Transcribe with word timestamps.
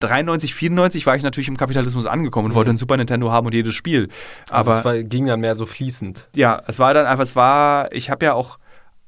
93, 0.00 0.54
94 0.54 1.06
war 1.06 1.14
ich 1.14 1.22
natürlich 1.22 1.48
im 1.48 1.56
Kapitalismus 1.56 2.06
angekommen 2.06 2.46
und 2.46 2.52
Mhm. 2.52 2.56
wollte 2.56 2.70
ein 2.70 2.78
Super 2.78 2.96
Nintendo 2.96 3.30
haben 3.30 3.46
und 3.46 3.52
jedes 3.54 3.74
Spiel. 3.74 4.08
Also 4.50 4.70
Aber 4.70 4.78
es 4.78 4.84
war, 4.84 5.02
ging 5.02 5.26
dann 5.26 5.40
mehr 5.40 5.54
so 5.56 5.66
fließend. 5.66 6.28
ja, 6.34 6.62
es 6.66 6.78
war 6.78 6.94
dann 6.94 7.06
einfach, 7.06 7.24
es 7.24 7.36
war, 7.36 7.92
ich 7.92 8.10
habe 8.10 8.24
ja 8.24 8.32
auch 8.34 8.58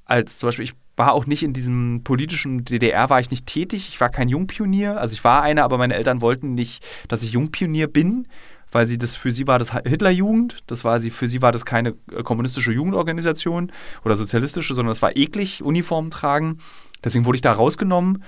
als 0.05 0.37
zum 0.39 0.49
Beispiel, 0.49 0.67
ich 0.67 0.75
war 0.97 1.13
auch 1.13 1.25
nicht 1.27 1.43
in 1.43 1.55
diesem 1.55 2.03
politischen 2.05 2.65
DDR, 2.67 3.09
war 3.09 3.19
ich 3.21 3.31
nicht 3.31 3.47
tätig, 3.47 3.89
ich 3.89 4.01
war 4.01 4.11
kein 4.11 4.29
Jungpionier, 4.29 5.01
also 5.01 5.15
ich 5.15 5.25
war 5.25 5.43
einer, 5.43 5.65
aber 5.65 5.79
meine 5.79 5.95
Eltern 5.95 6.21
wollten 6.21 6.55
nicht, 6.55 6.85
dass 7.09 7.23
ich 7.23 7.33
Jungpionier 7.33 7.87
bin, 7.89 8.29
weil 8.71 8.87
sie 8.87 8.99
das, 8.99 9.15
für 9.15 9.33
sie 9.33 9.47
war 9.47 9.59
das 9.59 9.73
Hitlerjugend, 9.73 10.59
das 10.67 10.85
war 10.85 11.01
sie, 11.01 11.11
für 11.11 11.29
sie 11.29 11.41
war 11.41 11.53
das 11.53 11.65
keine 11.65 11.91
äh, 12.15 12.23
kommunistische 12.23 12.73
Jugendorganisation 12.73 13.73
oder 14.05 14.17
sozialistische, 14.17 14.75
sondern 14.75 14.91
das 14.91 15.01
war 15.01 15.17
eklig, 15.17 15.63
Uniformen 15.63 16.11
tragen, 16.11 16.59
deswegen 17.03 17.25
wurde 17.25 17.37
ich 17.37 17.43
da 17.43 17.53
rausgenommen. 17.53 18.23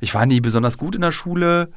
Ich 0.00 0.14
war 0.14 0.26
nie 0.26 0.40
besonders 0.40 0.76
gut 0.78 0.94
in 0.96 1.00
der 1.02 1.12
Schule, 1.12 1.70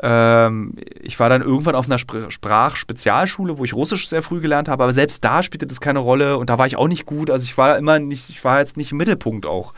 ähm, 0.00 0.74
ich 1.00 1.18
war 1.18 1.28
dann 1.28 1.42
irgendwann 1.42 1.74
auf 1.74 1.86
einer 1.86 1.98
Spr 1.98 2.30
Sprachspezialschule, 2.30 3.58
wo 3.58 3.64
ich 3.64 3.74
Russisch 3.74 4.08
sehr 4.08 4.22
früh 4.22 4.40
gelernt 4.40 4.68
habe, 4.68 4.84
aber 4.84 4.92
selbst 4.92 5.24
da 5.24 5.42
spielte 5.42 5.66
das 5.66 5.80
keine 5.80 5.98
Rolle 5.98 6.38
und 6.38 6.50
da 6.50 6.58
war 6.58 6.66
ich 6.66 6.76
auch 6.76 6.88
nicht 6.88 7.06
gut. 7.06 7.30
Also 7.30 7.44
ich 7.44 7.58
war 7.58 7.76
immer 7.78 7.98
nicht, 7.98 8.30
ich 8.30 8.44
war 8.44 8.60
jetzt 8.60 8.76
nicht 8.76 8.92
im 8.92 8.98
Mittelpunkt 8.98 9.46
auch. 9.46 9.74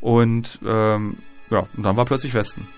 Und 0.00 0.60
ähm, 0.66 1.18
ja, 1.50 1.66
und 1.76 1.82
dann 1.82 1.96
war 1.96 2.04
plötzlich 2.04 2.34
Westen. 2.34 2.68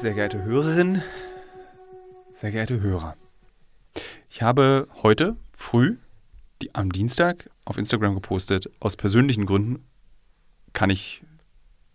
Sehr 0.00 0.14
geehrte 0.14 0.42
Hörerin, 0.42 1.02
sehr 2.32 2.50
geehrte 2.50 2.80
Hörer. 2.80 3.16
Ich 4.30 4.40
habe 4.40 4.88
heute 5.02 5.36
früh, 5.52 5.98
die, 6.62 6.74
am 6.74 6.90
Dienstag, 6.90 7.50
auf 7.66 7.76
Instagram 7.76 8.14
gepostet, 8.14 8.70
aus 8.80 8.96
persönlichen 8.96 9.44
Gründen 9.44 9.84
kann 10.72 10.88
ich 10.88 11.22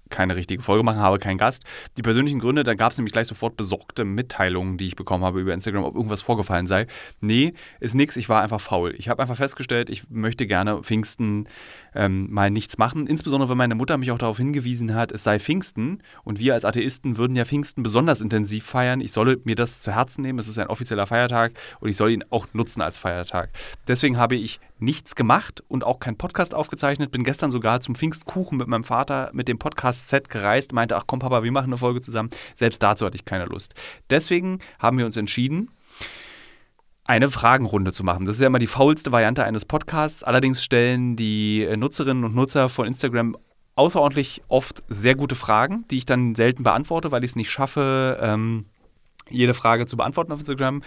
keine 0.09 0.35
richtige 0.35 0.61
Folge 0.61 0.83
machen, 0.83 0.99
habe 0.99 1.17
keinen 1.17 1.39
Gast. 1.39 1.63
Die 1.97 2.03
persönlichen 2.03 2.39
Gründe, 2.39 2.63
da 2.63 2.75
gab 2.75 2.91
es 2.91 2.97
nämlich 2.99 3.11
gleich 3.11 3.27
sofort 3.27 3.57
besorgte 3.57 4.05
Mitteilungen, 4.05 4.77
die 4.77 4.85
ich 4.85 4.95
bekommen 4.95 5.23
habe 5.23 5.41
über 5.41 5.53
Instagram, 5.53 5.83
ob 5.83 5.95
irgendwas 5.95 6.21
vorgefallen 6.21 6.67
sei. 6.67 6.85
Nee, 7.21 7.53
ist 7.79 7.95
nix, 7.95 8.17
ich 8.17 8.29
war 8.29 8.43
einfach 8.43 8.61
faul. 8.61 8.93
Ich 8.97 9.09
habe 9.09 9.21
einfach 9.21 9.37
festgestellt, 9.37 9.89
ich 9.89 10.09
möchte 10.09 10.45
gerne 10.45 10.83
Pfingsten 10.83 11.47
ähm, 11.95 12.31
mal 12.31 12.51
nichts 12.51 12.77
machen. 12.77 13.07
Insbesondere, 13.07 13.49
wenn 13.49 13.57
meine 13.57 13.75
Mutter 13.75 13.97
mich 13.97 14.11
auch 14.11 14.17
darauf 14.17 14.37
hingewiesen 14.37 14.93
hat, 14.93 15.11
es 15.11 15.23
sei 15.23 15.39
Pfingsten 15.39 16.03
und 16.23 16.39
wir 16.39 16.53
als 16.53 16.65
Atheisten 16.65 17.17
würden 17.17 17.35
ja 17.35 17.45
Pfingsten 17.45 17.83
besonders 17.83 18.21
intensiv 18.21 18.65
feiern. 18.65 19.01
Ich 19.01 19.11
solle 19.11 19.39
mir 19.43 19.55
das 19.55 19.81
zu 19.81 19.93
Herzen 19.93 20.21
nehmen, 20.21 20.39
es 20.39 20.47
ist 20.47 20.59
ein 20.59 20.67
offizieller 20.67 21.07
Feiertag 21.07 21.53
und 21.79 21.89
ich 21.89 21.97
soll 21.97 22.11
ihn 22.11 22.23
auch 22.29 22.53
nutzen 22.53 22.81
als 22.81 22.97
Feiertag. 22.97 23.49
Deswegen 23.87 24.17
habe 24.17 24.35
ich 24.35 24.59
nichts 24.77 25.15
gemacht 25.15 25.63
und 25.67 25.83
auch 25.83 25.99
keinen 25.99 26.17
Podcast 26.17 26.53
aufgezeichnet. 26.53 27.11
Bin 27.11 27.23
gestern 27.23 27.49
sogar 27.49 27.81
zum 27.81 27.95
Pfingstkuchen 27.95 28.57
mit 28.57 28.67
meinem 28.67 28.83
Vater 28.83 29.29
mit 29.33 29.47
dem 29.47 29.57
Podcast-Set 29.57 30.29
gereist, 30.29 30.73
meinte, 30.73 30.97
ach 30.97 31.03
komm 31.07 31.19
Papa, 31.19 31.43
wir 31.43 31.51
machen 31.51 31.67
eine 31.67 31.77
Folge 31.77 32.01
zusammen. 32.01 32.29
Selbst 32.55 32.83
dazu 32.83 33.05
hatte 33.05 33.15
ich 33.15 33.25
keine 33.25 33.45
Lust. 33.45 33.73
Deswegen 34.09 34.59
haben 34.79 34.97
wir 34.97 35.05
uns 35.05 35.17
entschieden, 35.17 35.69
eine 37.05 37.29
Fragenrunde 37.29 37.93
zu 37.93 38.03
machen. 38.03 38.25
Das 38.25 38.35
ist 38.35 38.41
ja 38.41 38.47
immer 38.47 38.59
die 38.59 38.67
faulste 38.67 39.11
Variante 39.11 39.43
eines 39.43 39.63
Podcasts. 39.63 40.23
Allerdings 40.23 40.63
stellen 40.63 41.15
die 41.15 41.63
äh, 41.63 41.77
Nutzerinnen 41.77 42.23
und 42.23 42.35
Nutzer 42.35 42.67
von 42.67 42.87
Instagram 42.87 43.37
außerordentlich 43.75 44.41
oft 44.47 44.83
sehr 44.89 45.15
gute 45.15 45.35
Fragen, 45.35 45.85
die 45.91 45.97
ich 45.97 46.05
dann 46.05 46.33
selten 46.33 46.63
beantworte, 46.63 47.11
weil 47.11 47.23
ich 47.23 47.31
es 47.31 47.35
nicht 47.35 47.51
schaffe, 47.51 48.19
ähm, 48.21 48.65
jede 49.29 49.53
Frage 49.53 49.85
zu 49.85 49.97
beantworten 49.97 50.31
auf 50.31 50.39
Instagram. 50.39 50.81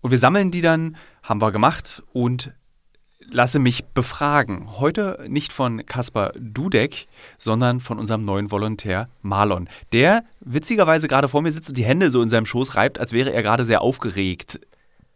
Und 0.00 0.10
wir 0.10 0.18
sammeln 0.18 0.50
die 0.50 0.60
dann, 0.62 0.96
haben 1.22 1.42
wir 1.42 1.52
gemacht 1.52 2.02
und 2.12 2.52
lasse 3.30 3.58
mich 3.58 3.84
befragen. 3.84 4.78
Heute 4.78 5.24
nicht 5.28 5.52
von 5.52 5.84
Kaspar 5.84 6.32
Dudek, 6.38 7.06
sondern 7.38 7.80
von 7.80 7.98
unserem 7.98 8.22
neuen 8.22 8.50
Volontär 8.50 9.08
Marlon, 9.22 9.68
der 9.92 10.24
witzigerweise 10.40 11.06
gerade 11.06 11.28
vor 11.28 11.42
mir 11.42 11.52
sitzt 11.52 11.68
und 11.68 11.78
die 11.78 11.84
Hände 11.84 12.10
so 12.10 12.22
in 12.22 12.28
seinem 12.28 12.46
Schoß 12.46 12.76
reibt, 12.76 12.98
als 12.98 13.12
wäre 13.12 13.32
er 13.32 13.42
gerade 13.42 13.66
sehr 13.66 13.82
aufgeregt, 13.82 14.60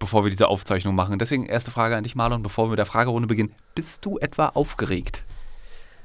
bevor 0.04 0.22
wir 0.22 0.30
diese 0.30 0.48
Aufzeichnung 0.48 0.94
machen. 0.94 1.18
Deswegen 1.18 1.46
erste 1.46 1.70
Frage 1.70 1.96
an 1.96 2.04
dich, 2.04 2.14
Marlon, 2.14 2.42
bevor 2.42 2.66
wir 2.66 2.70
mit 2.70 2.78
der 2.78 2.84
Fragerunde 2.84 3.26
beginnen. 3.26 3.54
Bist 3.74 4.04
du 4.04 4.18
etwa 4.18 4.48
aufgeregt? 4.48 5.22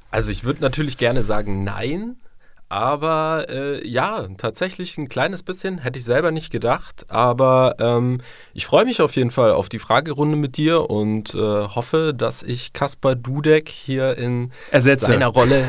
Also 0.09 0.31
ich 0.31 0.45
würde 0.45 0.61
natürlich 0.61 0.97
gerne 0.97 1.21
sagen 1.21 1.65
nein, 1.65 2.15
aber 2.69 3.47
äh, 3.49 3.87
ja, 3.87 4.27
tatsächlich 4.37 4.97
ein 4.99 5.09
kleines 5.09 5.41
bisschen 5.41 5.79
hätte 5.79 5.97
ich 5.97 6.05
selber 6.05 6.29
nicht 6.31 6.51
gedacht. 6.51 7.05
Aber 7.09 7.75
ähm, 7.79 8.21
ich 8.53 8.67
freue 8.67 8.85
mich 8.85 9.01
auf 9.01 9.15
jeden 9.15 9.31
Fall 9.31 9.51
auf 9.51 9.69
die 9.69 9.79
Fragerunde 9.79 10.37
mit 10.37 10.55
dir 10.55 10.87
und 10.89 11.33
äh, 11.33 11.37
hoffe, 11.37 12.13
dass 12.15 12.43
ich 12.43 12.71
Kaspar 12.73 13.15
Dudek 13.15 13.69
hier 13.69 14.17
in 14.17 14.51
Ersetze. 14.69 15.07
seiner 15.07 15.27
Rolle 15.27 15.65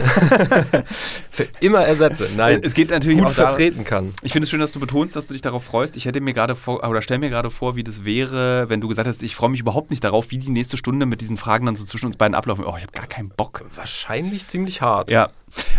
für 1.31 1.49
immer 1.61 1.81
ersetze. 1.81 2.29
Nein, 2.37 2.61
Es 2.63 2.75
geht 2.75 2.91
natürlich 2.91 3.19
gut 3.19 3.31
vertreten 3.31 3.85
kann. 3.85 4.15
Ich 4.23 4.33
finde 4.33 4.45
es 4.45 4.51
schön, 4.51 4.61
dass 4.61 4.73
du 4.73 4.81
betonst, 4.81 5.17
dass 5.17 5.27
du 5.27 5.33
dich 5.33 5.43
darauf 5.43 5.65
freust. 5.65 5.97
Ich 5.97 6.05
hätte 6.05 6.21
mir 6.21 6.35
gerade 6.35 6.55
vor, 6.55 6.87
oder 6.87 7.01
stell 7.01 7.17
mir 7.17 7.31
gerade 7.31 7.49
vor, 7.49 7.77
wie 7.77 7.85
das 7.85 8.05
wäre, 8.05 8.69
wenn 8.69 8.83
du 8.83 8.89
gesagt 8.89 9.09
hast, 9.09 9.23
ich 9.23 9.35
freue 9.35 9.49
mich 9.49 9.61
überhaupt 9.61 9.91
nicht 9.91 10.05
darauf, 10.05 10.31
wie 10.31 10.39
die 10.39 10.51
nächste 10.51 10.77
Stunde 10.77 11.07
mit 11.07 11.23
diesen 11.23 11.39
Fragen 11.39 11.65
dann 11.65 11.77
so 11.77 11.87
zwischen 11.87 12.07
uns 12.07 12.19
beiden 12.19 12.35
ablaufen. 12.35 12.67
Oh, 12.67 12.75
ich 12.77 12.83
habe 12.83 12.93
gar 12.93 13.07
keinen 13.07 13.31
Bock. 13.31 13.65
Wahrscheinlich 13.75 14.49
ziemlich 14.49 14.83
hart. 14.83 15.11
Ja. 15.11 15.31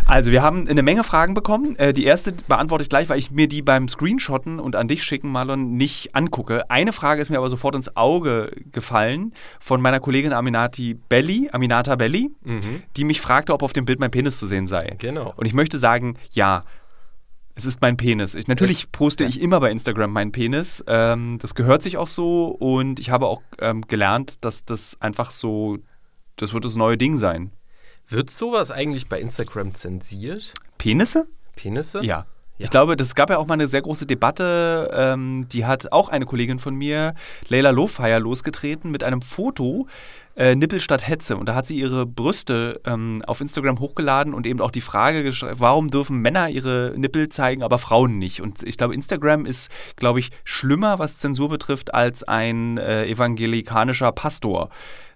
Also, 0.05 0.31
wir 0.31 0.41
haben 0.41 0.67
eine 0.67 0.81
Menge 0.83 1.03
Fragen 1.03 1.33
bekommen. 1.33 1.75
Äh, 1.77 1.93
die 1.93 2.03
erste 2.05 2.33
beantworte 2.47 2.83
ich 2.83 2.89
gleich, 2.89 3.07
weil 3.09 3.19
ich 3.19 3.31
mir 3.31 3.47
die 3.47 3.61
beim 3.61 3.87
Screenshotten 3.87 4.59
und 4.59 4.75
an 4.75 4.87
dich 4.87 5.03
schicken, 5.03 5.31
Marlon, 5.31 5.75
nicht 5.77 6.15
angucke. 6.15 6.69
Eine 6.69 6.93
Frage 6.93 7.21
ist 7.21 7.29
mir 7.29 7.37
aber 7.37 7.49
sofort 7.49 7.75
ins 7.75 7.95
Auge 7.95 8.51
gefallen 8.71 9.33
von 9.59 9.81
meiner 9.81 9.99
Kollegin 9.99 10.33
Aminati 10.33 10.93
Belli, 10.93 11.49
Aminata 11.51 11.95
Belli, 11.95 12.31
Mhm. 12.43 12.83
die 12.97 13.03
mich 13.03 13.21
fragte, 13.21 13.53
ob 13.53 13.63
auf 13.63 13.73
dem 13.73 13.85
Bild 13.85 13.99
mein 13.99 14.11
Penis 14.11 14.37
zu 14.37 14.45
sehen 14.45 14.67
sei. 14.67 14.95
Genau. 14.99 15.33
Und 15.35 15.45
ich 15.45 15.53
möchte 15.53 15.79
sagen, 15.79 16.17
ja. 16.31 16.63
Es 17.53 17.65
ist 17.65 17.81
mein 17.81 17.97
Penis. 17.97 18.33
Ich, 18.33 18.47
natürlich 18.47 18.83
Es- 18.83 18.87
poste 18.87 19.25
ich 19.25 19.41
immer 19.41 19.59
bei 19.59 19.69
Instagram 19.71 20.13
meinen 20.13 20.31
Penis. 20.31 20.83
Ähm, 20.87 21.37
das 21.41 21.53
gehört 21.53 21.83
sich 21.83 21.97
auch 21.97 22.07
so 22.07 22.45
und 22.47 22.97
ich 22.99 23.09
habe 23.09 23.27
auch 23.27 23.41
ähm, 23.59 23.81
gelernt, 23.81 24.43
dass 24.45 24.63
das 24.63 24.95
einfach 25.01 25.31
so, 25.31 25.77
das 26.37 26.53
wird 26.53 26.63
das 26.63 26.77
neue 26.77 26.97
Ding 26.97 27.17
sein. 27.17 27.51
Wird 28.11 28.29
sowas 28.29 28.71
eigentlich 28.71 29.07
bei 29.07 29.21
Instagram 29.21 29.73
zensiert? 29.73 30.53
Penisse? 30.77 31.27
Penisse? 31.55 32.03
Ja. 32.03 32.25
Ja. 32.57 32.65
Ich 32.65 32.69
glaube, 32.69 32.97
das 32.97 33.15
gab 33.15 33.29
ja 33.29 33.37
auch 33.37 33.47
mal 33.47 33.53
eine 33.53 33.69
sehr 33.69 33.81
große 33.81 34.05
Debatte. 34.05 34.91
Ähm, 34.93 35.47
die 35.49 35.65
hat 35.65 35.93
auch 35.93 36.09
eine 36.09 36.25
Kollegin 36.25 36.59
von 36.59 36.75
mir, 36.75 37.15
Leila 37.47 37.69
Lohfeier, 37.71 38.19
losgetreten 38.19 38.91
mit 38.91 39.03
einem 39.03 39.21
Foto, 39.21 39.87
äh, 40.35 40.55
Nippel 40.55 40.81
statt 40.81 41.07
Hetze. 41.07 41.37
Und 41.37 41.47
da 41.47 41.55
hat 41.55 41.65
sie 41.65 41.77
ihre 41.77 42.05
Brüste 42.05 42.81
ähm, 42.85 43.23
auf 43.25 43.39
Instagram 43.39 43.79
hochgeladen 43.79 44.33
und 44.33 44.45
eben 44.45 44.59
auch 44.59 44.71
die 44.71 44.81
Frage 44.81 45.23
gestellt, 45.23 45.55
warum 45.57 45.89
dürfen 45.89 46.17
Männer 46.17 46.49
ihre 46.49 46.93
Nippel 46.97 47.29
zeigen, 47.29 47.63
aber 47.63 47.79
Frauen 47.79 48.19
nicht? 48.19 48.41
Und 48.41 48.61
ich 48.61 48.77
glaube, 48.77 48.93
Instagram 48.93 49.45
ist, 49.45 49.71
glaube 49.95 50.19
ich, 50.19 50.31
schlimmer, 50.43 50.99
was 50.99 51.17
Zensur 51.17 51.47
betrifft, 51.47 51.93
als 51.93 52.23
ein 52.23 52.77
äh, 52.77 53.05
evangelikanischer 53.05 54.11
Pastor. 54.11 54.69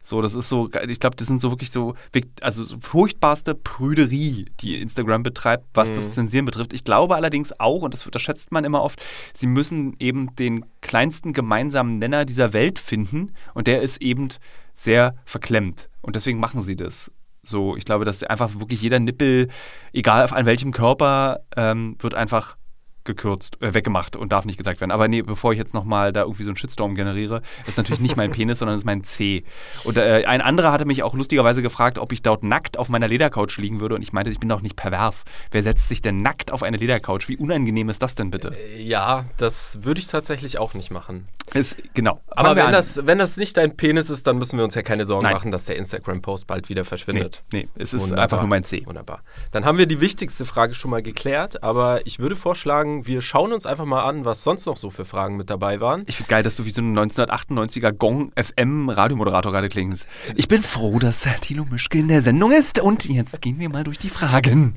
So, 0.06 0.22
das 0.22 0.36
ist 0.36 0.50
so, 0.50 0.70
ich 0.88 1.00
glaube, 1.00 1.16
das 1.16 1.26
sind 1.26 1.42
so 1.42 1.50
wirklich 1.50 1.72
so, 1.72 1.96
also 2.40 2.64
so 2.64 2.78
furchtbarste 2.80 3.56
Prüderie, 3.56 4.46
die 4.60 4.80
Instagram 4.80 5.24
betreibt, 5.24 5.66
was 5.74 5.92
das 5.92 6.12
Zensieren 6.12 6.46
betrifft. 6.46 6.74
Ich 6.74 6.84
glaube 6.84 7.16
allerdings 7.16 7.60
auch, 7.60 7.82
und 7.82 7.92
das 7.92 8.06
unterschätzt 8.06 8.52
man 8.52 8.66
immer 8.66 8.84
oft, 8.84 9.02
sie 9.34 9.48
müssen 9.48 9.96
eben 9.98 10.36
den 10.36 10.64
kleinsten 10.82 11.34
gemeinsamen 11.34 11.98
Nenner 11.98 12.24
dieser 12.24 12.54
Welt 12.54 12.78
finden 12.78 13.34
und 13.56 13.66
der 13.66 13.82
ist 13.82 14.00
eben 14.00 14.30
sehr 14.76 15.16
verklemmt. 15.26 15.90
Und 16.02 16.16
deswegen 16.16 16.40
machen 16.40 16.62
sie 16.62 16.76
das. 16.76 17.12
So, 17.42 17.76
ich 17.76 17.86
glaube, 17.86 18.06
dass 18.06 18.22
einfach 18.22 18.60
wirklich 18.60 18.84
jeder 18.84 19.00
Nippel, 19.00 19.48
egal 19.92 20.28
an 20.32 20.46
welchem 20.46 20.72
Körper, 20.72 21.40
ähm, 21.58 21.96
wird 21.98 22.14
einfach 22.14 22.58
gekürzt, 23.06 23.62
äh, 23.62 23.74
weggemacht 23.74 24.16
und 24.16 24.32
darf 24.32 24.46
nicht 24.46 24.58
gezeigt 24.58 24.82
werden. 24.82 24.92
Aber 24.92 25.08
nee, 25.08 25.22
bevor 25.22 25.52
ich 25.54 25.58
jetzt 25.58 25.74
nochmal 25.74 26.12
da 26.12 26.22
irgendwie 26.22 26.44
so 26.44 26.50
einen 26.50 26.58
Shitstorm 26.58 26.96
generiere, 26.96 27.42
ist 27.68 27.78
natürlich 27.78 28.02
nicht 28.02 28.18
mein 28.18 28.32
Penis, 28.32 28.60
sondern 28.60 28.78
ist 28.78 28.86
mein 28.86 29.04
C. 29.04 29.44
Und 29.84 29.98
äh, 29.98 30.24
ein 30.26 30.42
anderer 30.42 30.72
hatte 30.72 30.86
mich 30.86 31.04
auch 31.04 31.14
lustigerweise 31.14 31.62
gefragt, 31.62 31.98
ob 31.98 32.12
ich 32.12 32.22
dort 32.22 32.44
nackt 32.44 32.78
auf 32.78 32.90
meiner 32.90 33.08
Ledercouch 33.08 33.58
liegen 33.58 33.80
würde 33.80 33.96
und 33.96 34.02
ich 34.02 34.14
meinte, 34.14 34.32
ich 34.32 34.40
bin 34.40 34.50
doch 34.50 34.62
nicht 34.62 34.76
pervers. 34.76 35.24
Wer 35.52 35.64
setzt 35.64 35.88
sich 35.90 36.02
denn 36.02 36.22
nackt 36.22 36.52
auf 36.52 36.64
eine 36.64 36.78
Ledercouch? 36.78 37.28
Wie 37.28 37.38
unangenehm 37.38 37.90
ist 37.90 38.02
das 38.02 38.16
denn 38.16 38.32
bitte? 38.32 38.54
Ja, 38.78 39.26
das 39.38 39.80
würde 39.84 40.00
ich 40.00 40.08
tatsächlich 40.08 40.60
auch 40.60 40.74
nicht 40.74 40.92
machen. 40.92 41.28
Ist, 41.54 41.78
genau. 41.94 42.22
Aber 42.28 42.50
Fangen 42.50 42.66
wenn 42.66 42.72
das, 42.72 43.06
wenn 43.06 43.18
das 43.20 43.38
nicht 43.38 43.56
dein 43.58 43.78
Penis 43.78 44.10
ist, 44.10 44.26
dann 44.26 44.38
müssen 44.38 44.58
wir 44.58 44.64
uns 44.64 44.74
ja 44.76 44.82
keine 44.82 45.06
Sorgen 45.06 45.24
Nein. 45.24 45.34
machen, 45.34 45.52
dass 45.52 45.66
der 45.66 45.76
Instagram-Post 45.76 46.48
bald 46.48 46.70
wieder 46.70 46.82
Nee, 46.82 46.86
verschwindet. 46.86 47.44
nee, 47.54 47.68
es 47.76 47.94
ist 47.94 48.02
Wunderbar. 48.02 48.24
einfach 48.24 48.40
nur 48.42 48.50
mein 48.50 48.64
C. 48.64 48.86
Wunderbar. 48.86 49.22
Dann 49.52 49.64
haben 49.66 49.78
wir 49.78 49.86
die 49.86 50.02
wichtigste 50.02 50.46
Frage 50.46 50.74
schon 50.74 50.92
mal 50.92 51.04
geklärt, 51.04 51.64
aber 51.64 52.06
ich 52.06 52.20
würde 52.20 52.36
vorschlagen, 52.36 52.95
sagen, 52.96 53.08
wir 53.08 53.22
schauen 53.22 53.54
uns 53.54 53.66
einfach 53.66 53.86
mal 53.86 54.04
an, 54.04 54.26
was 54.26 54.44
sonst 54.44 54.66
noch 54.66 54.78
so 54.78 54.90
für 54.90 55.06
Fragen 55.06 55.38
mit 55.38 55.50
dabei 55.50 55.80
waren. 55.82 56.04
Ich 56.08 56.18
finde 56.18 56.30
geil, 56.30 56.44
dass 56.44 56.56
du 56.56 56.66
wie 56.66 56.72
so 56.72 56.82
ein 56.82 56.98
1998er 56.98 57.92
Gong 57.92 58.32
FM 58.36 58.90
Radiomoderator 58.90 59.52
gerade 59.52 59.70
klingst. 59.70 60.08
Ich 60.36 60.48
bin 60.48 60.62
froh, 60.62 61.00
dass 61.00 61.28
Thilo 61.42 61.66
Mischke 61.70 62.00
in 62.00 62.08
der 62.08 62.22
Sendung 62.22 62.52
ist 62.52 62.80
und 62.80 63.06
jetzt 63.06 63.42
gehen 63.42 63.60
wir 63.60 63.70
mal 63.70 63.84
durch 63.84 64.00
die 64.00 64.10
Fragen. 64.10 64.76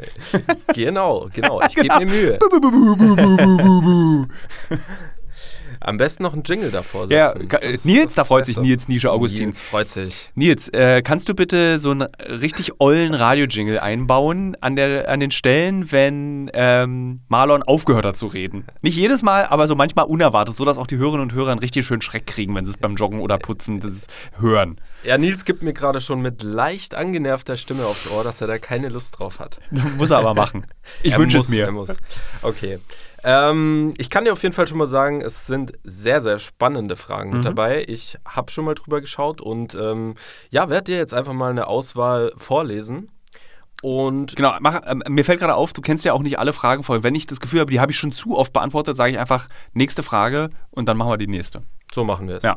Genau, 0.74 1.28
genau. 1.32 1.60
Ich 1.62 1.74
gebe 1.74 1.98
mir 1.98 2.06
Mühe. 2.06 2.38
Am 5.80 5.96
besten 5.96 6.22
noch 6.22 6.32
einen 6.32 6.42
Jingle 6.44 6.70
davor 6.70 7.08
Ja, 7.10 7.28
setzen. 7.28 7.48
ka- 7.48 7.58
Das- 7.58 7.84
Nils, 7.84 8.04
das 8.06 8.14
da 8.14 8.24
freut 8.24 8.46
sich 8.46 8.54
besser. 8.56 8.66
Nils 8.66 8.88
Nische 8.88 9.10
Augustin. 9.10 9.44
Nils 9.46 9.60
freut 9.60 9.88
sich. 9.88 10.30
Nils, 10.34 10.68
äh, 10.70 11.02
kannst 11.02 11.28
du 11.28 11.34
bitte 11.34 11.78
so 11.78 11.90
einen 11.90 12.02
richtig 12.02 12.72
ollen 12.80 13.14
Radio-Jingle 13.14 13.78
einbauen 13.78 14.56
an, 14.60 14.76
der, 14.76 15.08
an 15.08 15.20
den 15.20 15.30
Stellen, 15.30 15.90
wenn 15.92 16.50
ähm, 16.54 17.20
Marlon 17.28 17.62
aufgehört 17.62 18.04
hat 18.04 18.16
zu 18.16 18.26
reden? 18.26 18.64
Nicht 18.82 18.96
jedes 18.96 19.22
Mal, 19.22 19.46
aber 19.46 19.66
so 19.66 19.74
manchmal 19.74 20.06
unerwartet, 20.06 20.56
sodass 20.56 20.78
auch 20.78 20.86
die 20.86 20.96
Hörerinnen 20.96 21.22
und 21.30 21.32
Hörer 21.34 21.50
einen 21.52 21.60
richtig 21.60 21.86
schönen 21.86 22.02
Schreck 22.02 22.26
kriegen, 22.26 22.54
wenn 22.54 22.64
sie 22.64 22.70
es 22.70 22.76
beim 22.78 22.94
Joggen 22.96 23.20
oder 23.20 23.38
Putzen 23.38 23.80
das 23.80 24.06
hören. 24.38 24.80
Ja, 25.04 25.16
Nils 25.18 25.44
gibt 25.44 25.62
mir 25.62 25.72
gerade 25.72 26.00
schon 26.00 26.20
mit 26.22 26.42
leicht 26.42 26.94
angenervter 26.94 27.56
Stimme 27.56 27.84
aufs 27.86 28.10
Ohr, 28.10 28.24
dass 28.24 28.40
er 28.40 28.46
da 28.48 28.58
keine 28.58 28.88
Lust 28.88 29.18
drauf 29.18 29.38
hat. 29.38 29.60
Muss 29.96 30.10
er 30.10 30.18
aber 30.18 30.34
machen. 30.34 30.66
Ich 31.02 31.16
wünsche 31.18 31.36
es 31.38 31.50
mir. 31.50 31.66
Er 31.66 31.72
muss. 31.72 31.94
Okay. 32.40 32.78
Ähm, 33.30 33.92
ich 33.98 34.08
kann 34.08 34.24
dir 34.24 34.32
auf 34.32 34.42
jeden 34.42 34.54
Fall 34.54 34.66
schon 34.66 34.78
mal 34.78 34.86
sagen, 34.86 35.20
es 35.20 35.46
sind 35.46 35.72
sehr, 35.84 36.22
sehr 36.22 36.38
spannende 36.38 36.96
Fragen 36.96 37.28
Mhm. 37.30 37.36
mit 37.36 37.44
dabei. 37.44 37.84
Ich 37.86 38.16
habe 38.26 38.50
schon 38.50 38.64
mal 38.64 38.74
drüber 38.74 39.02
geschaut 39.02 39.42
und 39.42 39.74
ähm, 39.74 40.14
ja, 40.50 40.70
werde 40.70 40.84
dir 40.84 40.96
jetzt 40.96 41.12
einfach 41.12 41.34
mal 41.34 41.50
eine 41.50 41.66
Auswahl 41.66 42.32
vorlesen. 42.38 43.10
Und 43.82 44.34
Genau, 44.34 44.56
mach, 44.60 44.80
ähm, 44.86 45.02
mir 45.08 45.24
fällt 45.26 45.40
gerade 45.40 45.54
auf, 45.54 45.72
du 45.74 45.82
kennst 45.82 46.04
ja 46.06 46.14
auch 46.14 46.22
nicht 46.22 46.38
alle 46.38 46.54
Fragen 46.54 46.82
voll. 46.84 47.02
Wenn 47.02 47.14
ich 47.14 47.26
das 47.26 47.38
Gefühl 47.38 47.60
habe, 47.60 47.70
die 47.70 47.80
habe 47.80 47.92
ich 47.92 47.98
schon 47.98 48.12
zu 48.12 48.36
oft 48.38 48.52
beantwortet, 48.54 48.96
sage 48.96 49.12
ich 49.12 49.18
einfach 49.18 49.46
nächste 49.74 50.02
Frage 50.02 50.48
und 50.70 50.86
dann 50.88 50.96
machen 50.96 51.10
wir 51.10 51.18
die 51.18 51.26
nächste. 51.28 51.62
so 51.92 52.04
machen 52.04 52.28
wir 52.28 52.36
es. 52.36 52.44
Ja. 52.44 52.56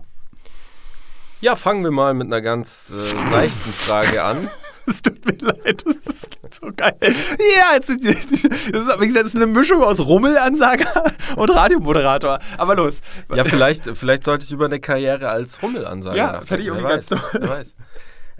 Ja, 1.41 1.55
fangen 1.55 1.83
wir 1.83 1.91
mal 1.91 2.13
mit 2.13 2.27
einer 2.27 2.41
ganz 2.41 2.91
äh, 2.95 3.29
seichten 3.31 3.71
Frage 3.73 4.23
an. 4.23 4.47
Es 4.87 5.01
tut 5.01 5.23
mir 5.25 5.37
leid, 5.39 5.83
das 6.05 6.29
klingt 6.29 6.53
so 6.53 6.71
geil. 6.75 6.97
Ja, 7.01 7.75
jetzt 7.75 7.89
das 7.89 7.97
ist, 7.97 8.43
wie 8.43 9.07
gesagt, 9.07 9.25
das 9.25 9.25
ist 9.27 9.35
eine 9.35 9.45
Mischung 9.47 9.83
aus 9.83 9.99
Rummelansager 9.99 11.13
und 11.35 11.49
Radiomoderator. 11.49 12.39
Aber 12.57 12.75
los. 12.75 13.01
Ja, 13.33 13.43
vielleicht, 13.43 13.85
vielleicht 13.95 14.23
sollte 14.23 14.45
ich 14.45 14.51
über 14.51 14.65
eine 14.65 14.79
Karriere 14.79 15.29
als 15.29 15.61
Rummelansager 15.61 16.15
Ja, 16.17 16.31
nachdenken. 16.33 16.83
weiß, 16.83 17.07
ganz 17.09 17.21
toll. 17.21 17.41
wer 17.41 17.49
weiß. 17.49 17.75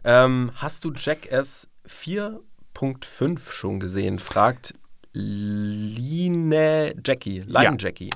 Ähm, 0.03 0.51
hast 0.55 0.83
du 0.83 0.91
Jackass 0.95 1.67
4.5 1.87 3.51
schon 3.51 3.79
gesehen? 3.79 4.17
Fragt 4.19 4.73
Line 5.13 6.93
Jackie. 7.05 7.41
Line 7.41 7.63
Ja. 7.63 7.75
Jackie. 7.77 8.09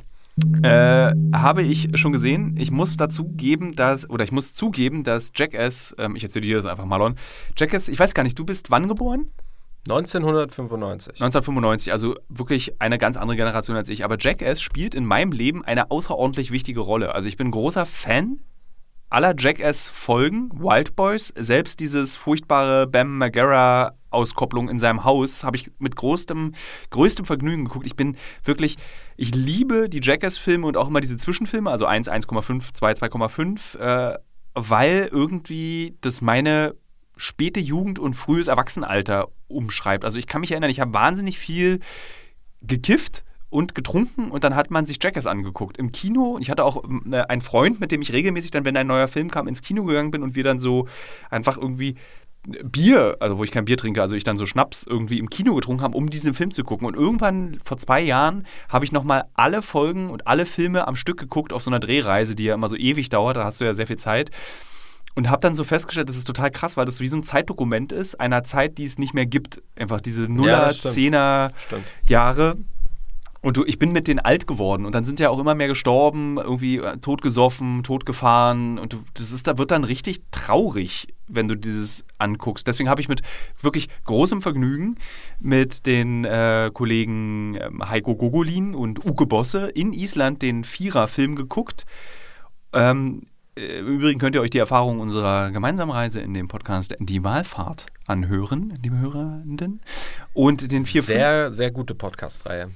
Äh, 0.63 1.13
habe 1.33 1.61
ich 1.61 1.89
schon 1.95 2.11
gesehen. 2.11 2.55
Ich 2.59 2.69
muss 2.69 2.97
dazu 2.97 3.29
geben, 3.29 3.75
dass, 3.75 4.09
oder 4.09 4.23
ich 4.23 4.31
muss 4.33 4.53
zugeben, 4.53 5.03
dass 5.03 5.31
Jackass, 5.33 5.95
ähm, 5.97 6.15
ich 6.15 6.23
erzähle 6.23 6.45
dir 6.45 6.57
das 6.57 6.65
einfach, 6.65 6.85
Marlon. 6.85 7.15
Jackass, 7.57 7.87
ich 7.87 7.97
weiß 7.97 8.13
gar 8.13 8.23
nicht, 8.23 8.37
du 8.37 8.45
bist 8.45 8.69
wann 8.69 8.87
geboren? 8.87 9.29
1995. 9.87 11.21
1995, 11.21 11.91
also 11.91 12.15
wirklich 12.27 12.81
eine 12.81 12.97
ganz 12.97 13.17
andere 13.17 13.37
Generation 13.37 13.77
als 13.77 13.87
ich. 13.87 14.03
Aber 14.03 14.17
Jackass 14.19 14.61
spielt 14.61 14.95
in 14.95 15.05
meinem 15.05 15.31
Leben 15.31 15.63
eine 15.63 15.91
außerordentlich 15.91 16.51
wichtige 16.51 16.81
Rolle. 16.81 17.13
Also 17.13 17.27
ich 17.27 17.37
bin 17.37 17.51
großer 17.51 17.85
Fan 17.85 18.39
aller 19.09 19.35
Jackass-Folgen, 19.37 20.49
Wild 20.59 20.95
Boys. 20.95 21.31
Selbst 21.37 21.79
dieses 21.79 22.15
furchtbare 22.15 22.87
Bam 22.87 23.19
Margera-Auskopplung 24.15 24.69
in 24.69 24.79
seinem 24.79 25.03
Haus 25.03 25.43
habe 25.43 25.57
ich 25.57 25.71
mit 25.79 25.95
größtem, 25.95 26.53
größtem 26.89 27.25
Vergnügen 27.25 27.65
geguckt. 27.65 27.85
Ich 27.85 27.95
bin 27.95 28.17
wirklich, 28.43 28.77
ich 29.17 29.35
liebe 29.35 29.89
die 29.89 30.01
Jackass-Filme 30.01 30.65
und 30.65 30.77
auch 30.77 30.87
immer 30.87 31.01
diese 31.01 31.17
Zwischenfilme, 31.17 31.69
also 31.69 31.85
1, 31.85 32.09
1,5, 32.09 32.73
2, 32.73 32.91
2,5, 32.93 33.77
äh, 33.77 34.17
weil 34.53 35.09
irgendwie 35.11 35.97
das 36.01 36.21
meine 36.21 36.75
späte 37.17 37.59
Jugend 37.59 37.99
und 37.99 38.13
frühes 38.13 38.47
Erwachsenenalter 38.47 39.27
umschreibt. 39.47 40.03
Also 40.03 40.17
ich 40.17 40.27
kann 40.27 40.41
mich 40.41 40.51
erinnern, 40.51 40.69
ich 40.69 40.79
habe 40.79 40.93
wahnsinnig 40.93 41.37
viel 41.37 41.79
gekifft 42.61 43.23
und 43.49 43.73
getrunken 43.73 44.31
und 44.31 44.43
dann 44.43 44.55
hat 44.55 44.69
man 44.69 44.85
sich 44.85 45.01
Jackass 45.01 45.27
angeguckt 45.27 45.77
im 45.77 45.91
Kino. 45.91 46.37
Ich 46.41 46.49
hatte 46.49 46.65
auch 46.65 46.83
ähm, 46.83 47.13
einen 47.13 47.41
Freund, 47.41 47.79
mit 47.79 47.91
dem 47.91 48.01
ich 48.01 48.11
regelmäßig 48.11 48.51
dann, 48.51 48.65
wenn 48.65 48.75
ein 48.75 48.87
neuer 48.87 49.07
Film 49.07 49.31
kam, 49.31 49.47
ins 49.47 49.61
Kino 49.61 49.85
gegangen 49.85 50.11
bin 50.11 50.23
und 50.23 50.35
wir 50.35 50.43
dann 50.43 50.59
so 50.59 50.87
einfach 51.29 51.57
irgendwie 51.57 51.95
Bier, 52.63 53.17
also 53.19 53.37
wo 53.37 53.43
ich 53.43 53.51
kein 53.51 53.65
Bier 53.65 53.77
trinke, 53.77 54.01
also 54.01 54.15
ich 54.15 54.23
dann 54.23 54.37
so 54.37 54.45
Schnaps 54.45 54.85
irgendwie 54.87 55.19
im 55.19 55.29
Kino 55.29 55.55
getrunken 55.55 55.83
habe, 55.83 55.97
um 55.97 56.09
diesen 56.09 56.33
Film 56.33 56.51
zu 56.51 56.63
gucken. 56.63 56.87
Und 56.87 56.95
irgendwann 56.95 57.59
vor 57.63 57.77
zwei 57.77 58.01
Jahren 58.01 58.45
habe 58.69 58.85
ich 58.85 58.91
nochmal 58.91 59.25
alle 59.33 59.61
Folgen 59.61 60.09
und 60.09 60.27
alle 60.27 60.45
Filme 60.45 60.87
am 60.87 60.95
Stück 60.95 61.19
geguckt 61.19 61.53
auf 61.53 61.63
so 61.63 61.69
einer 61.69 61.79
Drehreise, 61.79 62.35
die 62.35 62.43
ja 62.43 62.53
immer 62.53 62.69
so 62.69 62.75
ewig 62.75 63.09
dauert, 63.09 63.37
da 63.37 63.45
hast 63.45 63.61
du 63.61 63.65
ja 63.65 63.73
sehr 63.73 63.87
viel 63.87 63.97
Zeit. 63.97 64.31
Und 65.15 65.29
habe 65.29 65.41
dann 65.41 65.55
so 65.55 65.63
festgestellt, 65.63 66.09
das 66.09 66.17
ist 66.17 66.25
total 66.25 66.51
krass, 66.51 66.75
weil 66.75 66.85
das 66.85 66.99
wie 66.99 67.07
so 67.07 67.15
ein 67.15 67.23
Zeitdokument 67.23 67.93
ist, 67.93 68.19
einer 68.19 68.43
Zeit, 68.43 68.77
die 68.77 68.83
es 68.83 68.97
nicht 68.97 69.13
mehr 69.13 69.25
gibt. 69.25 69.63
Einfach 69.77 70.01
diese 70.01 70.23
Nuller. 70.23 70.69
Zehner 70.71 71.51
Stimmt. 71.55 71.85
Jahre. 72.07 72.57
Und 73.45 73.57
du, 73.57 73.63
ich 73.63 73.77
bin 73.77 73.91
mit 73.91 74.07
denen 74.07 74.17
alt 74.17 74.47
geworden 74.47 74.87
und 74.87 74.95
dann 74.95 75.05
sind 75.05 75.19
ja 75.19 75.29
auch 75.29 75.37
immer 75.37 75.53
mehr 75.53 75.67
gestorben, 75.67 76.37
irgendwie 76.37 76.77
äh, 76.77 76.97
totgesoffen, 76.97 77.83
totgefahren 77.83 78.79
und 78.79 78.93
du, 78.93 79.03
das 79.13 79.31
ist, 79.31 79.45
da 79.45 79.59
wird 79.59 79.69
dann 79.69 79.83
richtig 79.83 80.21
traurig, 80.31 81.13
wenn 81.27 81.47
du 81.47 81.55
dieses 81.55 82.05
anguckst. 82.17 82.67
Deswegen 82.67 82.89
habe 82.89 83.01
ich 83.01 83.07
mit 83.07 83.21
wirklich 83.61 83.89
großem 84.05 84.41
Vergnügen 84.41 84.95
mit 85.39 85.85
den 85.85 86.25
äh, 86.25 86.71
Kollegen 86.73 87.55
ähm, 87.61 87.87
Heiko 87.87 88.15
Gogolin 88.15 88.73
und 88.73 89.05
Uke 89.05 89.27
Bosse 89.27 89.67
in 89.67 89.93
Island 89.93 90.41
den 90.41 90.63
Vierer-Film 90.63 91.35
geguckt. 91.35 91.85
Ähm, 92.73 93.27
äh, 93.27 93.34
Im 93.57 93.87
Übrigen 93.87 94.19
könnt 94.19 94.35
ihr 94.35 94.41
euch 94.41 94.49
die 94.49 94.57
Erfahrung 94.57 94.99
unserer 94.99 95.49
gemeinsamen 95.49 95.89
Reise 95.89 96.19
in 96.19 96.33
dem 96.33 96.49
Podcast 96.49 96.93
Die 96.99 97.23
Wahlfahrt 97.23 97.85
anhören, 98.05 98.77
liebe 98.83 98.97
Hörenden. 98.97 99.79
Und 100.33 100.73
den 100.73 100.85
4 100.85 101.03
Sehr, 101.03 101.53
sehr 101.53 101.71
gute 101.71 101.95
Podcast-Reihe. 101.95 102.71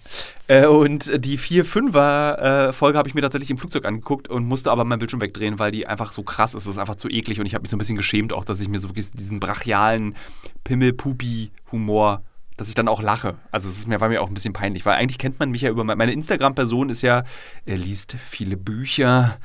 äh, 0.48 0.68
und 0.68 1.12
die 1.26 1.38
4-5er-Folge 1.38 2.98
habe 2.98 3.10
ich 3.10 3.14
mir 3.14 3.20
tatsächlich 3.20 3.50
im 3.50 3.58
Flugzeug 3.58 3.84
angeguckt 3.84 4.30
und 4.30 4.46
musste 4.46 4.72
aber 4.72 4.86
mein 4.86 5.00
Bildschirm 5.00 5.20
wegdrehen, 5.20 5.60
weil 5.60 5.72
die 5.72 5.86
einfach 5.86 6.14
so 6.14 6.24
krass 6.24 6.54
ist. 6.54 6.64
Es 6.64 6.70
ist 6.70 6.78
einfach 6.78 6.96
zu 6.96 7.10
eklig 7.10 7.42
und 7.42 7.46
ich 7.46 7.56
habe 7.56 7.64
mich 7.64 7.72
so 7.72 7.76
ein 7.76 7.80
bisschen 7.80 7.98
geschämt, 7.98 8.32
auch 8.32 8.46
dass 8.46 8.62
ich 8.62 8.70
mir 8.70 8.80
so 8.80 8.88
wirklich 8.88 9.12
diesen 9.12 9.42
brachialen 9.42 10.16
Pimmel-Pupi-Humor, 10.64 12.24
dass 12.56 12.70
ich 12.70 12.76
dann 12.76 12.88
auch 12.88 13.02
lache. 13.02 13.36
Also 13.52 13.68
es 13.68 13.80
ist 13.80 13.88
mir, 13.90 14.00
war 14.00 14.08
mir 14.08 14.22
auch 14.22 14.30
ein 14.30 14.34
bisschen 14.34 14.54
peinlich, 14.54 14.86
weil 14.86 14.94
eigentlich 14.96 15.18
kennt 15.18 15.40
man 15.40 15.52
mich 15.52 15.64
ja 15.64 15.72
über 15.72 15.84
meine 15.84 16.14
Instagram-Person 16.14 16.90
ist 16.90 17.02
ja, 17.02 17.26
er 17.66 17.78
liest 17.78 18.16
viele 18.26 18.56
Bücher. 18.56 19.40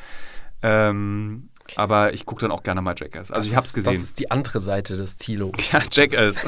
Ähm, 0.64 1.50
aber 1.76 2.12
ich 2.14 2.26
gucke 2.26 2.42
dann 2.42 2.50
auch 2.50 2.62
gerne 2.62 2.80
mal 2.82 2.94
Jackass. 2.96 3.30
Also 3.30 3.40
Das 3.40 3.46
ich 3.46 3.56
habe 3.56 3.66
es 3.66 3.72
gesehen. 3.72 3.92
Das 3.92 4.02
ist 4.02 4.18
die 4.18 4.30
andere 4.30 4.60
Seite 4.60 4.96
des 4.96 5.16
Tilo. 5.16 5.52
ja, 5.72 5.82
Jackass. 5.90 6.44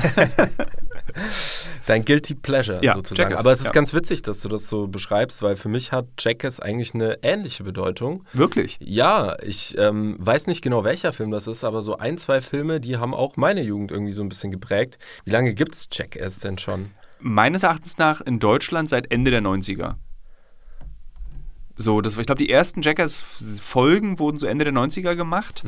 Dein 1.87 2.05
Guilty 2.05 2.35
Pleasure 2.35 2.83
Ja, 2.83 2.95
sozusagen. 2.95 3.31
Jackass, 3.31 3.41
Aber 3.41 3.53
es 3.53 3.61
ist 3.61 3.67
ja. 3.67 3.73
ganz 3.73 3.95
witzig, 3.95 4.23
dass 4.23 4.41
du 4.41 4.49
das 4.49 4.69
so 4.69 4.89
beschreibst, 4.89 5.43
weil 5.43 5.57
für 5.57 5.69
mich 5.69 5.93
hat 5.93 6.07
Jackass 6.19 6.61
eigentlich 6.61 6.95
eine 6.95 7.19
ähnliche 7.23 7.65
Bedeutung. 7.65 8.25
Wirklich. 8.33 8.79
Ja, 8.81 9.37
ich 9.43 9.77
ähm, 9.79 10.17
weiß 10.19 10.47
nicht 10.47 10.63
genau, 10.63 10.85
welcher 10.85 11.13
Film 11.13 11.31
das 11.31 11.47
ist, 11.47 11.65
aber 11.65 11.83
so 11.83 11.97
ein, 11.99 12.19
zwei 12.19 12.41
Filme, 12.41 12.81
die 12.81 12.97
haben 12.97 13.15
auch 13.15 13.37
meine 13.37 13.63
Jugend 13.63 13.91
irgendwie 13.91 14.13
so 14.13 14.23
ein 14.23 14.29
bisschen 14.29 14.51
geprägt. 14.51 14.99
Wie 15.25 15.31
lange 15.31 15.55
gibt's 15.55 15.89
Jackass 15.93 16.39
denn 16.39 16.59
schon? 16.59 16.91
meines 17.19 17.63
Erachtens 17.63 17.99
nach 17.99 18.21
in 18.21 18.39
Deutschland 18.39 18.91
seit 18.91 19.11
Ende 19.11 19.31
der 19.31 19.43
90er. 19.43 19.95
So, 21.77 22.01
das, 22.01 22.17
war- 22.17 22.21
ich 22.23 22.27
glaube, 22.27 22.39
die 22.43 22.51
ersten 22.51 22.83
Jackass-Folgen 22.83 24.19
wurden 24.19 24.39
so 24.39 24.47
Ende 24.47 24.65
der 24.65 24.75
90er 24.75 25.15
gemacht. 25.15 25.63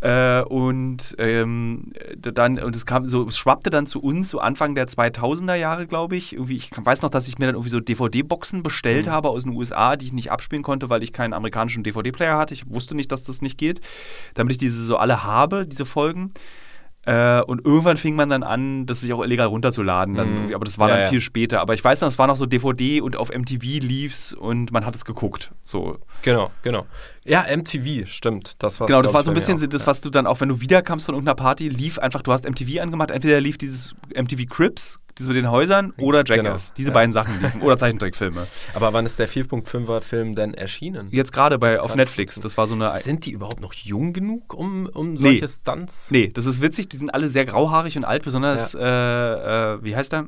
Äh, 0.00 0.42
und 0.42 1.14
ähm, 1.18 1.92
dann, 2.18 2.58
und 2.58 2.76
es 2.76 2.84
kam 2.84 3.08
so, 3.08 3.26
es 3.26 3.38
schwappte 3.38 3.70
dann 3.70 3.86
zu 3.86 4.00
uns 4.02 4.28
so 4.28 4.38
Anfang 4.38 4.74
der 4.74 4.86
2000er 4.86 5.54
Jahre, 5.54 5.86
glaube 5.86 6.14
ich. 6.16 6.34
Irgendwie, 6.34 6.56
ich 6.56 6.70
weiß 6.76 7.00
noch, 7.02 7.08
dass 7.10 7.26
ich 7.26 7.38
mir 7.38 7.46
dann 7.46 7.54
irgendwie 7.54 7.70
so 7.70 7.80
DVD-Boxen 7.80 8.62
bestellt 8.62 9.06
habe 9.08 9.30
aus 9.30 9.44
den 9.44 9.54
USA, 9.54 9.96
die 9.96 10.06
ich 10.06 10.12
nicht 10.12 10.30
abspielen 10.30 10.62
konnte, 10.62 10.90
weil 10.90 11.02
ich 11.02 11.12
keinen 11.14 11.32
amerikanischen 11.32 11.84
DVD-Player 11.84 12.36
hatte. 12.36 12.52
Ich 12.52 12.68
wusste 12.68 12.94
nicht, 12.94 13.10
dass 13.12 13.22
das 13.22 13.40
nicht 13.40 13.56
geht. 13.56 13.80
Damit 14.34 14.52
ich 14.52 14.58
diese 14.58 14.84
so 14.84 14.98
alle 14.98 15.24
habe, 15.24 15.66
diese 15.66 15.86
Folgen. 15.86 16.32
Äh, 17.06 17.42
und 17.42 17.64
irgendwann 17.64 17.96
fing 17.96 18.14
man 18.16 18.30
dann 18.30 18.42
an, 18.42 18.86
das 18.86 19.00
sich 19.00 19.12
auch 19.12 19.22
illegal 19.22 19.46
runterzuladen. 19.48 20.14
Dann, 20.14 20.46
Mhm. 20.48 20.54
aber 20.54 20.64
das 20.64 20.78
war 20.78 20.88
Ja, 20.88 20.94
dann 20.94 21.04
ja. 21.04 21.10
viel 21.10 21.20
später. 21.20 21.60
Aber 21.60 21.74
ich 21.74 21.84
weiß 21.84 22.00
noch, 22.00 22.08
es 22.08 22.18
war 22.18 22.26
noch 22.26 22.36
so 22.36 22.46
DVD 22.46 23.00
und 23.00 23.16
auf 23.16 23.30
MTV 23.30 23.62
lief's 23.82 24.32
und 24.32 24.72
man 24.72 24.86
hat 24.86 24.94
es 24.94 25.04
geguckt. 25.04 25.52
So. 25.64 25.98
Genau, 26.22 26.50
genau. 26.62 26.86
Ja, 27.26 27.44
MTV, 27.48 28.06
stimmt. 28.06 28.52
Das 28.62 28.80
war's, 28.80 28.88
Genau, 28.88 29.00
das 29.00 29.14
war 29.14 29.22
so 29.24 29.30
ein 29.30 29.34
bisschen 29.34 29.58
auch. 29.58 29.66
das, 29.66 29.86
was 29.86 30.00
du 30.02 30.10
dann 30.10 30.26
auch, 30.26 30.40
wenn 30.40 30.50
du 30.50 30.60
wiederkamst 30.60 31.06
von 31.06 31.14
irgendeiner 31.14 31.36
Party, 31.36 31.68
lief 31.70 31.98
einfach, 31.98 32.20
du 32.22 32.32
hast 32.32 32.44
MTV 32.48 32.80
angemacht, 32.82 33.10
entweder 33.10 33.40
lief 33.40 33.56
dieses 33.56 33.94
MTV 34.14 34.46
Crips, 34.48 35.00
dieses 35.16 35.28
mit 35.28 35.36
den 35.38 35.50
Häusern, 35.50 35.94
oder 35.96 36.22
Jackass. 36.24 36.66
Genau. 36.68 36.74
Diese 36.76 36.88
Ja. 36.88 36.94
beiden 36.94 37.12
Sachen 37.12 37.40
liefen. 37.40 37.62
Oder 37.62 37.78
Zeichentrickfilme. 37.78 38.46
Aber 38.74 38.92
wann 38.92 39.06
ist 39.06 39.18
der 39.18 39.28
4.5er 39.28 40.02
Film 40.02 40.34
denn 40.34 40.52
erschienen? 40.52 41.08
Jetzt 41.12 41.32
gerade 41.32 41.58
bei 41.58 41.80
auf 41.80 41.88
gerade 41.88 41.98
Netflix, 42.00 42.34
das 42.40 42.58
war 42.58 42.66
so 42.66 42.74
eine. 42.74 42.90
Sind 42.90 43.24
die 43.24 43.30
überhaupt 43.30 43.60
noch 43.60 43.72
jung 43.72 44.12
genug, 44.12 44.52
um, 44.52 44.86
um 44.92 45.16
solche 45.16 45.48
Stunts? 45.48 46.10
Nee, 46.10 46.28
das 46.28 46.44
ist 46.44 46.60
witzig, 46.60 46.90
die 46.90 46.98
sind 46.98 47.08
alle 47.14 47.30
sehr 47.30 47.46
grauhaarig 47.46 47.96
und 47.96 48.04
alt, 48.04 48.22
besonders, 48.24 48.74
äh, 48.74 48.80
äh, 48.82 49.82
wie 49.82 49.96
heißt 49.96 50.12
er? 50.12 50.26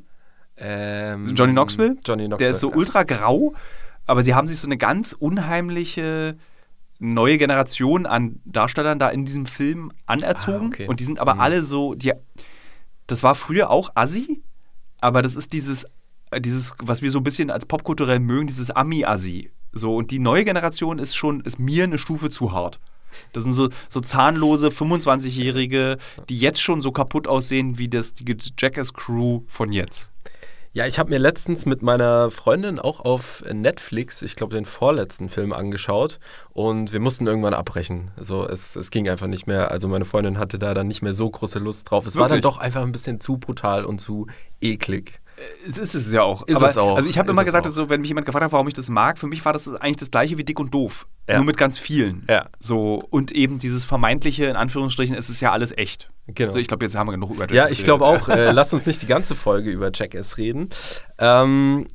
Ähm, 0.57 1.35
Johnny 1.35 1.53
Knoxville? 1.53 1.97
Johnny 2.07 2.25
Knoxville. 2.27 2.39
Der 2.39 2.55
ist 2.55 2.61
so 2.61 2.71
ja. 2.71 2.77
ultra 2.77 3.03
grau, 3.03 3.53
aber 4.07 4.25
sie 4.25 4.35
haben 4.35 4.47
sich 4.47 4.59
so 4.59 4.67
eine 4.67 4.79
ganz 4.79 5.13
unheimliche 5.13 6.37
neue 6.99 7.39
Generation 7.39 8.07
an 8.07 8.41
Darstellern 8.45 8.99
da 8.99 9.09
in 9.09 9.25
diesem 9.25 9.47
Film 9.47 9.93
anerzogen. 10.07 10.67
Ah, 10.67 10.69
okay. 10.69 10.89
Und 10.89 11.01
die 11.01 11.05
sind 11.05 11.19
aber 11.19 11.35
Mhm. 11.35 11.41
alle 11.41 11.63
so, 11.65 11.95
die, 11.95 12.13
das 13.07 13.23
war 13.23 13.35
früher 13.35 13.71
auch 13.71 13.91
Assi, 13.95 14.43
aber 15.01 15.23
das 15.23 15.37
ist 15.37 15.53
dieses, 15.53 15.87
dieses, 16.39 16.75
was 16.79 17.03
wir 17.03 17.11
so 17.11 17.19
ein 17.19 17.25
bisschen 17.25 17.51
als 17.51 17.67
popkulturell 17.67 18.19
mögen, 18.19 18.47
dieses 18.47 18.71
Ami-Assi. 18.71 19.51
So, 19.73 19.95
und 19.97 20.11
die 20.11 20.19
neue 20.19 20.45
Generation 20.45 20.99
ist 20.99 21.15
schon, 21.15 21.41
ist 21.41 21.59
mir 21.59 21.85
eine 21.85 21.99
Stufe 21.99 22.31
zu 22.31 22.53
hart. 22.53 22.81
Das 23.33 23.45
sind 23.45 23.53
so, 23.53 23.69
so 23.89 24.01
zahnlose 24.01 24.69
25-Jährige, 24.69 25.99
die 26.29 26.39
jetzt 26.39 26.61
schon 26.61 26.83
so 26.83 26.93
kaputt 26.93 27.29
aussehen 27.29 27.79
wie 27.79 27.89
das, 27.89 28.15
die 28.15 28.37
Jackass-Crew 28.59 29.43
von 29.47 29.73
jetzt. 29.73 30.11
Ja, 30.77 30.87
ich 30.87 30.99
habe 30.99 31.09
mir 31.09 31.17
letztens 31.17 31.65
mit 31.65 31.81
meiner 31.81 32.31
Freundin 32.31 32.79
auch 32.79 33.01
auf 33.01 33.43
Netflix, 33.51 34.21
ich 34.21 34.37
glaube, 34.37 34.55
den 34.55 34.67
vorletzten 34.67 35.31
Film 35.31 35.55
angeschaut 35.55 36.19
und 36.51 36.93
wir 36.93 37.01
mussten 37.01 37.27
irgendwann 37.27 37.55
abbrechen. 37.55 38.11
Also 38.19 38.47
es, 38.47 38.77
es 38.77 38.91
ging 38.91 39.09
einfach 39.09 39.27
nicht 39.27 39.47
mehr. 39.47 39.71
Also 39.71 39.89
meine 39.89 40.05
Freundin 40.05 40.37
hatte 40.37 40.59
da 40.59 40.75
dann 40.75 40.87
nicht 40.87 41.01
mehr 41.01 41.15
so 41.15 41.31
große 41.31 41.61
Lust 41.61 41.91
drauf. 41.91 42.05
Es 42.05 42.17
war 42.17 42.25
dann 42.25 42.43
Wirklich? 42.43 42.43
doch 42.43 42.59
einfach 42.59 42.83
ein 42.83 42.93
bisschen 42.93 43.21
zu 43.21 43.39
brutal 43.39 43.87
und 43.87 44.01
zu 44.03 44.27
eklig. 44.61 45.19
Es 45.67 45.79
ist 45.79 45.95
es 45.95 46.13
ja 46.13 46.21
auch. 46.21 46.47
Ist 46.47 46.57
aber, 46.57 46.69
es 46.69 46.77
auch. 46.77 46.97
Also 46.97 47.09
ich 47.09 47.17
habe 47.17 47.31
immer 47.31 47.41
es 47.41 47.47
gesagt, 47.47 47.67
so, 47.71 47.89
wenn 47.89 48.03
mich 48.03 48.09
jemand 48.09 48.27
gefragt 48.27 48.45
hat, 48.45 48.53
warum 48.53 48.69
ich 48.69 48.75
das 48.75 48.91
mag, 48.91 49.19
für 49.19 49.27
mich 49.27 49.43
war 49.47 49.55
das 49.55 49.67
eigentlich 49.77 49.97
das 49.97 50.11
gleiche 50.11 50.37
wie 50.37 50.45
dick 50.45 50.61
und 50.61 50.75
doof. 50.75 51.07
Ja. 51.27 51.37
Nur 51.37 51.47
mit 51.47 51.57
ganz 51.57 51.79
vielen. 51.79 52.27
Ja. 52.29 52.51
So, 52.61 52.99
und 53.09 53.33
eben 53.33 53.59
dieses 53.59 53.87
vermeintliche, 53.87 54.45
in 54.45 54.57
Anführungsstrichen, 54.57 55.17
es 55.17 55.31
ist 55.31 55.41
ja 55.41 55.53
alles 55.53 55.73
echt. 55.73 56.11
Genau. 56.29 56.53
So, 56.53 56.59
ich 56.59 56.69
glaube, 56.69 56.85
jetzt 56.85 56.97
haben 56.97 57.07
wir 57.07 57.13
genug 57.13 57.31
über 57.31 57.49
Ja, 57.49 57.55
Jackass 57.55 57.79
ich 57.79 57.85
glaube 57.85 58.05
auch. 58.05 58.29
Äh, 58.29 58.51
lass 58.53 58.73
uns 58.75 58.87
nicht 58.87 59.03
die 59.03 59.07
ganze 59.07 59.37
Folge 59.37 59.71
über 59.71 59.91
Jackass 59.95 60.39
reden. 60.39 60.71
Ähm, 61.19 61.87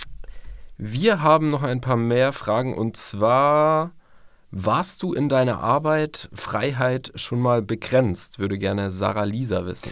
wir 0.77 1.21
haben 1.21 1.49
noch 1.49 1.63
ein 1.63 1.81
paar 1.81 1.97
mehr 1.97 2.33
Fragen 2.33 2.73
und 2.73 2.97
zwar. 2.97 3.91
Warst 4.53 5.01
du 5.01 5.13
in 5.13 5.29
deiner 5.29 5.61
Arbeit 5.61 6.29
Freiheit 6.33 7.13
schon 7.15 7.39
mal 7.39 7.61
begrenzt? 7.61 8.39
Würde 8.39 8.57
gerne 8.57 8.91
Sarah 8.91 9.23
Lisa 9.23 9.65
wissen. 9.65 9.91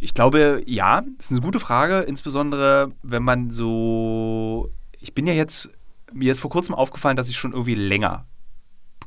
Ich 0.00 0.14
glaube, 0.14 0.62
ja, 0.66 1.02
das 1.16 1.26
ist 1.26 1.30
eine 1.30 1.40
gute 1.40 1.60
Frage, 1.60 2.00
insbesondere 2.00 2.90
wenn 3.02 3.22
man 3.22 3.50
so. 3.50 4.70
Ich 4.98 5.14
bin 5.14 5.26
ja 5.26 5.32
jetzt, 5.32 5.70
mir 6.12 6.32
ist 6.32 6.40
vor 6.40 6.50
kurzem 6.50 6.74
aufgefallen, 6.74 7.16
dass 7.16 7.28
ich 7.28 7.36
schon 7.36 7.52
irgendwie 7.52 7.76
länger 7.76 8.26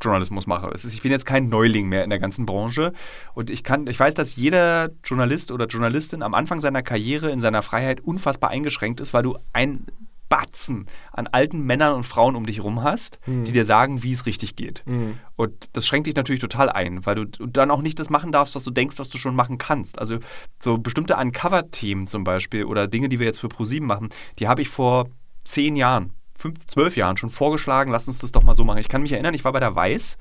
Journalismus 0.01 0.47
mache. 0.47 0.69
Ist, 0.71 0.85
ich 0.85 1.01
bin 1.01 1.11
jetzt 1.11 1.25
kein 1.25 1.49
Neuling 1.49 1.87
mehr 1.87 2.03
in 2.03 2.09
der 2.09 2.19
ganzen 2.19 2.45
Branche 2.45 2.93
und 3.33 3.49
ich 3.49 3.63
kann, 3.63 3.87
ich 3.87 3.99
weiß, 3.99 4.13
dass 4.13 4.35
jeder 4.35 4.89
Journalist 5.03 5.51
oder 5.51 5.65
Journalistin 5.67 6.23
am 6.23 6.33
Anfang 6.33 6.59
seiner 6.59 6.83
Karriere 6.83 7.31
in 7.31 7.41
seiner 7.41 7.61
Freiheit 7.61 8.01
unfassbar 8.01 8.49
eingeschränkt 8.49 8.99
ist, 8.99 9.13
weil 9.13 9.23
du 9.23 9.37
ein 9.53 9.85
Batzen 10.29 10.87
an 11.13 11.27
alten 11.27 11.63
Männern 11.63 11.95
und 11.95 12.03
Frauen 12.03 12.35
um 12.35 12.45
dich 12.45 12.61
rum 12.61 12.83
hast, 12.83 13.17
die 13.45 13.53
dir 13.53 13.65
sagen, 13.65 14.03
wie 14.03 14.11
es 14.11 14.25
richtig 14.25 14.57
geht. 14.57 14.83
Und 15.37 15.69
das 15.71 15.87
schränkt 15.87 16.05
dich 16.07 16.15
natürlich 16.15 16.41
total 16.41 16.69
ein, 16.69 17.05
weil 17.05 17.15
du 17.15 17.23
du 17.25 17.45
dann 17.45 17.71
auch 17.71 17.81
nicht 17.81 17.97
das 17.97 18.09
machen 18.09 18.33
darfst, 18.33 18.53
was 18.53 18.65
du 18.65 18.71
denkst, 18.71 18.99
was 18.99 19.07
du 19.07 19.17
schon 19.17 19.35
machen 19.35 19.57
kannst. 19.57 19.99
Also 19.99 20.19
so 20.59 20.77
bestimmte 20.77 21.15
Uncover-Themen 21.15 22.07
zum 22.07 22.25
Beispiel 22.25 22.65
oder 22.65 22.89
Dinge, 22.89 23.07
die 23.07 23.19
wir 23.19 23.25
jetzt 23.25 23.39
für 23.39 23.47
ProSieben 23.47 23.87
machen, 23.87 24.09
die 24.39 24.49
habe 24.49 24.61
ich 24.61 24.67
vor 24.67 25.07
zehn 25.45 25.77
Jahren, 25.77 26.11
fünf, 26.37 26.65
zwölf 26.67 26.95
Jahren 26.95 27.17
schon 27.17 27.29
vorgeschlagen, 27.29 27.91
lass 27.91 28.07
uns 28.07 28.19
das 28.19 28.31
doch 28.31 28.43
mal 28.43 28.55
so 28.55 28.63
machen. 28.63 28.79
Ich 28.79 28.87
kann 28.87 29.01
mich 29.01 29.11
erinnern, 29.11 29.33
ich 29.33 29.43
war 29.43 29.51
bei 29.51 29.59
der 29.59 29.75
Weiß. 29.75 30.17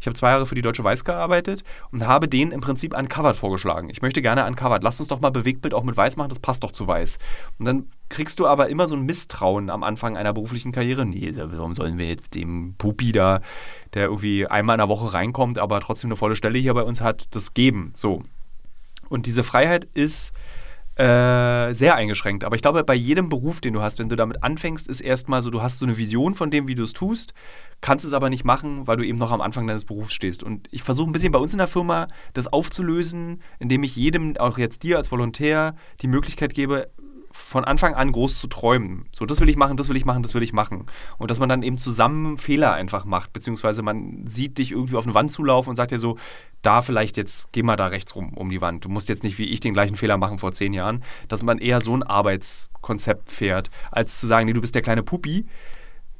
Ich 0.00 0.06
habe 0.06 0.14
zwei 0.14 0.30
Jahre 0.30 0.46
für 0.46 0.54
die 0.54 0.62
Deutsche 0.62 0.84
Weiß 0.84 1.04
gearbeitet 1.04 1.64
und 1.90 2.06
habe 2.06 2.28
denen 2.28 2.52
im 2.52 2.60
Prinzip 2.60 2.96
Uncovered 2.96 3.36
vorgeschlagen. 3.36 3.90
Ich 3.90 4.00
möchte 4.00 4.22
gerne 4.22 4.46
Uncovered. 4.46 4.82
Lass 4.82 5.00
uns 5.00 5.08
doch 5.08 5.20
mal 5.20 5.30
Bewegtbild 5.30 5.74
auch 5.74 5.82
mit 5.82 5.96
Weiß 5.96 6.16
machen, 6.16 6.28
das 6.28 6.38
passt 6.38 6.62
doch 6.62 6.72
zu 6.72 6.86
Weiß. 6.86 7.18
Und 7.58 7.64
dann 7.64 7.88
kriegst 8.08 8.38
du 8.40 8.46
aber 8.46 8.68
immer 8.68 8.86
so 8.86 8.94
ein 8.94 9.02
Misstrauen 9.02 9.70
am 9.70 9.82
Anfang 9.82 10.16
einer 10.16 10.32
beruflichen 10.32 10.72
Karriere. 10.72 11.04
Nee, 11.04 11.32
warum 11.36 11.74
sollen 11.74 11.98
wir 11.98 12.06
jetzt 12.06 12.34
dem 12.34 12.74
Pupi 12.78 13.12
da, 13.12 13.40
der 13.94 14.04
irgendwie 14.04 14.46
einmal 14.46 14.74
in 14.74 14.78
der 14.78 14.88
Woche 14.88 15.12
reinkommt, 15.12 15.58
aber 15.58 15.80
trotzdem 15.80 16.08
eine 16.08 16.16
volle 16.16 16.36
Stelle 16.36 16.58
hier 16.58 16.74
bei 16.74 16.82
uns 16.82 17.00
hat, 17.00 17.34
das 17.34 17.54
geben? 17.54 17.90
So. 17.94 18.22
Und 19.08 19.26
diese 19.26 19.42
Freiheit 19.42 19.84
ist 19.94 20.32
äh, 20.98 21.74
sehr 21.74 21.94
eingeschränkt. 21.94 22.44
Aber 22.44 22.56
ich 22.56 22.62
glaube, 22.62 22.82
bei 22.82 22.94
jedem 22.94 23.28
Beruf, 23.28 23.60
den 23.60 23.72
du 23.72 23.80
hast, 23.80 24.00
wenn 24.00 24.08
du 24.08 24.16
damit 24.16 24.42
anfängst, 24.42 24.88
ist 24.88 25.00
erstmal 25.00 25.42
so, 25.42 25.50
du 25.50 25.62
hast 25.62 25.78
so 25.78 25.86
eine 25.86 25.96
Vision 25.96 26.34
von 26.34 26.50
dem, 26.50 26.66
wie 26.66 26.74
du 26.74 26.82
es 26.82 26.92
tust, 26.92 27.34
kannst 27.80 28.04
es 28.04 28.12
aber 28.12 28.30
nicht 28.30 28.44
machen, 28.44 28.88
weil 28.88 28.96
du 28.96 29.06
eben 29.06 29.18
noch 29.18 29.30
am 29.30 29.40
Anfang 29.40 29.66
deines 29.68 29.84
Berufs 29.84 30.12
stehst. 30.12 30.42
Und 30.42 30.66
ich 30.72 30.82
versuche 30.82 31.08
ein 31.08 31.12
bisschen 31.12 31.30
bei 31.30 31.38
uns 31.38 31.52
in 31.52 31.58
der 31.58 31.68
Firma 31.68 32.08
das 32.32 32.52
aufzulösen, 32.52 33.40
indem 33.60 33.84
ich 33.84 33.94
jedem, 33.94 34.36
auch 34.38 34.58
jetzt 34.58 34.82
dir 34.82 34.96
als 34.96 35.12
Volontär, 35.12 35.76
die 36.02 36.08
Möglichkeit 36.08 36.52
gebe, 36.52 36.90
von 37.38 37.64
Anfang 37.64 37.94
an 37.94 38.12
groß 38.12 38.38
zu 38.38 38.46
träumen. 38.46 39.06
So, 39.12 39.24
das 39.24 39.40
will 39.40 39.48
ich 39.48 39.56
machen, 39.56 39.76
das 39.76 39.88
will 39.88 39.96
ich 39.96 40.04
machen, 40.04 40.22
das 40.22 40.34
will 40.34 40.42
ich 40.42 40.52
machen. 40.52 40.86
Und 41.16 41.30
dass 41.30 41.38
man 41.38 41.48
dann 41.48 41.62
eben 41.62 41.78
zusammen 41.78 42.36
Fehler 42.36 42.72
einfach 42.72 43.04
macht, 43.04 43.32
beziehungsweise 43.32 43.82
man 43.82 44.26
sieht 44.26 44.58
dich 44.58 44.72
irgendwie 44.72 44.96
auf 44.96 45.04
eine 45.04 45.14
Wand 45.14 45.32
zulaufen 45.32 45.70
und 45.70 45.76
sagt 45.76 45.92
dir 45.92 45.98
so, 45.98 46.18
da 46.62 46.82
vielleicht 46.82 47.16
jetzt, 47.16 47.46
geh 47.52 47.62
mal 47.62 47.76
da 47.76 47.86
rechts 47.86 48.14
rum 48.16 48.34
um 48.34 48.50
die 48.50 48.60
Wand. 48.60 48.84
Du 48.84 48.88
musst 48.88 49.08
jetzt 49.08 49.24
nicht 49.24 49.38
wie 49.38 49.44
ich 49.44 49.60
den 49.60 49.72
gleichen 49.72 49.96
Fehler 49.96 50.18
machen 50.18 50.38
vor 50.38 50.52
zehn 50.52 50.72
Jahren, 50.72 51.02
dass 51.28 51.42
man 51.42 51.58
eher 51.58 51.80
so 51.80 51.96
ein 51.96 52.02
Arbeitskonzept 52.02 53.30
fährt, 53.30 53.70
als 53.90 54.20
zu 54.20 54.26
sagen, 54.26 54.46
nee, 54.46 54.52
du 54.52 54.60
bist 54.60 54.74
der 54.74 54.82
kleine 54.82 55.02
Puppi 55.02 55.46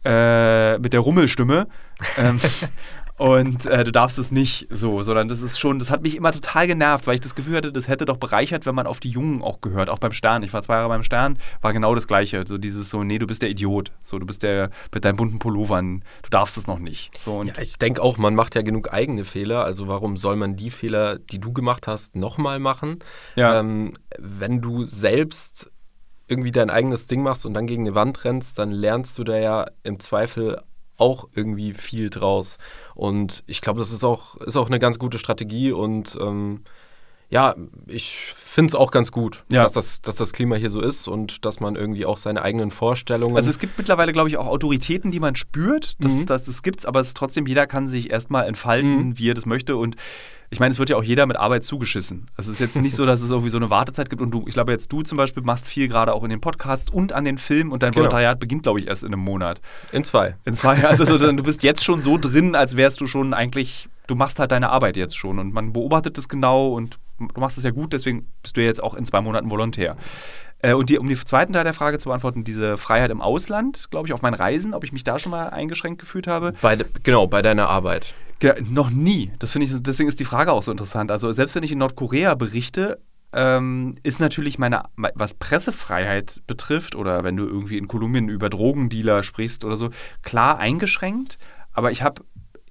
äh, 0.05 0.79
mit 0.79 0.93
der 0.93 1.01
Rummelstimme. 1.01 1.69
ähm, 2.17 2.41
und 3.19 3.67
äh, 3.67 3.83
du 3.85 3.91
darfst 3.91 4.17
es 4.19 4.31
nicht 4.31 4.69
so, 4.71 5.03
sondern 5.03 5.29
das 5.29 5.43
ist 5.43 5.59
schon, 5.59 5.79
das 5.79 5.91
hat 5.91 6.03
mich 6.03 6.17
immer 6.17 6.33
total 6.33 6.67
genervt, 6.67 7.07
weil 7.07 7.17
ich 7.17 7.21
das 7.21 7.35
Gefühl 7.35 7.57
hatte, 7.57 7.73
das 7.73 7.89
hätte 7.89 8.05
doch 8.05 8.17
bereichert, 8.17 8.65
wenn 8.65 8.75
man 8.75 8.87
auf 8.87 9.01
die 9.01 9.11
Jungen 9.11 9.43
auch 9.43 9.61
gehört, 9.61 9.91
auch 9.91 9.99
beim 9.99 10.13
Stern. 10.13 10.45
Ich 10.45 10.53
war 10.53 10.63
zwei 10.63 10.77
Jahre 10.77 10.89
beim 10.89 11.03
Stern, 11.03 11.39
war 11.61 11.73
genau 11.73 11.95
das 11.95 12.07
Gleiche. 12.07 12.45
So 12.47 12.59
dieses 12.59 12.91
so, 12.91 13.03
nee, 13.03 13.19
du 13.19 13.27
bist 13.27 13.43
der 13.43 13.51
Idiot. 13.51 13.91
So, 14.03 14.19
du 14.19 14.27
bist 14.27 14.45
der 14.45 14.71
mit 14.95 15.05
deinen 15.05 15.17
bunten 15.17 15.41
Pullovern, 15.41 16.05
du 16.23 16.31
darfst 16.31 16.57
es 16.57 16.67
noch 16.67 16.79
nicht. 16.79 17.11
So, 17.25 17.39
und 17.39 17.49
Ja, 17.49 17.55
ich 17.61 17.77
denke 17.77 18.03
auch, 18.03 18.19
man 18.19 18.35
macht 18.35 18.55
ja 18.55 18.63
genug 18.63 18.93
eigene 18.93 19.25
Fehler. 19.25 19.65
Also 19.65 19.89
warum 19.89 20.17
soll 20.17 20.37
man 20.37 20.55
die 20.55 20.71
Fehler, 20.71 21.19
die 21.19 21.41
du 21.41 21.53
gemacht 21.53 21.89
hast, 21.89 22.15
nochmal 22.15 22.61
machen? 22.61 23.01
Ja. 23.35 23.59
Ähm, 23.59 23.95
wenn 24.19 24.61
du 24.61 24.85
selbst 24.85 25.71
irgendwie 26.29 26.53
dein 26.53 26.71
eigenes 26.71 27.07
Ding 27.07 27.23
machst 27.23 27.47
und 27.47 27.55
dann 27.55 27.67
gegen 27.67 27.87
eine 27.87 27.95
Wand 27.95 28.25
rennst, 28.25 28.59
dann 28.59 28.71
lernst 28.71 29.19
du 29.19 29.25
da 29.25 29.39
ja 29.39 29.67
im 29.83 29.99
Zweifel 29.99 30.61
auch 30.99 31.28
irgendwie 31.35 31.73
viel 31.75 32.11
draus. 32.11 32.59
Und 32.95 33.43
ich 33.47 33.61
glaube, 33.62 33.78
das 33.81 33.90
ist 33.93 34.05
auch, 34.05 34.37
ist 34.37 34.57
auch 34.57 34.67
eine 34.67 34.78
ganz 34.78 34.99
gute 34.99 35.19
Strategie 35.19 35.73
und 35.73 36.19
ähm, 36.21 36.62
ja, 37.31 37.55
ich 37.87 38.17
finde 38.38 38.69
es 38.71 38.75
auch 38.75 38.90
ganz 38.90 39.12
gut, 39.12 39.45
Ja. 39.50 39.62
dass, 39.62 39.73
das, 39.75 40.00
dass 40.00 40.17
das 40.17 40.33
Klima 40.33 40.57
hier 40.57 40.71
so 40.71 40.81
ist 40.81 41.09
und 41.09 41.45
dass 41.45 41.61
man 41.61 41.76
irgendwie 41.76 42.07
auch 42.07 42.17
seine 42.17 42.40
eigenen 42.40 42.71
Vorstellungen. 42.71 43.37
Also 43.37 43.50
es 43.50 43.59
gibt 43.59 43.76
mittlerweile, 43.76 44.12
glaube 44.12 44.31
ich, 44.31 44.38
auch 44.38 44.47
Autoritäten, 44.47 45.11
die 45.11 45.21
man 45.21 45.37
spürt. 45.37 45.97
Das, 46.00 46.11
Mhm. 46.12 46.26
das, 46.26 46.45
das 46.45 46.62
gibt's, 46.62 46.87
aber 46.87 47.00
es 47.00 47.09
ist 47.09 47.17
trotzdem, 47.19 47.47
jeder 47.47 47.67
kann 47.67 47.90
sich 47.90 48.09
erstmal 48.11 48.47
entfalten, 48.47 49.19
wie 49.19 49.28
er 49.31 49.35
das 49.35 49.45
möchte. 49.45 49.76
Und 49.76 49.97
ich 50.50 50.61
meine, 50.61 50.73
es 50.73 50.78
wird 50.78 50.88
ja 50.90 50.97
auch 50.97 51.02
jeder 51.02 51.26
mit 51.26 51.37
Arbeit 51.37 51.62
zugeschissen. 51.64 52.31
Es 52.37 52.49
ist 52.49 52.59
jetzt 52.59 52.81
nicht 52.81 52.97
so, 52.97 53.05
dass 53.05 53.21
es 53.21 53.31
irgendwie 53.31 53.50
so 53.50 53.59
eine 53.59 53.69
Wartezeit 53.71 54.09
gibt. 54.09 54.23
Und 54.23 54.31
du, 54.33 54.45
ich 54.47 54.55
glaube, 54.55 54.73
jetzt 54.73 54.90
du 54.90 55.02
zum 55.02 55.19
Beispiel 55.19 55.43
machst 55.43 55.67
viel 55.67 55.88
gerade 55.88 56.14
auch 56.14 56.25
in 56.25 56.31
den 56.31 56.40
Podcasts 56.40 56.90
und 56.90 57.12
an 57.12 57.25
den 57.25 57.37
Filmen 57.38 57.71
und 57.71 57.83
dein 57.83 57.90
Genau. 57.93 58.05
Volontariat 58.05 58.40
beginnt, 58.40 58.62
glaube 58.62 58.81
ich, 58.81 58.87
erst 58.88 59.02
in 59.02 59.12
einem 59.12 59.23
Monat. 59.23 59.61
in 59.93 60.05
zwei. 60.05 60.37
In 60.45 60.55
zwei. 60.55 60.85
Also 60.87 61.05
so, 61.05 61.19
du 61.19 61.43
bist 61.43 61.62
jetzt 61.62 61.85
schon 61.85 62.00
so 62.00 62.17
drin, 62.19 62.55
als 62.55 62.76
wärst 62.76 63.00
du 63.00 63.07
schon 63.07 63.35
eigentlich, 63.35 63.88
du 64.07 64.14
machst 64.14 64.38
halt 64.38 64.50
deine 64.52 64.71
Arbeit 64.71 64.97
jetzt 64.97 65.17
schon. 65.17 65.38
Und 65.38 65.52
man 65.52 65.73
beobachtet 65.75 66.17
das 66.17 66.28
genau 66.28 66.69
und 66.73 66.99
du 67.19 67.40
machst 67.40 67.59
es 67.59 67.64
ja 67.64 67.71
gut, 67.71 67.93
deswegen 67.93 68.26
bist 68.43 68.57
du 68.57 68.62
ja 68.62 68.69
jetzt 68.69 68.83
auch 68.83 68.95
in 68.95 69.05
zwei 69.05 69.21
Monaten 69.21 69.50
Volontär. 69.50 69.97
Äh, 70.61 70.73
und 70.75 70.88
die, 70.90 70.99
um 70.99 71.09
den 71.09 71.17
zweiten 71.17 71.52
Teil 71.52 71.64
der 71.64 71.75
Frage 71.75 71.99
zu 71.99 72.09
beantworten, 72.09 72.43
diese 72.43 72.78
Freiheit 72.78 73.11
im 73.11 73.21
Ausland, 73.21 73.88
glaube 73.90 74.09
ich, 74.09 74.14
auf 74.14 74.23
meinen 74.23 74.35
Reisen, 74.35 74.73
ob 74.75 74.83
ich 74.85 74.93
mich 74.93 75.05
da 75.05 75.19
schon 75.19 75.31
mal 75.31 75.50
eingeschränkt 75.50 76.00
gefühlt 76.00 76.26
habe. 76.26 76.55
Bei, 76.62 76.76
genau, 77.02 77.26
bei 77.26 77.43
deiner 77.43 77.69
Arbeit. 77.69 78.14
Ja, 78.42 78.54
noch 78.71 78.90
nie. 78.90 79.33
Das 79.38 79.52
finde 79.52 79.66
ich, 79.66 79.73
deswegen 79.83 80.09
ist 80.09 80.21
die 80.21 80.25
Frage 80.25 80.52
auch 80.52 80.62
so 80.62 80.71
interessant. 80.71 81.11
Also 81.11 81.33
selbst 81.33 81.54
wenn 81.54 81.64
ich 81.64 81.73
in 81.73 81.78
Nordkorea 81.78 82.35
berichte, 82.35 83.00
ähm, 83.33 83.97
ist 84.02 84.21
natürlich 84.21 84.59
meine, 84.59 84.85
was 84.97 85.35
Pressefreiheit 85.35 86.42
betrifft 86.47 86.95
oder 86.95 87.25
wenn 87.25 87.37
du 87.37 87.47
irgendwie 87.47 87.76
in 87.76 87.88
Kolumbien 87.88 88.28
über 88.28 88.49
Drogendealer 88.49 89.23
sprichst 89.23 89.64
oder 89.64 89.76
so, 89.76 89.90
klar 90.23 90.59
eingeschränkt. 90.59 91.38
Aber 91.73 91.90
ich 91.90 92.02
habe 92.02 92.23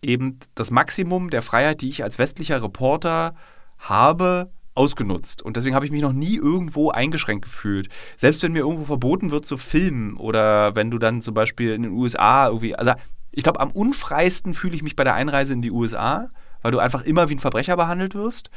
eben 0.01 0.39
das 0.55 0.71
Maximum 0.71 1.29
der 1.29 1.41
Freiheit, 1.41 1.81
die 1.81 1.89
ich 1.89 2.03
als 2.03 2.17
westlicher 2.17 2.61
Reporter 2.63 3.35
habe, 3.77 4.49
ausgenutzt. 4.73 5.41
Und 5.41 5.57
deswegen 5.57 5.75
habe 5.75 5.85
ich 5.85 5.91
mich 5.91 6.01
noch 6.01 6.13
nie 6.13 6.35
irgendwo 6.35 6.91
eingeschränkt 6.91 7.45
gefühlt. 7.45 7.89
Selbst 8.15 8.43
wenn 8.43 8.53
mir 8.53 8.59
irgendwo 8.59 8.85
verboten 8.85 9.31
wird 9.31 9.45
zu 9.45 9.57
filmen 9.57 10.15
oder 10.17 10.75
wenn 10.75 10.91
du 10.91 10.99
dann 10.99 11.21
zum 11.21 11.33
Beispiel 11.33 11.73
in 11.73 11.83
den 11.83 11.91
USA 11.91 12.47
irgendwie, 12.47 12.75
also 12.75 12.93
ich 13.37 13.43
glaube, 13.43 13.59
am 13.59 13.69
unfreisten 13.69 14.55
fühle 14.55 14.75
ich 14.75 14.81
mich 14.81 14.95
bei 14.95 15.03
der 15.03 15.13
Einreise 15.13 15.53
in 15.53 15.61
die 15.61 15.69
USA, 15.69 16.31
weil 16.63 16.71
du 16.71 16.79
einfach 16.79 17.03
immer 17.03 17.29
wie 17.29 17.35
ein 17.35 17.39
Verbrecher 17.39 17.77
behandelt 17.77 18.15
wirst. 18.15 18.49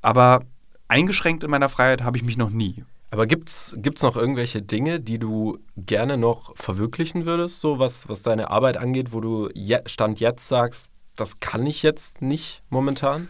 Aber 0.00 0.40
eingeschränkt 0.88 1.44
in 1.44 1.50
meiner 1.50 1.68
Freiheit 1.68 2.02
habe 2.02 2.16
ich 2.16 2.22
mich 2.22 2.38
noch 2.38 2.48
nie. 2.48 2.82
Aber 3.10 3.26
gibt's 3.26 3.76
gibt's 3.76 4.02
noch 4.02 4.16
irgendwelche 4.16 4.62
Dinge, 4.62 5.00
die 5.00 5.18
du 5.18 5.58
gerne 5.76 6.16
noch 6.16 6.56
verwirklichen 6.56 7.26
würdest, 7.26 7.60
so 7.60 7.78
was, 7.78 8.08
was 8.08 8.22
deine 8.22 8.50
Arbeit 8.50 8.78
angeht, 8.78 9.12
wo 9.12 9.20
du 9.20 9.50
je, 9.52 9.80
Stand 9.84 10.18
jetzt 10.18 10.48
sagst, 10.48 10.90
das 11.14 11.38
kann 11.40 11.66
ich 11.66 11.82
jetzt 11.82 12.22
nicht 12.22 12.62
momentan? 12.70 13.28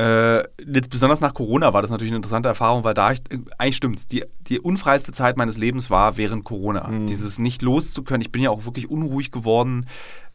Äh, 0.00 0.44
jetzt 0.66 0.88
besonders 0.90 1.20
nach 1.20 1.34
Corona 1.34 1.72
war 1.74 1.82
das 1.82 1.90
natürlich 1.90 2.12
eine 2.12 2.16
interessante 2.16 2.48
Erfahrung, 2.48 2.84
weil 2.84 2.94
da 2.94 3.12
ich, 3.12 3.20
eigentlich 3.58 3.76
stimmt's, 3.76 4.06
die, 4.06 4.24
die 4.40 4.58
unfreiste 4.58 5.12
Zeit 5.12 5.36
meines 5.36 5.58
Lebens 5.58 5.90
war 5.90 6.16
während 6.16 6.44
Corona. 6.44 6.88
Mhm. 6.88 7.06
Dieses 7.06 7.38
nicht 7.38 7.60
loszukönnen, 7.60 8.22
ich 8.22 8.32
bin 8.32 8.40
ja 8.42 8.50
auch 8.50 8.64
wirklich 8.64 8.88
unruhig 8.90 9.30
geworden. 9.30 9.84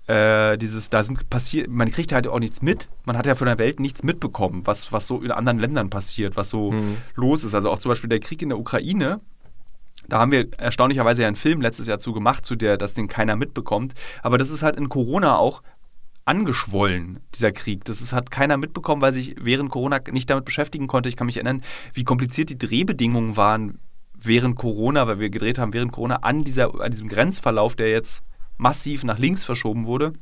Äh, 0.07 0.60
dieses, 0.60 0.91
da 0.91 1.01
sind 1.01 1.31
passiert, 1.31 1.67
man 1.67 1.89
kriegt 1.89 2.12
halt 2.12 2.27
auch 2.27 2.39
nichts 2.39 2.62
mit. 2.62 2.89
Man 3.05 3.17
hat 3.17 3.25
ja 3.25 3.34
von 3.34 3.48
der 3.48 3.57
Welt 3.57 3.79
nichts 3.79 4.03
mitbekommen, 4.03 4.62
was, 4.65 4.91
was 4.91 5.07
so 5.07 5.22
in 5.22 5.31
anderen 5.31 5.57
Ländern 5.57 5.89
passiert, 5.89 6.38
was 6.38 6.50
so 6.51 6.72
Mhm. 6.72 6.98
los 7.15 7.43
ist. 7.43 7.55
Also 7.55 7.72
auch 7.72 7.79
zum 7.79 7.89
Beispiel 7.89 8.10
der 8.10 8.19
Krieg 8.19 8.41
in 8.43 8.50
der 8.50 8.60
Ukraine, 8.60 9.19
da 10.07 10.19
haben 10.19 10.31
wir 10.31 10.48
erstaunlicherweise 10.60 11.24
ja 11.24 11.27
einen 11.27 11.36
Film 11.36 11.62
letztes 11.62 11.88
Jahr 11.88 11.98
zu 11.98 12.13
gemacht, 12.13 12.45
zu 12.45 12.55
der, 12.55 12.77
dass 12.77 12.93
den 12.93 13.07
keiner 13.07 13.36
mitbekommt. 13.36 13.95
Aber 14.22 14.38
das 14.38 14.51
ist 14.51 14.62
halt 14.62 14.75
in 14.75 14.89
Corona 14.89 15.38
auch 15.38 15.63
angeschwollen, 16.25 17.20
dieser 17.34 17.51
Krieg. 17.51 17.86
Das 17.86 18.01
ist, 18.01 18.12
hat 18.12 18.32
keiner 18.32 18.58
mitbekommen, 18.58 19.01
weil 19.01 19.13
sich 19.13 19.36
während 19.39 19.70
Corona 19.70 20.00
nicht 20.12 20.29
damit 20.29 20.46
beschäftigen 20.46 20.88
konnte. 20.88 21.08
Ich 21.08 21.15
kann 21.15 21.27
mich 21.27 21.38
erinnern, 21.38 21.62
wie 21.94 22.03
kompliziert 22.03 22.50
die 22.50 22.58
Drehbedingungen 22.58 23.38
waren 23.38 23.79
während 24.20 24.55
Corona, 24.55 25.08
weil 25.08 25.20
wir 25.20 25.29
gedreht 25.29 25.60
haben 25.60 25.74
während 25.74 25.91
Corona 25.91 26.17
an, 26.17 26.44
dieser, 26.44 26.82
an 26.82 26.91
diesem 26.91 27.10
Grenzverlauf, 27.10 27.75
der 27.75 27.89
jetzt 27.89 28.24
massiv 28.58 29.03
nach 29.03 29.20
links 29.20 29.44
verschoben 29.44 29.86
wurde. 29.86 30.13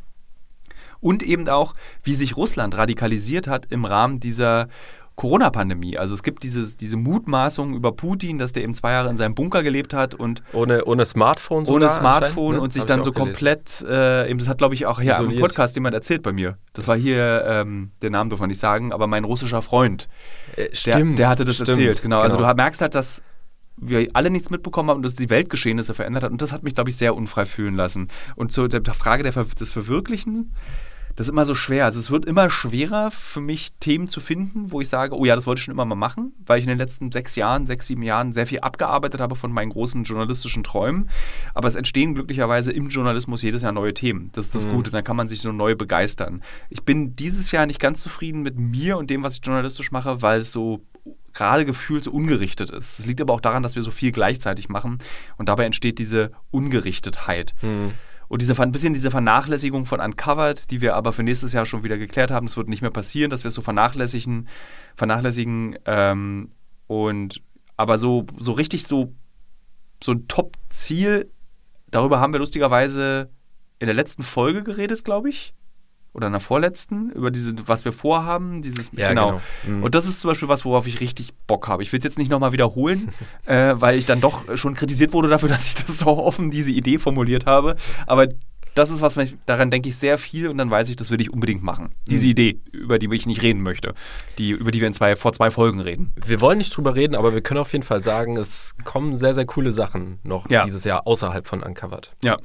Und 1.00 1.24
eben 1.24 1.48
auch, 1.50 1.74
wie 2.03 2.15
sich 2.15 2.38
Russland 2.38 2.77
radikalisiert 2.77 3.48
hat 3.48 3.65
im 3.72 3.86
Rahmen 3.86 4.19
dieser 4.19 4.69
Corona-Pandemie. 5.15 5.98
Also 5.98 6.15
es 6.15 6.24
gibt 6.24 6.43
dieses, 6.43 6.75
diese 6.75 6.98
Mutmaßung 6.98 7.75
über 7.75 7.91
Putin, 7.91 8.39
dass 8.39 8.51
der 8.53 8.63
eben 8.63 8.74
zwei 8.74 8.91
Jahre 8.93 9.10
in 9.10 9.17
seinem 9.17 9.36
Bunker 9.36 9.62
gelebt 9.62 9.93
hat 9.93 10.15
und 10.15 10.41
Ohne, 10.53 10.86
ohne 10.86 11.05
Smartphone 11.05 11.60
ohne 11.67 11.86
sogar 11.88 11.89
Smartphone 11.91 12.25
anscheinend, 12.34 12.55
ne? 12.55 12.62
und 12.62 12.74
sich 12.74 12.82
Hab 12.82 12.88
dann 12.88 13.03
so 13.03 13.12
gelesen. 13.12 13.32
komplett, 13.34 13.86
äh, 13.88 14.29
eben, 14.29 14.39
das 14.39 14.48
hat 14.48 14.58
glaube 14.58 14.74
ich 14.74 14.86
auch 14.88 15.00
hier 15.00 15.12
im 15.12 15.22
Isoliert. 15.22 15.41
Podcast 15.41 15.75
jemand 15.75 15.93
erzählt 15.93 16.24
bei 16.24 16.32
mir. 16.32 16.58
Das, 16.74 16.86
Das- 16.86 16.88
war 16.88 16.96
hier, 16.98 17.43
ähm, 17.48 17.91
den 18.01 18.12
Namen 18.12 18.29
darf 18.32 18.39
man 18.39 18.50
nicht 18.50 18.60
sagen, 18.60 18.91
aber 18.91 19.05
mein 19.08 19.24
russischer 19.24 19.62
Freund, 19.62 20.08
Äh, 20.55 20.70
der, 20.70 20.75
stimmt, 20.75 21.20
der 21.20 21.29
hatte 21.29 21.46
das 21.46 21.55
stimmt, 21.55 21.70
erzählt. 21.70 22.01
Genau. 22.01 22.20
Also 22.20 22.38
du 22.38 22.43
merkst 22.53 22.82
halt, 22.82 22.96
dass 22.96 23.22
wir 23.77 24.08
alle 24.13 24.29
nichts 24.29 24.50
mitbekommen 24.50 24.89
haben 24.89 24.98
und 24.98 25.03
dass 25.03 25.13
die 25.15 25.29
Weltgeschehnisse 25.29 25.93
verändert 25.93 26.24
hat. 26.24 26.32
Und 26.32 26.41
das 26.41 26.51
hat 26.51 26.63
mich, 26.63 26.75
glaube 26.75 26.89
ich, 26.91 26.96
sehr 26.98 27.15
unfrei 27.15 27.46
fühlen 27.46 27.75
lassen. 27.75 28.08
Und 28.36 28.51
zu 28.51 28.67
der 28.67 28.79
der 28.79 28.93
Frage 28.93 29.24
der 29.24 29.32
des 29.32 29.72
Verwirklichen, 29.72 30.53
das 31.15 31.27
ist 31.27 31.32
immer 31.32 31.46
so 31.46 31.55
schwer. 31.55 31.86
Also 31.86 32.00
es 32.00 32.10
wird 32.12 32.25
immer 32.25 32.50
schwerer 32.50 33.12
für 33.12 33.41
mich, 33.41 33.72
Themen 33.79 34.08
zu 34.08 34.20
finden, 34.20 34.72
wo 34.72 34.82
ich 34.82 34.89
sage, 34.89 35.15
oh 35.15 35.25
ja, 35.25 35.36
das 35.36 35.46
wollte 35.46 35.60
ich 35.60 35.65
schon 35.65 35.74
immer 35.74 35.86
mal 35.86 35.96
machen, 35.96 36.34
weil 36.46 36.58
ich 36.60 36.65
in 36.65 36.70
den 36.70 36.77
letzten 36.77 37.12
sechs 37.12 37.36
Jahren, 37.36 37.67
sechs, 37.67 37.88
sieben 37.88 38.03
Jahren 38.03 38.34
sehr 38.34 38.48
viel 38.48 38.60
abgearbeitet 38.62 39.22
habe 39.22 39.36
von 39.36 39.51
meinen 39.51 39.70
großen 39.70 40.03
journalistischen 40.03 40.63
Träumen. 40.63 41.10
Aber 41.53 41.67
es 41.67 41.75
entstehen 41.75 42.13
glücklicherweise 42.15 42.72
im 42.72 42.89
Journalismus 42.89 43.41
jedes 43.41 43.62
Jahr 43.62 43.72
neue 43.72 43.93
Themen. 43.93 44.32
Das 44.34 44.46
ist 44.46 44.55
das 44.55 44.65
Mhm. 44.65 44.72
Gute. 44.72 44.91
Dann 44.91 45.03
kann 45.03 45.15
man 45.15 45.27
sich 45.27 45.41
so 45.41 45.51
neu 45.51 45.75
begeistern. 45.75 46.41
Ich 46.70 46.84
bin 46.84 47.15
dieses 47.15 47.51
Jahr 47.51 47.65
nicht 47.65 47.79
ganz 47.79 48.01
zufrieden 48.01 48.41
mit 48.41 48.58
mir 48.58 48.98
und 48.98 49.10
dem, 49.10 49.24
was 49.24 49.36
ich 49.36 49.46
journalistisch 49.46 49.91
mache, 49.91 50.22
weil 50.22 50.39
es 50.39 50.51
so 50.51 50.82
gerade 51.34 51.65
gefühlt 51.65 52.03
so 52.03 52.12
ungerichtet 52.12 52.70
ist. 52.70 53.00
Es 53.00 53.05
liegt 53.05 53.20
aber 53.20 53.34
auch 53.34 53.41
daran, 53.41 53.63
dass 53.63 53.75
wir 53.75 53.82
so 53.82 53.89
viel 53.91 54.12
gleichzeitig 54.12 54.70
machen 54.70 55.00
und 55.38 55.50
dabei 55.50 55.65
entsteht 55.65 55.98
diese 56.00 56.32
Ungerichtetheit. 56.51 57.53
Mhm. 57.62 57.91
Und 58.33 58.41
diese, 58.41 58.59
ein 58.59 58.71
bisschen 58.71 58.95
diese 58.95 59.11
Vernachlässigung 59.11 59.85
von 59.85 59.99
Uncovered, 59.99 60.71
die 60.71 60.81
wir 60.81 60.95
aber 60.95 61.13
für 61.13 61.21
nächstes 61.21 61.53
Jahr 61.53 61.67
schon 61.67 61.83
wieder 61.83 61.99
geklärt 61.99 62.31
haben, 62.31 62.47
es 62.47 62.57
wird 62.57 62.67
nicht 62.67 62.81
mehr 62.81 62.89
passieren, 62.89 63.29
dass 63.29 63.43
wir 63.43 63.49
es 63.49 63.53
so 63.53 63.61
vernachlässigen, 63.61 64.47
vernachlässigen 64.95 65.77
ähm, 65.85 66.49
und 66.87 67.43
aber 67.77 67.99
so, 67.99 68.25
so 68.39 68.53
richtig 68.53 68.87
so, 68.87 69.13
so 70.03 70.13
ein 70.13 70.27
Top-Ziel, 70.27 71.31
darüber 71.91 72.19
haben 72.19 72.33
wir 72.33 72.39
lustigerweise 72.39 73.29
in 73.77 73.85
der 73.85 73.93
letzten 73.93 74.23
Folge 74.23 74.63
geredet, 74.63 75.05
glaube 75.05 75.29
ich. 75.29 75.53
Oder 76.13 76.27
in 76.27 76.34
der 76.34 76.39
vorletzten, 76.41 77.10
über 77.12 77.32
diese, 77.32 77.55
was 77.67 77.86
wir 77.86 77.91
vorhaben, 77.91 78.62
dieses, 78.62 78.91
Ja, 78.93 79.10
genau. 79.10 79.41
Mhm. 79.67 79.82
Und 79.84 79.96
das 79.96 80.05
ist 80.08 80.20
zum 80.20 80.29
Beispiel 80.29 80.48
was, 80.48 80.63
worauf 80.63 80.86
ich 80.86 81.00
richtig 81.01 81.34
Bock 81.48 81.67
habe. 81.67 81.82
Ich 81.82 81.91
will 81.91 81.98
es 81.98 82.03
jetzt 82.03 82.20
nicht 82.20 82.29
nochmal 82.29 82.51
wiederholen, 82.51 83.10
äh, 83.46 83.74
weil 83.77 83.98
ich 83.98 84.05
dann 84.05 84.22
doch 84.22 84.55
schon 84.55 84.75
kritisiert 84.75 85.12
wurde 85.13 85.27
dafür, 85.27 85.50
dass 85.55 85.65
ich 85.67 85.75
das 85.86 85.98
so 86.00 86.08
offen, 86.08 86.51
diese 86.51 86.72
Idee 86.72 87.00
formuliert 87.00 87.46
habe. 87.48 87.75
Aber 88.05 88.27
das 88.75 88.89
ist 88.89 89.01
was, 89.01 89.15
daran 89.46 89.70
denke 89.70 89.89
ich 89.89 89.98
sehr 89.98 90.17
viel 90.17 90.48
und 90.48 90.58
dann 90.58 90.70
weiß 90.72 90.89
ich, 90.89 90.96
das 90.96 91.12
will 91.12 91.22
ich 91.22 91.32
unbedingt 91.32 91.62
machen. 91.63 91.93
Diese 92.08 92.25
Mhm. 92.25 92.32
Idee, 92.32 92.60
über 92.72 92.98
die 93.00 93.08
ich 93.13 93.25
nicht 93.27 93.41
reden 93.43 93.62
möchte, 93.62 93.93
die, 94.39 94.50
über 94.51 94.72
die 94.72 94.82
wir 94.82 94.88
in 94.88 94.93
zwei, 94.96 95.15
vor 95.15 95.32
zwei 95.34 95.51
Folgen 95.51 95.79
reden. 95.79 96.12
Wir 96.25 96.41
wollen 96.41 96.58
nicht 96.60 96.75
drüber 96.75 96.96
reden, 96.96 97.15
aber 97.15 97.34
wir 97.34 97.41
können 97.41 97.60
auf 97.60 97.72
jeden 97.72 97.84
Fall 97.84 98.01
sagen, 98.03 98.36
es 98.38 98.75
kommen 98.84 99.15
sehr, 99.15 99.34
sehr 99.36 99.46
coole 99.46 99.72
Sachen 99.72 100.20
noch 100.24 100.50
Ja. 100.50 100.63
dieses 100.65 100.84
Jahr 100.86 101.05
außerhalb 101.05 101.48
von 101.48 101.62
Uncovered. 101.62 102.12
Ja. 102.24 102.38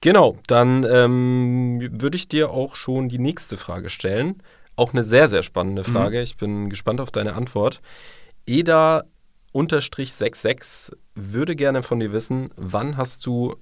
Genau, 0.00 0.38
dann 0.46 0.84
ähm, 0.84 2.00
würde 2.00 2.16
ich 2.16 2.28
dir 2.28 2.50
auch 2.50 2.74
schon 2.74 3.10
die 3.10 3.18
nächste 3.18 3.58
Frage 3.58 3.90
stellen. 3.90 4.42
Auch 4.76 4.94
eine 4.94 5.04
sehr, 5.04 5.28
sehr 5.28 5.42
spannende 5.42 5.84
Frage. 5.84 6.22
Ich 6.22 6.38
bin 6.38 6.70
gespannt 6.70 7.02
auf 7.02 7.10
deine 7.10 7.34
Antwort. 7.34 7.82
Eda-66 8.46 10.96
würde 11.14 11.54
gerne 11.54 11.82
von 11.82 12.00
dir 12.00 12.12
wissen, 12.12 12.48
wann 12.56 12.96
hast 12.96 13.26
du 13.26 13.56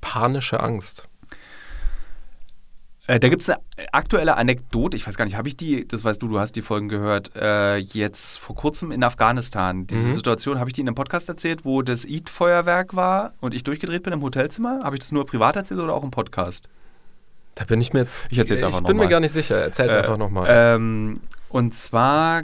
panische 0.00 0.58
Angst? 0.60 1.08
Äh, 3.06 3.20
da 3.20 3.28
gibt 3.28 3.42
es 3.42 3.50
eine 3.50 3.58
aktuelle 3.92 4.36
Anekdote, 4.36 4.96
ich 4.96 5.06
weiß 5.06 5.16
gar 5.16 5.26
nicht, 5.26 5.36
habe 5.36 5.46
ich 5.48 5.56
die, 5.56 5.86
das 5.86 6.04
weißt 6.04 6.22
du, 6.22 6.28
du 6.28 6.40
hast 6.40 6.56
die 6.56 6.62
Folgen 6.62 6.88
gehört, 6.88 7.32
äh, 7.36 7.76
jetzt 7.76 8.38
vor 8.38 8.56
kurzem 8.56 8.90
in 8.92 9.04
Afghanistan. 9.04 9.86
Diese 9.86 10.02
Mhm. 10.04 10.12
Situation, 10.12 10.58
habe 10.58 10.70
ich 10.70 10.74
die 10.74 10.80
in 10.80 10.88
einem 10.88 10.94
Podcast 10.94 11.28
erzählt, 11.28 11.64
wo 11.66 11.82
das 11.82 12.06
Eid-Feuerwerk 12.06 12.96
war 12.96 13.34
und 13.40 13.52
ich 13.54 13.62
durchgedreht 13.62 14.02
bin 14.04 14.12
im 14.14 14.22
Hotelzimmer? 14.22 14.80
Habe 14.82 14.96
ich 14.96 15.00
das 15.00 15.12
nur 15.12 15.26
privat 15.26 15.56
erzählt 15.56 15.80
oder 15.80 15.92
auch 15.92 16.02
im 16.02 16.10
Podcast? 16.10 16.68
Da 17.56 17.64
bin 17.64 17.80
ich 17.80 17.92
mir 17.92 18.00
jetzt. 18.00 18.24
Ich 18.30 18.38
erzähl's 18.38 18.62
einfach 18.62 18.78
Ich 18.80 18.86
bin 18.86 18.96
noch 18.96 19.02
mir 19.02 19.06
mal. 19.06 19.10
gar 19.10 19.20
nicht 19.20 19.32
sicher. 19.32 19.56
Erzähl's 19.62 19.92
Äh, 19.94 19.98
einfach 19.98 20.16
nochmal. 20.16 20.46
Ähm, 20.48 21.20
und 21.50 21.74
zwar, 21.74 22.42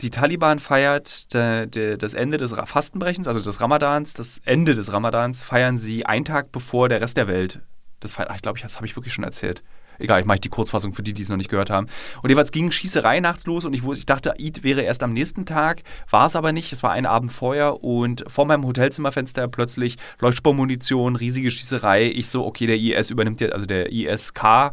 die 0.00 0.10
Taliban 0.10 0.60
feiert 0.60 1.34
de, 1.34 1.66
de, 1.66 1.96
das 1.96 2.14
Ende 2.14 2.38
des 2.38 2.52
Fastenbrechens, 2.52 3.26
also 3.28 3.40
des 3.42 3.60
Ramadans, 3.60 4.14
das 4.14 4.40
Ende 4.44 4.74
des 4.74 4.92
Ramadans 4.92 5.42
feiern 5.44 5.78
sie 5.78 6.06
einen 6.06 6.24
Tag 6.24 6.52
bevor 6.52 6.88
der 6.88 7.00
Rest 7.00 7.16
der 7.16 7.26
Welt. 7.28 7.60
Das 8.00 8.12
ich 8.12 8.42
glaube, 8.42 8.60
das 8.60 8.76
habe 8.76 8.86
ich 8.86 8.94
wirklich 8.96 9.12
schon 9.12 9.24
erzählt. 9.24 9.62
Egal, 9.98 10.20
ich 10.20 10.26
mache 10.26 10.40
die 10.40 10.48
Kurzfassung 10.48 10.92
für 10.92 11.02
die, 11.02 11.12
die 11.12 11.22
es 11.22 11.28
noch 11.28 11.36
nicht 11.36 11.50
gehört 11.50 11.70
haben. 11.70 11.86
Und 12.22 12.30
jeweils 12.30 12.52
ging 12.52 12.70
Schießerei 12.70 13.20
nachts 13.20 13.46
los 13.46 13.64
und 13.64 13.74
ich, 13.74 13.82
ich 13.84 14.06
dachte, 14.06 14.34
Eid 14.38 14.62
wäre 14.62 14.82
erst 14.82 15.02
am 15.02 15.12
nächsten 15.12 15.46
Tag. 15.46 15.82
War 16.10 16.26
es 16.26 16.36
aber 16.36 16.52
nicht. 16.52 16.72
Es 16.72 16.82
war 16.82 16.92
ein 16.92 17.06
Abend 17.06 17.32
vorher 17.32 17.82
und 17.82 18.24
vor 18.26 18.46
meinem 18.46 18.66
Hotelzimmerfenster 18.66 19.48
plötzlich 19.48 19.96
Leuchtspurmunition, 20.20 21.16
riesige 21.16 21.50
Schießerei. 21.50 22.04
Ich 22.06 22.28
so, 22.28 22.44
okay, 22.44 22.66
der 22.66 22.76
IS 22.76 23.10
übernimmt 23.10 23.40
jetzt, 23.40 23.52
also 23.52 23.66
der 23.66 23.92
ISK 23.92 24.72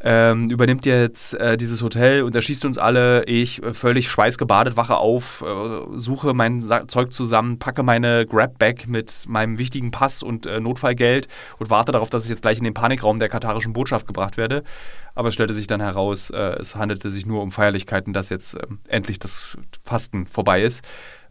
ähm, 0.00 0.50
übernimmt 0.50 0.84
jetzt 0.84 1.34
äh, 1.34 1.56
dieses 1.56 1.82
Hotel 1.82 2.22
und 2.22 2.34
erschießt 2.34 2.64
uns 2.66 2.76
alle. 2.76 3.24
Ich 3.24 3.62
äh, 3.62 3.72
völlig 3.72 4.10
schweißgebadet 4.10 4.76
wache 4.76 4.96
auf, 4.98 5.42
äh, 5.42 5.98
suche 5.98 6.34
mein 6.34 6.62
Sa 6.62 6.86
Zeug 6.86 7.12
zusammen, 7.12 7.58
packe 7.58 7.82
meine 7.82 8.26
Grab-Bag 8.26 8.86
mit 8.88 9.24
meinem 9.26 9.58
wichtigen 9.58 9.90
Pass 9.90 10.22
und 10.22 10.44
äh, 10.44 10.60
Notfallgeld 10.60 11.28
und 11.58 11.70
warte 11.70 11.92
darauf, 11.92 12.10
dass 12.10 12.24
ich 12.24 12.30
jetzt 12.30 12.42
gleich 12.42 12.58
in 12.58 12.64
den 12.64 12.74
Panikraum 12.74 13.18
der 13.18 13.30
katarischen 13.30 13.72
Botschaft 13.72 14.06
gebracht 14.06 14.36
werde. 14.36 14.62
Aber 15.14 15.28
es 15.28 15.34
stellte 15.34 15.54
sich 15.54 15.66
dann 15.66 15.80
heraus, 15.80 16.28
äh, 16.28 16.56
es 16.60 16.76
handelte 16.76 17.08
sich 17.08 17.24
nur 17.24 17.42
um 17.42 17.50
Feierlichkeiten, 17.50 18.12
dass 18.12 18.28
jetzt 18.28 18.54
ähm, 18.54 18.80
endlich 18.88 19.18
das 19.18 19.56
Fasten 19.82 20.26
vorbei 20.26 20.62
ist. 20.62 20.84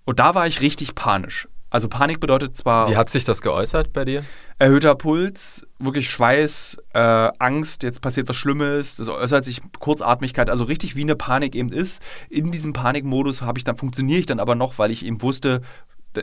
Und 0.06 0.19
da 0.19 0.34
war 0.34 0.47
ich 0.47 0.62
richtig 0.62 0.95
panisch. 0.95 1.47
Also 1.75 1.89
Panik 1.89 2.21
bedeutet 2.21 2.55
zwar 2.55 2.89
Wie 2.89 2.95
hat 2.95 3.09
sich 3.09 3.25
das 3.25 3.41
geäußert 3.41 3.91
bei 3.91 4.05
dir? 4.05 4.23
erhöhter 4.59 4.95
Puls, 4.95 5.67
wirklich 5.79 6.09
Schweiß, 6.09 6.77
äh, 6.93 6.99
Angst, 6.99 7.83
jetzt 7.83 8.01
passiert 8.01 8.29
was 8.29 8.38
Schlimmes, 8.38 8.95
das 8.95 9.09
äußert 9.09 9.43
sich 9.43 9.59
Kurzatmigkeit, 9.79 10.49
also 10.49 10.63
richtig 10.63 10.95
wie 10.95 11.01
eine 11.01 11.17
Panik 11.17 11.53
eben 11.53 11.73
ist. 11.73 12.01
In 12.29 12.51
diesem 12.51 12.71
Panikmodus 12.71 13.41
habe 13.41 13.57
ich 13.57 13.65
dann 13.65 13.75
funktioniere 13.75 14.19
ich 14.19 14.25
dann 14.25 14.39
aber 14.39 14.55
noch, 14.55 14.79
weil 14.79 14.91
ich 14.91 15.05
eben 15.05 15.21
wusste, 15.21 15.61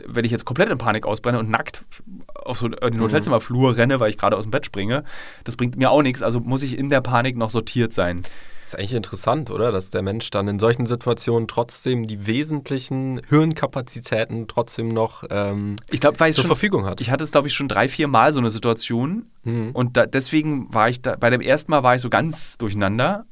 wenn 0.05 0.25
ich 0.25 0.31
jetzt 0.31 0.45
komplett 0.45 0.69
in 0.69 0.77
Panik 0.77 1.05
ausbrenne 1.05 1.39
und 1.39 1.49
nackt 1.49 1.85
auf 2.33 2.59
so 2.59 2.67
den 2.67 3.01
Hotelzimmerflur 3.01 3.77
renne, 3.77 3.99
weil 3.99 4.09
ich 4.09 4.17
gerade 4.17 4.37
aus 4.37 4.45
dem 4.45 4.51
Bett 4.51 4.65
springe, 4.65 5.03
das 5.43 5.55
bringt 5.55 5.77
mir 5.77 5.91
auch 5.91 6.01
nichts. 6.01 6.21
Also 6.21 6.39
muss 6.39 6.63
ich 6.63 6.77
in 6.77 6.89
der 6.89 7.01
Panik 7.01 7.37
noch 7.37 7.49
sortiert 7.49 7.93
sein. 7.93 8.23
Ist 8.63 8.77
eigentlich 8.77 8.93
interessant, 8.93 9.49
oder? 9.49 9.71
Dass 9.73 9.89
der 9.89 10.01
Mensch 10.01 10.29
dann 10.31 10.47
in 10.47 10.57
solchen 10.57 10.85
Situationen 10.85 11.47
trotzdem 11.49 12.05
die 12.05 12.25
wesentlichen 12.25 13.19
Hirnkapazitäten 13.27 14.47
trotzdem 14.47 14.87
noch 14.87 15.25
ähm, 15.29 15.75
Ich 15.91 16.01
ich 16.01 16.01
zur 16.01 16.33
schon, 16.33 16.45
Verfügung 16.45 16.85
hat. 16.85 17.01
Ich 17.01 17.11
hatte 17.11 17.25
es, 17.25 17.31
glaube 17.31 17.47
ich, 17.47 17.53
schon 17.53 17.67
drei, 17.67 17.89
vier 17.89 18.07
Mal 18.07 18.31
so 18.31 18.39
eine 18.39 18.49
Situation. 18.49 19.25
Mhm. 19.43 19.71
Und 19.73 19.97
da, 19.97 20.05
deswegen 20.05 20.73
war 20.73 20.89
ich 20.89 21.01
da, 21.01 21.17
bei 21.17 21.29
dem 21.29 21.41
ersten 21.41 21.71
Mal 21.71 21.83
war 21.83 21.95
ich 21.95 22.01
so 22.01 22.09
ganz 22.09 22.57
durcheinander. 22.57 23.25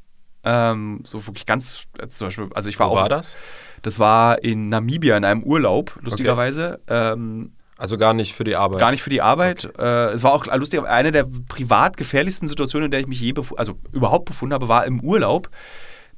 Ähm, 0.43 1.01
so 1.05 1.25
wirklich 1.27 1.45
ganz, 1.45 1.81
äh, 1.99 2.07
zum 2.07 2.27
Beispiel, 2.27 2.49
also 2.55 2.69
ich 2.69 2.79
war 2.79 2.89
Wo 2.89 2.93
auch. 2.93 3.01
war 3.01 3.09
das? 3.09 3.37
Das 3.83 3.99
war 3.99 4.43
in 4.43 4.69
Namibia 4.69 5.15
in 5.17 5.23
einem 5.25 5.43
Urlaub, 5.43 5.97
lustigerweise. 6.01 6.79
Ähm, 6.87 7.51
Also 7.77 7.97
gar 7.97 8.13
nicht 8.13 8.33
für 8.33 8.43
die 8.43 8.55
Arbeit. 8.55 8.79
gar 8.79 8.91
nicht 8.91 9.03
für 9.03 9.09
die 9.11 9.21
Arbeit. 9.21 9.65
Äh, 9.77 10.09
es 10.09 10.23
war 10.23 10.33
auch 10.33 10.45
lustig, 10.47 10.83
eine 10.83 11.11
der 11.11 11.27
privat 11.47 11.97
gefährlichsten 11.97 12.47
Situationen, 12.47 12.85
in 12.85 12.91
der 12.91 12.99
ich 13.01 13.07
mich 13.07 13.19
je 13.21 13.33
also 13.57 13.77
überhaupt 13.91 14.25
befunden 14.25 14.53
habe, 14.53 14.67
war 14.67 14.85
im 14.85 14.99
Urlaub. 15.01 15.49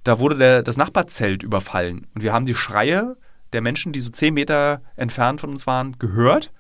Da 0.04 0.20
wurde 0.20 0.36
der, 0.38 0.64
das 0.64 0.78
Nachbarzelt 0.78 1.44
überfallen. 1.44 2.08
Und 2.16 2.24
wir 2.24 2.34
haben 2.34 2.46
die 2.46 2.56
Schreie 2.56 3.16
der 3.54 3.62
Menschen, 3.62 3.94
die 3.94 4.00
so 4.02 4.10
zehn 4.10 4.34
Meter 4.34 4.82
entfernt 4.96 5.40
von 5.42 5.50
uns 5.52 5.68
waren, 5.68 5.98
gehört, 6.00 6.52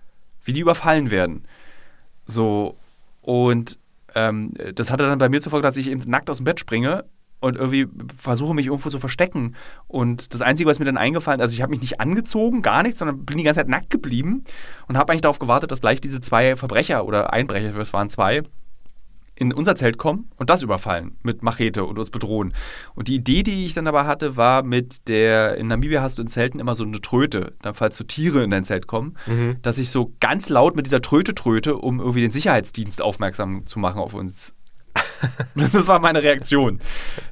wie 0.45 0.53
die 0.53 0.59
überfallen 0.61 1.11
werden. 1.11 1.45
So, 2.25 2.77
und 3.21 3.79
ähm, 4.15 4.53
das 4.75 4.91
hatte 4.91 5.07
dann 5.07 5.17
bei 5.17 5.27
mir 5.27 5.41
zur 5.41 5.49
Folge, 5.49 5.67
dass 5.67 5.75
ich 5.77 5.89
eben 5.89 6.01
nackt 6.05 6.29
aus 6.29 6.37
dem 6.37 6.43
Bett 6.45 6.59
springe 6.59 7.03
und 7.43 7.57
irgendwie 7.57 7.87
versuche 8.17 8.53
mich 8.53 8.67
irgendwo 8.67 8.89
zu 8.89 8.99
verstecken. 8.99 9.55
Und 9.87 10.33
das 10.33 10.41
Einzige, 10.41 10.69
was 10.69 10.79
mir 10.79 10.85
dann 10.85 10.97
eingefallen 10.97 11.41
ist, 11.41 11.43
also 11.43 11.53
ich 11.53 11.61
habe 11.61 11.71
mich 11.71 11.81
nicht 11.81 11.99
angezogen, 11.99 12.61
gar 12.61 12.83
nichts, 12.83 12.99
sondern 12.99 13.25
bin 13.25 13.37
die 13.37 13.43
ganze 13.43 13.59
Zeit 13.59 13.67
nackt 13.67 13.89
geblieben 13.89 14.45
und 14.87 14.97
habe 14.97 15.11
eigentlich 15.11 15.23
darauf 15.23 15.39
gewartet, 15.39 15.69
dass 15.69 15.81
gleich 15.81 15.99
diese 15.99 16.21
zwei 16.21 16.55
Verbrecher 16.55 17.05
oder 17.05 17.33
Einbrecher, 17.33 17.75
es 17.77 17.91
waren 17.91 18.09
zwei, 18.09 18.43
in 19.35 19.51
unser 19.51 19.75
Zelt 19.75 19.97
kommen 19.97 20.29
und 20.37 20.49
das 20.49 20.61
überfallen 20.61 21.17
mit 21.21 21.43
Machete 21.43 21.83
und 21.83 21.99
uns 21.99 22.11
bedrohen. 22.11 22.53
Und 22.95 23.09
die 23.09 23.15
Idee, 23.15 23.43
die 23.43 23.65
ich 23.65 23.73
dann 23.73 23.87
aber 23.87 24.05
hatte, 24.05 24.37
war 24.37 24.63
mit 24.63 25.09
der, 25.09 25.57
in 25.57 25.67
Namibia 25.67 26.01
hast 26.01 26.19
du 26.19 26.21
in 26.21 26.29
Zelten 26.29 26.61
immer 26.61 26.75
so 26.75 26.85
eine 26.85 27.01
Tröte, 27.01 27.53
dann 27.61 27.73
falls 27.73 27.97
so 27.97 28.05
Tiere 28.05 28.43
in 28.43 28.51
dein 28.51 28.63
Zelt 28.63 28.87
kommen, 28.87 29.17
mhm. 29.25 29.57
dass 29.63 29.79
ich 29.79 29.89
so 29.89 30.13
ganz 30.21 30.47
laut 30.47 30.77
mit 30.77 30.85
dieser 30.85 31.01
Tröte 31.01 31.35
tröte, 31.35 31.75
um 31.75 31.99
irgendwie 31.99 32.21
den 32.21 32.31
Sicherheitsdienst 32.31 33.01
aufmerksam 33.01 33.65
zu 33.65 33.79
machen 33.79 33.99
auf 33.99 34.13
uns. 34.13 34.55
das 35.55 35.87
war 35.87 35.99
meine 35.99 36.21
Reaktion. 36.21 36.79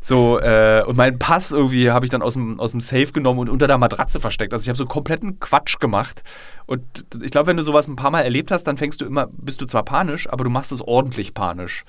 So, 0.02 0.40
äh, 0.40 0.84
und 0.86 0.98
meinen 0.98 1.20
Pass 1.20 1.52
irgendwie 1.52 1.92
habe 1.92 2.06
ich 2.06 2.12
dann 2.12 2.22
aus 2.22 2.34
dem, 2.34 2.60
aus 2.60 2.72
dem 2.72 2.82
Safe 2.82 3.12
genommen 3.12 3.40
und 3.40 3.50
unter 3.50 3.68
der 3.68 3.78
Matratze 3.78 4.20
versteckt. 4.20 4.54
Also 4.54 4.64
ich 4.64 4.70
habe 4.70 4.78
so 4.78 4.86
kompletten 4.86 5.40
Quatsch 5.40 5.80
gemacht. 5.80 6.24
Und 6.66 7.06
ich 7.22 7.32
glaube, 7.32 7.48
wenn 7.48 7.58
du 7.58 7.64
sowas 7.64 7.88
ein 7.88 7.96
paar 7.96 8.12
Mal 8.12 8.22
erlebt 8.22 8.52
hast, 8.52 8.64
dann 8.64 8.78
fängst 8.78 9.02
du 9.02 9.06
immer, 9.06 9.28
bist 9.32 9.62
du 9.62 9.66
zwar 9.66 9.84
panisch, 9.84 10.30
aber 10.30 10.44
du 10.44 10.50
machst 10.50 10.72
es 10.72 10.82
ordentlich 10.82 11.34
panisch. 11.34 11.84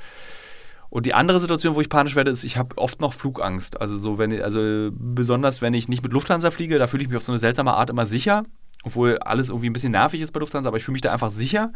Und 0.91 1.07
die 1.07 1.15
andere 1.15 1.41
Situation, 1.41 1.75
wo 1.75 1.81
ich 1.81 1.89
panisch 1.89 2.17
werde, 2.17 2.31
ist, 2.31 2.45
ich 2.45 2.59
habe 2.59 2.77
oft 2.77 3.01
noch 3.01 3.15
Flugangst. 3.15 3.81
Also 3.81 3.97
so, 3.97 4.19
wenn, 4.19 4.43
also 4.43 4.91
besonders 4.93 5.63
wenn 5.63 5.73
ich 5.73 5.89
nicht 5.89 6.03
mit 6.03 6.13
Lufthansa 6.13 6.51
fliege, 6.51 6.79
da 6.79 6.87
fühle 6.87 7.03
ich 7.03 7.09
mich 7.09 7.17
auf 7.17 7.23
so 7.23 7.33
eine 7.33 7.39
seltsame 7.39 7.73
Art 7.73 7.89
immer 7.89 8.05
sicher. 8.05 8.43
Obwohl 8.83 9.19
alles 9.19 9.49
irgendwie 9.49 9.71
ein 9.71 9.73
bisschen 9.73 9.93
nervig 9.93 10.21
ist 10.21 10.33
bei 10.33 10.41
Lufthansa, 10.41 10.69
aber 10.69 10.77
ich 10.77 10.85
fühle 10.85 10.95
mich 10.95 11.03
da 11.03 11.13
einfach 11.13 11.31
sicher. 11.31 11.73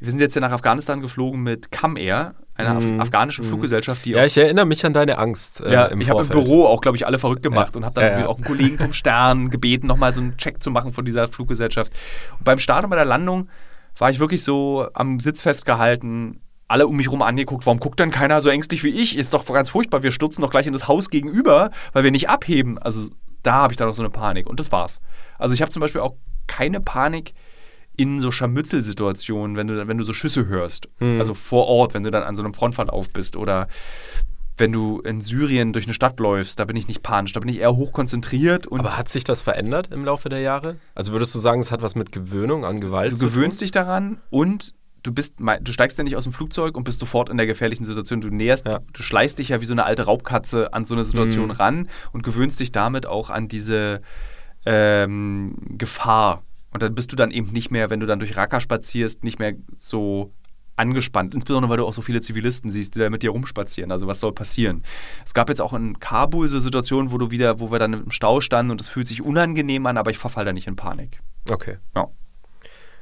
Wir 0.00 0.10
sind 0.10 0.20
jetzt 0.20 0.34
ja 0.34 0.40
nach 0.40 0.52
Afghanistan 0.52 1.00
geflogen 1.00 1.42
mit 1.42 1.72
Cam 1.72 1.96
Air, 1.96 2.34
einer 2.54 2.80
mhm. 2.80 3.00
afghanischen 3.00 3.44
mhm. 3.44 3.48
Fluggesellschaft, 3.48 4.04
die. 4.04 4.10
Ja, 4.10 4.24
ich 4.24 4.36
erinnere 4.36 4.66
mich 4.66 4.84
an 4.84 4.92
deine 4.92 5.18
Angst. 5.18 5.60
Äh, 5.60 5.72
ja, 5.72 5.86
im 5.86 6.00
ich 6.00 6.10
habe 6.10 6.22
im 6.22 6.28
Büro 6.28 6.66
auch, 6.66 6.80
glaube 6.80 6.96
ich, 6.96 7.06
alle 7.06 7.18
verrückt 7.18 7.42
gemacht 7.42 7.74
ja. 7.74 7.78
und 7.78 7.84
habe 7.84 8.00
dann 8.00 8.20
ja, 8.20 8.26
auch 8.26 8.36
einen 8.36 8.44
Kollegen 8.44 8.78
vom 8.78 8.92
Stern 8.92 9.50
gebeten, 9.50 9.86
nochmal 9.86 10.12
so 10.12 10.20
einen 10.20 10.36
Check 10.36 10.62
zu 10.62 10.70
machen 10.70 10.92
von 10.92 11.04
dieser 11.04 11.28
Fluggesellschaft. 11.28 11.92
Und 12.38 12.44
beim 12.44 12.58
Start 12.58 12.84
und 12.84 12.90
bei 12.90 12.96
der 12.96 13.04
Landung 13.04 13.48
war 13.96 14.10
ich 14.10 14.20
wirklich 14.20 14.44
so 14.44 14.88
am 14.94 15.18
Sitz 15.20 15.40
festgehalten, 15.40 16.40
alle 16.68 16.86
um 16.86 16.96
mich 16.96 17.10
rum 17.10 17.22
angeguckt, 17.22 17.66
warum 17.66 17.80
guckt 17.80 17.98
denn 17.98 18.10
keiner 18.10 18.40
so 18.40 18.50
ängstlich 18.50 18.84
wie 18.84 18.90
ich? 18.90 19.16
Ist 19.16 19.34
doch 19.34 19.46
ganz 19.46 19.70
furchtbar, 19.70 20.02
wir 20.02 20.12
stürzen 20.12 20.42
doch 20.42 20.50
gleich 20.50 20.66
in 20.66 20.72
das 20.72 20.86
Haus 20.86 21.10
gegenüber, 21.10 21.70
weil 21.92 22.04
wir 22.04 22.10
nicht 22.10 22.28
abheben. 22.28 22.78
Also 22.78 23.08
da 23.42 23.54
habe 23.54 23.72
ich 23.72 23.78
dann 23.78 23.88
noch 23.88 23.94
so 23.94 24.02
eine 24.02 24.10
Panik 24.10 24.46
und 24.46 24.60
das 24.60 24.70
war's. 24.70 25.00
Also 25.38 25.54
ich 25.54 25.62
habe 25.62 25.72
zum 25.72 25.80
Beispiel 25.80 26.02
auch 26.02 26.14
keine 26.46 26.80
Panik 26.80 27.34
in 27.98 28.20
so 28.20 28.30
Scharmützelsituationen, 28.30 29.56
wenn 29.56 29.66
du, 29.66 29.88
wenn 29.88 29.98
du 29.98 30.04
so 30.04 30.12
Schüsse 30.12 30.46
hörst, 30.46 30.88
mhm. 31.00 31.18
also 31.18 31.34
vor 31.34 31.66
Ort, 31.66 31.94
wenn 31.94 32.04
du 32.04 32.10
dann 32.10 32.22
an 32.22 32.36
so 32.36 32.42
einem 32.42 32.54
Frontverlauf 32.54 33.10
bist 33.10 33.36
oder 33.36 33.66
wenn 34.56 34.72
du 34.72 35.00
in 35.00 35.20
Syrien 35.20 35.72
durch 35.72 35.86
eine 35.86 35.94
Stadt 35.94 36.18
läufst, 36.20 36.58
da 36.60 36.64
bin 36.64 36.76
ich 36.76 36.88
nicht 36.88 37.02
panisch, 37.02 37.32
da 37.32 37.40
bin 37.40 37.48
ich 37.48 37.58
eher 37.58 37.76
hochkonzentriert. 37.76 38.70
Aber 38.72 38.96
hat 38.96 39.08
sich 39.08 39.24
das 39.24 39.42
verändert 39.42 39.92
im 39.92 40.04
Laufe 40.04 40.28
der 40.28 40.40
Jahre? 40.40 40.76
Also 40.94 41.12
würdest 41.12 41.34
du 41.34 41.38
sagen, 41.38 41.60
es 41.60 41.70
hat 41.70 41.82
was 41.82 41.96
mit 41.96 42.12
Gewöhnung 42.12 42.64
an 42.64 42.80
Gewalt 42.80 43.12
du 43.12 43.16
zu 43.16 43.26
tun? 43.26 43.32
Du 43.32 43.34
gewöhnst 43.36 43.60
dich 43.60 43.72
daran 43.72 44.20
und 44.30 44.74
du 45.02 45.12
bist, 45.12 45.36
du 45.38 45.72
steigst 45.72 45.98
ja 45.98 46.04
nicht 46.04 46.16
aus 46.16 46.24
dem 46.24 46.32
Flugzeug 46.32 46.76
und 46.76 46.84
bist 46.84 47.00
sofort 47.00 47.30
in 47.30 47.36
der 47.36 47.46
gefährlichen 47.46 47.84
Situation. 47.84 48.20
Du 48.20 48.30
näherst, 48.30 48.66
ja. 48.66 48.80
du 48.92 49.02
schleichst 49.02 49.40
dich 49.40 49.50
ja 49.50 49.60
wie 49.60 49.66
so 49.66 49.74
eine 49.74 49.84
alte 49.84 50.04
Raubkatze 50.04 50.72
an 50.72 50.84
so 50.84 50.94
eine 50.94 51.04
Situation 51.04 51.46
mhm. 51.46 51.52
ran 51.52 51.88
und 52.12 52.22
gewöhnst 52.22 52.60
dich 52.60 52.70
damit 52.72 53.06
auch 53.06 53.30
an 53.30 53.48
diese 53.48 54.02
ähm, 54.66 55.54
Gefahr, 55.78 56.42
und 56.72 56.82
dann 56.82 56.94
bist 56.94 57.12
du 57.12 57.16
dann 57.16 57.30
eben 57.30 57.52
nicht 57.52 57.70
mehr, 57.70 57.90
wenn 57.90 58.00
du 58.00 58.06
dann 58.06 58.18
durch 58.18 58.36
Raqqa 58.36 58.60
spazierst, 58.60 59.24
nicht 59.24 59.38
mehr 59.38 59.54
so 59.78 60.32
angespannt, 60.78 61.34
insbesondere 61.34 61.70
weil 61.70 61.78
du 61.78 61.86
auch 61.86 61.94
so 61.94 62.02
viele 62.02 62.20
Zivilisten 62.20 62.70
siehst, 62.70 62.94
die 62.94 63.00
da 63.00 63.10
mit 63.10 63.22
dir 63.22 63.30
rumspazieren. 63.30 63.90
Also 63.90 64.06
was 64.06 64.20
soll 64.20 64.32
passieren? 64.32 64.84
Es 65.24 65.34
gab 65.34 65.48
jetzt 65.48 65.60
auch 65.60 65.72
in 65.72 65.98
Kabul 65.98 66.46
so 66.48 66.60
Situationen, 66.60 67.10
wo 67.10 67.18
du 67.18 67.32
wieder, 67.32 67.58
wo 67.60 67.72
wir 67.72 67.78
dann 67.78 67.92
im 67.94 68.10
Stau 68.10 68.40
standen 68.40 68.70
und 68.70 68.80
es 68.80 68.88
fühlt 68.88 69.06
sich 69.06 69.20
unangenehm 69.22 69.84
an, 69.86 69.98
aber 69.98 70.10
ich 70.10 70.18
verfall 70.18 70.44
da 70.44 70.52
nicht 70.52 70.66
in 70.66 70.76
Panik. 70.76 71.20
Okay. 71.50 71.78
Ja. 71.94 72.08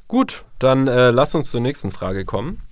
Gut, 0.08 0.44
dann 0.58 0.86
äh, 0.86 1.10
lass 1.10 1.34
uns 1.34 1.50
zur 1.50 1.60
nächsten 1.60 1.90
Frage 1.90 2.24
kommen. 2.24 2.62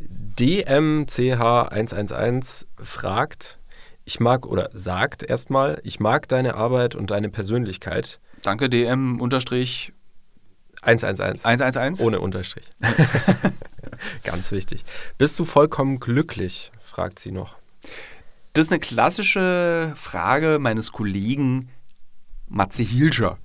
DMCH111 0.00 2.64
fragt, 2.82 3.58
ich 4.04 4.20
mag 4.20 4.46
oder 4.46 4.70
sagt 4.72 5.22
erstmal, 5.22 5.78
ich 5.82 6.00
mag 6.00 6.26
deine 6.28 6.54
Arbeit 6.54 6.94
und 6.94 7.10
deine 7.10 7.28
Persönlichkeit. 7.28 8.18
Danke, 8.42 8.70
DM 8.70 9.20
unterstrich 9.20 9.92
111. 10.82 11.44
111? 11.44 12.00
Ohne 12.00 12.20
Unterstrich. 12.20 12.68
Ganz 14.24 14.52
wichtig. 14.52 14.84
Bist 15.16 15.38
du 15.38 15.44
vollkommen 15.44 16.00
glücklich? 16.00 16.70
fragt 16.82 17.18
sie 17.18 17.32
noch. 17.32 17.56
Das 18.52 18.66
ist 18.66 18.72
eine 18.72 18.80
klassische 18.80 19.92
Frage 19.96 20.58
meines 20.58 20.92
Kollegen 20.92 21.70
Matze 22.48 22.82
Hilscher 22.82 23.38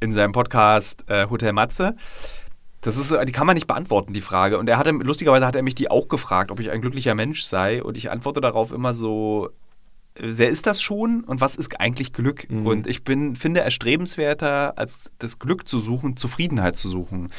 in 0.00 0.12
seinem 0.12 0.32
Podcast 0.32 1.04
äh, 1.08 1.28
Hotel 1.28 1.52
Matze. 1.52 1.96
Das 2.80 2.96
ist, 2.96 3.14
die 3.26 3.32
kann 3.32 3.46
man 3.46 3.54
nicht 3.54 3.66
beantworten, 3.66 4.14
die 4.14 4.22
Frage. 4.22 4.58
Und 4.58 4.68
er 4.68 4.78
hatte, 4.78 4.90
lustigerweise 4.90 5.46
hat 5.46 5.54
er 5.54 5.62
mich 5.62 5.74
die 5.74 5.90
auch 5.90 6.08
gefragt, 6.08 6.50
ob 6.50 6.60
ich 6.60 6.70
ein 6.70 6.80
glücklicher 6.80 7.14
Mensch 7.14 7.42
sei. 7.42 7.82
Und 7.82 7.98
ich 7.98 8.10
antworte 8.10 8.40
darauf 8.40 8.72
immer 8.72 8.94
so 8.94 9.50
wer 10.22 10.48
ist 10.48 10.66
das 10.66 10.82
schon 10.82 11.24
und 11.24 11.40
was 11.40 11.56
ist 11.56 11.80
eigentlich 11.80 12.12
Glück? 12.12 12.48
Mhm. 12.50 12.66
Und 12.66 12.86
ich 12.86 13.04
bin, 13.04 13.36
finde 13.36 13.60
erstrebenswerter, 13.60 14.78
als 14.78 15.10
das 15.18 15.38
Glück 15.38 15.68
zu 15.68 15.80
suchen, 15.80 16.16
Zufriedenheit 16.16 16.76
zu 16.76 16.88
suchen. 16.88 17.30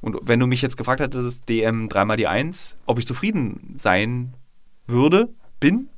Und 0.00 0.18
wenn 0.22 0.40
du 0.40 0.46
mich 0.46 0.62
jetzt 0.62 0.76
gefragt 0.76 1.00
hättest, 1.00 1.48
DM 1.48 1.88
dreimal 1.88 2.16
die 2.16 2.26
Eins, 2.26 2.76
ob 2.86 2.98
ich 2.98 3.06
zufrieden 3.06 3.74
sein 3.76 4.34
würde, 4.86 5.28
bin, 5.60 5.88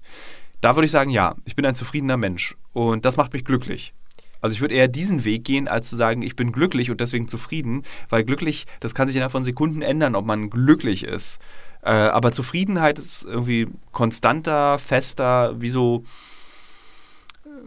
da 0.60 0.76
würde 0.76 0.86
ich 0.86 0.92
sagen, 0.92 1.10
ja, 1.10 1.36
ich 1.44 1.56
bin 1.56 1.64
ein 1.64 1.74
zufriedener 1.74 2.16
Mensch. 2.16 2.56
Und 2.72 3.04
das 3.04 3.16
macht 3.16 3.32
mich 3.32 3.44
glücklich. 3.44 3.94
Also 4.40 4.54
ich 4.54 4.60
würde 4.60 4.74
eher 4.74 4.88
diesen 4.88 5.24
Weg 5.24 5.44
gehen, 5.44 5.68
als 5.68 5.88
zu 5.88 5.96
sagen, 5.96 6.22
ich 6.22 6.34
bin 6.34 6.50
glücklich 6.50 6.90
und 6.90 7.00
deswegen 7.00 7.28
zufrieden, 7.28 7.84
weil 8.08 8.24
glücklich, 8.24 8.66
das 8.80 8.94
kann 8.94 9.06
sich 9.06 9.16
innerhalb 9.16 9.32
von 9.32 9.44
Sekunden 9.44 9.82
ändern, 9.82 10.16
ob 10.16 10.26
man 10.26 10.50
glücklich 10.50 11.04
ist. 11.04 11.38
Äh, 11.82 11.90
aber 11.90 12.32
Zufriedenheit 12.32 12.98
ist 12.98 13.22
irgendwie 13.24 13.68
konstanter, 13.92 14.80
fester, 14.80 15.60
wie 15.60 15.68
so, 15.68 16.04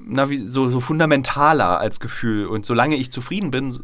na, 0.03 0.29
wie 0.29 0.47
so, 0.47 0.69
so 0.69 0.79
fundamentaler 0.79 1.79
als 1.79 1.99
Gefühl. 1.99 2.47
Und 2.47 2.65
solange 2.65 2.95
ich 2.95 3.11
zufrieden 3.11 3.51
bin, 3.51 3.77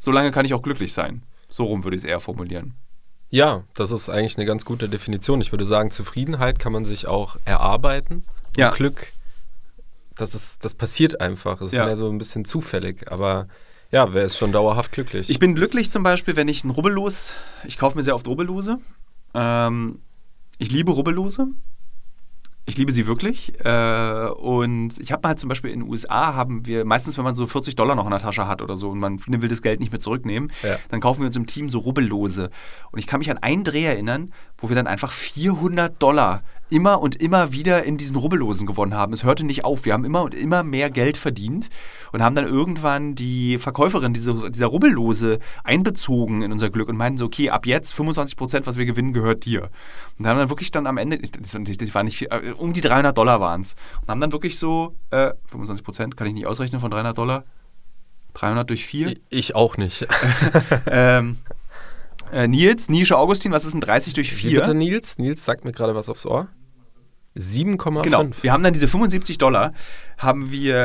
solange 0.00 0.30
kann 0.32 0.44
ich 0.44 0.54
auch 0.54 0.62
glücklich 0.62 0.92
sein. 0.92 1.22
So 1.48 1.64
rum 1.64 1.84
würde 1.84 1.96
ich 1.96 2.02
es 2.02 2.08
eher 2.08 2.20
formulieren. 2.20 2.74
Ja, 3.30 3.64
das 3.74 3.90
ist 3.90 4.08
eigentlich 4.08 4.36
eine 4.36 4.46
ganz 4.46 4.64
gute 4.64 4.88
Definition. 4.88 5.40
Ich 5.40 5.52
würde 5.52 5.66
sagen, 5.66 5.90
Zufriedenheit 5.90 6.58
kann 6.58 6.72
man 6.72 6.84
sich 6.84 7.06
auch 7.06 7.36
erarbeiten. 7.44 8.24
Ja. 8.56 8.70
Glück, 8.70 9.12
das, 10.16 10.34
ist, 10.34 10.64
das 10.64 10.74
passiert 10.74 11.20
einfach. 11.20 11.58
Das 11.58 11.72
ist 11.72 11.78
ja. 11.78 11.84
mehr 11.84 11.96
so 11.96 12.08
ein 12.08 12.18
bisschen 12.18 12.44
zufällig. 12.44 13.10
Aber 13.10 13.48
ja, 13.90 14.12
wer 14.12 14.24
ist 14.24 14.36
schon 14.36 14.52
dauerhaft 14.52 14.92
glücklich? 14.92 15.30
Ich 15.30 15.38
bin 15.38 15.54
glücklich 15.54 15.90
zum 15.90 16.02
Beispiel, 16.02 16.36
wenn 16.36 16.48
ich 16.48 16.64
ein 16.64 16.70
Rubbellos, 16.70 17.34
ich 17.66 17.78
kaufe 17.78 17.96
mir 17.96 18.02
sehr 18.02 18.14
oft 18.14 18.26
Rubbellose. 18.26 18.78
Ähm, 19.34 20.00
ich 20.58 20.70
liebe 20.70 20.92
Rubbellose. 20.92 21.48
Ich 22.66 22.78
liebe 22.78 22.92
sie 22.92 23.06
wirklich. 23.06 23.52
Äh, 23.64 24.28
und 24.28 24.98
ich 24.98 25.12
habe 25.12 25.28
halt 25.28 25.38
zum 25.38 25.48
Beispiel 25.48 25.70
in 25.70 25.80
den 25.80 25.88
USA 25.88 26.34
haben 26.34 26.64
wir, 26.64 26.84
meistens 26.84 27.18
wenn 27.18 27.24
man 27.24 27.34
so 27.34 27.46
40 27.46 27.76
Dollar 27.76 27.94
noch 27.94 28.04
in 28.04 28.10
der 28.10 28.20
Tasche 28.20 28.48
hat 28.48 28.62
oder 28.62 28.76
so 28.76 28.90
und 28.90 28.98
man 28.98 29.20
will 29.26 29.48
das 29.48 29.60
Geld 29.60 29.80
nicht 29.80 29.92
mehr 29.92 30.00
zurücknehmen, 30.00 30.50
ja. 30.62 30.78
dann 30.88 31.00
kaufen 31.00 31.20
wir 31.20 31.26
uns 31.26 31.36
im 31.36 31.46
Team 31.46 31.68
so 31.68 31.78
Rubbellose. 31.78 32.50
Und 32.90 32.98
ich 32.98 33.06
kann 33.06 33.18
mich 33.18 33.30
an 33.30 33.38
einen 33.38 33.64
Dreh 33.64 33.84
erinnern, 33.84 34.32
wo 34.56 34.68
wir 34.68 34.76
dann 34.76 34.86
einfach 34.86 35.12
400 35.12 36.02
Dollar 36.02 36.42
immer 36.70 37.00
und 37.00 37.20
immer 37.20 37.52
wieder 37.52 37.84
in 37.84 37.98
diesen 37.98 38.16
Rubbellosen 38.16 38.66
gewonnen 38.66 38.94
haben. 38.94 39.12
Es 39.12 39.24
hörte 39.24 39.44
nicht 39.44 39.64
auf. 39.64 39.84
Wir 39.84 39.92
haben 39.92 40.04
immer 40.04 40.22
und 40.22 40.34
immer 40.34 40.62
mehr 40.62 40.90
Geld 40.90 41.16
verdient 41.16 41.68
und 42.12 42.22
haben 42.22 42.34
dann 42.34 42.46
irgendwann 42.46 43.14
die 43.14 43.58
Verkäuferin 43.58 44.12
diese, 44.12 44.50
dieser 44.50 44.66
Rubbellose 44.66 45.38
einbezogen 45.62 46.42
in 46.42 46.52
unser 46.52 46.70
Glück 46.70 46.88
und 46.88 46.96
meinten 46.96 47.18
so, 47.18 47.26
okay, 47.26 47.50
ab 47.50 47.66
jetzt 47.66 47.94
25 47.94 48.36
Prozent, 48.36 48.66
was 48.66 48.76
wir 48.76 48.86
gewinnen, 48.86 49.12
gehört 49.12 49.44
dir. 49.44 49.70
Und 50.18 50.26
haben 50.26 50.38
dann 50.38 50.48
wirklich 50.50 50.70
dann 50.70 50.86
am 50.86 50.96
Ende, 50.96 51.18
das 51.18 51.54
war 51.94 52.02
nicht 52.02 52.16
viel, 52.16 52.28
äh, 52.30 52.52
um 52.56 52.72
die 52.72 52.80
300 52.80 53.16
Dollar 53.16 53.40
waren 53.40 53.60
es. 53.60 53.74
Und 54.02 54.08
haben 54.08 54.20
dann 54.20 54.32
wirklich 54.32 54.58
so, 54.58 54.94
äh, 55.10 55.32
25 55.46 55.84
Prozent, 55.84 56.16
kann 56.16 56.26
ich 56.26 56.34
nicht 56.34 56.46
ausrechnen 56.46 56.80
von 56.80 56.90
300 56.90 57.16
Dollar. 57.16 57.44
300 58.34 58.68
durch 58.68 58.84
4? 58.84 59.14
Ich 59.28 59.54
auch 59.54 59.76
nicht. 59.76 60.06
ähm, 60.86 61.38
äh, 62.32 62.48
Nils, 62.48 62.88
Nische 62.88 63.16
Augustin, 63.16 63.52
was 63.52 63.64
ist 63.64 63.74
ein 63.74 63.80
30 63.80 64.14
durch 64.14 64.32
4? 64.32 64.50
Wie 64.50 64.54
bitte 64.54 64.74
Nils? 64.74 65.18
Nils 65.18 65.44
sagt 65.44 65.64
mir 65.64 65.72
gerade 65.72 65.94
was 65.94 66.08
aufs 66.08 66.26
Ohr. 66.26 66.48
7,5. 67.36 68.02
Genau. 68.02 68.26
Wir 68.42 68.52
haben 68.52 68.62
dann 68.62 68.72
diese 68.72 68.86
75 68.86 69.38
Dollar, 69.38 69.72
haben 70.18 70.52
wir 70.52 70.76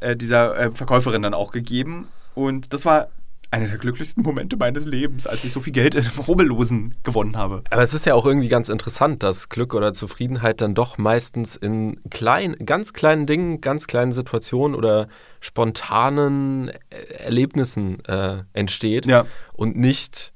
äh, 0.00 0.12
äh, 0.12 0.16
dieser 0.16 0.56
äh, 0.56 0.70
Verkäuferin 0.70 1.22
dann 1.22 1.34
auch 1.34 1.50
gegeben. 1.50 2.08
Und 2.34 2.72
das 2.72 2.84
war 2.84 3.08
einer 3.50 3.66
der 3.66 3.78
glücklichsten 3.78 4.22
Momente 4.22 4.56
meines 4.56 4.84
Lebens, 4.84 5.26
als 5.26 5.42
ich 5.42 5.52
so 5.52 5.60
viel 5.60 5.72
Geld 5.72 5.94
in 5.94 6.04
Rubbellosen 6.06 6.94
gewonnen 7.02 7.36
habe. 7.36 7.62
Aber 7.70 7.82
es 7.82 7.94
ist 7.94 8.04
ja 8.04 8.14
auch 8.14 8.26
irgendwie 8.26 8.48
ganz 8.48 8.68
interessant, 8.68 9.22
dass 9.22 9.48
Glück 9.48 9.74
oder 9.74 9.94
Zufriedenheit 9.94 10.60
dann 10.60 10.74
doch 10.74 10.98
meistens 10.98 11.56
in 11.56 11.98
klein, 12.10 12.54
ganz 12.64 12.92
kleinen 12.92 13.26
Dingen, 13.26 13.60
ganz 13.60 13.86
kleinen 13.86 14.12
Situationen 14.12 14.76
oder 14.76 15.08
spontanen 15.40 16.70
Erlebnissen 17.18 18.04
äh, 18.04 18.42
entsteht 18.52 19.06
ja. 19.06 19.24
und 19.54 19.76
nicht, 19.76 20.34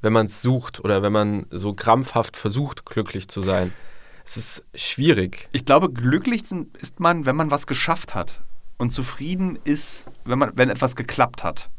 wenn 0.00 0.12
man 0.12 0.26
es 0.26 0.42
sucht 0.42 0.80
oder 0.80 1.02
wenn 1.02 1.12
man 1.12 1.46
so 1.50 1.72
krampfhaft 1.72 2.36
versucht, 2.36 2.86
glücklich 2.86 3.28
zu 3.28 3.42
sein 3.42 3.72
Es 4.24 4.36
ist 4.36 4.64
schwierig. 4.74 5.48
Ich 5.52 5.64
glaube, 5.64 5.90
glücklich 5.90 6.44
ist 6.78 7.00
man, 7.00 7.26
wenn 7.26 7.36
man 7.36 7.50
was 7.50 7.66
geschafft 7.66 8.14
hat. 8.14 8.42
Und 8.76 8.90
zufrieden 8.90 9.58
ist, 9.64 10.06
wenn, 10.24 10.38
man, 10.38 10.52
wenn 10.54 10.70
etwas 10.70 10.94
geklappt 10.94 11.42
hat. 11.42 11.70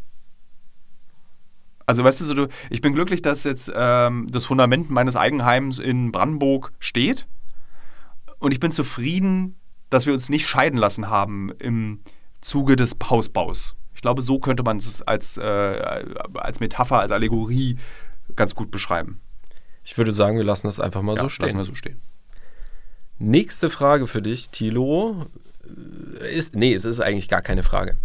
Also 1.86 2.04
weißt 2.04 2.22
du, 2.22 2.26
so, 2.26 2.48
ich 2.70 2.82
bin 2.82 2.94
glücklich, 2.94 3.22
dass 3.22 3.46
jetzt 3.46 3.72
ähm, 3.74 4.28
das 4.30 4.46
Fundament 4.46 4.90
meines 4.90 5.16
Eigenheims 5.16 5.80
in 5.80 6.12
Brandenburg 6.12 6.74
steht. 6.80 7.26
Und 8.38 8.52
ich 8.52 8.60
bin 8.60 8.72
zufrieden, 8.72 9.56
dass 9.90 10.06
wir 10.06 10.14
uns 10.14 10.30
nicht 10.30 10.48
scheiden 10.48 10.78
lassen 10.78 11.10
haben 11.10 11.52
im 11.58 12.02
Zuge 12.42 12.76
des 12.76 12.96
Hausbaus. 13.10 13.76
Ich 13.96 14.02
glaube, 14.02 14.22
so 14.22 14.40
könnte 14.40 14.64
man 14.64 14.78
es 14.78 15.02
als, 15.02 15.38
äh, 15.38 15.42
als 16.34 16.60
Metapher, 16.60 17.00
als 17.00 17.12
Allegorie 17.12 17.78
ganz 18.36 18.56
gut 18.56 18.72
beschreiben. 18.72 19.22
Ich 19.84 19.98
würde 19.98 20.12
sagen, 20.12 20.38
wir 20.38 20.44
lassen 20.44 20.68
das 20.68 20.80
einfach 20.80 21.02
mal 21.02 21.16
ja, 21.16 21.24
so 21.24 21.30
stehen. 21.30 21.48
Lassen 21.48 21.58
wir 21.58 21.66
so 21.66 21.76
stehen. 21.76 22.00
Nächste 23.18 23.70
Frage 23.70 24.08
für 24.08 24.22
dich, 24.22 24.50
Thilo. 24.50 25.28
Ist, 26.34 26.56
nee, 26.56 26.74
es 26.74 26.86
ist 26.86 27.00
eigentlich 27.00 27.28
gar 27.28 27.42
keine 27.42 27.64
Frage. 27.64 27.98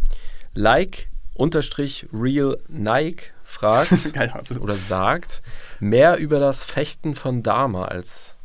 Like 0.54 1.08
unterstrich 1.34 2.06
real 2.12 2.58
Nike 2.68 3.32
fragt 3.42 3.92
also. 4.32 4.60
oder 4.60 4.76
sagt 4.76 5.42
mehr 5.80 6.16
über 6.16 6.38
das 6.40 6.64
Fechten 6.64 7.14
von 7.14 7.42
damals. 7.42 8.36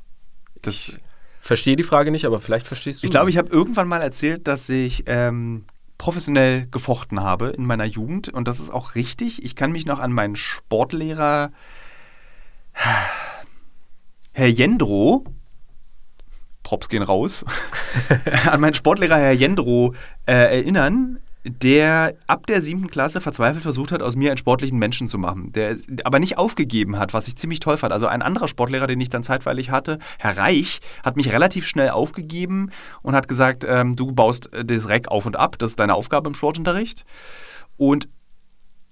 Das 0.61 0.89
ich 0.89 0.99
verstehe 1.39 1.75
die 1.75 1.83
Frage 1.83 2.11
nicht, 2.11 2.25
aber 2.25 2.39
vielleicht 2.39 2.67
verstehst 2.67 3.01
du 3.01 3.05
Ich 3.05 3.11
glaube, 3.11 3.29
ich 3.29 3.37
habe 3.37 3.49
irgendwann 3.49 3.87
mal 3.87 4.01
erzählt, 4.01 4.47
dass 4.47 4.69
ich 4.69 5.03
ähm, 5.07 5.65
professionell 5.99 6.65
gefochten 6.71 7.19
habe 7.21 7.49
in 7.49 7.65
meiner 7.65 7.85
Jugend 7.85 8.29
und 8.29 8.47
das 8.47 8.59
ist 8.59 8.71
auch 8.71 8.95
richtig. 8.95 9.43
Ich 9.43 9.55
kann 9.55 9.71
mich 9.71 9.85
noch 9.85 9.99
an 9.99 10.11
meinen 10.11 10.35
Sportlehrer 10.35 11.51
Herr 14.31 14.47
Jendro, 14.47 15.25
Props 16.63 16.87
gehen 16.87 17.03
raus, 17.03 17.43
an 18.49 18.61
meinen 18.61 18.73
Sportlehrer 18.73 19.17
Herr 19.17 19.33
Jendro 19.33 19.93
äh, 20.25 20.31
erinnern, 20.59 21.19
der 21.51 22.15
ab 22.27 22.47
der 22.47 22.61
siebten 22.61 22.89
Klasse 22.89 23.21
verzweifelt 23.21 23.63
versucht 23.63 23.91
hat, 23.91 24.01
aus 24.01 24.15
mir 24.15 24.29
einen 24.29 24.37
sportlichen 24.37 24.79
Menschen 24.79 25.07
zu 25.07 25.17
machen. 25.17 25.51
Der 25.53 25.77
aber 26.03 26.19
nicht 26.19 26.37
aufgegeben 26.37 26.97
hat, 26.97 27.13
was 27.13 27.27
ich 27.27 27.35
ziemlich 27.35 27.59
toll 27.59 27.77
fand. 27.77 27.93
Also 27.93 28.07
ein 28.07 28.21
anderer 28.21 28.47
Sportlehrer, 28.47 28.87
den 28.87 29.01
ich 29.01 29.09
dann 29.09 29.23
zeitweilig 29.23 29.71
hatte, 29.71 29.99
Herr 30.17 30.37
Reich, 30.37 30.79
hat 31.03 31.17
mich 31.17 31.31
relativ 31.31 31.65
schnell 31.65 31.89
aufgegeben 31.89 32.71
und 33.01 33.15
hat 33.15 33.27
gesagt, 33.27 33.65
ähm, 33.67 33.95
du 33.95 34.11
baust 34.11 34.49
das 34.51 34.89
Reck 34.89 35.07
auf 35.07 35.25
und 35.25 35.35
ab, 35.35 35.57
das 35.57 35.71
ist 35.71 35.79
deine 35.79 35.95
Aufgabe 35.95 36.29
im 36.29 36.35
Sportunterricht. 36.35 37.05
Und 37.77 38.09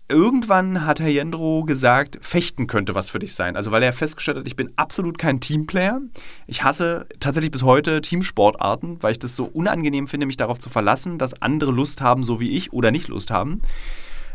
irgendwann 0.09 0.85
hat 0.85 0.99
Herr 0.99 1.09
Jendro 1.09 1.63
gesagt, 1.63 2.17
Fechten 2.21 2.67
könnte 2.67 2.95
was 2.95 3.09
für 3.09 3.19
dich 3.19 3.35
sein. 3.35 3.55
Also 3.55 3.71
weil 3.71 3.83
er 3.83 3.93
festgestellt 3.93 4.37
hat, 4.37 4.47
ich 4.47 4.55
bin 4.55 4.71
absolut 4.75 5.17
kein 5.17 5.39
Teamplayer. 5.39 6.01
Ich 6.47 6.63
hasse 6.63 7.07
tatsächlich 7.19 7.51
bis 7.51 7.63
heute 7.63 8.01
Teamsportarten, 8.01 9.01
weil 9.01 9.11
ich 9.11 9.19
das 9.19 9.35
so 9.35 9.45
unangenehm 9.45 10.07
finde, 10.07 10.25
mich 10.25 10.37
darauf 10.37 10.59
zu 10.59 10.69
verlassen, 10.69 11.17
dass 11.17 11.41
andere 11.41 11.71
Lust 11.71 12.01
haben, 12.01 12.23
so 12.23 12.39
wie 12.39 12.51
ich, 12.51 12.73
oder 12.73 12.91
nicht 12.91 13.07
Lust 13.09 13.31
haben. 13.31 13.61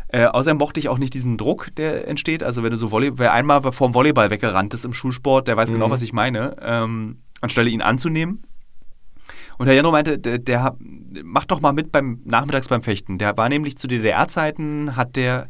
Äh, 0.09 0.25
außerdem 0.25 0.57
mochte 0.57 0.79
ich 0.79 0.89
auch 0.89 0.99
nicht 0.99 1.15
diesen 1.15 1.37
Druck, 1.37 1.73
der 1.75 2.07
entsteht. 2.07 2.43
Also 2.43 2.61
wenn 2.61 2.71
du 2.71 2.77
so 2.77 2.91
Volley 2.91 3.17
wer 3.17 3.33
einmal 3.33 3.73
vorm 3.73 3.95
Volleyball 3.95 4.29
weggerannt 4.29 4.73
ist 4.75 4.85
im 4.85 4.93
Schulsport, 4.93 5.47
der 5.47 5.57
weiß 5.57 5.69
genau, 5.69 5.77
mhm. 5.77 5.81
genau, 5.85 5.93
was 5.95 6.01
ich 6.03 6.13
meine. 6.13 6.55
Ähm, 6.61 7.17
anstelle 7.41 7.69
ihn 7.69 7.81
anzunehmen. 7.81 8.43
Und 9.57 9.67
Herr 9.67 9.73
Jendro 9.73 9.91
meinte, 9.91 10.17
der, 10.19 10.39
der 10.39 10.75
macht 11.23 11.51
doch 11.51 11.61
mal 11.61 11.73
mit 11.73 11.91
beim 11.91 12.21
nachmittags 12.25 12.67
beim 12.67 12.81
Fechten. 12.81 13.17
Der 13.17 13.37
war 13.37 13.49
nämlich 13.49 13.77
zu 13.77 13.87
DDR-Zeiten, 13.87 14.95
hat 14.95 15.15
der, 15.15 15.47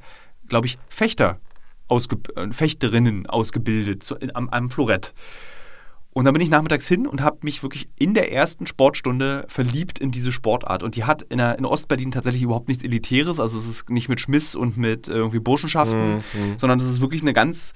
glaube 0.47 0.67
ich, 0.67 0.77
Fechter, 0.89 1.39
ausge, 1.87 2.17
äh, 2.35 2.51
Fechterinnen 2.51 3.27
ausgebildet 3.27 4.03
so 4.03 4.15
in, 4.15 4.35
am, 4.35 4.49
am 4.49 4.69
Florett. 4.69 5.13
Und 6.11 6.25
dann 6.25 6.33
bin 6.33 6.43
ich 6.43 6.51
nachmittags 6.51 6.87
hin 6.87 7.07
und 7.07 7.21
habe 7.21 7.39
mich 7.41 7.63
wirklich 7.63 7.89
in 7.97 8.13
der 8.13 8.31
ersten 8.31 8.67
Sportstunde 8.67 9.45
verliebt 9.47 9.97
in 9.97 10.11
diese 10.11 10.31
Sportart. 10.31 10.83
Und 10.83 10.95
die 10.95 11.05
hat 11.05 11.23
in, 11.23 11.39
der, 11.39 11.57
in 11.57 11.65
Ostberlin 11.65 12.11
tatsächlich 12.11 12.43
überhaupt 12.43 12.67
nichts 12.67 12.83
Elitäres. 12.83 13.39
Also 13.39 13.57
es 13.57 13.67
ist 13.67 13.89
nicht 13.89 14.09
mit 14.09 14.21
Schmiss 14.21 14.55
und 14.55 14.77
mit 14.77 15.07
irgendwie 15.07 15.39
Burschenschaften, 15.39 16.17
mhm. 16.17 16.57
sondern 16.57 16.79
es 16.79 16.85
ist 16.85 17.01
wirklich 17.01 17.23
eine 17.23 17.33
ganz 17.33 17.73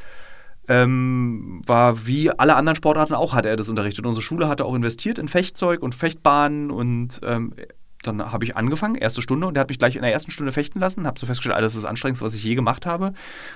ähm, 0.67 1.61
war 1.65 2.05
wie 2.05 2.29
alle 2.31 2.55
anderen 2.55 2.75
Sportarten 2.75 3.13
auch, 3.13 3.33
hat 3.33 3.45
er 3.45 3.55
das 3.55 3.69
unterrichtet. 3.69 4.05
Unsere 4.05 4.23
Schule 4.23 4.47
hatte 4.47 4.65
auch 4.65 4.75
investiert 4.75 5.17
in 5.17 5.27
Fechtzeug 5.27 5.81
und 5.81 5.95
Fechtbahnen 5.95 6.71
und 6.71 7.21
ähm, 7.23 7.53
dann 8.03 8.31
habe 8.31 8.45
ich 8.45 8.55
angefangen, 8.55 8.95
erste 8.95 9.21
Stunde, 9.21 9.47
und 9.47 9.57
er 9.57 9.61
hat 9.61 9.69
mich 9.69 9.79
gleich 9.79 9.95
in 9.95 10.01
der 10.01 10.13
ersten 10.13 10.31
Stunde 10.31 10.51
fechten 10.51 10.79
lassen. 10.79 11.07
Habe 11.07 11.19
so 11.19 11.25
festgestellt, 11.25 11.61
das 11.61 11.75
ist 11.75 11.83
das 11.83 11.89
Anstrengendste, 11.89 12.25
was 12.25 12.35
ich 12.35 12.43
je 12.43 12.55
gemacht 12.55 12.85
habe. 12.85 13.13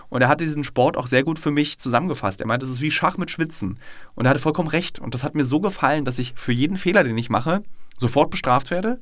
Und 0.10 0.21
er 0.21 0.28
hat 0.28 0.41
diesen 0.41 0.63
Sport 0.63 0.97
auch 0.97 1.08
sehr 1.08 1.24
gut 1.24 1.39
für 1.39 1.52
mich 1.52 1.80
zusammengefasst. 1.80 2.41
Er 2.41 2.47
meinte, 2.47 2.65
das 2.65 2.74
ist 2.74 2.82
wie 2.82 2.91
Schach 2.91 3.17
mit 3.17 3.32
Schwitzen. 3.32 3.78
Und 4.15 4.26
er 4.26 4.32
hatte 4.32 4.39
vollkommen 4.39 4.67
recht. 4.67 5.00
Und 5.00 5.13
das 5.13 5.24
hat 5.24 5.36
mir 5.36 5.45
so 5.45 5.60
gefallen, 5.60 6.06
dass 6.06 6.19
ich 6.19 6.34
für 6.36 6.52
jeden 6.52 6.78
Fehler, 6.78 7.04
den 7.04 7.17
ich 7.17 7.30
mache, 7.30 7.63
sofort 7.97 8.32
bestraft 8.32 8.71
werde. 8.71 9.00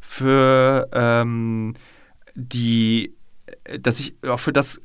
Für 0.00 0.88
ähm, 0.92 1.74
die, 2.34 3.14
dass 3.80 4.00
ich 4.00 4.16
auch 4.26 4.40
für 4.40 4.52
das 4.52 4.82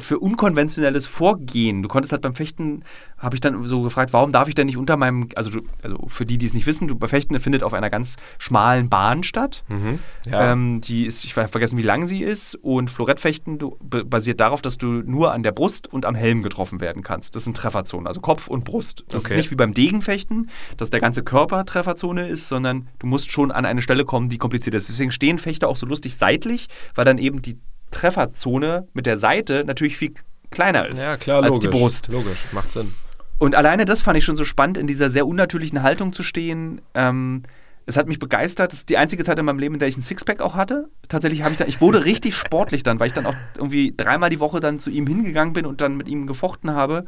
für 0.00 0.18
unkonventionelles 0.18 1.06
Vorgehen. 1.06 1.82
Du 1.82 1.88
konntest 1.88 2.12
halt 2.12 2.22
beim 2.22 2.34
Fechten, 2.34 2.82
habe 3.18 3.36
ich 3.36 3.40
dann 3.40 3.66
so 3.66 3.82
gefragt, 3.82 4.12
warum 4.12 4.32
darf 4.32 4.48
ich 4.48 4.54
denn 4.54 4.66
nicht 4.66 4.76
unter 4.76 4.96
meinem, 4.96 5.28
also, 5.34 5.50
du, 5.50 5.62
also 5.82 5.98
für 6.08 6.26
die, 6.26 6.38
die 6.38 6.46
es 6.46 6.54
nicht 6.54 6.66
wissen, 6.66 6.88
du, 6.88 6.96
bei 6.96 7.08
Fechten 7.08 7.38
findet 7.40 7.62
auf 7.62 7.72
einer 7.72 7.90
ganz 7.90 8.16
schmalen 8.38 8.88
Bahn 8.88 9.22
statt. 9.22 9.64
Mhm, 9.68 9.98
ja. 10.30 10.52
ähm, 10.52 10.80
die 10.80 11.06
ist, 11.06 11.24
ich 11.24 11.36
habe 11.36 11.48
vergessen, 11.48 11.78
wie 11.78 11.82
lang 11.82 12.06
sie 12.06 12.22
ist. 12.22 12.54
Und 12.56 12.90
Florettfechten 12.90 13.58
du, 13.58 13.78
basiert 13.80 14.40
darauf, 14.40 14.62
dass 14.62 14.78
du 14.78 14.86
nur 14.86 15.32
an 15.32 15.42
der 15.42 15.52
Brust 15.52 15.92
und 15.92 16.04
am 16.04 16.14
Helm 16.14 16.42
getroffen 16.42 16.80
werden 16.80 17.02
kannst. 17.02 17.34
Das 17.34 17.44
sind 17.44 17.56
Trefferzonen, 17.56 18.06
also 18.06 18.20
Kopf 18.20 18.48
und 18.48 18.64
Brust. 18.64 19.04
Das 19.08 19.24
okay. 19.24 19.34
ist 19.34 19.36
nicht 19.38 19.50
wie 19.50 19.56
beim 19.56 19.72
Degenfechten, 19.72 20.50
dass 20.76 20.90
der 20.90 21.00
ganze 21.00 21.22
Körper 21.22 21.64
Trefferzone 21.64 22.28
ist, 22.28 22.48
sondern 22.48 22.88
du 22.98 23.06
musst 23.06 23.32
schon 23.32 23.50
an 23.50 23.64
eine 23.64 23.82
Stelle 23.82 24.04
kommen, 24.04 24.28
die 24.28 24.38
kompliziert 24.38 24.74
ist. 24.74 24.88
Deswegen 24.88 25.12
stehen 25.12 25.38
Fechter 25.38 25.68
auch 25.68 25.76
so 25.76 25.86
lustig 25.86 26.16
seitlich, 26.16 26.68
weil 26.94 27.04
dann 27.04 27.18
eben 27.18 27.42
die 27.42 27.58
Trefferzone 27.90 28.88
mit 28.92 29.06
der 29.06 29.18
Seite 29.18 29.64
natürlich 29.64 29.96
viel 29.96 30.14
kleiner 30.50 30.86
ist 30.88 30.98
ja, 31.02 31.16
klar, 31.16 31.42
als 31.42 31.50
logisch, 31.50 31.70
die 31.70 31.76
Brust. 31.76 32.08
Logisch, 32.08 32.46
macht 32.52 32.70
Sinn. 32.70 32.94
Und 33.38 33.54
alleine 33.54 33.84
das 33.84 34.02
fand 34.02 34.16
ich 34.16 34.24
schon 34.24 34.36
so 34.36 34.44
spannend, 34.44 34.78
in 34.78 34.86
dieser 34.86 35.10
sehr 35.10 35.26
unnatürlichen 35.26 35.82
Haltung 35.82 36.12
zu 36.12 36.22
stehen. 36.22 36.80
Ähm, 36.94 37.42
es 37.84 37.96
hat 37.96 38.08
mich 38.08 38.18
begeistert. 38.18 38.72
Das 38.72 38.80
ist 38.80 38.88
die 38.88 38.96
einzige 38.96 39.24
Zeit 39.24 39.38
in 39.38 39.44
meinem 39.44 39.58
Leben, 39.58 39.74
in 39.74 39.78
der 39.78 39.88
ich 39.88 39.96
ein 39.96 40.02
Sixpack 40.02 40.40
auch 40.40 40.54
hatte. 40.54 40.88
Tatsächlich 41.08 41.42
habe 41.42 41.52
ich 41.52 41.58
dann, 41.58 41.68
ich 41.68 41.80
wurde 41.80 42.04
richtig 42.04 42.34
sportlich 42.36 42.82
dann, 42.82 42.98
weil 42.98 43.08
ich 43.08 43.12
dann 43.12 43.26
auch 43.26 43.36
irgendwie 43.56 43.94
dreimal 43.96 44.30
die 44.30 44.40
Woche 44.40 44.60
dann 44.60 44.78
zu 44.78 44.90
ihm 44.90 45.06
hingegangen 45.06 45.52
bin 45.52 45.66
und 45.66 45.80
dann 45.80 45.96
mit 45.96 46.08
ihm 46.08 46.26
gefochten 46.26 46.72
habe. 46.72 47.04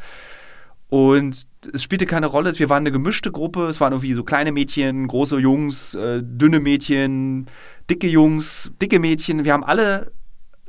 Und 0.90 1.46
es 1.72 1.82
spielte 1.82 2.06
keine 2.06 2.26
Rolle. 2.26 2.58
Wir 2.58 2.70
waren 2.70 2.82
eine 2.82 2.92
gemischte 2.92 3.30
Gruppe. 3.30 3.66
Es 3.66 3.80
waren 3.80 3.92
irgendwie 3.92 4.14
so 4.14 4.24
kleine 4.24 4.52
Mädchen, 4.52 5.06
große 5.06 5.38
Jungs, 5.38 5.94
äh, 5.94 6.22
dünne 6.22 6.60
Mädchen, 6.60 7.46
dicke 7.90 8.08
Jungs, 8.08 8.72
dicke 8.80 8.98
Mädchen. 8.98 9.44
Wir 9.44 9.52
haben 9.52 9.64
alle 9.64 10.12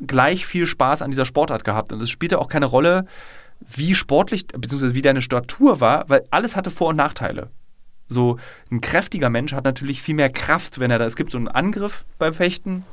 gleich 0.06 0.46
viel 0.46 0.66
Spaß 0.66 1.02
an 1.02 1.12
dieser 1.12 1.26
Sportart 1.26 1.64
gehabt. 1.64 1.92
Und 1.94 2.02
es 2.02 2.10
spielte 2.10 2.40
auch 2.40 2.48
keine 2.48 2.66
Rolle, 2.66 3.06
wie 3.60 3.96
sportlich, 3.96 4.48
beziehungsweise 4.48 4.96
wie 4.96 5.02
deine 5.02 5.22
Statur 5.22 5.82
war, 5.82 6.10
weil 6.10 6.24
alles 6.32 6.56
hatte 6.56 6.72
Vor- 6.72 6.90
und 6.90 6.96
Nachteile. 6.96 7.50
So 8.08 8.40
ein 8.72 8.82
kräftiger 8.82 9.30
Mensch 9.30 9.54
hat 9.54 9.66
natürlich 9.66 10.02
viel 10.02 10.16
mehr 10.16 10.30
Kraft, 10.30 10.80
wenn 10.80 10.92
er 10.92 10.98
da. 10.98 11.06
Es 11.06 11.16
gibt 11.16 11.32
so 11.32 11.38
einen 11.38 11.48
Angriff 11.48 12.06
beim 12.18 12.34
Fechten, 12.34 12.84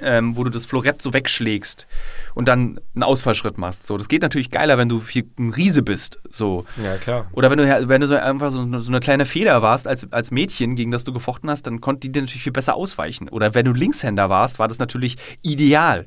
ähm, 0.00 0.36
wo 0.36 0.44
du 0.44 0.50
das 0.50 0.66
Florett 0.66 1.00
so 1.02 1.12
wegschlägst 1.12 1.86
und 2.34 2.48
dann 2.48 2.80
einen 2.94 3.02
Ausfallschritt 3.02 3.58
machst. 3.58 3.86
So, 3.86 3.96
das 3.96 4.08
geht 4.08 4.22
natürlich 4.22 4.50
geiler, 4.50 4.78
wenn 4.78 4.88
du 4.88 5.02
ein 5.38 5.50
Riese 5.50 5.82
bist. 5.82 6.18
So. 6.28 6.64
Ja, 6.82 6.96
klar. 6.96 7.26
Oder 7.32 7.50
wenn 7.50 7.58
du, 7.58 7.88
wenn 7.88 8.00
du 8.00 8.06
so 8.06 8.16
einfach 8.16 8.50
so, 8.50 8.80
so, 8.80 8.90
eine 8.90 9.00
kleine 9.00 9.26
Feder 9.26 9.62
warst 9.62 9.86
als, 9.86 10.10
als 10.12 10.30
Mädchen, 10.30 10.74
gegen 10.74 10.90
das 10.90 11.04
du 11.04 11.12
gefochten 11.12 11.48
hast, 11.50 11.66
dann 11.66 11.80
konnte 11.80 12.00
die 12.00 12.12
dir 12.12 12.22
natürlich 12.22 12.42
viel 12.42 12.52
besser 12.52 12.74
ausweichen. 12.74 13.28
Oder 13.28 13.54
wenn 13.54 13.66
du 13.66 13.72
Linkshänder 13.72 14.28
warst, 14.30 14.58
war 14.58 14.68
das 14.68 14.78
natürlich 14.78 15.16
ideal 15.42 16.06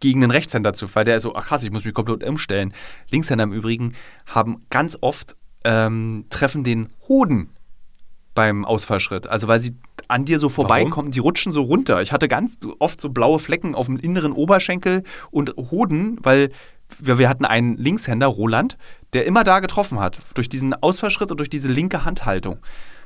gegen 0.00 0.22
einen 0.22 0.30
Rechtshänder 0.30 0.74
zu, 0.74 0.94
weil 0.94 1.04
der 1.04 1.20
so, 1.20 1.34
ach 1.34 1.46
krass, 1.46 1.62
ich 1.62 1.70
muss 1.70 1.84
mich 1.84 1.94
komplett 1.94 2.24
umstellen. 2.24 2.72
Linkshänder 3.10 3.44
im 3.44 3.52
Übrigen 3.52 3.94
haben 4.26 4.64
ganz 4.70 4.98
oft 5.00 5.36
ähm, 5.64 6.26
treffen 6.30 6.64
den 6.64 6.88
Hoden 7.08 7.50
beim 8.34 8.64
Ausfallschritt. 8.64 9.28
Also 9.28 9.48
weil 9.48 9.60
sie 9.60 9.76
an 10.06 10.24
dir 10.24 10.38
so 10.38 10.48
vorbeikommen, 10.48 11.10
die 11.10 11.18
rutschen 11.18 11.52
so 11.52 11.62
runter. 11.62 12.00
Ich 12.00 12.12
hatte 12.12 12.28
ganz 12.28 12.58
oft 12.78 13.00
so 13.00 13.10
blaue 13.10 13.38
Flecken 13.38 13.74
auf 13.74 13.86
dem 13.86 13.98
inneren 13.98 14.32
Oberschenkel 14.32 15.02
und 15.30 15.54
Hoden, 15.56 16.18
weil 16.22 16.50
wir, 16.98 17.18
wir 17.18 17.28
hatten 17.28 17.44
einen 17.44 17.76
Linkshänder, 17.76 18.26
Roland, 18.26 18.78
der 19.12 19.26
immer 19.26 19.44
da 19.44 19.60
getroffen 19.60 20.00
hat. 20.00 20.20
Durch 20.34 20.48
diesen 20.48 20.72
Ausfallschritt 20.74 21.30
und 21.30 21.38
durch 21.38 21.50
diese 21.50 21.70
linke 21.70 22.04
Handhaltung. 22.04 22.58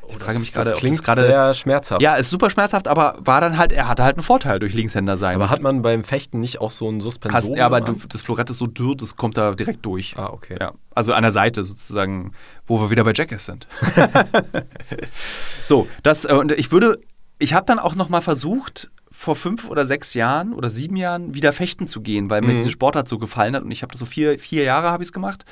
Ich 0.09 0.17
frage 0.17 0.39
mich 0.39 0.53
gerade, 0.53 0.71
das 0.71 0.79
klingt 0.79 1.09
das 1.09 1.17
sehr 1.19 1.55
schmerzhaft. 1.55 2.03
Ja, 2.03 2.15
ist 2.15 2.31
super 2.31 2.51
schmerzhaft, 2.51 2.89
aber 2.89 3.17
war 3.21 3.41
dann 3.41 3.57
halt, 3.57 3.73
er 3.73 3.89
hatte 3.89 4.05
halt 4.05 4.17
einen 4.17 4.23
Vorteil 4.23 4.59
durch 4.59 4.75
Linkshänder 4.75 5.17
sein. 5.17 5.37
Aber 5.37 5.51
hat 5.51 5.63
man 5.63 5.83
beim 5.83 6.05
Fechten 6.05 6.41
nicht 6.41 6.61
auch 6.61 6.71
so 6.71 6.89
ein 6.89 7.01
Suspension? 7.01 7.57
ja, 7.57 7.67
aber 7.67 7.81
du, 7.81 7.97
das 8.09 8.21
Florett 8.21 8.51
ist 8.51 8.59
so 8.59 8.67
dürr, 8.67 8.97
das 8.97 9.17
kommt 9.17 9.37
da 9.37 9.55
direkt 9.55 9.85
durch. 9.87 10.15
Ah, 10.17 10.31
okay. 10.33 10.57
Ja, 10.61 10.73
also 10.95 11.13
an 11.13 11.23
der 11.23 11.33
Seite 11.33 11.65
sozusagen, 11.65 12.33
wo 12.67 12.81
wir 12.81 12.91
wieder 12.91 13.05
bei 13.05 13.13
Jackass 13.15 13.47
sind. 13.47 13.67
so, 15.67 15.89
das, 16.03 16.25
äh, 16.25 16.35
und 16.35 16.53
ich 16.53 16.73
würde, 16.73 16.99
ich 17.39 17.55
habe 17.55 17.67
dann 17.67 17.79
auch 17.79 17.95
noch 17.95 18.09
mal 18.09 18.21
versucht, 18.21 18.91
vor 19.11 19.37
fünf 19.37 19.69
oder 19.69 19.87
sechs 19.87 20.15
Jahren 20.15 20.53
oder 20.53 20.71
sieben 20.71 20.97
Jahren 20.97 21.35
wieder 21.35 21.53
fechten 21.53 21.87
zu 21.87 22.01
gehen, 22.01 22.29
weil 22.31 22.41
mir 22.41 22.55
mhm. 22.55 22.59
diese 22.59 22.71
Sportart 22.71 23.09
so 23.09 23.19
gefallen 23.19 23.55
hat 23.55 23.63
und 23.63 23.71
ich 23.71 23.83
habe 23.83 23.93
das 23.93 24.01
so 24.01 24.07
vier, 24.07 24.39
vier 24.39 24.65
Jahre 24.65 24.91
habe 24.91 25.03
ich 25.03 25.09
es 25.09 25.13
gemacht. 25.13 25.45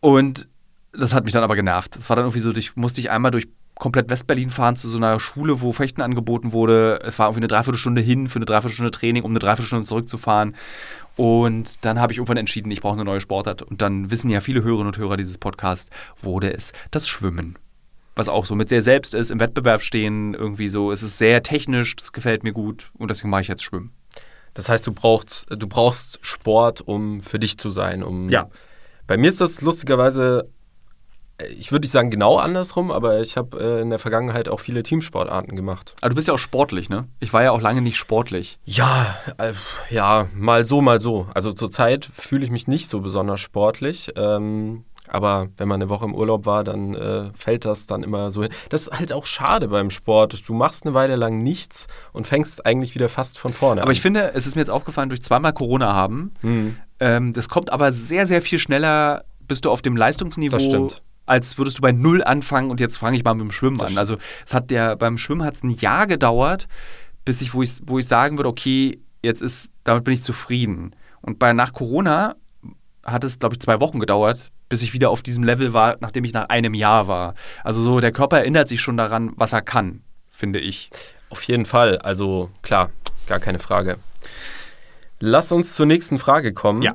Und 0.00 0.48
das 0.98 1.14
hat 1.14 1.24
mich 1.24 1.32
dann 1.32 1.42
aber 1.42 1.56
genervt. 1.56 1.96
Das 1.96 2.08
war 2.08 2.16
dann 2.16 2.24
irgendwie 2.24 2.40
so, 2.40 2.52
ich 2.54 2.76
musste 2.76 3.00
ich 3.00 3.10
einmal 3.10 3.30
durch 3.30 3.48
komplett 3.74 4.08
Westberlin 4.08 4.50
fahren 4.50 4.76
zu 4.76 4.88
so 4.88 4.96
einer 4.96 5.20
Schule, 5.20 5.60
wo 5.60 5.72
Fechten 5.72 6.00
angeboten 6.00 6.52
wurde. 6.52 6.98
Es 7.04 7.18
war 7.18 7.26
irgendwie 7.26 7.40
eine 7.40 7.48
Dreiviertelstunde 7.48 8.00
hin 8.00 8.28
für 8.28 8.36
eine 8.36 8.46
Dreiviertelstunde 8.46 8.90
Training, 8.90 9.22
um 9.22 9.32
eine 9.32 9.38
Dreiviertelstunde 9.38 9.86
zurückzufahren. 9.86 10.56
Und 11.16 11.84
dann 11.84 12.00
habe 12.00 12.12
ich 12.12 12.18
irgendwann 12.18 12.36
entschieden, 12.36 12.70
ich 12.70 12.80
brauche 12.80 12.94
eine 12.94 13.04
neue 13.04 13.20
Sportart. 13.20 13.62
Und 13.62 13.82
dann 13.82 14.10
wissen 14.10 14.30
ja 14.30 14.40
viele 14.40 14.62
Hörerinnen 14.62 14.88
und 14.88 14.98
Hörer 14.98 15.16
dieses 15.16 15.38
Podcasts, 15.38 15.90
wurde 16.20 16.52
es 16.52 16.72
das 16.90 17.06
Schwimmen. 17.06 17.58
Was 18.14 18.28
auch 18.28 18.46
so 18.46 18.54
mit 18.54 18.70
sehr 18.70 18.82
selbst 18.82 19.14
ist, 19.14 19.30
im 19.30 19.40
Wettbewerb 19.40 19.82
stehen, 19.82 20.32
irgendwie 20.32 20.68
so. 20.68 20.90
Es 20.90 21.02
ist 21.02 21.18
sehr 21.18 21.42
technisch, 21.42 21.96
das 21.96 22.12
gefällt 22.12 22.44
mir 22.44 22.52
gut 22.52 22.90
und 22.94 23.10
deswegen 23.10 23.28
mache 23.28 23.42
ich 23.42 23.48
jetzt 23.48 23.62
Schwimmen. 23.62 23.92
Das 24.54 24.70
heißt, 24.70 24.86
du 24.86 24.92
brauchst, 24.92 25.46
du 25.50 25.66
brauchst 25.66 26.18
Sport, 26.22 26.80
um 26.80 27.20
für 27.20 27.38
dich 27.38 27.58
zu 27.58 27.70
sein. 27.70 28.02
Um 28.02 28.30
Ja. 28.30 28.48
Bei 29.06 29.18
mir 29.18 29.28
ist 29.28 29.40
das 29.40 29.60
lustigerweise, 29.60 30.48
ich 31.58 31.70
würde 31.70 31.84
nicht 31.84 31.92
sagen 31.92 32.10
genau 32.10 32.38
andersrum, 32.38 32.90
aber 32.90 33.20
ich 33.20 33.36
habe 33.36 33.58
äh, 33.60 33.80
in 33.82 33.90
der 33.90 33.98
Vergangenheit 33.98 34.48
auch 34.48 34.60
viele 34.60 34.82
Teamsportarten 34.82 35.54
gemacht. 35.54 35.94
Aber 36.00 36.10
du 36.10 36.14
bist 36.16 36.28
ja 36.28 36.34
auch 36.34 36.38
sportlich, 36.38 36.88
ne? 36.88 37.08
Ich 37.20 37.32
war 37.32 37.42
ja 37.42 37.50
auch 37.50 37.60
lange 37.60 37.82
nicht 37.82 37.96
sportlich. 37.98 38.58
Ja, 38.64 39.14
äh, 39.38 39.52
ja, 39.90 40.26
mal 40.34 40.64
so, 40.64 40.80
mal 40.80 41.00
so. 41.00 41.26
Also 41.34 41.52
zurzeit 41.52 42.04
fühle 42.06 42.44
ich 42.44 42.50
mich 42.50 42.66
nicht 42.68 42.88
so 42.88 43.00
besonders 43.00 43.40
sportlich. 43.40 44.10
Ähm, 44.16 44.84
aber 45.08 45.48
wenn 45.56 45.68
man 45.68 45.80
eine 45.80 45.88
Woche 45.90 46.04
im 46.04 46.14
Urlaub 46.14 46.46
war, 46.46 46.64
dann 46.64 46.94
äh, 46.94 47.30
fällt 47.36 47.64
das 47.64 47.86
dann 47.86 48.02
immer 48.02 48.30
so 48.32 48.42
hin. 48.42 48.50
Das 48.70 48.88
ist 48.88 48.98
halt 48.98 49.12
auch 49.12 49.26
schade 49.26 49.68
beim 49.68 49.90
Sport. 49.90 50.48
Du 50.48 50.54
machst 50.54 50.84
eine 50.84 50.94
Weile 50.94 51.16
lang 51.16 51.36
nichts 51.42 51.86
und 52.12 52.26
fängst 52.26 52.66
eigentlich 52.66 52.94
wieder 52.94 53.08
fast 53.08 53.38
von 53.38 53.52
vorne 53.52 53.82
Aber 53.82 53.90
an. 53.90 53.92
ich 53.94 54.00
finde, 54.00 54.32
es 54.34 54.46
ist 54.46 54.56
mir 54.56 54.62
jetzt 54.62 54.70
aufgefallen, 54.70 55.10
durch 55.10 55.22
zweimal 55.22 55.52
Corona 55.52 55.92
haben, 55.92 56.32
Hm. 56.40 56.78
ähm, 56.98 57.32
das 57.34 57.48
kommt 57.48 57.70
aber 57.72 57.92
sehr, 57.92 58.26
sehr 58.26 58.42
viel 58.42 58.58
schneller, 58.58 59.24
bist 59.46 59.64
du 59.64 59.70
auf 59.70 59.80
dem 59.80 59.96
Leistungsniveau, 59.96 60.56
Das 60.56 60.64
stimmt. 60.64 61.02
Als 61.26 61.58
würdest 61.58 61.78
du 61.78 61.82
bei 61.82 61.92
Null 61.92 62.22
anfangen 62.22 62.70
und 62.70 62.80
jetzt 62.80 62.96
fange 62.96 63.16
ich 63.16 63.24
mal 63.24 63.34
mit 63.34 63.42
dem 63.42 63.52
Schwimmen 63.52 63.80
an. 63.80 63.98
Also 63.98 64.16
es 64.46 64.54
hat 64.54 64.70
der, 64.70 64.96
beim 64.96 65.18
Schwimmen 65.18 65.44
hat 65.44 65.56
es 65.56 65.62
ein 65.62 65.70
Jahr 65.70 66.06
gedauert, 66.06 66.68
bis 67.24 67.40
ich, 67.40 67.52
wo 67.52 67.62
ich, 67.62 67.72
wo 67.84 67.98
ich 67.98 68.06
sagen 68.06 68.38
würde, 68.38 68.48
okay, 68.48 69.00
jetzt 69.22 69.42
ist, 69.42 69.70
damit 69.84 70.04
bin 70.04 70.14
ich 70.14 70.22
zufrieden. 70.22 70.94
Und 71.20 71.38
bei 71.38 71.52
nach 71.52 71.72
Corona 71.72 72.36
hat 73.04 73.24
es, 73.24 73.38
glaube 73.38 73.56
ich, 73.56 73.60
zwei 73.60 73.80
Wochen 73.80 73.98
gedauert, 73.98 74.50
bis 74.68 74.82
ich 74.82 74.92
wieder 74.92 75.10
auf 75.10 75.22
diesem 75.22 75.44
Level 75.44 75.72
war, 75.72 75.96
nachdem 76.00 76.24
ich 76.24 76.32
nach 76.32 76.48
einem 76.48 76.74
Jahr 76.74 77.08
war. 77.08 77.34
Also 77.64 77.82
so, 77.82 78.00
der 78.00 78.12
Körper 78.12 78.38
erinnert 78.38 78.68
sich 78.68 78.80
schon 78.80 78.96
daran, 78.96 79.32
was 79.36 79.52
er 79.52 79.62
kann, 79.62 80.02
finde 80.30 80.60
ich. 80.60 80.90
Auf 81.30 81.42
jeden 81.44 81.66
Fall. 81.66 81.98
Also 81.98 82.50
klar, 82.62 82.90
gar 83.26 83.40
keine 83.40 83.58
Frage. 83.58 83.98
Lass 85.18 85.50
uns 85.50 85.74
zur 85.74 85.86
nächsten 85.86 86.18
Frage 86.18 86.52
kommen. 86.52 86.82
Ja. 86.82 86.94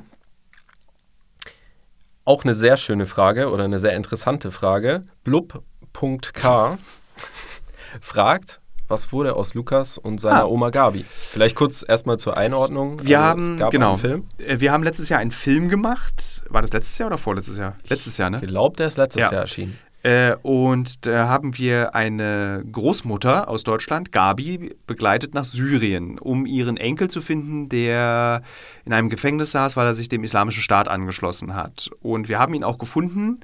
Auch 2.24 2.44
eine 2.44 2.54
sehr 2.54 2.76
schöne 2.76 3.06
Frage 3.06 3.50
oder 3.50 3.64
eine 3.64 3.78
sehr 3.78 3.96
interessante 3.96 4.50
Frage. 4.52 5.02
Blub.k 5.24 6.78
fragt, 8.00 8.60
was 8.88 9.12
wurde 9.12 9.34
aus 9.36 9.54
Lukas 9.54 9.98
und 9.98 10.20
seiner 10.20 10.42
Ah. 10.42 10.46
Oma 10.46 10.70
Gabi? 10.70 11.04
Vielleicht 11.08 11.56
kurz 11.56 11.84
erstmal 11.86 12.18
zur 12.18 12.36
Einordnung. 12.38 13.02
Wir 13.04 13.20
Also, 13.20 13.58
haben, 13.58 13.70
genau, 13.70 13.90
einen 13.90 13.98
Film. 13.98 14.26
Äh, 14.38 14.60
wir 14.60 14.70
haben 14.72 14.82
letztes 14.82 15.08
Jahr 15.08 15.20
einen 15.20 15.30
Film 15.30 15.68
gemacht. 15.68 16.42
War 16.48 16.62
das 16.62 16.72
letztes 16.72 16.98
Jahr 16.98 17.08
oder 17.08 17.18
vorletztes 17.18 17.58
Jahr? 17.58 17.76
Letztes 17.88 18.16
Jahr, 18.18 18.30
ne? 18.30 18.38
Ich 18.40 18.46
glaube, 18.48 18.76
der 18.76 18.86
ist 18.86 18.98
letztes 18.98 19.22
Ja. 19.22 19.32
Jahr 19.32 19.42
erschienen. 19.42 19.78
Äh, 20.02 20.34
und 20.42 21.06
da 21.06 21.28
haben 21.28 21.56
wir 21.58 21.94
eine 21.94 22.64
Großmutter 22.70 23.48
aus 23.48 23.62
Deutschland, 23.62 24.10
Gabi, 24.10 24.74
begleitet 24.86 25.34
nach 25.34 25.44
Syrien, 25.44 26.18
um 26.18 26.44
ihren 26.44 26.76
Enkel 26.76 27.08
zu 27.08 27.20
finden, 27.20 27.68
der 27.68 28.42
in 28.84 28.92
einem 28.92 29.10
Gefängnis 29.10 29.52
saß, 29.52 29.76
weil 29.76 29.86
er 29.86 29.94
sich 29.94 30.08
dem 30.08 30.24
Islamischen 30.24 30.62
Staat 30.62 30.88
angeschlossen 30.88 31.54
hat. 31.54 31.90
Und 32.00 32.28
wir 32.28 32.38
haben 32.38 32.54
ihn 32.54 32.64
auch 32.64 32.78
gefunden. 32.78 33.40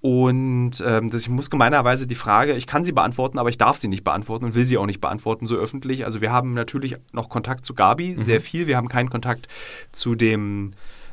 Und 0.00 0.82
ähm, 0.84 1.10
das, 1.10 1.22
ich 1.22 1.28
muss 1.28 1.48
gemeinerweise 1.48 2.08
die 2.08 2.16
Frage, 2.16 2.54
ich 2.54 2.66
kann 2.66 2.84
sie 2.84 2.90
beantworten, 2.90 3.38
aber 3.38 3.50
ich 3.50 3.58
darf 3.58 3.76
sie 3.76 3.86
nicht 3.86 4.02
beantworten 4.02 4.46
und 4.46 4.54
will 4.56 4.66
sie 4.66 4.76
auch 4.76 4.86
nicht 4.86 5.00
beantworten 5.00 5.46
so 5.46 5.54
öffentlich. 5.54 6.04
Also 6.04 6.20
wir 6.20 6.32
haben 6.32 6.54
natürlich 6.54 6.96
noch 7.12 7.28
Kontakt 7.28 7.64
zu 7.64 7.74
Gabi, 7.74 8.16
sehr 8.18 8.40
viel. 8.40 8.66
Wir 8.66 8.76
haben 8.76 8.88
keinen 8.88 9.10
Kontakt 9.10 9.46
zu 9.92 10.16
dem 10.16 10.72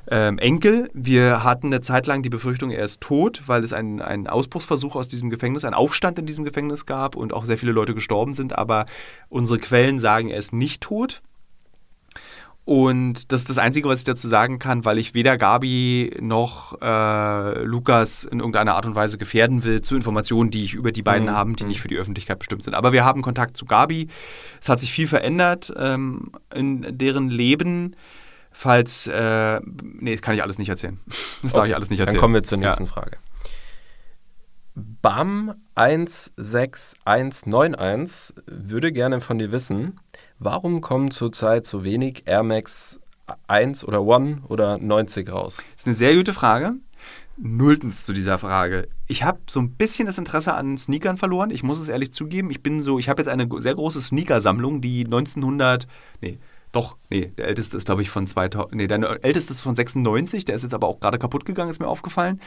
ähm, 0.10 0.38
Enkel. 0.40 0.90
Wir 0.94 1.44
hatten 1.44 1.68
eine 1.68 1.82
Zeit 1.82 2.08
lang 2.08 2.22
die 2.24 2.30
Befürchtung, 2.30 2.72
er 2.72 2.84
ist 2.84 3.02
tot, 3.02 3.44
weil 3.48 3.64
es 3.64 3.74
einen, 3.74 4.02
einen 4.02 4.28
Ausbruchsversuch 4.28 4.96
aus 4.96 5.08
diesem 5.08 5.30
Gefängnis, 5.30 5.66
einen 5.66 5.74
Aufstand 5.76 6.20
in 6.20 6.26
diesem 6.26 6.44
Gefängnis 6.44 6.86
gab 6.86 7.16
und 7.16 7.34
auch 7.34 7.46
sehr 7.46 7.58
viele 7.58 7.72
Leute 7.72 7.94
gestorben 7.94 8.34
sind. 8.34 8.58
Aber 8.58 8.86
unsere 9.30 9.60
Quellen 9.60 10.00
sagen, 10.00 10.30
er 10.30 10.38
ist 10.38 10.54
nicht 10.54 10.82
tot. 10.82 11.22
Und 12.66 13.32
das 13.32 13.42
ist 13.42 13.50
das 13.50 13.58
Einzige, 13.58 13.90
was 13.90 14.00
ich 14.00 14.06
dazu 14.06 14.28
sagen 14.28 14.60
kann, 14.60 14.86
weil 14.86 15.00
ich 15.00 15.16
weder 15.16 15.38
Gabi 15.38 16.16
noch 16.22 16.80
äh, 16.84 17.64
Lukas 17.64 18.26
in 18.26 18.40
irgendeiner 18.40 18.76
Art 18.76 18.86
und 18.86 18.94
Weise 18.94 19.18
gefährden 19.18 19.64
will 19.64 19.82
zu 19.82 19.96
Informationen, 19.96 20.52
die 20.52 20.66
ich 20.66 20.76
über 20.76 20.92
die 20.92 21.02
beiden 21.02 21.30
Mhm. 21.30 21.32
habe, 21.32 21.54
die 21.54 21.64
nicht 21.64 21.82
für 21.82 21.88
die 21.88 21.98
Öffentlichkeit 21.98 22.38
bestimmt 22.38 22.62
sind. 22.64 22.76
Aber 22.76 22.92
wir 22.92 23.04
haben 23.04 23.24
Kontakt 23.24 23.58
zu 23.58 23.66
Gabi. 23.66 24.08
Es 24.62 24.70
hat 24.70 24.80
sich 24.80 24.92
viel 24.92 25.08
verändert 25.08 25.74
ähm, 25.78 26.32
in 26.54 26.86
deren 26.96 27.30
Leben. 27.30 27.96
Falls, 28.62 29.08
äh, 29.08 29.62
nee, 29.64 30.18
kann 30.18 30.36
ich 30.36 30.44
alles 30.44 30.58
nicht 30.60 30.68
erzählen. 30.68 31.00
Das 31.42 31.54
darf 31.54 31.62
Okay, 31.62 31.70
ich 31.70 31.76
alles 31.76 31.90
nicht 31.90 32.00
erzählen. 32.02 32.16
Dann 32.16 32.20
kommen 32.22 32.34
wir 32.34 32.44
zur 32.44 32.58
Ja. 32.58 32.66
nächsten 32.66 32.88
Frage. 32.88 33.16
BAM 34.76 35.54
16191 35.76 38.36
würde 38.48 38.92
gerne 38.92 39.22
von 39.22 39.38
dir 39.38 39.54
wissen, 39.54 40.02
warum 40.40 40.82
kommen 40.82 41.10
zurzeit 41.10 41.66
so 41.66 41.86
wenig 41.86 42.24
Air 42.26 42.44
Max 42.44 43.00
1 43.48 43.86
oder 43.86 44.02
One 44.04 44.42
oder 44.50 44.78
90 44.78 45.32
raus? 45.32 45.56
Das 45.56 45.66
ist 45.84 45.88
eine 45.88 45.96
sehr 45.96 46.14
gute 46.16 46.34
Frage. 46.34 46.74
Nulltens 47.38 48.04
zu 48.04 48.12
dieser 48.12 48.38
Frage. 48.40 48.90
Ich 49.08 49.24
habe 49.24 49.40
so 49.50 49.62
ein 49.62 49.72
bisschen 49.72 50.06
das 50.06 50.18
Interesse 50.18 50.54
an 50.54 50.78
Sneakern 50.78 51.16
verloren. 51.18 51.50
Ich 51.52 51.64
muss 51.64 51.80
es 51.80 51.88
ehrlich 51.88 52.12
zugeben. 52.12 52.52
Ich 52.52 52.62
bin 52.62 52.82
so, 52.82 53.00
ich 53.00 53.08
habe 53.08 53.22
jetzt 53.22 53.30
eine 53.30 53.48
sehr 53.62 53.76
große 53.76 54.02
Sneakersammlung, 54.02 54.82
die 54.82 55.06
1900, 55.06 55.88
nee, 56.20 56.40
doch, 56.72 56.98
nee, 57.10 57.32
der 57.38 57.48
älteste 57.48 57.78
ist 57.78 57.86
glaube 57.86 58.02
ich 58.02 58.10
von 58.10 58.28
2000, 58.28 58.76
nee, 58.76 58.88
der 58.88 59.24
älteste 59.24 59.54
ist 59.54 59.62
von 59.62 59.76
96, 59.76 60.46
der 60.46 60.56
ist 60.56 60.64
jetzt 60.64 60.74
aber 60.74 60.88
auch 60.88 61.00
gerade 61.00 61.20
kaputt 61.20 61.46
gegangen, 61.46 61.72
ist 61.72 61.80
mir 61.80 61.88
aufgefallen. 61.88 62.40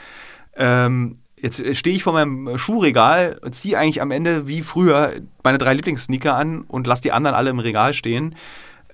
Ähm, 0.54 1.18
jetzt 1.36 1.76
stehe 1.76 1.96
ich 1.96 2.02
vor 2.02 2.12
meinem 2.12 2.56
Schuhregal, 2.58 3.40
ziehe 3.50 3.78
eigentlich 3.78 4.00
am 4.00 4.10
Ende 4.10 4.46
wie 4.46 4.62
früher 4.62 5.12
meine 5.42 5.58
drei 5.58 5.74
Lieblingssneaker 5.74 6.34
an 6.34 6.62
und 6.62 6.86
lasse 6.86 7.02
die 7.02 7.12
anderen 7.12 7.34
alle 7.36 7.50
im 7.50 7.58
Regal 7.58 7.94
stehen. 7.94 8.36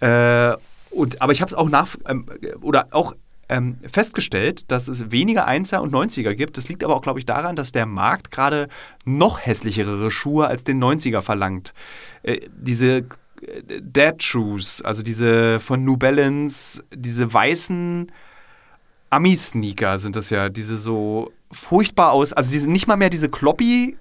Äh, 0.00 0.54
und, 0.90 1.20
aber 1.20 1.32
ich 1.32 1.40
habe 1.42 1.50
es 1.50 1.54
auch 1.54 1.68
nach 1.68 1.88
ähm, 2.06 2.26
oder 2.62 2.88
auch 2.92 3.14
ähm, 3.48 3.78
festgestellt, 3.90 4.70
dass 4.70 4.88
es 4.88 5.10
weniger 5.10 5.48
1er 5.48 5.78
und 5.78 5.92
90er 5.92 6.34
gibt. 6.34 6.56
Das 6.56 6.68
liegt 6.68 6.84
aber 6.84 6.94
auch, 6.94 7.02
glaube 7.02 7.18
ich, 7.18 7.26
daran, 7.26 7.56
dass 7.56 7.72
der 7.72 7.86
Markt 7.86 8.30
gerade 8.30 8.68
noch 9.04 9.44
hässlichere 9.44 10.10
Schuhe 10.10 10.46
als 10.46 10.64
den 10.64 10.82
90er 10.82 11.22
verlangt. 11.22 11.72
Äh, 12.22 12.40
diese 12.56 13.06
Dead 13.40 14.22
Shoes, 14.22 14.82
also 14.82 15.02
diese 15.02 15.60
von 15.60 15.84
New 15.84 15.96
Balance, 15.96 16.82
diese 16.94 17.32
weißen 17.32 18.10
Ami-Sneaker 19.10 19.98
sind 19.98 20.16
das 20.16 20.30
ja, 20.30 20.48
diese 20.48 20.76
so 20.76 21.32
furchtbar 21.50 22.12
aus, 22.12 22.32
also 22.32 22.52
diese 22.52 22.70
nicht 22.70 22.86
mal 22.86 22.96
mehr 22.96 23.10
diese 23.10 23.28
Kloppy. 23.28 23.96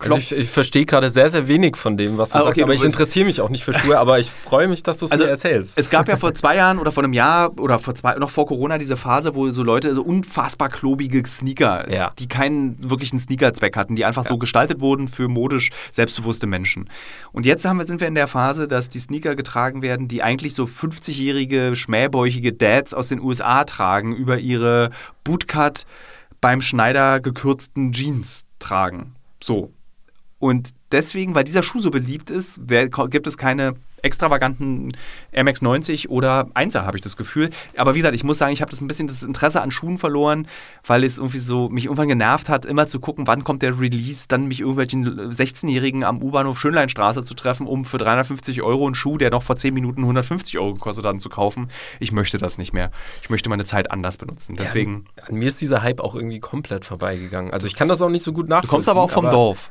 Also 0.00 0.16
ich, 0.16 0.32
ich 0.32 0.50
verstehe 0.50 0.84
gerade 0.84 1.08
sehr, 1.08 1.30
sehr 1.30 1.46
wenig 1.48 1.76
von 1.76 1.96
dem, 1.96 2.18
was 2.18 2.30
du 2.30 2.38
Ah, 2.38 2.42
sagst, 2.42 2.50
okay, 2.52 2.62
aber 2.64 2.74
ich 2.74 2.82
interessiere 2.84 3.24
mich 3.26 3.40
auch 3.40 3.48
nicht 3.48 3.64
für 3.64 3.72
Schuhe, 3.72 3.96
aber 3.98 4.18
ich 4.18 4.28
freue 4.28 4.66
mich, 4.68 4.82
dass 4.82 4.98
du 4.98 5.06
es 5.06 5.12
Also, 5.12 5.24
mir 5.24 5.30
erzählst. 5.30 5.78
Es 5.78 5.88
gab 5.88 6.08
ja 6.08 6.16
vor 6.16 6.34
zwei 6.34 6.56
Jahren 6.56 6.78
oder 6.78 6.92
vor 6.92 7.04
einem 7.04 7.12
Jahr 7.12 7.58
oder 7.58 7.78
vor 7.78 7.94
zwei, 7.94 8.14
noch 8.16 8.28
vor 8.30 8.46
Corona 8.46 8.76
diese 8.76 8.96
Phase, 8.96 9.34
wo 9.34 9.50
so 9.50 9.62
Leute 9.62 9.94
so 9.94 10.02
unfassbar 10.02 10.68
klobige 10.68 11.22
Sneaker, 11.26 11.90
Ja. 11.90 12.12
die 12.18 12.26
keinen 12.28 12.76
wirklichen 12.90 13.18
Sneakerzweck 13.18 13.76
hatten, 13.76 13.94
die 13.96 14.04
einfach 14.04 14.26
so 14.26 14.36
gestaltet 14.36 14.80
wurden 14.80 15.08
für 15.08 15.28
modisch 15.28 15.70
selbstbewusste 15.92 16.46
Menschen. 16.46 16.90
Und 17.32 17.46
jetzt 17.46 17.64
haben 17.64 17.78
wir, 17.78 17.84
sind 17.86 18.00
wir 18.00 18.08
in 18.08 18.14
der 18.16 18.26
Phase, 18.26 18.66
dass 18.68 18.88
die 18.88 18.98
Sneaker 19.00 19.36
getragen 19.36 19.80
werden, 19.80 20.08
die 20.08 20.22
eigentlich 20.22 20.54
so 20.54 20.64
50-jährige, 20.64 21.76
schmähbäuchige 21.76 22.52
Dads 22.52 22.94
aus 22.94 23.08
den 23.08 23.20
USA 23.20 23.64
tragen, 23.64 24.14
über 24.14 24.38
ihre 24.38 24.90
Bootcut 25.22 25.86
beim 26.40 26.60
Schneider 26.60 27.20
gekürzten 27.20 27.92
Jeans 27.92 28.46
tragen. 28.58 29.14
So. 29.42 29.72
Und 30.44 30.74
deswegen, 30.92 31.34
weil 31.34 31.44
dieser 31.44 31.62
Schuh 31.62 31.78
so 31.78 31.90
beliebt 31.90 32.28
ist, 32.28 32.60
gibt 32.68 33.26
es 33.26 33.38
keine 33.38 33.76
extravaganten 34.02 34.94
Air 35.32 35.44
Max 35.44 35.62
90 35.62 36.10
oder 36.10 36.48
1er, 36.54 36.82
habe 36.82 36.98
ich 36.98 37.02
das 37.02 37.16
Gefühl. 37.16 37.48
Aber 37.78 37.94
wie 37.94 38.00
gesagt, 38.00 38.14
ich 38.14 38.24
muss 38.24 38.36
sagen, 38.36 38.52
ich 38.52 38.60
habe 38.60 38.70
das 38.70 38.82
ein 38.82 38.86
bisschen 38.86 39.08
das 39.08 39.22
Interesse 39.22 39.62
an 39.62 39.70
Schuhen 39.70 39.96
verloren, 39.96 40.46
weil 40.86 41.02
es 41.02 41.16
irgendwie 41.16 41.38
so 41.38 41.70
mich 41.70 41.86
irgendwann 41.86 42.08
genervt 42.08 42.50
hat, 42.50 42.66
immer 42.66 42.86
zu 42.86 43.00
gucken, 43.00 43.26
wann 43.26 43.42
kommt 43.42 43.62
der 43.62 43.80
Release, 43.80 44.26
dann 44.28 44.46
mich 44.46 44.60
irgendwelchen 44.60 45.32
16-Jährigen 45.32 46.04
am 46.04 46.22
U-Bahnhof 46.22 46.60
Schönleinstraße 46.60 47.22
zu 47.22 47.32
treffen, 47.32 47.66
um 47.66 47.86
für 47.86 47.96
350 47.96 48.60
Euro 48.60 48.84
einen 48.84 48.94
Schuh, 48.94 49.16
der 49.16 49.30
noch 49.30 49.42
vor 49.42 49.56
10 49.56 49.72
Minuten 49.72 50.02
150 50.02 50.58
Euro 50.58 50.74
gekostet 50.74 51.06
hat, 51.06 51.18
zu 51.22 51.30
kaufen. 51.30 51.70
Ich 52.00 52.12
möchte 52.12 52.36
das 52.36 52.58
nicht 52.58 52.74
mehr. 52.74 52.90
Ich 53.22 53.30
möchte 53.30 53.48
meine 53.48 53.64
Zeit 53.64 53.90
anders 53.90 54.18
benutzen. 54.18 54.56
Deswegen. 54.58 55.06
Ja, 55.16 55.24
an 55.24 55.36
mir 55.36 55.48
ist 55.48 55.62
dieser 55.62 55.82
Hype 55.82 56.00
auch 56.00 56.14
irgendwie 56.14 56.40
komplett 56.40 56.84
vorbeigegangen. 56.84 57.50
Also 57.54 57.66
ich 57.66 57.76
kann 57.76 57.88
das 57.88 58.02
auch 58.02 58.10
nicht 58.10 58.24
so 58.24 58.34
gut 58.34 58.50
nachvollziehen. 58.50 58.68
Du 58.68 58.74
kommst 58.76 58.90
aber 58.90 59.00
auch 59.00 59.10
vom 59.10 59.30
Dorf. 59.30 59.70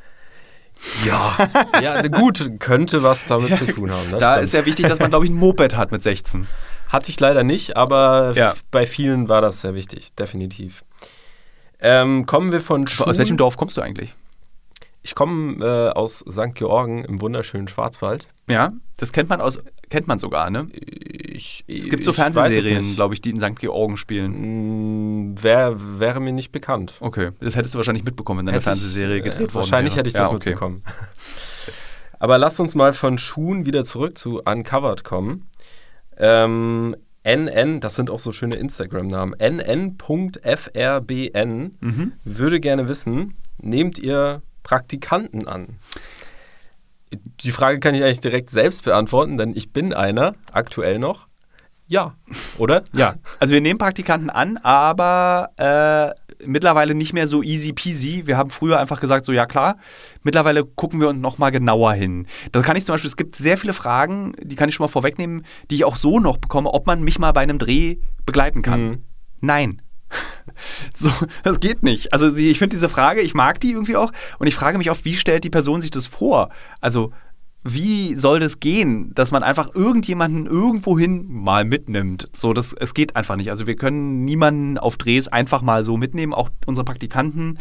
Ja, 1.06 1.36
ja, 1.82 2.02
gut, 2.08 2.50
könnte 2.60 3.02
was 3.02 3.26
damit 3.26 3.56
zu 3.56 3.66
tun 3.66 3.90
haben. 3.90 4.10
Das 4.10 4.20
Da 4.20 4.32
stimmt. 4.32 4.44
ist 4.44 4.52
ja 4.54 4.64
wichtig, 4.66 4.86
dass 4.88 4.98
man, 4.98 5.10
glaube 5.10 5.24
ich, 5.24 5.30
ein 5.30 5.36
Moped 5.36 5.76
hat 5.76 5.92
mit 5.92 6.02
16. 6.02 6.46
Hatte 6.90 7.10
ich 7.10 7.18
leider 7.20 7.42
nicht, 7.42 7.76
aber 7.76 8.32
Ja. 8.34 8.54
bei 8.70 8.86
vielen 8.86 9.28
war 9.28 9.40
das 9.40 9.60
sehr 9.62 9.74
wichtig, 9.74 10.14
definitiv. 10.14 10.84
Ähm, 11.80 12.26
kommen 12.26 12.52
wir 12.52 12.60
von 12.60 12.86
Schuhen. 12.86 13.08
Aus 13.08 13.18
welchem 13.18 13.36
Dorf 13.36 13.56
kommst 13.56 13.76
du 13.76 13.80
eigentlich? 13.80 14.12
Ich 15.06 15.14
komme 15.14 15.62
äh, 15.62 15.90
aus 15.90 16.24
St. 16.30 16.54
Georgen 16.54 17.04
im 17.04 17.20
wunderschönen 17.20 17.68
Schwarzwald. 17.68 18.26
Ja, 18.48 18.72
das 18.96 19.12
kennt 19.12 19.28
man 19.28 19.42
aus, 19.42 19.62
kennt 19.90 20.08
man 20.08 20.18
sogar, 20.18 20.48
ne? 20.48 20.66
Ich, 20.72 21.62
Es 21.68 21.90
gibt 21.90 22.04
so 22.04 22.10
ich 22.12 22.16
Fernsehserien, 22.16 22.94
glaube 22.94 23.12
ich, 23.12 23.20
die 23.20 23.28
in 23.30 23.38
St. 23.38 23.56
Georgen 23.56 23.98
spielen. 23.98 25.32
Mm, 25.32 25.42
Wär, 25.42 25.74
wäre 26.00 26.20
mir 26.20 26.32
nicht 26.32 26.52
bekannt. 26.52 26.94
Okay, 27.00 27.32
das 27.40 27.54
hättest 27.54 27.74
du 27.74 27.78
wahrscheinlich 27.78 28.04
mitbekommen, 28.04 28.38
wenn 28.38 28.46
deine 28.46 28.56
Hätte 28.56 28.70
ich, 28.70 28.78
Fernsehserie 28.80 29.18
äh, 29.18 29.20
gedreht 29.20 29.40
worden 29.52 29.54
Wahrscheinlich 29.56 29.92
wäre. 29.92 29.98
hätte 30.00 30.08
ich 30.08 30.14
ja, 30.14 30.20
das 30.22 30.30
okay. 30.30 30.50
mitbekommen. 30.50 30.82
Aber 32.18 32.38
lass 32.38 32.58
uns 32.58 32.74
mal 32.74 32.94
von 32.94 33.18
Schuhen 33.18 33.66
wieder 33.66 33.84
zurück 33.84 34.16
zu 34.16 34.40
Uncovered 34.42 35.04
kommen. 35.04 35.50
Ähm, 36.16 36.96
NN, 37.24 37.80
das 37.80 37.96
sind 37.96 38.08
auch 38.08 38.20
so 38.20 38.32
schöne 38.32 38.56
Instagram-Namen. 38.56 39.34
NN.FRBN 40.44 41.76
Mhm. 41.80 42.12
würde 42.24 42.60
gerne 42.60 42.88
wissen, 42.88 43.36
nehmt 43.60 43.98
ihr 43.98 44.40
Praktikanten 44.64 45.46
an? 45.46 45.78
Die 47.40 47.52
Frage 47.52 47.78
kann 47.78 47.94
ich 47.94 48.02
eigentlich 48.02 48.20
direkt 48.20 48.50
selbst 48.50 48.82
beantworten, 48.82 49.38
denn 49.38 49.54
ich 49.54 49.72
bin 49.72 49.94
einer, 49.94 50.34
aktuell 50.52 50.98
noch. 50.98 51.28
Ja, 51.86 52.14
oder? 52.58 52.82
Ja, 52.96 53.14
also 53.38 53.54
wir 53.54 53.60
nehmen 53.60 53.78
Praktikanten 53.78 54.30
an, 54.30 54.56
aber 54.56 55.50
äh, 55.58 56.46
mittlerweile 56.46 56.94
nicht 56.94 57.12
mehr 57.12 57.28
so 57.28 57.42
easy 57.42 57.72
peasy. 57.72 58.26
Wir 58.26 58.36
haben 58.36 58.50
früher 58.50 58.80
einfach 58.80 59.00
gesagt, 59.00 59.24
so 59.24 59.32
ja 59.32 59.46
klar, 59.46 59.76
mittlerweile 60.22 60.64
gucken 60.64 61.00
wir 61.00 61.08
uns 61.08 61.20
nochmal 61.20 61.52
genauer 61.52 61.92
hin. 61.92 62.26
Da 62.52 62.62
kann 62.62 62.76
ich 62.76 62.84
zum 62.84 62.94
Beispiel, 62.94 63.10
es 63.10 63.16
gibt 63.16 63.36
sehr 63.36 63.58
viele 63.58 63.74
Fragen, 63.74 64.32
die 64.40 64.56
kann 64.56 64.68
ich 64.68 64.74
schon 64.74 64.84
mal 64.84 64.88
vorwegnehmen, 64.88 65.44
die 65.70 65.76
ich 65.76 65.84
auch 65.84 65.96
so 65.96 66.18
noch 66.18 66.38
bekomme, 66.38 66.70
ob 66.72 66.86
man 66.86 67.02
mich 67.02 67.18
mal 67.18 67.32
bei 67.32 67.42
einem 67.42 67.58
Dreh 67.58 67.98
begleiten 68.26 68.62
kann. 68.62 68.82
Mhm. 68.82 69.04
Nein. 69.40 69.82
So, 70.96 71.10
das 71.42 71.60
geht 71.60 71.82
nicht. 71.82 72.12
Also 72.12 72.34
ich 72.36 72.58
finde 72.58 72.76
diese 72.76 72.88
Frage, 72.88 73.20
ich 73.20 73.34
mag 73.34 73.60
die 73.60 73.72
irgendwie 73.72 73.96
auch 73.96 74.12
und 74.38 74.46
ich 74.46 74.54
frage 74.54 74.78
mich 74.78 74.90
oft, 74.90 75.04
wie 75.04 75.16
stellt 75.16 75.44
die 75.44 75.50
Person 75.50 75.80
sich 75.80 75.90
das 75.90 76.06
vor? 76.06 76.50
Also 76.80 77.12
wie 77.64 78.14
soll 78.14 78.40
das 78.40 78.60
gehen, 78.60 79.14
dass 79.14 79.30
man 79.30 79.42
einfach 79.42 79.74
irgendjemanden 79.74 80.44
irgendwohin 80.44 81.26
mal 81.32 81.64
mitnimmt? 81.64 82.28
So, 82.36 82.52
das, 82.52 82.74
es 82.74 82.92
geht 82.92 83.16
einfach 83.16 83.36
nicht. 83.36 83.50
Also 83.50 83.66
wir 83.66 83.76
können 83.76 84.24
niemanden 84.24 84.76
auf 84.76 84.98
Drehs 84.98 85.28
einfach 85.28 85.62
mal 85.62 85.82
so 85.82 85.96
mitnehmen. 85.96 86.34
Auch 86.34 86.50
unsere 86.66 86.84
Praktikanten 86.84 87.58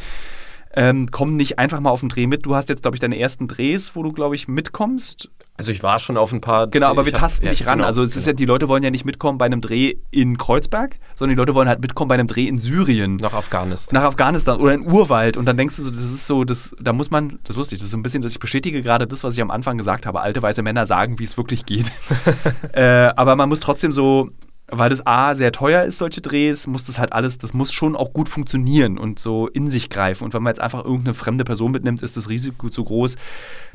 ähm, 0.75 1.11
kommen 1.11 1.35
nicht 1.35 1.59
einfach 1.59 1.79
mal 1.79 1.91
auf 1.91 1.99
den 1.99 2.09
Dreh 2.09 2.27
mit. 2.27 2.45
Du 2.45 2.55
hast 2.55 2.69
jetzt, 2.69 2.81
glaube 2.81 2.95
ich, 2.95 3.01
deine 3.01 3.19
ersten 3.19 3.47
Drehs, 3.47 3.95
wo 3.95 4.03
du, 4.03 4.11
glaube 4.11 4.35
ich, 4.35 4.47
mitkommst. 4.47 5.29
Also 5.57 5.71
ich 5.71 5.83
war 5.83 5.99
schon 5.99 6.17
auf 6.17 6.31
ein 6.33 6.41
paar. 6.41 6.67
Genau, 6.67 6.87
aber 6.87 7.05
wir 7.05 7.09
ich 7.11 7.13
hab- 7.13 7.21
tasten 7.21 7.45
ja, 7.45 7.51
dich 7.51 7.67
ran. 7.67 7.77
genau, 7.77 7.87
also 7.87 8.01
es 8.01 8.15
ist 8.15 8.25
ja, 8.25 8.31
genau. 8.31 8.37
die 8.37 8.45
Leute 8.45 8.69
wollen 8.69 8.81
ja 8.81 8.89
nicht 8.89 9.05
mitkommen 9.05 9.37
bei 9.37 9.45
einem 9.45 9.61
Dreh 9.61 9.95
in 10.09 10.37
Kreuzberg, 10.37 10.97
sondern 11.13 11.35
die 11.35 11.39
Leute 11.39 11.53
wollen 11.53 11.67
halt 11.67 11.79
mitkommen 11.79 12.09
bei 12.09 12.15
einem 12.15 12.27
Dreh 12.27 12.47
in 12.47 12.57
Syrien. 12.57 13.17
nach 13.17 13.33
Afghanistan. 13.33 13.93
Nach 14.01 14.07
Afghanistan 14.07 14.59
oder 14.59 14.73
in 14.73 14.85
Urwald 14.85 15.37
und 15.37 15.45
dann 15.45 15.55
denkst 15.57 15.75
du 15.77 15.83
so, 15.83 15.91
das 15.91 16.05
ist 16.05 16.25
so, 16.25 16.43
das, 16.43 16.75
da 16.79 16.91
muss 16.91 17.11
man, 17.11 17.39
das 17.43 17.51
ist 17.51 17.57
lustig, 17.57 17.77
das 17.77 17.85
ist 17.85 17.91
so 17.91 17.97
ein 17.97 18.03
bisschen, 18.03 18.23
dass 18.23 18.31
ich 18.31 18.39
bestätige 18.39 18.81
gerade 18.81 19.05
das, 19.05 19.23
was 19.23 19.35
ich 19.35 19.41
am 19.41 19.51
Anfang 19.51 19.77
gesagt 19.77 20.07
habe. 20.07 20.21
Alte 20.21 20.41
weiße 20.41 20.63
Männer 20.63 20.87
sagen, 20.87 21.19
wie 21.19 21.23
es 21.25 21.37
wirklich 21.37 21.67
geht. 21.67 21.91
äh, 22.73 23.11
aber 23.15 23.35
man 23.35 23.47
muss 23.47 23.59
trotzdem 23.59 23.91
so, 23.91 24.29
weil 24.67 24.89
das 24.89 25.05
A 25.05 25.35
sehr 25.35 25.51
teuer 25.51 25.83
ist, 25.83 25.97
solche 25.97 26.21
Drehs, 26.21 26.67
muss 26.67 26.85
das 26.85 26.97
halt 26.97 27.13
alles, 27.13 27.37
das 27.37 27.53
muss 27.53 27.71
schon 27.71 27.95
auch 27.95 28.13
gut 28.13 28.29
funktionieren 28.29 28.97
und 28.97 29.19
so 29.19 29.47
in 29.47 29.69
sich 29.69 29.89
greifen. 29.89 30.23
Und 30.23 30.33
wenn 30.33 30.43
man 30.43 30.51
jetzt 30.51 30.61
einfach 30.61 30.83
irgendeine 30.83 31.13
fremde 31.13 31.43
Person 31.43 31.71
mitnimmt, 31.71 32.01
ist 32.01 32.17
das 32.17 32.29
Risiko 32.29 32.69
zu 32.69 32.83
groß, 32.83 33.17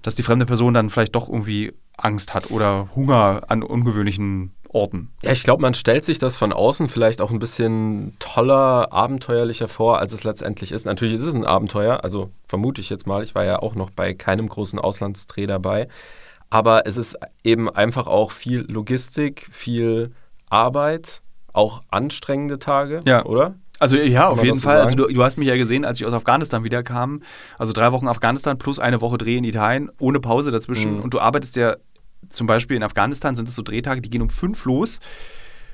dass 0.03 0.14
die 0.14 0.22
fremde 0.22 0.47
Person 0.47 0.74
dann 0.74 0.91
vielleicht 0.91 1.14
doch 1.14 1.28
irgendwie 1.28 1.72
Angst 1.97 2.34
hat 2.34 2.51
oder 2.51 2.89
Hunger 2.95 3.43
an 3.49 3.62
ungewöhnlichen 3.62 4.53
Orten. 4.70 5.11
Ja, 5.22 5.32
ich 5.32 5.45
glaube, 5.45 5.62
man 5.62 5.74
stellt 5.74 6.05
sich 6.05 6.18
das 6.18 6.36
von 6.36 6.53
außen 6.53 6.89
vielleicht 6.89 7.20
auch 7.20 7.30
ein 7.30 7.39
bisschen 7.39 8.12
toller, 8.18 8.93
abenteuerlicher 8.93 9.68
vor, 9.68 9.99
als 9.99 10.12
es 10.12 10.24
letztendlich 10.24 10.72
ist. 10.72 10.84
Natürlich 10.84 11.14
ist 11.14 11.26
es 11.26 11.34
ein 11.34 11.45
Abenteuer, 11.45 12.05
also 12.05 12.30
vermute 12.47 12.80
ich 12.80 12.91
jetzt 12.91 13.07
mal. 13.07 13.22
Ich 13.22 13.34
war 13.34 13.45
ja 13.45 13.59
auch 13.61 13.74
noch 13.74 13.91
bei 13.91 14.14
keinem 14.14 14.49
großen 14.49 14.78
Auslandsdreh 14.78 15.47
dabei. 15.47 15.89
Aber 16.51 16.86
es 16.86 16.97
ist 16.97 17.16
eben 17.45 17.68
einfach 17.68 18.07
auch 18.07 18.30
viel 18.30 18.61
Logistik, 18.70 19.49
viel 19.51 20.12
Arbeit, 20.51 21.23
auch 21.53 21.83
anstrengende 21.91 22.59
Tage, 22.59 23.01
Ja. 23.05 23.25
oder? 23.25 23.55
Also 23.81 23.97
ja, 23.97 24.29
auf 24.29 24.43
jeden 24.43 24.59
Fall. 24.59 24.79
Also 24.81 24.97
du, 24.97 25.07
du 25.07 25.23
hast 25.23 25.37
mich 25.37 25.47
ja 25.47 25.57
gesehen, 25.57 25.85
als 25.85 26.01
ich 26.01 26.07
aus 26.07 26.13
Afghanistan 26.13 26.65
wiederkam. 26.65 27.21
Also 27.59 27.73
drei 27.73 27.93
Wochen 27.93 28.09
Afghanistan 28.09 28.59
plus 28.59 28.81
eine 28.81 29.01
Woche 29.01 29.19
Dreh 29.19 29.37
in 29.37 29.45
Italien, 29.45 29.89
ohne 30.01 30.19
Pause 30.19 30.51
dazwischen. 30.51 30.97
Mhm. 30.97 31.03
Und 31.03 31.15
du 31.15 31.21
arbeitest 31.21 31.55
ja 31.57 31.77
zum 32.31 32.47
Beispiel 32.49 32.77
in 32.77 32.83
Afghanistan 32.83 33.37
sind 33.37 33.49
es 33.49 33.55
so 33.55 33.63
Drehtage, 33.63 34.01
die 34.01 34.11
gehen 34.11 34.23
um 34.23 34.31
fünf 34.31 34.65
los. 34.65 34.99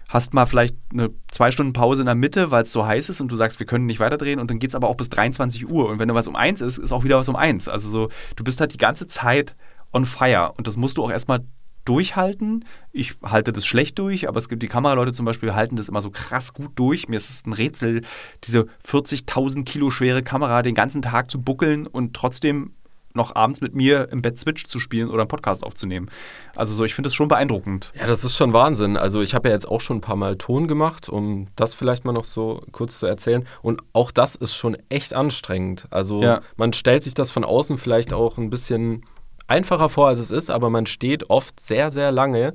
Hast 0.06 0.34
mal 0.34 0.44
vielleicht 0.44 0.76
eine 0.92 1.10
zwei 1.30 1.50
Stunden 1.50 1.72
Pause 1.72 2.02
in 2.02 2.06
der 2.06 2.14
Mitte, 2.14 2.50
weil 2.50 2.64
es 2.64 2.72
so 2.72 2.84
heiß 2.86 3.08
ist 3.08 3.22
und 3.22 3.28
du 3.32 3.36
sagst, 3.36 3.58
wir 3.58 3.66
können 3.66 3.86
nicht 3.86 4.00
weiterdrehen 4.00 4.38
und 4.38 4.50
dann 4.50 4.58
geht 4.58 4.68
es 4.70 4.74
aber 4.74 4.88
auch 4.88 4.96
bis 4.96 5.08
23 5.08 5.66
Uhr. 5.68 5.88
Und 5.88 5.98
wenn 5.98 6.08
du 6.08 6.14
was 6.14 6.28
um 6.28 6.36
eins 6.36 6.60
ist, 6.60 6.76
ist 6.76 6.92
auch 6.92 7.04
wieder 7.04 7.16
was 7.16 7.28
um 7.30 7.36
eins. 7.36 7.68
Also 7.68 7.88
so, 7.88 8.08
du 8.36 8.44
bist 8.44 8.60
halt 8.60 8.74
die 8.74 8.78
ganze 8.78 9.08
Zeit 9.08 9.56
on 9.94 10.04
fire 10.04 10.52
und 10.58 10.66
das 10.66 10.76
musst 10.76 10.98
du 10.98 11.04
auch 11.04 11.10
erstmal 11.10 11.40
durchhalten. 11.84 12.64
Ich 12.92 13.14
halte 13.22 13.52
das 13.52 13.66
schlecht 13.66 13.98
durch, 13.98 14.28
aber 14.28 14.38
es 14.38 14.48
gibt 14.48 14.62
die 14.62 14.68
Kameraleute 14.68 15.12
zum 15.12 15.24
Beispiel, 15.26 15.54
halten 15.54 15.76
das 15.76 15.88
immer 15.88 16.00
so 16.02 16.10
krass 16.10 16.52
gut 16.54 16.72
durch. 16.76 17.08
Mir 17.08 17.16
ist 17.16 17.30
es 17.30 17.46
ein 17.46 17.52
Rätsel, 17.52 18.02
diese 18.44 18.66
40.000 18.86 19.64
Kilo 19.64 19.90
schwere 19.90 20.22
Kamera 20.22 20.62
den 20.62 20.74
ganzen 20.74 21.02
Tag 21.02 21.30
zu 21.30 21.40
buckeln 21.40 21.86
und 21.86 22.14
trotzdem 22.14 22.72
noch 23.16 23.36
abends 23.36 23.60
mit 23.60 23.76
mir 23.76 24.08
im 24.10 24.22
Bett 24.22 24.40
Switch 24.40 24.64
zu 24.66 24.80
spielen 24.80 25.08
oder 25.08 25.20
einen 25.22 25.28
Podcast 25.28 25.62
aufzunehmen. 25.62 26.10
Also 26.56 26.74
so, 26.74 26.84
ich 26.84 26.94
finde 26.96 27.06
das 27.06 27.14
schon 27.14 27.28
beeindruckend. 27.28 27.92
Ja, 27.96 28.08
das 28.08 28.24
ist 28.24 28.36
schon 28.36 28.52
Wahnsinn. 28.52 28.96
Also 28.96 29.22
ich 29.22 29.34
habe 29.36 29.48
ja 29.48 29.54
jetzt 29.54 29.68
auch 29.68 29.80
schon 29.80 29.98
ein 29.98 30.00
paar 30.00 30.16
Mal 30.16 30.36
Ton 30.36 30.66
gemacht, 30.66 31.08
um 31.08 31.46
das 31.54 31.76
vielleicht 31.76 32.04
mal 32.04 32.10
noch 32.12 32.24
so 32.24 32.62
kurz 32.72 32.98
zu 32.98 33.06
erzählen. 33.06 33.46
Und 33.62 33.82
auch 33.92 34.10
das 34.10 34.34
ist 34.34 34.56
schon 34.56 34.76
echt 34.88 35.14
anstrengend. 35.14 35.86
Also 35.90 36.22
Ja. 36.24 36.40
man 36.56 36.72
stellt 36.72 37.04
sich 37.04 37.14
das 37.14 37.30
von 37.30 37.44
außen 37.44 37.78
vielleicht 37.78 38.12
auch 38.12 38.36
ein 38.36 38.50
bisschen 38.50 39.04
einfacher 39.46 39.88
vor, 39.88 40.08
als 40.08 40.18
es 40.18 40.30
ist, 40.30 40.50
aber 40.50 40.70
man 40.70 40.86
steht 40.86 41.30
oft 41.30 41.60
sehr, 41.60 41.90
sehr 41.90 42.12
lange 42.12 42.54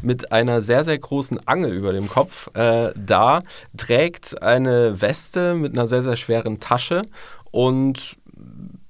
mit 0.00 0.30
einer 0.32 0.62
sehr, 0.62 0.84
sehr 0.84 0.98
großen 0.98 1.46
Angel 1.46 1.72
über 1.72 1.92
dem 1.92 2.08
Kopf 2.08 2.48
äh, 2.54 2.92
da, 2.94 3.42
trägt 3.76 4.40
eine 4.42 5.00
Weste 5.00 5.54
mit 5.54 5.72
einer 5.72 5.86
sehr, 5.86 6.02
sehr 6.02 6.16
schweren 6.16 6.60
Tasche 6.60 7.02
und 7.50 8.16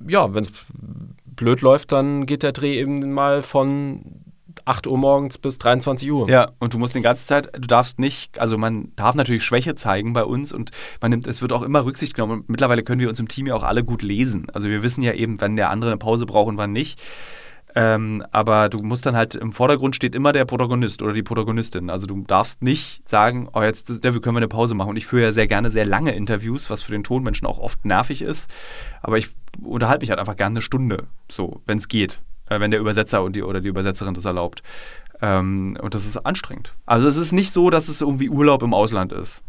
ja, 0.07 0.35
wenn 0.35 0.43
es 0.43 0.53
blöd 1.25 1.61
läuft, 1.63 1.93
dann 1.93 2.27
geht 2.27 2.43
der 2.43 2.53
Dreh 2.53 2.79
eben 2.79 3.13
mal 3.13 3.43
von 3.43 4.03
8 4.69 4.87
Uhr 4.87 4.99
morgens 4.99 5.39
bis 5.39 5.59
23 5.59 6.13
Uhr. 6.13 6.29
Ja, 6.29 6.53
und 6.59 6.75
du 6.75 6.79
musst 6.79 6.95
die 6.95 7.01
ganze 7.01 7.25
Zeit, 7.25 7.51
du 7.55 7.67
darfst 7.67 7.99
nicht, 7.99 8.39
also 8.39 8.59
man 8.59 8.93
darf 8.97 9.15
natürlich 9.15 9.45
Schwäche 9.45 9.75
zeigen 9.75 10.13
bei 10.13 10.25
uns 10.25 10.53
und 10.53 10.71
man 11.01 11.11
nimmt, 11.11 11.27
es 11.27 11.41
wird 11.41 11.53
auch 11.53 11.63
immer 11.63 11.85
Rücksicht 11.85 12.15
genommen. 12.15 12.41
Und 12.41 12.49
mittlerweile 12.51 12.83
können 12.83 13.01
wir 13.01 13.09
uns 13.09 13.19
im 13.19 13.29
Team 13.29 13.47
ja 13.47 13.55
auch 13.55 13.63
alle 13.63 13.83
gut 13.83 14.03
lesen. 14.03 14.47
Also 14.53 14.69
wir 14.69 14.83
wissen 14.83 15.03
ja 15.03 15.15
eben, 15.15 15.41
wann 15.41 15.57
der 15.57 15.71
andere 15.71 15.91
eine 15.91 15.99
Pause 15.99 16.27
braucht 16.27 16.49
und 16.49 16.59
wann 16.59 16.73
nicht. 16.73 17.01
Ähm, 17.75 18.25
aber 18.31 18.69
du 18.69 18.79
musst 18.79 19.07
dann 19.07 19.17
halt, 19.17 19.35
im 19.35 19.53
Vordergrund 19.53 19.97
steht 19.97 20.15
immer 20.15 20.33
der 20.33 20.45
Protagonist 20.45 21.01
oder 21.01 21.13
die 21.13 21.23
Protagonistin. 21.23 21.91
Also 21.91 22.07
du 22.07 22.25
darfst 22.27 22.63
nicht 22.63 23.09
sagen, 23.09 23.49
oh, 23.53 23.63
jetzt 23.63 24.05
dafür 24.05 24.21
können 24.21 24.37
wir 24.37 24.41
eine 24.41 24.49
Pause 24.49 24.75
machen. 24.75 24.91
Und 24.91 24.97
ich 24.97 25.07
führe 25.07 25.23
ja 25.23 25.33
sehr 25.33 25.47
gerne 25.47 25.71
sehr 25.71 25.87
lange 25.87 26.13
Interviews, 26.13 26.69
was 26.71 26.83
für 26.83 26.93
den 26.93 27.05
Tonmenschen 27.05 27.47
auch 27.47 27.59
oft 27.59 27.85
nervig 27.85 28.21
ist. 28.21 28.51
Aber 29.01 29.17
ich 29.17 29.31
unterhalte 29.63 30.03
mich 30.03 30.11
halt 30.11 30.21
einfach 30.21 30.37
gerne 30.37 30.55
eine 30.55 30.63
Stunde, 30.63 31.05
so, 31.31 31.63
wenn 31.67 31.79
es 31.79 31.89
geht. 31.89 32.21
Äh, 32.49 32.61
wenn 32.61 32.71
der 32.71 32.81
Übersetzer 32.81 33.23
und 33.23 33.35
die, 33.37 33.43
oder 33.43 33.61
die 33.61 33.69
Übersetzerin 33.69 34.15
das 34.15 34.25
erlaubt. 34.25 34.63
Ähm, 35.21 35.77
und 35.81 35.95
das 35.95 36.07
ist 36.07 36.17
anstrengend. 36.19 36.75
Also 36.87 37.09
es 37.09 37.17
ist 37.17 37.33
nicht 37.33 37.53
so, 37.53 37.71
dass 37.71 37.89
es 37.89 38.01
irgendwie 38.01 38.29
Urlaub 38.29 38.63
im 38.63 38.75
Ausland 38.75 39.13
ist. 39.13 39.43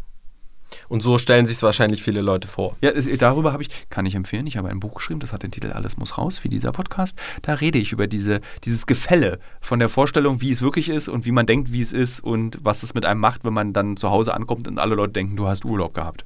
Und 0.88 1.02
so 1.02 1.18
stellen 1.18 1.46
sich 1.46 1.56
es 1.56 1.62
wahrscheinlich 1.62 2.02
viele 2.02 2.20
Leute 2.20 2.48
vor. 2.48 2.76
Ja, 2.80 2.92
darüber 2.92 3.52
habe 3.52 3.62
ich, 3.62 3.90
kann 3.90 4.06
ich 4.06 4.14
empfehlen, 4.14 4.46
ich 4.46 4.56
habe 4.56 4.68
ein 4.68 4.80
Buch 4.80 4.94
geschrieben, 4.94 5.20
das 5.20 5.32
hat 5.32 5.42
den 5.42 5.50
Titel 5.50 5.72
Alles 5.72 5.96
muss 5.96 6.16
raus, 6.18 6.44
wie 6.44 6.48
dieser 6.48 6.72
Podcast. 6.72 7.18
Da 7.42 7.54
rede 7.54 7.78
ich 7.78 7.92
über 7.92 8.06
diese, 8.06 8.40
dieses 8.64 8.86
Gefälle 8.86 9.38
von 9.60 9.78
der 9.78 9.88
Vorstellung, 9.88 10.40
wie 10.40 10.52
es 10.52 10.62
wirklich 10.62 10.88
ist 10.88 11.08
und 11.08 11.24
wie 11.26 11.32
man 11.32 11.46
denkt, 11.46 11.72
wie 11.72 11.82
es 11.82 11.92
ist 11.92 12.20
und 12.22 12.58
was 12.62 12.82
es 12.82 12.94
mit 12.94 13.04
einem 13.04 13.20
macht, 13.20 13.44
wenn 13.44 13.52
man 13.52 13.72
dann 13.72 13.96
zu 13.96 14.10
Hause 14.10 14.34
ankommt 14.34 14.68
und 14.68 14.78
alle 14.78 14.94
Leute 14.94 15.12
denken, 15.12 15.36
du 15.36 15.48
hast 15.48 15.64
Urlaub 15.64 15.94
gehabt. 15.94 16.24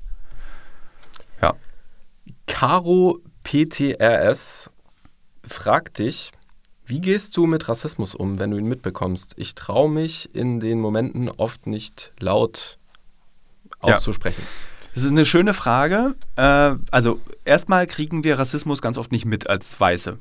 Ja. 1.40 1.54
Caro 2.46 3.18
PTRS 3.44 4.70
fragt 5.46 5.98
dich, 5.98 6.32
wie 6.86 7.00
gehst 7.00 7.36
du 7.36 7.46
mit 7.46 7.68
Rassismus 7.68 8.14
um, 8.14 8.38
wenn 8.38 8.50
du 8.50 8.58
ihn 8.58 8.66
mitbekommst? 8.68 9.34
Ich 9.36 9.54
traue 9.54 9.90
mich 9.90 10.34
in 10.34 10.60
den 10.60 10.80
Momenten 10.80 11.28
oft 11.28 11.66
nicht 11.66 12.12
laut 12.20 12.78
Ja. 13.84 13.96
auszusprechen. 13.96 14.42
Das 14.94 15.02
ist 15.02 15.10
eine 15.10 15.24
schöne 15.24 15.54
Frage. 15.54 16.14
Äh, 16.36 16.76
also 16.90 17.20
erstmal 17.44 17.86
kriegen 17.86 18.22
wir 18.22 18.38
Rassismus 18.38 18.80
ganz 18.80 18.96
oft 18.98 19.12
nicht 19.12 19.24
mit 19.24 19.48
als 19.48 19.78
Weiße. 19.80 20.18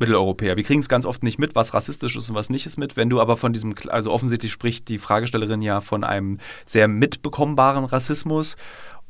Mitteleuropäer. 0.00 0.56
Wir 0.56 0.64
kriegen 0.64 0.80
es 0.80 0.88
ganz 0.88 1.06
oft 1.06 1.22
nicht 1.22 1.38
mit, 1.38 1.54
was 1.54 1.74
rassistisch 1.74 2.16
ist 2.16 2.28
und 2.30 2.36
was 2.36 2.50
nicht 2.50 2.66
ist 2.66 2.76
mit. 2.78 2.96
Wenn 2.96 3.10
du 3.10 3.20
aber 3.20 3.36
von 3.36 3.52
diesem, 3.52 3.74
also 3.88 4.12
offensichtlich 4.12 4.52
spricht 4.52 4.88
die 4.88 4.98
Fragestellerin 4.98 5.60
ja 5.60 5.80
von 5.80 6.04
einem 6.04 6.38
sehr 6.66 6.86
mitbekommbaren 6.88 7.84
Rassismus. 7.84 8.56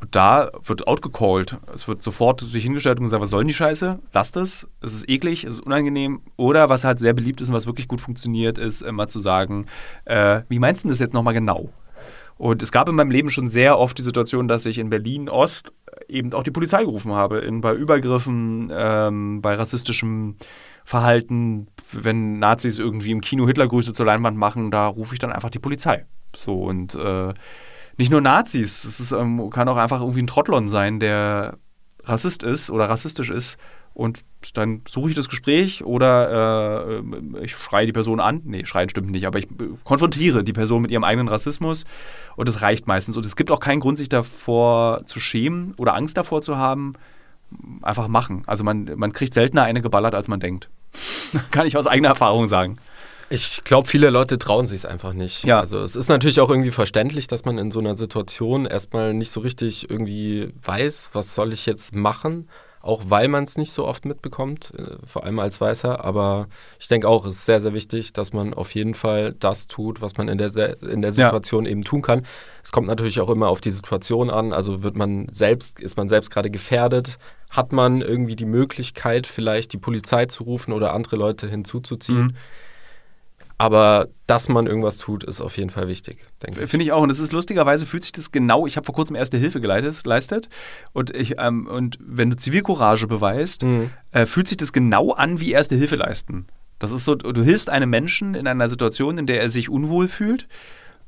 Und 0.00 0.14
da 0.14 0.50
wird 0.64 0.86
outgecallt. 0.86 1.56
Es 1.74 1.88
wird 1.88 2.02
sofort 2.02 2.40
sich 2.40 2.62
hingestellt 2.62 2.98
und 2.98 3.06
gesagt, 3.06 3.22
was 3.22 3.30
soll 3.30 3.40
denn 3.40 3.48
die 3.48 3.54
Scheiße? 3.54 3.98
Lasst 4.12 4.36
es. 4.36 4.68
Es 4.80 4.94
ist 4.94 5.08
eklig, 5.08 5.44
es 5.44 5.54
ist 5.54 5.60
unangenehm. 5.60 6.20
Oder 6.36 6.68
was 6.68 6.84
halt 6.84 7.00
sehr 7.00 7.14
beliebt 7.14 7.40
ist 7.40 7.48
und 7.48 7.54
was 7.54 7.66
wirklich 7.66 7.88
gut 7.88 8.00
funktioniert, 8.00 8.58
ist 8.58 8.80
immer 8.80 9.08
zu 9.08 9.18
sagen, 9.18 9.66
äh, 10.04 10.42
wie 10.48 10.60
meinst 10.60 10.84
du 10.84 10.88
das 10.88 11.00
jetzt 11.00 11.14
nochmal 11.14 11.34
genau? 11.34 11.70
Und 12.36 12.62
es 12.62 12.70
gab 12.70 12.88
in 12.88 12.94
meinem 12.94 13.10
Leben 13.10 13.30
schon 13.30 13.48
sehr 13.48 13.78
oft 13.78 13.98
die 13.98 14.02
Situation, 14.02 14.46
dass 14.46 14.64
ich 14.64 14.78
in 14.78 14.90
Berlin 14.90 15.28
Ost 15.28 15.72
eben 16.08 16.32
auch 16.32 16.44
die 16.44 16.52
Polizei 16.52 16.84
gerufen 16.84 17.12
habe, 17.12 17.38
in, 17.38 17.60
bei 17.60 17.74
Übergriffen, 17.74 18.70
ähm, 18.72 19.42
bei 19.42 19.56
rassistischem 19.56 20.36
Verhalten, 20.84 21.66
wenn 21.92 22.38
Nazis 22.38 22.78
irgendwie 22.78 23.10
im 23.10 23.20
Kino 23.20 23.48
Hitlergrüße 23.48 23.92
zur 23.92 24.06
Leinwand 24.06 24.36
machen, 24.38 24.70
da 24.70 24.86
rufe 24.86 25.14
ich 25.14 25.18
dann 25.18 25.32
einfach 25.32 25.50
die 25.50 25.58
Polizei. 25.58 26.06
So 26.36 26.62
und 26.62 26.94
äh, 26.94 27.34
nicht 27.98 28.10
nur 28.10 28.20
Nazis, 28.20 28.84
es 28.84 29.00
ist, 29.00 29.12
ähm, 29.12 29.50
kann 29.50 29.68
auch 29.68 29.76
einfach 29.76 30.00
irgendwie 30.00 30.22
ein 30.22 30.26
Trottlon 30.26 30.70
sein, 30.70 31.00
der 31.00 31.58
Rassist 32.04 32.42
ist 32.42 32.70
oder 32.70 32.88
rassistisch 32.88 33.30
ist 33.30 33.58
und 33.98 34.20
dann 34.54 34.82
suche 34.88 35.10
ich 35.10 35.16
das 35.16 35.28
Gespräch 35.28 35.84
oder 35.84 37.00
äh, 37.02 37.44
ich 37.44 37.56
schreie 37.56 37.84
die 37.84 37.92
Person 37.92 38.20
an. 38.20 38.42
Nee, 38.44 38.64
schreien 38.64 38.88
stimmt 38.88 39.10
nicht, 39.10 39.26
aber 39.26 39.40
ich 39.40 39.48
konfrontiere 39.82 40.44
die 40.44 40.52
Person 40.52 40.82
mit 40.82 40.92
ihrem 40.92 41.02
eigenen 41.02 41.26
Rassismus 41.26 41.84
und 42.36 42.48
das 42.48 42.62
reicht 42.62 42.86
meistens. 42.86 43.16
Und 43.16 43.26
es 43.26 43.34
gibt 43.34 43.50
auch 43.50 43.58
keinen 43.58 43.80
Grund, 43.80 43.98
sich 43.98 44.08
davor 44.08 45.04
zu 45.04 45.18
schämen 45.18 45.74
oder 45.76 45.94
Angst 45.96 46.16
davor 46.16 46.42
zu 46.42 46.56
haben. 46.56 46.94
Einfach 47.82 48.06
machen. 48.06 48.42
Also 48.46 48.62
man, 48.62 48.88
man 48.96 49.12
kriegt 49.12 49.34
seltener 49.34 49.62
eine 49.62 49.82
geballert, 49.82 50.14
als 50.14 50.28
man 50.28 50.38
denkt. 50.38 50.70
Kann 51.50 51.66
ich 51.66 51.76
aus 51.76 51.88
eigener 51.88 52.10
Erfahrung 52.10 52.46
sagen. 52.46 52.76
Ich 53.30 53.62
glaube, 53.64 53.88
viele 53.88 54.10
Leute 54.10 54.38
trauen 54.38 54.66
sich 54.66 54.78
es 54.78 54.84
einfach 54.84 55.12
nicht. 55.12 55.44
Ja. 55.44 55.60
Also 55.60 55.78
es 55.80 55.96
ist 55.96 56.08
natürlich 56.08 56.40
auch 56.40 56.50
irgendwie 56.50 56.70
verständlich, 56.70 57.26
dass 57.26 57.44
man 57.44 57.58
in 57.58 57.70
so 57.70 57.78
einer 57.78 57.96
Situation 57.96 58.64
erstmal 58.66 59.12
nicht 59.12 59.30
so 59.30 59.40
richtig 59.40 59.90
irgendwie 59.90 60.52
weiß, 60.62 61.10
was 61.12 61.34
soll 61.34 61.52
ich 61.52 61.66
jetzt 61.66 61.94
machen 61.94 62.48
auch 62.80 63.02
weil 63.08 63.28
man 63.28 63.44
es 63.44 63.58
nicht 63.58 63.72
so 63.72 63.86
oft 63.86 64.04
mitbekommt, 64.04 64.72
äh, 64.76 64.96
vor 65.06 65.24
allem 65.24 65.38
als 65.38 65.60
Weißer. 65.60 66.04
Aber 66.04 66.48
ich 66.78 66.88
denke 66.88 67.08
auch, 67.08 67.26
es 67.26 67.36
ist 67.36 67.44
sehr, 67.44 67.60
sehr 67.60 67.74
wichtig, 67.74 68.12
dass 68.12 68.32
man 68.32 68.54
auf 68.54 68.74
jeden 68.74 68.94
Fall 68.94 69.34
das 69.38 69.66
tut, 69.66 70.00
was 70.00 70.16
man 70.16 70.28
in 70.28 70.38
der, 70.38 70.82
in 70.82 71.02
der 71.02 71.12
Situation 71.12 71.64
ja. 71.64 71.72
eben 71.72 71.84
tun 71.84 72.02
kann. 72.02 72.24
Es 72.62 72.72
kommt 72.72 72.86
natürlich 72.86 73.20
auch 73.20 73.30
immer 73.30 73.48
auf 73.48 73.60
die 73.60 73.70
Situation 73.70 74.30
an. 74.30 74.52
Also 74.52 74.82
wird 74.82 74.96
man 74.96 75.28
selbst, 75.30 75.80
ist 75.80 75.96
man 75.96 76.08
selbst 76.08 76.30
gerade 76.30 76.50
gefährdet? 76.50 77.18
Hat 77.50 77.72
man 77.72 78.00
irgendwie 78.00 78.36
die 78.36 78.46
Möglichkeit, 78.46 79.26
vielleicht 79.26 79.72
die 79.72 79.78
Polizei 79.78 80.26
zu 80.26 80.44
rufen 80.44 80.72
oder 80.72 80.94
andere 80.94 81.16
Leute 81.16 81.48
hinzuzuziehen? 81.48 82.28
Mhm. 82.28 82.36
Aber 83.60 84.08
dass 84.28 84.48
man 84.48 84.68
irgendwas 84.68 84.98
tut, 84.98 85.24
ist 85.24 85.40
auf 85.40 85.56
jeden 85.56 85.70
Fall 85.70 85.88
wichtig, 85.88 86.24
denke 86.44 86.62
ich. 86.62 86.70
Finde 86.70 86.84
ich 86.84 86.92
auch. 86.92 87.02
Und 87.02 87.10
es 87.10 87.18
ist 87.18 87.32
lustigerweise, 87.32 87.86
fühlt 87.86 88.04
sich 88.04 88.12
das 88.12 88.30
genau, 88.30 88.68
ich 88.68 88.76
habe 88.76 88.86
vor 88.86 88.94
kurzem 88.94 89.16
Erste 89.16 89.36
Hilfe 89.36 89.60
geleistet. 89.60 90.48
Und, 90.92 91.14
ich, 91.14 91.34
ähm, 91.38 91.66
und 91.66 91.98
wenn 92.00 92.30
du 92.30 92.36
Zivilcourage 92.36 93.08
beweist, 93.08 93.64
mhm. 93.64 93.90
äh, 94.12 94.26
fühlt 94.26 94.46
sich 94.46 94.56
das 94.56 94.72
genau 94.72 95.10
an 95.10 95.40
wie 95.40 95.50
Erste 95.50 95.74
Hilfe 95.74 95.96
leisten. 95.96 96.46
Das 96.78 96.92
ist 96.92 97.04
so, 97.04 97.16
du 97.16 97.42
hilfst 97.42 97.68
einem 97.68 97.90
Menschen 97.90 98.36
in 98.36 98.46
einer 98.46 98.68
Situation, 98.68 99.18
in 99.18 99.26
der 99.26 99.42
er 99.42 99.50
sich 99.50 99.68
unwohl 99.68 100.06
fühlt. 100.06 100.46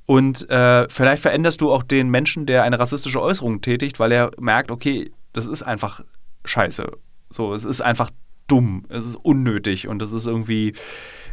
Und 0.05 0.51
äh, 0.51 0.89
vielleicht 0.89 1.23
veränderst 1.23 1.61
du 1.61 1.71
auch 1.71 1.85
den 1.85 2.09
Menschen, 2.09 2.47
der 2.47 2.65
eine 2.65 2.81
rassistische 2.81 3.23
Äußerung 3.23 3.61
tätigt, 3.61 4.01
weil 4.01 4.11
er 4.11 4.33
merkt, 4.41 4.73
okay, 4.73 5.13
das 5.33 5.47
ist 5.47 5.63
einfach 5.63 6.01
scheiße. 6.45 6.91
So, 7.29 7.55
es 7.55 7.65
ist 7.65 7.81
einfach 7.81 8.11
dumm, 8.49 8.87
es 8.89 9.07
ist 9.07 9.15
unnötig 9.15 9.87
und 9.87 10.03
es 10.03 10.11
ist 10.11 10.27
irgendwie 10.27 10.75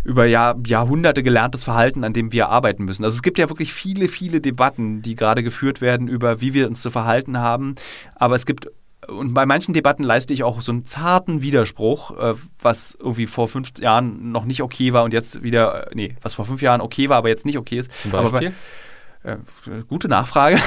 über 0.08 0.26
Jahr, 0.26 0.56
Jahrhunderte 0.66 1.22
gelerntes 1.22 1.66
Verhalten, 1.66 2.06
an 2.06 2.14
dem 2.14 2.32
wir 2.32 2.48
arbeiten 2.48 2.86
müssen. 2.86 3.04
Also 3.04 3.16
es 3.16 3.22
gibt 3.22 3.38
ja 3.38 3.50
wirklich 3.50 3.74
viele, 3.74 4.08
viele 4.08 4.40
Debatten, 4.40 5.02
die 5.02 5.16
gerade 5.16 5.44
geführt 5.44 5.82
werden 5.82 6.08
über, 6.08 6.40
wie 6.40 6.54
wir 6.54 6.66
uns 6.68 6.82
zu 6.82 6.92
verhalten 6.92 7.40
haben. 7.40 7.76
Aber 8.16 8.36
es 8.36 8.46
gibt 8.46 8.72
und 9.06 9.34
bei 9.34 9.46
manchen 9.46 9.74
Debatten 9.74 10.04
leiste 10.04 10.34
ich 10.34 10.44
auch 10.44 10.62
so 10.62 10.72
einen 10.72 10.86
zarten 10.86 11.42
Widerspruch, 11.42 12.18
äh, 12.18 12.36
was 12.62 12.98
irgendwie 13.00 13.28
vor 13.28 13.48
fünf 13.50 13.78
Jahren 13.80 14.32
noch 14.32 14.46
nicht 14.46 14.62
okay 14.64 14.94
war 14.94 15.04
und 15.04 15.14
jetzt 15.14 15.44
wieder, 15.44 15.92
äh, 15.92 15.96
nee, 15.96 16.16
was 16.22 16.34
vor 16.34 16.46
fünf 16.46 16.62
Jahren 16.62 16.82
okay 16.82 17.10
war, 17.10 17.18
aber 17.18 17.30
jetzt 17.30 17.46
nicht 17.46 17.58
okay 17.58 17.80
ist. 17.80 17.92
Zum 18.00 18.12
Beispiel? 18.12 18.54
Bei, 19.24 19.32
äh, 19.32 19.38
gute 19.88 20.08
Nachfrage. 20.08 20.58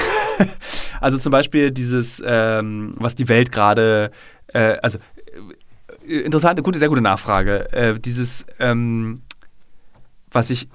also 1.00 1.18
zum 1.18 1.32
Beispiel 1.32 1.70
dieses, 1.70 2.22
ähm, 2.24 2.94
was 2.96 3.14
die 3.14 3.28
Welt 3.28 3.52
gerade, 3.52 4.10
äh, 4.48 4.76
also 4.82 4.98
äh, 6.06 6.14
interessante, 6.20 6.62
gute, 6.62 6.78
sehr 6.78 6.88
gute 6.88 7.02
Nachfrage. 7.02 7.98
Dieses, 8.02 8.46
ähm, 8.58 9.22
was 10.30 10.50
ich, 10.50 10.68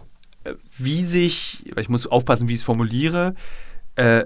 äh, 0.44 0.54
wie 0.78 1.06
sich, 1.06 1.72
ich 1.78 1.90
muss 1.90 2.08
aufpassen, 2.08 2.48
wie 2.48 2.54
ich 2.54 2.60
es 2.60 2.66
formuliere, 2.66 3.36
äh, 3.96 4.26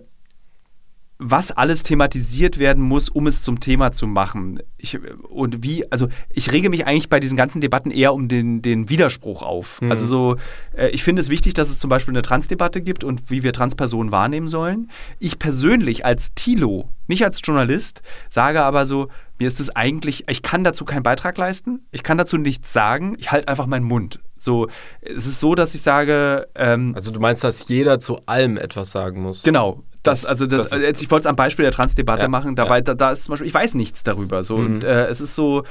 was 1.18 1.52
alles 1.52 1.84
thematisiert 1.84 2.60
werden 2.60 2.84
muss, 2.84 3.10
um 3.10 3.28
es 3.28 3.44
zum 3.44 3.60
Thema 3.60 3.92
zu 3.92 4.08
machen. 4.08 4.60
Ich, 4.80 4.98
und 5.30 5.64
wie, 5.64 5.90
also 5.92 6.08
ich 6.30 6.52
rege 6.52 6.70
mich 6.70 6.88
eigentlich 6.88 7.10
bei 7.10 7.20
diesen 7.20 7.38
ganzen 7.38 7.62
Debatten 7.62 7.92
eher 7.92 8.14
um 8.14 8.28
den, 8.28 8.62
den 8.62 8.90
Widerspruch 8.90 9.44
auf. 9.44 9.82
Mhm. 9.82 9.92
Also 9.92 10.08
so, 10.08 10.36
äh, 10.76 10.90
ich 10.90 11.04
finde 11.04 11.22
es 11.22 11.30
wichtig, 11.30 11.54
dass 11.54 11.70
es 11.70 11.80
zum 11.80 11.90
Beispiel 11.90 12.14
eine 12.14 12.22
Transdebatte 12.22 12.82
gibt 12.82 13.04
und 13.04 13.30
wie 13.30 13.44
wir 13.44 13.54
Transpersonen 13.54 14.12
wahrnehmen 14.12 14.48
sollen. 14.48 14.90
Ich 15.20 15.38
persönlich 15.38 16.06
als 16.06 16.34
Tilo, 16.34 16.90
nicht 17.08 17.24
als 17.24 17.42
Journalist, 17.44 18.02
sage 18.30 18.62
aber 18.62 18.86
so, 18.86 19.10
mir 19.38 19.48
ist 19.48 19.60
es 19.60 19.76
eigentlich, 19.76 20.26
ich 20.28 20.42
kann 20.42 20.64
dazu 20.64 20.86
keinen 20.86 21.04
Beitrag 21.04 21.38
leisten, 21.38 21.86
ich 21.92 22.04
kann 22.04 22.18
dazu 22.18 22.38
nichts 22.38 22.74
sagen, 22.74 23.16
ich 23.20 23.32
halte 23.32 23.48
einfach 23.48 23.66
meinen 23.66 23.86
Mund. 23.86 24.20
So, 24.38 24.68
es 25.02 25.28
ist 25.28 25.40
so, 25.40 25.54
dass 25.54 25.76
ich 25.76 25.82
sage. 25.82 26.48
Ähm, 26.56 26.94
also 26.96 27.12
du 27.12 27.20
meinst, 27.20 27.44
dass 27.44 27.68
jeder 27.68 28.00
zu 28.00 28.20
allem 28.26 28.58
etwas 28.58 28.92
sagen 28.92 29.22
muss? 29.22 29.44
Genau. 29.44 29.84
Das, 30.02 30.26
also 30.26 30.46
das, 30.46 30.70
das 30.70 30.72
also 30.72 31.04
ich 31.04 31.12
wollte 31.12 31.24
es 31.24 31.28
am 31.28 31.36
Beispiel 31.36 31.64
der 31.64 31.74
Transdebatte 31.74 32.24
ja, 32.24 32.28
machen. 32.30 32.56
Dabei, 32.56 32.78
ja. 32.78 32.82
da, 32.82 32.94
da, 32.94 33.12
ist 33.12 33.26
zum 33.26 33.34
Beispiel, 33.34 33.48
ich 33.48 33.54
weiß 33.54 33.76
nichts 33.76 34.04
darüber. 34.04 34.44
So, 34.44 34.58
mhm. 34.58 34.69
Und 34.76 34.84
äh, 34.84 35.06
es 35.08 35.22
ist 35.22 35.36
so, 35.36 35.64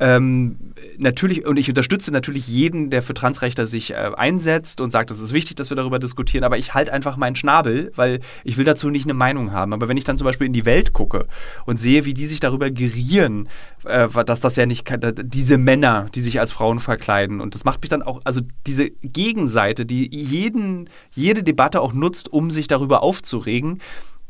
ähm, 0.00 0.56
natürlich, 0.98 1.46
und 1.46 1.56
ich 1.56 1.68
unterstütze 1.68 2.10
natürlich 2.10 2.48
jeden, 2.48 2.90
der 2.90 3.00
für 3.02 3.14
Transrechte 3.14 3.64
sich 3.64 3.92
äh, 3.92 4.10
einsetzt 4.16 4.80
und 4.80 4.90
sagt, 4.90 5.10
es 5.12 5.20
ist 5.20 5.32
wichtig, 5.32 5.56
dass 5.56 5.70
wir 5.70 5.76
darüber 5.76 6.00
diskutieren, 6.00 6.42
aber 6.42 6.58
ich 6.58 6.74
halte 6.74 6.92
einfach 6.92 7.16
meinen 7.16 7.36
Schnabel, 7.36 7.92
weil 7.94 8.20
ich 8.42 8.56
will 8.56 8.64
dazu 8.64 8.90
nicht 8.90 9.06
eine 9.06 9.14
Meinung 9.14 9.52
haben. 9.52 9.72
Aber 9.72 9.86
wenn 9.86 9.96
ich 9.96 10.04
dann 10.04 10.16
zum 10.16 10.24
Beispiel 10.24 10.48
in 10.48 10.52
die 10.52 10.64
Welt 10.64 10.92
gucke 10.92 11.26
und 11.64 11.78
sehe, 11.78 12.04
wie 12.04 12.14
die 12.14 12.26
sich 12.26 12.40
darüber 12.40 12.70
gerieren, 12.70 13.48
äh, 13.84 14.08
dass 14.24 14.40
das 14.40 14.56
ja 14.56 14.66
nicht, 14.66 14.92
diese 15.22 15.58
Männer, 15.58 16.06
die 16.14 16.20
sich 16.20 16.40
als 16.40 16.50
Frauen 16.50 16.80
verkleiden, 16.80 17.40
und 17.40 17.54
das 17.54 17.64
macht 17.64 17.80
mich 17.82 17.90
dann 17.90 18.02
auch, 18.02 18.20
also 18.24 18.40
diese 18.66 18.90
Gegenseite, 18.90 19.86
die 19.86 20.12
jeden, 20.12 20.90
jede 21.12 21.44
Debatte 21.44 21.80
auch 21.80 21.92
nutzt, 21.92 22.32
um 22.32 22.50
sich 22.50 22.66
darüber 22.66 23.02
aufzuregen, 23.02 23.80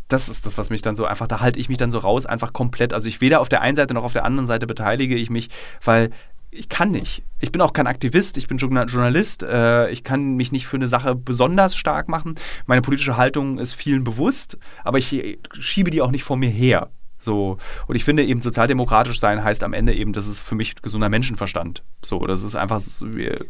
das 0.08 0.28
ist 0.28 0.46
das, 0.46 0.58
was 0.58 0.70
mich 0.70 0.82
dann 0.82 0.96
so 0.96 1.06
einfach, 1.06 1.26
da 1.26 1.40
halte 1.40 1.58
ich 1.58 1.68
mich 1.68 1.78
dann 1.78 1.90
so 1.90 1.98
raus, 1.98 2.26
einfach 2.26 2.52
komplett. 2.52 2.92
Also 2.92 3.08
ich 3.08 3.20
weder 3.20 3.40
auf 3.40 3.48
der 3.48 3.62
einen 3.62 3.76
Seite 3.76 3.94
noch 3.94 4.04
auf 4.04 4.12
der 4.12 4.24
anderen 4.24 4.46
Seite 4.46 4.66
beteilige 4.66 5.16
ich 5.16 5.30
mich, 5.30 5.50
weil 5.82 6.10
ich 6.50 6.68
kann 6.68 6.92
nicht. 6.92 7.22
Ich 7.40 7.50
bin 7.50 7.60
auch 7.60 7.72
kein 7.72 7.86
Aktivist, 7.86 8.36
ich 8.36 8.46
bin 8.46 8.58
Journalist, 8.58 9.42
äh, 9.42 9.90
ich 9.90 10.04
kann 10.04 10.36
mich 10.36 10.52
nicht 10.52 10.66
für 10.66 10.76
eine 10.76 10.88
Sache 10.88 11.14
besonders 11.14 11.74
stark 11.74 12.08
machen. 12.08 12.36
Meine 12.66 12.82
politische 12.82 13.16
Haltung 13.16 13.58
ist 13.58 13.74
vielen 13.74 14.04
bewusst, 14.04 14.58
aber 14.84 14.98
ich 14.98 15.38
schiebe 15.58 15.90
die 15.90 16.00
auch 16.00 16.10
nicht 16.10 16.24
vor 16.24 16.36
mir 16.36 16.50
her. 16.50 16.90
So, 17.18 17.56
und 17.86 17.96
ich 17.96 18.04
finde 18.04 18.24
eben 18.24 18.42
sozialdemokratisch 18.42 19.18
sein 19.18 19.42
heißt 19.42 19.64
am 19.64 19.72
Ende 19.72 19.94
eben, 19.94 20.12
das 20.12 20.28
ist 20.28 20.40
für 20.40 20.54
mich 20.54 20.76
gesunder 20.76 21.08
Menschenverstand. 21.08 21.82
So, 22.04 22.20
das 22.26 22.42
ist 22.42 22.54
einfach, 22.54 22.82
wir, 23.00 23.46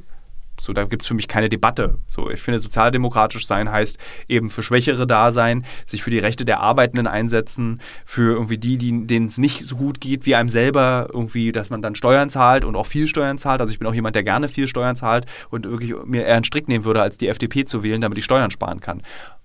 so, 0.65 0.73
da 0.73 0.85
gibt 0.85 1.03
es 1.03 1.09
für 1.09 1.15
mich 1.15 1.29
keine 1.29 1.49
Debatte. 1.49 1.99
So, 2.09 2.31
ich 2.31 2.41
finde, 2.41 2.59
sozialdemokratisch 2.59 3.47
sein 3.47 3.71
heißt 3.71 3.99
eben 4.29 4.49
für 4.49 4.63
Schwächere 4.63 5.07
da 5.07 5.31
sein, 5.31 5.65
sich 5.85 6.03
für 6.03 6.11
die 6.11 6.19
Rechte 6.19 6.45
der 6.45 6.61
Arbeitenden 6.61 7.07
einsetzen, 7.07 7.81
für 8.05 8.33
irgendwie 8.33 8.59
die, 8.59 8.79
die 8.79 9.07
denen 9.07 9.27
es 9.27 9.39
nicht 9.39 9.67
so 9.67 9.77
gut 9.77 10.01
geht 10.01 10.27
wie 10.27 10.35
einem 10.35 10.49
selber, 10.49 11.09
irgendwie, 11.13 11.53
dass 11.53 11.71
man 11.71 11.83
dann 11.83 11.95
Steuern 11.95 12.31
zahlt 12.31 12.65
und 12.65 12.77
auch 12.77 12.87
viel 12.87 13.07
Steuern 13.07 13.37
zahlt. 13.37 13.61
Also 13.61 13.73
ich 13.73 13.79
bin 13.79 13.87
auch 13.87 13.95
jemand, 13.95 14.17
der 14.17 14.23
gerne 14.23 14.49
viel 14.49 14.67
Steuern 14.67 14.97
zahlt 14.97 15.27
und 15.51 15.67
wirklich 15.67 15.95
mir 16.05 16.25
eher 16.25 16.37
einen 16.37 16.45
Strick 16.45 16.67
nehmen 16.67 16.85
würde, 16.85 17.03
als 17.03 17.19
die 17.19 17.29
FDP 17.29 17.65
zu 17.65 17.83
wählen, 17.83 18.01
damit 18.01 18.17
ich 18.17 18.25
Steuern 18.25 18.51
sparen 18.51 18.81
kann. 18.81 19.03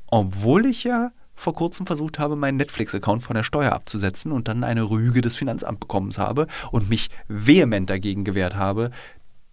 Obwohl 0.08 0.66
ich 0.66 0.86
ja 0.86 1.12
vor 1.40 1.56
kurzem 1.56 1.86
versucht 1.86 2.20
habe, 2.20 2.36
meinen 2.36 2.58
Netflix-Account 2.58 3.24
von 3.24 3.36
der 3.36 3.44
Steuer 3.44 3.72
abzusetzen 3.72 4.34
und 4.34 4.50
dann 4.50 4.66
eine 4.66 4.90
Rüge 4.90 5.22
des 5.22 5.38
Finanzamts 5.38 5.80
bekommen 5.80 6.12
habe 6.18 6.48
und 6.72 6.90
mich 6.90 7.10
vehement 7.30 7.90
dagegen 7.90 8.26
gewehrt 8.26 8.56
habe, 8.58 8.92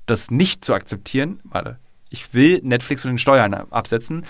das 0.07 0.31
nicht 0.31 0.65
zu 0.65 0.75
akzeptieren. 0.75 1.41
Warte, 1.45 1.79
ich 2.09 2.33
will 2.33 2.61
Netflix 2.63 3.03
von 3.03 3.13
den 3.13 3.19
Steuern 3.19 3.55
absetzen 3.55 4.25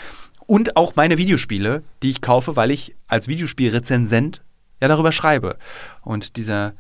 und 0.47 0.77
auch 0.77 0.97
meine 0.97 1.19
Videospiele, 1.19 1.83
die 2.03 2.11
ich 2.11 2.21
kaufe, 2.21 2.57
weil 2.57 2.71
ich 2.71 2.95
als 3.07 3.29
Videospielrezensent 3.29 4.43
ja 4.81 4.89
darüber 4.89 5.13
schreibe. 5.13 5.57
Und 6.03 6.37
dieser 6.37 6.75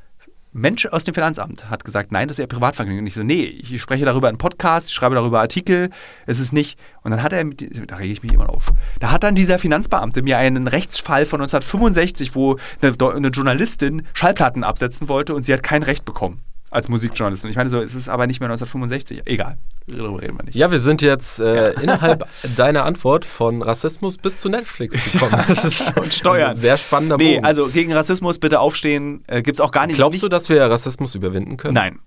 Mensch 0.52 0.86
aus 0.86 1.04
dem 1.04 1.12
Finanzamt 1.12 1.68
hat 1.68 1.84
gesagt, 1.84 2.12
nein, 2.12 2.28
das 2.28 2.38
ist 2.38 2.42
ja 2.42 2.46
Privatvergnügen. 2.46 3.00
Und 3.00 3.06
ich 3.06 3.14
so, 3.14 3.22
nee, 3.22 3.42
ich 3.44 3.82
spreche 3.82 4.06
darüber 4.06 4.30
in 4.30 4.38
Podcast, 4.38 4.88
ich 4.88 4.94
schreibe 4.94 5.14
darüber 5.14 5.40
Artikel, 5.40 5.90
es 6.24 6.38
ist 6.38 6.52
nicht. 6.52 6.78
Und 7.02 7.10
dann 7.10 7.22
hat 7.22 7.34
er, 7.34 7.44
da 7.44 7.96
rege 7.96 8.12
ich 8.12 8.22
mich 8.22 8.32
immer 8.32 8.48
auf, 8.48 8.72
da 9.00 9.10
hat 9.10 9.22
dann 9.22 9.34
dieser 9.34 9.58
Finanzbeamte 9.58 10.22
mir 10.22 10.38
einen 10.38 10.66
Rechtsfall 10.66 11.26
von 11.26 11.40
1965, 11.40 12.34
wo 12.34 12.56
eine, 12.80 12.96
eine 13.14 13.28
Journalistin 13.28 14.06
Schallplatten 14.14 14.64
absetzen 14.64 15.08
wollte 15.08 15.34
und 15.34 15.42
sie 15.42 15.52
hat 15.52 15.62
kein 15.62 15.82
Recht 15.82 16.04
bekommen 16.06 16.42
als 16.70 16.88
Musikjournalistin. 16.88 17.50
Ich 17.50 17.56
meine, 17.56 17.70
so, 17.70 17.80
es 17.80 17.94
ist 17.94 18.08
aber 18.08 18.26
nicht 18.26 18.40
mehr 18.40 18.48
1965. 18.50 19.22
Egal, 19.26 19.56
darüber 19.86 20.20
reden 20.20 20.36
wir 20.36 20.44
nicht. 20.44 20.54
Ja, 20.54 20.70
wir 20.70 20.80
sind 20.80 21.00
jetzt 21.02 21.40
äh, 21.40 21.72
ja. 21.72 21.80
innerhalb 21.80 22.26
deiner 22.56 22.84
Antwort 22.84 23.24
von 23.24 23.62
Rassismus 23.62 24.18
bis 24.18 24.40
zu 24.40 24.48
Netflix 24.48 25.12
gekommen. 25.12 25.36
Das 25.48 25.64
ist 25.64 25.96
Und 25.96 26.12
Steuern. 26.12 26.50
ein 26.50 26.56
sehr 26.56 26.76
spannender 26.76 27.16
nee, 27.16 27.36
Bogen. 27.36 27.46
also 27.46 27.68
gegen 27.68 27.92
Rassismus 27.92 28.38
bitte 28.38 28.60
aufstehen. 28.60 29.22
Äh, 29.26 29.42
Gibt 29.42 29.56
es 29.56 29.60
auch 29.60 29.70
gar 29.70 29.86
nicht. 29.86 29.96
Glaubst 29.96 30.22
du, 30.22 30.28
dass 30.28 30.48
wir 30.48 30.62
Rassismus 30.62 31.14
überwinden 31.14 31.56
können? 31.56 31.74
Nein. 31.74 31.98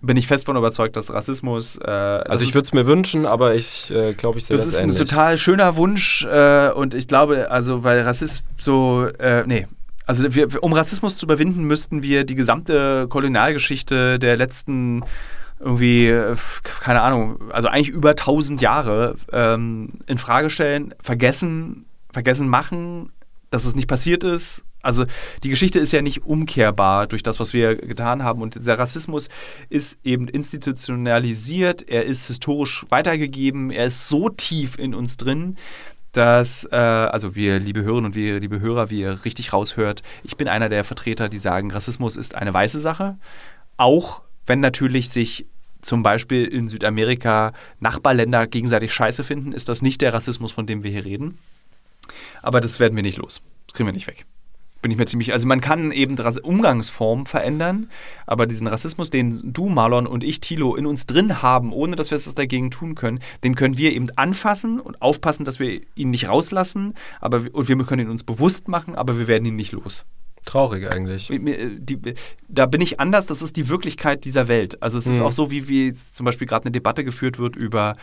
Bin 0.00 0.16
ich 0.16 0.28
fest 0.28 0.46
von 0.46 0.56
überzeugt, 0.56 0.96
dass 0.96 1.12
Rassismus. 1.12 1.76
Äh, 1.78 1.90
also, 1.90 2.44
ich 2.44 2.54
würde 2.54 2.66
es 2.66 2.72
mir 2.72 2.86
wünschen, 2.86 3.26
aber 3.26 3.54
ich 3.54 3.90
äh, 3.90 4.12
glaube, 4.12 4.38
ich 4.38 4.46
sehe 4.46 4.56
das, 4.56 4.66
das 4.66 4.74
ist 4.74 4.80
ähnlich. 4.80 5.00
ein 5.00 5.06
total 5.06 5.38
schöner 5.38 5.74
Wunsch 5.74 6.24
äh, 6.24 6.70
und 6.70 6.94
ich 6.94 7.08
glaube, 7.08 7.50
also, 7.50 7.82
weil 7.82 8.02
Rassismus 8.02 8.44
so. 8.58 9.06
Äh, 9.18 9.44
nee, 9.46 9.66
Also 10.08 10.34
wir, 10.34 10.62
um 10.62 10.72
Rassismus 10.72 11.18
zu 11.18 11.26
überwinden, 11.26 11.64
müssten 11.64 12.02
wir 12.02 12.24
die 12.24 12.34
gesamte 12.34 13.08
Kolonialgeschichte 13.08 14.18
der 14.18 14.38
letzten 14.38 15.04
irgendwie, 15.60 16.06
äh, 16.06 16.34
keine 16.62 17.02
Ahnung, 17.02 17.50
also 17.52 17.68
eigentlich 17.68 17.90
über 17.90 18.10
1000 18.10 18.62
Jahre 18.62 19.16
ähm, 19.34 19.98
in 20.06 20.16
Frage 20.16 20.48
stellen, 20.48 20.94
vergessen, 20.98 21.84
vergessen 22.10 22.48
machen, 22.48 23.12
dass 23.50 23.66
es 23.66 23.76
nicht 23.76 23.86
passiert 23.86 24.24
ist. 24.24 24.64
Also 24.80 25.04
die 25.42 25.50
Geschichte 25.50 25.78
ist 25.78 25.92
ja 25.92 26.00
nicht 26.00 26.24
umkehrbar 26.24 27.06
durch 27.06 27.22
das, 27.22 27.38
was 27.38 27.52
wir 27.52 27.76
getan 27.76 28.24
haben. 28.24 28.40
Und 28.40 28.66
der 28.66 28.78
Rassismus 28.78 29.28
ist 29.68 29.98
eben 30.04 30.26
institutionalisiert, 30.26 31.86
er 31.86 32.06
ist 32.06 32.28
historisch 32.28 32.86
weitergegeben, 32.88 33.70
er 33.70 33.84
ist 33.84 34.08
so 34.08 34.30
tief 34.30 34.78
in 34.78 34.94
uns 34.94 35.18
drin, 35.18 35.58
dass, 36.12 36.64
äh, 36.70 36.76
also 36.76 37.34
wir, 37.34 37.58
liebe 37.58 37.82
Hörerinnen 37.82 38.06
und 38.06 38.14
wir, 38.14 38.40
liebe 38.40 38.60
Hörer, 38.60 38.90
wie 38.90 39.00
ihr 39.00 39.24
richtig 39.24 39.52
raushört, 39.52 40.02
ich 40.24 40.36
bin 40.36 40.48
einer 40.48 40.68
der 40.68 40.84
Vertreter, 40.84 41.28
die 41.28 41.38
sagen, 41.38 41.70
Rassismus 41.70 42.16
ist 42.16 42.34
eine 42.34 42.52
weiße 42.52 42.80
Sache. 42.80 43.16
Auch 43.76 44.22
wenn 44.46 44.60
natürlich 44.60 45.10
sich 45.10 45.46
zum 45.80 46.02
Beispiel 46.02 46.44
in 46.44 46.68
Südamerika 46.68 47.52
Nachbarländer 47.78 48.46
gegenseitig 48.46 48.92
scheiße 48.92 49.22
finden, 49.22 49.52
ist 49.52 49.68
das 49.68 49.82
nicht 49.82 50.00
der 50.00 50.12
Rassismus, 50.12 50.52
von 50.52 50.66
dem 50.66 50.82
wir 50.82 50.90
hier 50.90 51.04
reden. 51.04 51.38
Aber 52.42 52.60
das 52.60 52.80
werden 52.80 52.96
wir 52.96 53.02
nicht 53.02 53.18
los. 53.18 53.42
Das 53.66 53.74
kriegen 53.74 53.86
wir 53.86 53.92
nicht 53.92 54.06
weg. 54.06 54.26
Bin 54.80 54.92
ich 54.92 54.98
mir 54.98 55.06
ziemlich. 55.06 55.32
Also 55.32 55.46
man 55.46 55.60
kann 55.60 55.90
eben 55.90 56.16
Umgangsformen 56.18 57.26
verändern, 57.26 57.90
aber 58.26 58.46
diesen 58.46 58.66
Rassismus, 58.66 59.10
den 59.10 59.52
du, 59.52 59.68
Marlon 59.68 60.06
und 60.06 60.22
ich, 60.22 60.40
Thilo, 60.40 60.76
in 60.76 60.86
uns 60.86 61.06
drin 61.06 61.42
haben, 61.42 61.72
ohne 61.72 61.96
dass 61.96 62.10
wir 62.10 62.18
etwas 62.18 62.34
dagegen 62.34 62.70
tun 62.70 62.94
können, 62.94 63.18
den 63.42 63.56
können 63.56 63.76
wir 63.76 63.92
eben 63.92 64.10
anfassen 64.16 64.78
und 64.78 65.02
aufpassen, 65.02 65.44
dass 65.44 65.58
wir 65.58 65.80
ihn 65.96 66.10
nicht 66.10 66.28
rauslassen. 66.28 66.94
Aber, 67.20 67.42
und 67.52 67.68
wir 67.68 67.76
können 67.84 68.06
ihn 68.06 68.10
uns 68.10 68.22
bewusst 68.22 68.68
machen, 68.68 68.94
aber 68.94 69.18
wir 69.18 69.26
werden 69.26 69.46
ihn 69.46 69.56
nicht 69.56 69.72
los. 69.72 70.04
Traurig 70.44 70.90
eigentlich. 70.90 71.28
Die, 71.28 72.14
da 72.48 72.66
bin 72.66 72.80
ich 72.80 73.00
anders, 73.00 73.26
das 73.26 73.42
ist 73.42 73.56
die 73.56 73.68
Wirklichkeit 73.68 74.24
dieser 74.24 74.48
Welt. 74.48 74.82
Also 74.82 74.98
es 74.98 75.06
ist 75.06 75.18
mhm. 75.18 75.26
auch 75.26 75.32
so, 75.32 75.50
wie, 75.50 75.68
wie 75.68 75.92
zum 75.92 76.24
Beispiel 76.24 76.46
gerade 76.46 76.64
eine 76.64 76.72
Debatte 76.72 77.04
geführt 77.04 77.38
wird 77.38 77.56
über 77.56 77.96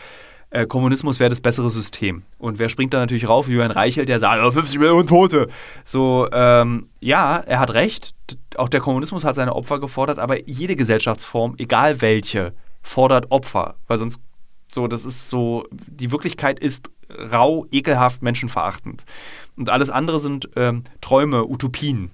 äh, 0.50 0.66
Kommunismus 0.66 1.18
wäre 1.20 1.30
das 1.30 1.40
bessere 1.40 1.70
System. 1.70 2.22
Und 2.38 2.58
wer 2.58 2.68
springt 2.68 2.94
da 2.94 2.98
natürlich 2.98 3.28
rauf? 3.28 3.48
Jürgen 3.48 3.70
Reichelt, 3.70 4.08
der 4.08 4.20
sagt, 4.20 4.40
50 4.52 4.78
Millionen 4.78 5.06
Tote. 5.06 5.48
So, 5.84 6.28
ähm, 6.32 6.88
ja, 7.00 7.38
er 7.38 7.58
hat 7.58 7.74
recht. 7.74 8.14
Auch 8.56 8.68
der 8.68 8.80
Kommunismus 8.80 9.24
hat 9.24 9.34
seine 9.34 9.54
Opfer 9.54 9.80
gefordert, 9.80 10.18
aber 10.18 10.48
jede 10.48 10.76
Gesellschaftsform, 10.76 11.54
egal 11.58 12.00
welche, 12.00 12.52
fordert 12.82 13.30
Opfer. 13.30 13.76
Weil 13.86 13.98
sonst, 13.98 14.20
so, 14.68 14.86
das 14.86 15.04
ist 15.04 15.30
so, 15.30 15.64
die 15.70 16.10
Wirklichkeit 16.10 16.58
ist 16.58 16.90
rau, 17.32 17.66
ekelhaft, 17.70 18.22
menschenverachtend. 18.22 19.04
Und 19.56 19.70
alles 19.70 19.90
andere 19.90 20.20
sind 20.20 20.50
ähm, 20.56 20.84
Träume, 21.00 21.44
Utopien. 21.44 22.10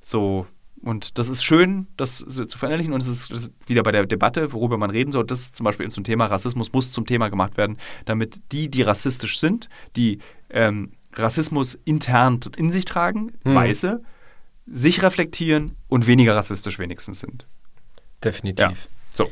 So, 0.00 0.46
und 0.84 1.18
das 1.18 1.28
ist 1.28 1.42
schön, 1.42 1.86
das 1.96 2.18
zu 2.18 2.58
verinnerlichen. 2.58 2.92
Und 2.92 3.00
es 3.00 3.08
ist, 3.08 3.30
ist, 3.30 3.54
wieder 3.66 3.82
bei 3.82 3.90
der 3.90 4.04
Debatte, 4.06 4.52
worüber 4.52 4.76
man 4.76 4.90
reden 4.90 5.12
soll. 5.12 5.24
Das 5.24 5.40
ist 5.40 5.56
zum 5.56 5.64
Beispiel 5.64 5.90
zum 5.90 6.04
Thema 6.04 6.26
Rassismus 6.26 6.72
muss 6.72 6.90
zum 6.90 7.06
Thema 7.06 7.28
gemacht 7.28 7.56
werden, 7.56 7.78
damit 8.04 8.52
die, 8.52 8.70
die 8.70 8.82
rassistisch 8.82 9.38
sind, 9.38 9.70
die 9.96 10.18
ähm, 10.50 10.92
Rassismus 11.14 11.78
intern 11.84 12.40
in 12.56 12.70
sich 12.70 12.84
tragen, 12.84 13.32
hm. 13.44 13.54
Weiße, 13.54 14.02
sich 14.66 15.02
reflektieren 15.02 15.76
und 15.88 16.06
weniger 16.06 16.36
rassistisch 16.36 16.78
wenigstens 16.78 17.20
sind. 17.20 17.46
Definitiv. 18.22 18.64
Ja. 18.64 18.72
So. 19.10 19.28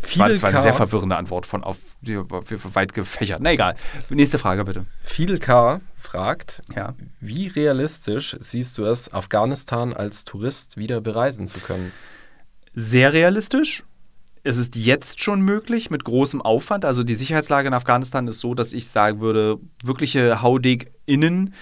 Fidel 0.00 0.30
das 0.30 0.42
war 0.42 0.50
eine 0.50 0.62
sehr 0.62 0.74
verwirrende 0.74 1.16
Antwort 1.16 1.46
von 1.46 1.64
auf 1.64 1.78
weit 2.02 2.94
gefächert. 2.94 3.40
Na 3.40 3.52
egal. 3.52 3.76
Nächste 4.10 4.38
Frage 4.38 4.64
bitte. 4.64 4.86
Fidel 5.02 5.38
K. 5.38 5.80
fragt, 5.96 6.62
ja. 6.74 6.94
wie 7.20 7.48
realistisch 7.48 8.36
siehst 8.40 8.78
du 8.78 8.84
es, 8.84 9.12
Afghanistan 9.12 9.92
als 9.92 10.24
Tourist 10.24 10.76
wieder 10.76 11.00
bereisen 11.00 11.46
zu 11.46 11.60
können? 11.60 11.92
Sehr 12.74 13.12
realistisch. 13.12 13.84
Es 14.42 14.58
ist 14.58 14.76
jetzt 14.76 15.22
schon 15.22 15.40
möglich 15.40 15.90
mit 15.90 16.04
großem 16.04 16.40
Aufwand. 16.40 16.84
Also 16.84 17.02
die 17.02 17.16
Sicherheitslage 17.16 17.66
in 17.66 17.74
Afghanistan 17.74 18.28
ist 18.28 18.38
so, 18.38 18.54
dass 18.54 18.72
ich 18.72 18.88
sagen 18.88 19.20
würde, 19.20 19.58
wirkliche 19.82 20.40
Haudig-Innen, 20.40 21.52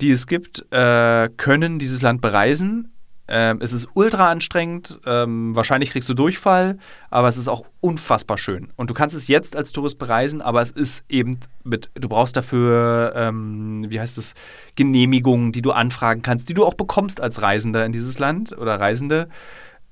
die 0.00 0.10
es 0.10 0.26
gibt, 0.26 0.66
äh, 0.72 1.28
können 1.36 1.78
dieses 1.78 2.02
Land 2.02 2.20
bereisen 2.20 2.91
ähm, 3.34 3.60
es 3.62 3.72
ist 3.72 3.88
ultra 3.94 4.30
anstrengend, 4.30 5.00
ähm, 5.06 5.56
wahrscheinlich 5.56 5.90
kriegst 5.90 6.06
du 6.06 6.12
Durchfall, 6.12 6.76
aber 7.08 7.28
es 7.28 7.38
ist 7.38 7.48
auch 7.48 7.64
unfassbar 7.80 8.36
schön. 8.36 8.70
Und 8.76 8.90
du 8.90 8.94
kannst 8.94 9.16
es 9.16 9.26
jetzt 9.26 9.56
als 9.56 9.72
Tourist 9.72 9.98
bereisen, 9.98 10.42
aber 10.42 10.60
es 10.60 10.70
ist 10.70 11.06
eben 11.08 11.40
mit, 11.64 11.90
du 11.94 12.10
brauchst 12.10 12.36
dafür, 12.36 13.14
ähm, 13.16 13.86
wie 13.88 13.98
heißt 13.98 14.18
es, 14.18 14.34
Genehmigungen, 14.74 15.50
die 15.50 15.62
du 15.62 15.72
anfragen 15.72 16.20
kannst, 16.20 16.50
die 16.50 16.54
du 16.54 16.66
auch 16.66 16.74
bekommst 16.74 17.22
als 17.22 17.40
Reisender 17.40 17.86
in 17.86 17.92
dieses 17.92 18.18
Land 18.18 18.52
oder 18.58 18.78
Reisende. 18.78 19.30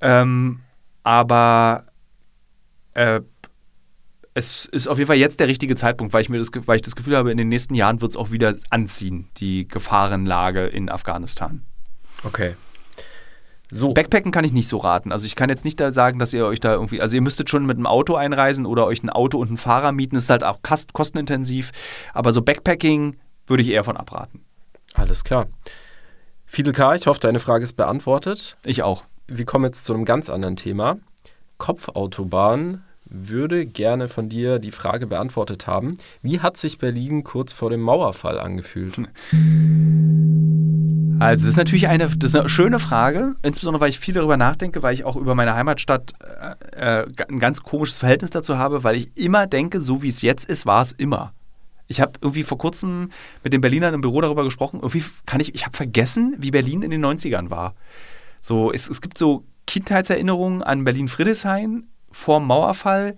Ähm, 0.02 0.60
aber 1.02 1.86
äh, 2.92 3.22
es 4.34 4.66
ist 4.66 4.86
auf 4.86 4.98
jeden 4.98 5.08
Fall 5.08 5.16
jetzt 5.16 5.40
der 5.40 5.48
richtige 5.48 5.76
Zeitpunkt, 5.76 6.12
weil 6.12 6.20
ich 6.20 6.28
mir 6.28 6.36
das, 6.36 6.50
weil 6.66 6.76
ich 6.76 6.82
das 6.82 6.94
Gefühl 6.94 7.16
habe, 7.16 7.30
in 7.30 7.38
den 7.38 7.48
nächsten 7.48 7.74
Jahren 7.74 8.02
wird 8.02 8.10
es 8.10 8.16
auch 8.18 8.32
wieder 8.32 8.56
anziehen, 8.68 9.30
die 9.38 9.66
Gefahrenlage 9.66 10.66
in 10.66 10.90
Afghanistan. 10.90 11.62
Okay. 12.22 12.54
So. 13.70 13.94
Backpacken 13.94 14.32
kann 14.32 14.44
ich 14.44 14.52
nicht 14.52 14.68
so 14.68 14.78
raten. 14.78 15.12
Also 15.12 15.26
ich 15.26 15.36
kann 15.36 15.48
jetzt 15.48 15.64
nicht 15.64 15.78
da 15.78 15.92
sagen, 15.92 16.18
dass 16.18 16.32
ihr 16.32 16.44
euch 16.44 16.60
da 16.60 16.72
irgendwie, 16.74 17.00
also 17.00 17.14
ihr 17.14 17.22
müsstet 17.22 17.50
schon 17.50 17.66
mit 17.66 17.76
einem 17.76 17.86
Auto 17.86 18.16
einreisen 18.16 18.66
oder 18.66 18.86
euch 18.86 19.02
ein 19.02 19.10
Auto 19.10 19.38
und 19.38 19.48
einen 19.48 19.56
Fahrer 19.56 19.92
mieten. 19.92 20.16
Das 20.16 20.24
ist 20.24 20.30
halt 20.30 20.44
auch 20.44 20.58
kostenintensiv. 20.92 21.70
Aber 22.12 22.32
so 22.32 22.42
Backpacking 22.42 23.16
würde 23.46 23.62
ich 23.62 23.70
eher 23.70 23.84
von 23.84 23.96
abraten. 23.96 24.44
Alles 24.94 25.24
klar. 25.24 25.46
Fidel 26.46 26.72
K., 26.72 26.94
ich 26.96 27.06
hoffe, 27.06 27.20
deine 27.20 27.38
Frage 27.38 27.62
ist 27.62 27.74
beantwortet. 27.74 28.56
Ich 28.64 28.82
auch. 28.82 29.04
Wir 29.28 29.44
kommen 29.44 29.66
jetzt 29.66 29.84
zu 29.84 29.94
einem 29.94 30.04
ganz 30.04 30.28
anderen 30.28 30.56
Thema. 30.56 30.98
Kopfautobahn 31.58 32.82
würde 33.04 33.66
gerne 33.66 34.08
von 34.08 34.28
dir 34.28 34.58
die 34.58 34.70
Frage 34.70 35.06
beantwortet 35.06 35.66
haben. 35.66 35.98
Wie 36.22 36.40
hat 36.40 36.56
sich 36.56 36.78
Berlin 36.78 37.22
kurz 37.22 37.52
vor 37.52 37.70
dem 37.70 37.80
Mauerfall 37.80 38.38
angefühlt? 38.40 39.00
Also, 41.20 41.44
das 41.44 41.52
ist 41.52 41.56
natürlich 41.56 41.88
eine, 41.88 42.08
das 42.08 42.34
eine 42.34 42.48
schöne 42.48 42.78
Frage, 42.78 43.36
insbesondere 43.42 43.82
weil 43.82 43.90
ich 43.90 44.00
viel 44.00 44.14
darüber 44.14 44.36
nachdenke, 44.36 44.82
weil 44.82 44.94
ich 44.94 45.04
auch 45.04 45.16
über 45.16 45.34
meine 45.34 45.54
Heimatstadt 45.54 46.14
äh, 46.74 47.02
äh, 47.02 47.06
ein 47.28 47.38
ganz 47.38 47.62
komisches 47.62 47.98
Verhältnis 47.98 48.30
dazu 48.30 48.58
habe, 48.58 48.84
weil 48.84 48.96
ich 48.96 49.10
immer 49.16 49.46
denke, 49.46 49.80
so 49.80 50.02
wie 50.02 50.08
es 50.08 50.22
jetzt 50.22 50.48
ist, 50.48 50.66
war 50.66 50.82
es 50.82 50.92
immer. 50.92 51.32
Ich 51.88 52.00
habe 52.00 52.12
irgendwie 52.20 52.44
vor 52.44 52.56
kurzem 52.56 53.10
mit 53.42 53.52
den 53.52 53.60
Berlinern 53.60 53.94
im 53.94 54.00
Büro 54.00 54.20
darüber 54.20 54.44
gesprochen. 54.44 54.76
Irgendwie 54.76 55.04
kann 55.26 55.40
ich, 55.40 55.54
ich 55.54 55.66
habe 55.66 55.76
vergessen, 55.76 56.36
wie 56.38 56.52
Berlin 56.52 56.82
in 56.82 56.90
den 56.90 57.04
90ern 57.04 57.50
war. 57.50 57.74
So, 58.42 58.72
es, 58.72 58.88
es 58.88 59.00
gibt 59.00 59.18
so 59.18 59.44
Kindheitserinnerungen 59.66 60.62
an 60.62 60.84
Berlin-Friedrichshain 60.84 61.88
vor 62.12 62.40
Mauerfall. 62.40 63.16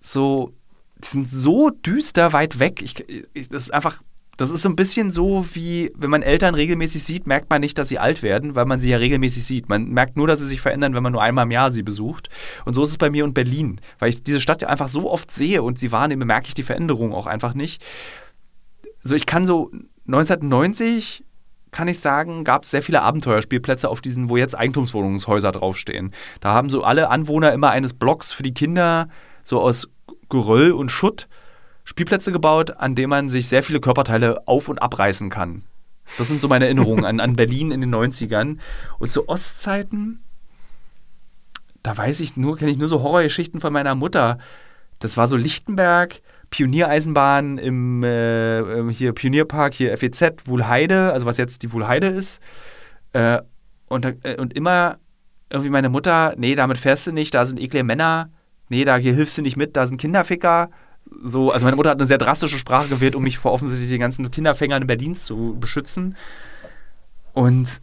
So, 0.00 0.52
die 0.96 1.08
sind 1.08 1.30
so 1.30 1.70
düster 1.70 2.32
weit 2.32 2.58
weg. 2.58 2.82
Ich, 2.82 3.04
ich, 3.34 3.48
das 3.50 3.64
ist 3.64 3.74
einfach 3.74 4.02
das 4.36 4.50
ist 4.50 4.62
so 4.62 4.68
ein 4.68 4.76
bisschen 4.76 5.10
so, 5.10 5.46
wie 5.54 5.90
wenn 5.96 6.10
man 6.10 6.22
Eltern 6.22 6.54
regelmäßig 6.54 7.02
sieht, 7.02 7.26
merkt 7.26 7.48
man 7.48 7.60
nicht, 7.60 7.78
dass 7.78 7.88
sie 7.88 7.98
alt 7.98 8.22
werden, 8.22 8.54
weil 8.54 8.66
man 8.66 8.80
sie 8.80 8.90
ja 8.90 8.98
regelmäßig 8.98 9.44
sieht. 9.44 9.68
Man 9.68 9.88
merkt 9.88 10.16
nur, 10.16 10.26
dass 10.26 10.40
sie 10.40 10.46
sich 10.46 10.60
verändern, 10.60 10.94
wenn 10.94 11.02
man 11.02 11.12
nur 11.12 11.22
einmal 11.22 11.44
im 11.44 11.50
Jahr 11.50 11.72
sie 11.72 11.82
besucht. 11.82 12.28
Und 12.64 12.74
so 12.74 12.82
ist 12.82 12.90
es 12.90 12.98
bei 12.98 13.08
mir 13.08 13.24
und 13.24 13.32
Berlin, 13.32 13.80
weil 13.98 14.10
ich 14.10 14.22
diese 14.22 14.40
Stadt 14.40 14.62
einfach 14.64 14.88
so 14.88 15.10
oft 15.10 15.32
sehe 15.32 15.62
und 15.62 15.78
sie 15.78 15.90
wahrnehme, 15.90 16.26
merke 16.26 16.48
ich 16.48 16.54
die 16.54 16.62
Veränderung 16.62 17.14
auch 17.14 17.26
einfach 17.26 17.54
nicht. 17.54 17.82
So, 19.02 19.14
ich 19.14 19.26
kann 19.26 19.46
so 19.46 19.70
1990 20.06 21.24
kann 21.72 21.88
ich 21.88 22.00
sagen, 22.00 22.44
gab 22.44 22.62
es 22.62 22.70
sehr 22.70 22.82
viele 22.82 23.02
Abenteuerspielplätze 23.02 23.88
auf 23.88 24.00
diesen, 24.00 24.30
wo 24.30 24.38
jetzt 24.38 24.56
Eigentumswohnungshäuser 24.56 25.52
draufstehen. 25.52 26.12
Da 26.40 26.52
haben 26.52 26.70
so 26.70 26.84
alle 26.84 27.10
Anwohner 27.10 27.52
immer 27.52 27.70
eines 27.70 27.92
Blocks 27.92 28.32
für 28.32 28.42
die 28.42 28.54
Kinder 28.54 29.08
so 29.42 29.60
aus 29.60 29.88
Geröll 30.30 30.72
und 30.72 30.90
Schutt 30.90 31.28
Spielplätze 31.86 32.32
gebaut, 32.32 32.72
an 32.72 32.94
denen 32.94 33.08
man 33.08 33.30
sich 33.30 33.48
sehr 33.48 33.62
viele 33.62 33.80
Körperteile 33.80 34.46
auf- 34.46 34.68
und 34.68 34.82
abreißen 34.82 35.30
kann. 35.30 35.62
Das 36.18 36.28
sind 36.28 36.40
so 36.40 36.48
meine 36.48 36.66
Erinnerungen 36.66 37.04
an, 37.04 37.20
an 37.20 37.36
Berlin 37.36 37.70
in 37.70 37.80
den 37.80 37.94
90ern. 37.94 38.58
Und 38.98 39.12
zu 39.12 39.28
Ostzeiten, 39.28 40.22
da 41.82 41.96
weiß 41.96 42.20
ich 42.20 42.36
nur, 42.36 42.58
kenne 42.58 42.72
ich 42.72 42.78
nur 42.78 42.88
so 42.88 43.02
Horrorgeschichten 43.02 43.60
von 43.60 43.72
meiner 43.72 43.94
Mutter. 43.94 44.38
Das 44.98 45.16
war 45.16 45.28
so 45.28 45.36
Lichtenberg, 45.36 46.20
Pioniereisenbahn 46.50 47.58
im 47.58 48.02
äh, 48.02 48.92
hier 48.92 49.12
Pionierpark, 49.12 49.72
hier 49.74 49.96
FEZ, 49.96 50.46
Wuhlheide, 50.46 51.12
also 51.12 51.24
was 51.24 51.38
jetzt 51.38 51.62
die 51.62 51.72
Wuhlheide 51.72 52.08
ist. 52.08 52.40
Äh, 53.12 53.42
und, 53.88 54.04
äh, 54.04 54.36
und 54.38 54.54
immer 54.54 54.98
irgendwie 55.50 55.70
meine 55.70 55.88
Mutter, 55.88 56.34
nee, 56.36 56.56
damit 56.56 56.78
fährst 56.78 57.06
du 57.06 57.12
nicht, 57.12 57.32
da 57.34 57.44
sind 57.44 57.60
eklige 57.60 57.84
Männer, 57.84 58.30
nee, 58.68 58.84
da 58.84 58.96
hier 58.96 59.14
hilfst 59.14 59.38
du 59.38 59.42
nicht 59.42 59.56
mit, 59.56 59.76
da 59.76 59.86
sind 59.86 60.00
Kinderficker 60.00 60.70
so, 61.22 61.50
also 61.50 61.64
meine 61.64 61.76
Mutter 61.76 61.90
hat 61.90 61.98
eine 61.98 62.06
sehr 62.06 62.18
drastische 62.18 62.58
Sprache 62.58 62.88
gewählt, 62.88 63.14
um 63.14 63.22
mich 63.22 63.38
vor 63.38 63.52
offensichtlich 63.52 63.90
den 63.90 64.00
ganzen 64.00 64.30
Kinderfängern 64.30 64.82
in 64.82 64.86
Berlin 64.86 65.14
zu 65.14 65.56
beschützen. 65.58 66.16
Und 67.32 67.80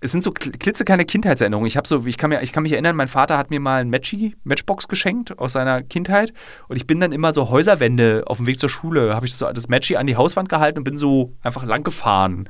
es 0.00 0.12
sind 0.12 0.22
so 0.22 0.30
klitzekleine 0.30 1.04
Kindheitserinnerungen. 1.04 1.66
Ich 1.66 1.78
so, 1.84 2.04
ich 2.04 2.18
kann, 2.18 2.30
mir, 2.30 2.42
ich 2.42 2.52
kann 2.52 2.62
mich 2.62 2.72
erinnern, 2.72 2.96
mein 2.96 3.08
Vater 3.08 3.38
hat 3.38 3.50
mir 3.50 3.60
mal 3.60 3.80
ein 3.80 3.90
Matchy, 3.90 4.36
Matchbox 4.44 4.88
geschenkt 4.88 5.38
aus 5.38 5.52
seiner 5.54 5.82
Kindheit 5.82 6.32
und 6.68 6.76
ich 6.76 6.86
bin 6.86 7.00
dann 7.00 7.12
immer 7.12 7.32
so 7.32 7.48
Häuserwände 7.48 8.24
auf 8.26 8.36
dem 8.36 8.46
Weg 8.46 8.60
zur 8.60 8.68
Schule, 8.68 9.14
habe 9.14 9.26
ich 9.26 9.34
so 9.34 9.50
das 9.50 9.68
Matchy 9.68 9.96
an 9.96 10.06
die 10.06 10.16
Hauswand 10.16 10.48
gehalten 10.48 10.78
und 10.78 10.84
bin 10.84 10.98
so 10.98 11.32
einfach 11.42 11.64
lang 11.64 11.82
gefahren. 11.82 12.48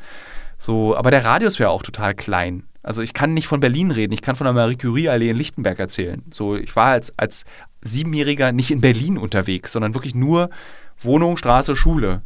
So, 0.59 0.97
aber 0.97 1.11
der 1.11 1.25
Radius 1.25 1.59
wäre 1.59 1.71
auch 1.71 1.83
total 1.83 2.14
klein. 2.14 2.64
Also 2.83 3.03
ich 3.03 3.14
kann 3.14 3.35
nicht 3.35 3.47
von 3.47 3.61
Berlin 3.61 3.91
reden, 3.91 4.12
ich 4.12 4.23
kann 4.23 4.37
von 4.37 4.45
der 4.45 4.55
Marie 4.55 4.77
Curie-Allee 4.77 5.31
in 5.31 5.37
Lichtenberg 5.37 5.79
erzählen. 5.79 6.23
So, 6.31 6.57
ich 6.57 6.75
war 6.77 6.87
als, 6.87 7.12
als 7.19 7.45
Siebenjähriger 7.87 8.53
nicht 8.53 8.70
in 8.70 8.80
Berlin 8.80 9.18
unterwegs, 9.18 9.72
sondern 9.72 9.95
wirklich 9.95 10.14
nur 10.14 10.51
Wohnung, 10.99 11.37
Straße, 11.37 11.76
Schule. 11.76 12.22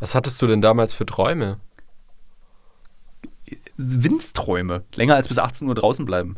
Was 0.00 0.14
hattest 0.14 0.40
du 0.40 0.46
denn 0.46 0.62
damals 0.62 0.92
für 0.94 1.06
Träume? 1.06 1.58
Windsträume. 3.76 4.84
Länger 4.94 5.14
als 5.14 5.28
bis 5.28 5.38
18 5.38 5.68
Uhr 5.68 5.74
draußen 5.74 6.04
bleiben. 6.04 6.36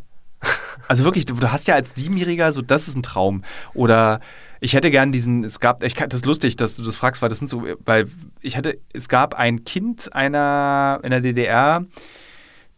Also 0.87 1.03
wirklich, 1.03 1.25
du, 1.25 1.35
du 1.35 1.51
hast 1.51 1.67
ja 1.67 1.75
als 1.75 1.93
Siebenjähriger 1.95 2.51
so, 2.51 2.61
das 2.61 2.87
ist 2.87 2.95
ein 2.95 3.03
Traum. 3.03 3.43
Oder 3.73 4.19
ich 4.59 4.73
hätte 4.73 4.91
gern 4.91 5.11
diesen, 5.11 5.43
es 5.43 5.59
gab, 5.59 5.83
ich, 5.83 5.95
das 5.95 6.13
ist 6.13 6.25
lustig, 6.25 6.55
dass 6.55 6.75
du 6.75 6.83
das 6.83 6.95
fragst, 6.95 7.21
weil 7.21 7.29
das 7.29 7.39
sind 7.39 7.47
so, 7.47 7.65
weil 7.85 8.07
ich 8.41 8.57
hatte, 8.57 8.79
es 8.93 9.09
gab 9.09 9.35
ein 9.35 9.63
Kind 9.65 10.13
einer 10.13 10.99
in 11.03 11.11
der 11.11 11.21
DDR, 11.21 11.85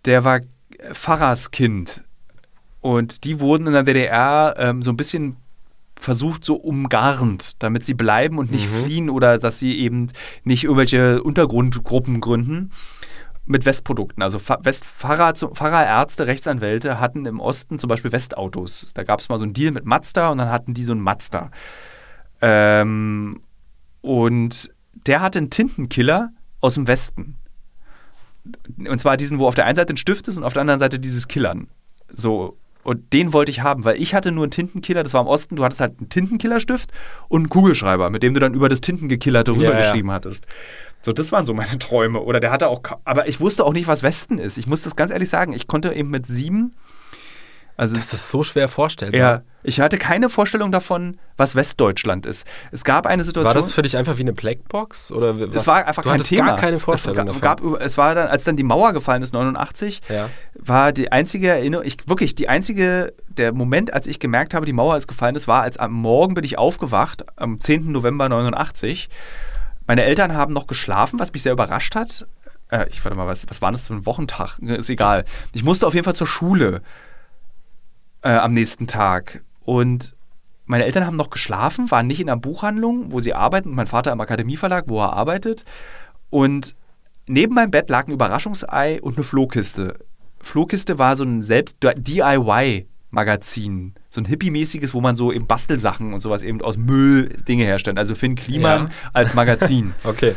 der 0.05 0.23
war 0.23 0.41
Pfarrerskind. 0.91 2.01
Und 2.81 3.23
die 3.23 3.39
wurden 3.39 3.67
in 3.67 3.73
der 3.73 3.83
DDR 3.83 4.55
ähm, 4.57 4.81
so 4.81 4.91
ein 4.91 4.97
bisschen 4.97 5.37
versucht, 5.95 6.43
so 6.43 6.55
umgarnt, 6.55 7.61
damit 7.61 7.85
sie 7.85 7.93
bleiben 7.93 8.37
und 8.37 8.51
nicht 8.51 8.69
Mhm. 8.71 8.83
fliehen 8.83 9.09
oder 9.09 9.37
dass 9.37 9.59
sie 9.59 9.79
eben 9.79 10.07
nicht 10.43 10.63
irgendwelche 10.63 11.21
Untergrundgruppen 11.23 12.19
gründen 12.19 12.71
mit 13.45 13.65
Westprodukten. 13.65 14.23
Also 14.23 14.39
Fa- 14.39 14.59
West 14.63 14.85
Pfarrer, 14.85 15.33
Pfarrer, 15.33 15.85
Ärzte, 15.85 16.27
Rechtsanwälte 16.27 16.99
hatten 16.99 17.25
im 17.25 17.39
Osten 17.39 17.77
zum 17.79 17.87
Beispiel 17.89 18.11
Westautos. 18.11 18.91
Da 18.93 19.03
gab 19.03 19.19
es 19.19 19.29
mal 19.29 19.37
so 19.37 19.43
einen 19.43 19.53
Deal 19.53 19.71
mit 19.71 19.85
Mazda 19.85 20.29
und 20.31 20.37
dann 20.39 20.49
hatten 20.49 20.73
die 20.73 20.83
so 20.83 20.93
einen 20.93 21.01
Mazda. 21.01 21.51
Ähm, 22.41 23.41
und 24.01 24.71
der 25.07 25.21
hatte 25.21 25.39
einen 25.39 25.49
Tintenkiller 25.49 26.31
aus 26.61 26.73
dem 26.75 26.87
Westen. 26.87 27.35
Und 28.77 28.99
zwar 28.99 29.15
diesen, 29.17 29.39
wo 29.39 29.47
auf 29.47 29.55
der 29.55 29.65
einen 29.65 29.75
Seite 29.75 29.93
ein 29.93 29.97
Stift 29.97 30.27
ist 30.27 30.37
und 30.37 30.43
auf 30.43 30.53
der 30.53 30.61
anderen 30.61 30.79
Seite 30.79 30.99
dieses 30.99 31.27
Killern. 31.27 31.67
So. 32.09 32.57
Und 32.83 33.13
den 33.13 33.33
wollte 33.33 33.51
ich 33.51 33.61
haben, 33.61 33.85
weil 33.85 34.01
ich 34.01 34.13
hatte 34.13 34.31
nur 34.31 34.43
einen 34.43 34.51
Tintenkiller, 34.51 35.03
das 35.03 35.13
war 35.13 35.21
im 35.21 35.27
Osten, 35.27 35.55
du 35.55 35.63
hattest 35.63 35.81
halt 35.81 35.99
einen 35.99 36.09
Tintenkillerstift 36.09 36.91
und 37.29 37.41
einen 37.41 37.49
Kugelschreiber, 37.49 38.09
mit 38.09 38.23
dem 38.23 38.33
du 38.33 38.39
dann 38.39 38.53
über 38.53 38.69
das 38.69 38.81
Tintenkillerte 38.81 39.51
Ja, 39.53 39.57
ja. 39.57 39.69
rübergeschrieben 39.69 40.11
hattest. 40.11 40.45
So, 41.01 41.11
das 41.11 41.31
waren 41.31 41.45
so 41.45 41.53
meine 41.53 41.79
Träume. 41.79 42.21
Oder 42.21 42.39
der 42.39 42.51
hatte 42.51 42.67
auch, 42.67 42.81
aber 43.03 43.27
ich 43.27 43.39
wusste 43.39 43.65
auch 43.65 43.73
nicht, 43.73 43.87
was 43.87 44.03
Westen 44.03 44.37
ist. 44.37 44.57
Ich 44.57 44.67
muss 44.67 44.83
das 44.83 44.95
ganz 44.95 45.11
ehrlich 45.11 45.29
sagen. 45.29 45.53
Ich 45.53 45.67
konnte 45.67 45.93
eben 45.93 46.09
mit 46.09 46.25
sieben, 46.25 46.73
also 47.77 47.95
Das 47.95 48.13
ist 48.13 48.29
so 48.29 48.43
schwer 48.43 48.67
vorstellbar. 48.67 49.19
ja, 49.19 49.41
ich 49.63 49.79
hatte 49.79 49.97
keine 49.97 50.29
Vorstellung 50.29 50.71
davon, 50.71 51.17
was 51.37 51.55
Westdeutschland 51.55 52.25
ist. 52.25 52.45
Es 52.71 52.83
gab 52.83 53.05
eine 53.07 53.23
Situation. 53.23 53.47
War 53.47 53.53
das 53.53 53.71
für 53.71 53.81
dich 53.81 53.95
einfach 53.97 54.17
wie 54.17 54.21
eine 54.21 54.33
Blackbox? 54.33 55.11
Oder 55.11 55.39
w- 55.39 55.47
Es 55.53 55.65
war 55.67 55.85
einfach 55.87 56.03
du 56.03 56.09
kein 56.09 56.21
Thema. 56.21 56.47
gar 56.49 56.55
keine 56.57 56.79
Vorstellung 56.79 57.17
es 57.27 57.39
davon. 57.39 57.41
gab, 57.41 57.61
gab, 57.61 57.81
es 57.81 57.97
war 57.97 58.13
dann, 58.13 58.27
als 58.27 58.43
dann 58.43 58.55
die 58.57 58.63
Mauer 58.63 58.93
gefallen 58.93 59.23
ist, 59.23 59.33
89, 59.33 60.01
Ja. 60.09 60.29
war 60.59 60.91
die 60.91 61.11
einzige 61.11 61.47
Erinnerung, 61.49 61.85
ich, 61.85 62.07
wirklich 62.07 62.35
die 62.35 62.49
einzige, 62.49 63.13
der 63.29 63.53
Moment, 63.53 63.93
als 63.93 64.05
ich 64.07 64.19
gemerkt 64.19 64.53
habe, 64.53 64.65
die 64.65 64.73
Mauer 64.73 64.97
ist 64.97 65.07
gefallen 65.07 65.35
ist, 65.35 65.47
war, 65.47 65.61
als 65.63 65.77
am 65.77 65.93
Morgen 65.93 66.33
bin 66.35 66.43
ich 66.43 66.57
aufgewacht, 66.57 67.23
am 67.37 67.59
10. 67.59 67.91
November 67.91 68.27
89. 68.29 69.09
Meine 69.87 70.03
Eltern 70.03 70.33
haben 70.35 70.53
noch 70.53 70.67
geschlafen, 70.67 71.19
was 71.19 71.33
mich 71.33 71.41
sehr 71.43 71.53
überrascht 71.53 71.95
hat. 71.95 72.27
Äh, 72.69 72.87
ich 72.89 73.03
warte 73.03 73.17
mal, 73.17 73.27
was, 73.27 73.45
was 73.49 73.61
war 73.61 73.71
das 73.71 73.87
für 73.87 73.93
ein 73.93 74.05
Wochentag? 74.05 74.59
Ist 74.59 74.89
egal. 74.89 75.25
Ich 75.53 75.63
musste 75.63 75.87
auf 75.87 75.93
jeden 75.93 76.05
Fall 76.05 76.15
zur 76.15 76.27
Schule 76.27 76.81
äh, 78.23 78.29
am 78.29 78.53
nächsten 78.53 78.87
Tag. 78.87 79.43
Und 79.63 80.15
meine 80.65 80.85
Eltern 80.85 81.05
haben 81.05 81.17
noch 81.17 81.29
geschlafen, 81.29 81.91
waren 81.91 82.07
nicht 82.07 82.21
in 82.21 82.27
der 82.27 82.35
Buchhandlung, 82.37 83.11
wo 83.11 83.19
sie 83.19 83.33
arbeiten, 83.33 83.69
und 83.69 83.75
mein 83.75 83.87
Vater 83.87 84.11
im 84.11 84.21
Akademieverlag, 84.21 84.85
wo 84.87 85.01
er 85.01 85.13
arbeitet. 85.13 85.65
Und 86.29 86.75
neben 87.27 87.53
meinem 87.53 87.71
Bett 87.71 87.89
lag 87.89 88.07
ein 88.07 88.13
Überraschungsei 88.13 89.01
und 89.01 89.17
eine 89.17 89.23
Flohkiste. 89.23 89.99
Flohkiste 90.41 90.99
war 90.99 91.15
so 91.15 91.23
ein 91.23 91.41
selbst 91.41 91.77
DIY-Magazin. 91.83 93.93
So 94.09 94.21
ein 94.21 94.25
hippie-mäßiges, 94.25 94.93
wo 94.93 95.01
man 95.01 95.15
so 95.15 95.31
eben 95.31 95.47
Bastelsachen 95.47 96.13
und 96.13 96.19
sowas 96.19 96.43
eben 96.43 96.61
aus 96.61 96.77
Müll 96.77 97.29
Dinge 97.47 97.63
herstellt. 97.63 97.97
Also 97.97 98.15
Finn 98.15 98.35
Kliman 98.35 98.87
Ja. 98.87 98.91
als 99.13 99.33
Magazin 99.33 99.93
Okay. 100.03 100.35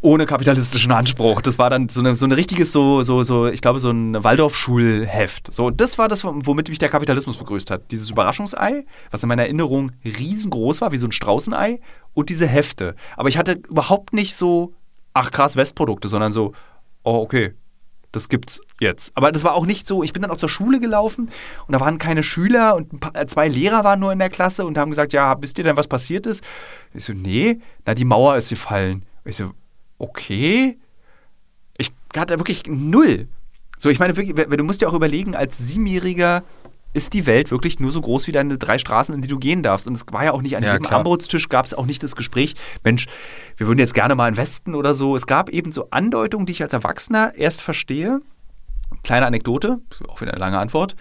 Ohne 0.00 0.26
kapitalistischen 0.26 0.92
Anspruch. 0.92 1.40
Das 1.42 1.58
war 1.58 1.70
dann 1.70 1.88
so, 1.88 2.00
eine, 2.00 2.16
so 2.16 2.24
ein 2.24 2.32
richtiges, 2.32 2.70
so, 2.70 3.02
so, 3.02 3.22
so, 3.24 3.46
ich 3.46 3.60
glaube, 3.60 3.80
so 3.80 3.90
ein 3.90 4.22
Waldorfschulheft. 4.22 5.52
So, 5.52 5.70
das 5.70 5.98
war 5.98 6.08
das, 6.08 6.24
womit 6.24 6.68
mich 6.68 6.78
der 6.78 6.88
Kapitalismus 6.88 7.36
begrüßt 7.36 7.70
hat. 7.70 7.90
Dieses 7.90 8.10
Überraschungsei, 8.10 8.84
was 9.10 9.22
in 9.22 9.28
meiner 9.28 9.42
Erinnerung 9.42 9.92
riesengroß 10.04 10.80
war, 10.80 10.92
wie 10.92 10.98
so 10.98 11.06
ein 11.06 11.12
Straußenei, 11.12 11.80
und 12.14 12.30
diese 12.30 12.46
Hefte. 12.46 12.94
Aber 13.16 13.28
ich 13.28 13.38
hatte 13.38 13.60
überhaupt 13.68 14.12
nicht 14.12 14.36
so, 14.36 14.74
ach 15.14 15.30
krass, 15.30 15.56
Westprodukte, 15.56 16.08
sondern 16.08 16.32
so, 16.32 16.52
oh, 17.02 17.16
okay. 17.16 17.54
Das 18.10 18.30
gibt's 18.30 18.62
jetzt. 18.80 19.12
Aber 19.14 19.32
das 19.32 19.44
war 19.44 19.54
auch 19.54 19.66
nicht 19.66 19.86
so, 19.86 20.02
ich 20.02 20.14
bin 20.14 20.22
dann 20.22 20.30
auch 20.30 20.38
zur 20.38 20.48
Schule 20.48 20.80
gelaufen 20.80 21.28
und 21.66 21.72
da 21.72 21.78
waren 21.78 21.98
keine 21.98 22.22
Schüler 22.22 22.74
und 22.74 23.00
paar, 23.00 23.14
äh, 23.14 23.26
zwei 23.26 23.48
Lehrer 23.48 23.84
waren 23.84 24.00
nur 24.00 24.12
in 24.12 24.18
der 24.18 24.30
Klasse 24.30 24.64
und 24.64 24.78
haben 24.78 24.90
gesagt, 24.90 25.12
ja, 25.12 25.36
wisst 25.42 25.58
ihr 25.58 25.64
denn, 25.64 25.76
was 25.76 25.88
passiert 25.88 26.26
ist? 26.26 26.42
Ich 26.94 27.04
so, 27.04 27.12
nee, 27.12 27.60
na, 27.84 27.94
die 27.94 28.06
Mauer 28.06 28.38
ist 28.38 28.48
gefallen. 28.48 29.04
Ich 29.26 29.36
so, 29.36 29.52
okay. 29.98 30.78
Ich 31.76 31.92
hatte 32.16 32.38
wirklich 32.38 32.64
null. 32.66 33.28
So, 33.76 33.90
ich 33.90 33.98
meine, 33.98 34.16
wirklich, 34.16 34.36
wenn- 34.36 34.50
du 34.58 34.64
musst 34.64 34.80
dir 34.80 34.88
auch 34.88 34.94
überlegen, 34.94 35.34
als 35.36 35.58
Siebenjähriger 35.58 36.42
ist 36.94 37.12
die 37.12 37.26
Welt 37.26 37.50
wirklich 37.50 37.78
nur 37.80 37.92
so 37.92 38.00
groß 38.00 38.26
wie 38.26 38.32
deine 38.32 38.56
drei 38.58 38.78
Straßen, 38.78 39.14
in 39.14 39.20
die 39.22 39.28
du 39.28 39.38
gehen 39.38 39.62
darfst. 39.62 39.86
Und 39.86 39.96
es 39.96 40.04
war 40.10 40.24
ja 40.24 40.32
auch 40.32 40.42
nicht 40.42 40.56
an 40.56 40.62
Ja, 40.64 40.72
jedem. 40.72 40.86
Armbrotstisch 40.86 41.48
gab 41.48 41.66
es 41.66 41.74
auch 41.74 41.86
nicht 41.86 42.02
das 42.02 42.16
Gespräch, 42.16 42.56
Mensch, 42.82 43.06
wir 43.56 43.66
würden 43.66 43.78
jetzt 43.78 43.94
gerne 43.94 44.14
mal 44.14 44.28
in 44.28 44.36
Westen 44.36 44.74
oder 44.74 44.94
so. 44.94 45.14
Es 45.14 45.26
gab 45.26 45.50
eben 45.50 45.70
so 45.70 45.90
Andeutungen, 45.90 46.46
die 46.46 46.52
ich 46.52 46.62
als 46.62 46.72
Erwachsener 46.72 47.34
erst 47.36 47.60
verstehe. 47.60 48.20
Kleine 49.04 49.26
Anekdote, 49.26 49.80
auch 50.08 50.20
wieder 50.22 50.32
eine 50.32 50.40
lange 50.40 50.58
Antwort. 50.58 50.96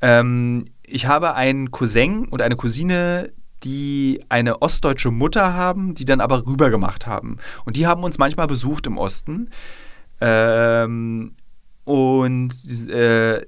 Ähm, 0.00 0.66
ich 0.82 1.06
habe 1.06 1.34
einen 1.34 1.70
Cousin 1.70 2.26
und 2.26 2.42
eine 2.42 2.56
Cousine, 2.56 3.30
die 3.64 4.20
eine 4.28 4.62
ostdeutsche 4.62 5.10
Mutter 5.10 5.54
haben, 5.54 5.94
die 5.94 6.04
dann 6.04 6.20
aber 6.20 6.46
rübergemacht 6.46 7.06
haben. 7.06 7.38
Und 7.64 7.76
die 7.76 7.86
haben 7.86 8.04
uns 8.04 8.18
manchmal 8.18 8.46
besucht 8.46 8.86
im 8.86 8.98
Osten. 8.98 9.50
Ähm, 10.20 11.34
und 11.84 12.88
äh, 12.88 13.46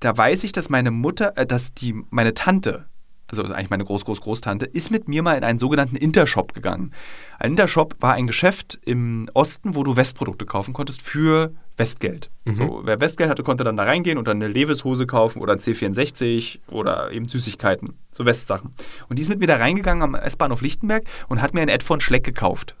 da 0.00 0.16
weiß 0.16 0.44
ich, 0.44 0.52
dass 0.52 0.70
meine 0.70 0.90
Mutter, 0.90 1.36
äh, 1.36 1.46
dass 1.46 1.74
die, 1.74 1.94
meine 2.10 2.34
Tante, 2.34 2.86
also 3.30 3.44
eigentlich 3.44 3.70
meine 3.70 3.84
Groß-Groß-Großtante, 3.84 4.66
ist 4.66 4.90
mit 4.90 5.08
mir 5.08 5.22
mal 5.22 5.36
in 5.36 5.44
einen 5.44 5.58
sogenannten 5.58 5.96
Intershop 5.96 6.52
gegangen. 6.54 6.92
Ein 7.38 7.52
Intershop 7.52 7.96
war 8.00 8.14
ein 8.14 8.26
Geschäft 8.26 8.78
im 8.84 9.28
Osten, 9.34 9.74
wo 9.74 9.82
du 9.84 9.96
Westprodukte 9.96 10.46
kaufen 10.46 10.74
konntest 10.74 11.00
für 11.02 11.52
Westgeld. 11.76 12.30
So, 12.46 12.82
wer 12.84 13.00
Westgeld 13.00 13.30
hatte, 13.30 13.42
konnte 13.42 13.64
dann 13.64 13.76
da 13.76 13.84
reingehen 13.84 14.18
und 14.18 14.26
dann 14.28 14.36
eine 14.38 14.48
Levis-Hose 14.52 15.06
kaufen 15.06 15.40
oder 15.40 15.52
ein 15.54 15.60
C64 15.60 16.58
oder 16.68 17.10
eben 17.12 17.26
Süßigkeiten, 17.28 17.94
so 18.10 18.24
Westsachen. 18.26 18.70
Und 19.08 19.18
die 19.18 19.22
ist 19.22 19.28
mit 19.28 19.38
mir 19.38 19.46
da 19.46 19.56
reingegangen 19.56 20.02
am 20.02 20.14
S-Bahnhof 20.14 20.60
Lichtenberg 20.62 21.04
und 21.28 21.40
hat 21.40 21.54
mir 21.54 21.62
ein 21.62 21.68
Ed 21.68 21.82
von 21.82 22.00
Schleck 22.00 22.24
gekauft. 22.24 22.76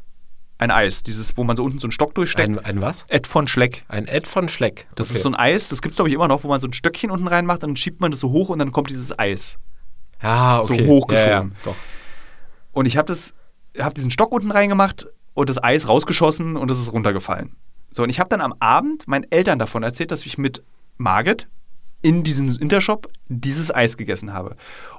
Ein 0.58 0.70
Eis, 0.70 1.02
dieses, 1.02 1.36
wo 1.38 1.44
man 1.44 1.56
so 1.56 1.64
unten 1.64 1.78
so 1.78 1.86
einen 1.86 1.92
Stock 1.92 2.14
durchsteckt. 2.14 2.48
Ein, 2.48 2.58
ein 2.58 2.82
was? 2.82 3.06
Ed 3.08 3.26
von 3.26 3.48
Schleck. 3.48 3.84
Ein 3.88 4.06
Ed 4.06 4.26
von 4.26 4.48
Schleck. 4.50 4.86
Das 4.96 5.08
Okay. 5.08 5.16
ist 5.16 5.22
so 5.22 5.30
ein 5.30 5.34
Eis, 5.36 5.68
das 5.70 5.80
gibt 5.80 5.92
es 5.92 5.96
glaube 5.96 6.10
ich 6.10 6.14
immer 6.14 6.28
noch, 6.28 6.44
wo 6.44 6.48
man 6.48 6.60
so 6.60 6.66
ein 6.66 6.74
Stöckchen 6.74 7.10
unten 7.10 7.28
reinmacht, 7.28 7.62
dann 7.62 7.76
schiebt 7.76 8.00
man 8.02 8.10
das 8.10 8.20
so 8.20 8.30
hoch 8.30 8.50
und 8.50 8.58
dann 8.58 8.70
kommt 8.72 8.90
dieses 8.90 9.18
Eis. 9.18 9.58
Ah, 10.22 10.62
so 10.62 10.74
okay. 10.74 10.86
hochgeschoben. 10.86 11.30
Ja, 11.30 11.42
ja, 11.42 11.50
doch. 11.64 11.76
Und 12.72 12.86
ich 12.86 12.96
habe 12.96 13.06
das, 13.06 13.34
habe 13.78 13.94
diesen 13.94 14.10
Stock 14.10 14.32
unten 14.32 14.50
reingemacht 14.50 15.08
und 15.34 15.50
das 15.50 15.62
Eis 15.62 15.88
rausgeschossen 15.88 16.56
und 16.56 16.70
es 16.70 16.80
ist 16.80 16.92
runtergefallen. 16.92 17.56
So, 17.90 18.02
und 18.04 18.10
ich 18.10 18.20
habe 18.20 18.28
dann 18.28 18.40
am 18.40 18.54
Abend 18.60 19.08
meinen 19.08 19.26
Eltern 19.30 19.58
davon 19.58 19.82
erzählt, 19.82 20.10
dass 20.12 20.24
ich 20.24 20.38
mit 20.38 20.62
Margit 20.96 21.48
in 22.02 22.22
diesem 22.22 22.56
Intershop 22.56 23.10
dieses 23.28 23.74
Eis 23.74 23.96
gegessen 23.96 24.32
habe. 24.32 24.56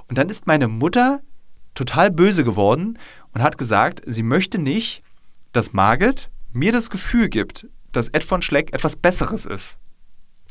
Und 0.08 0.18
dann 0.18 0.28
ist 0.28 0.46
meine 0.46 0.68
Mutter 0.68 1.20
total 1.74 2.10
böse 2.10 2.44
geworden 2.44 2.98
und 3.32 3.42
hat 3.42 3.58
gesagt, 3.58 4.02
sie 4.06 4.22
möchte 4.22 4.58
nicht, 4.58 5.02
dass 5.52 5.72
Margit 5.72 6.30
mir 6.52 6.72
das 6.72 6.90
Gefühl 6.90 7.28
gibt, 7.28 7.66
dass 7.92 8.08
Ed 8.08 8.24
von 8.24 8.42
Schleck 8.42 8.72
etwas 8.72 8.96
Besseres 8.96 9.46
ist. 9.46 9.78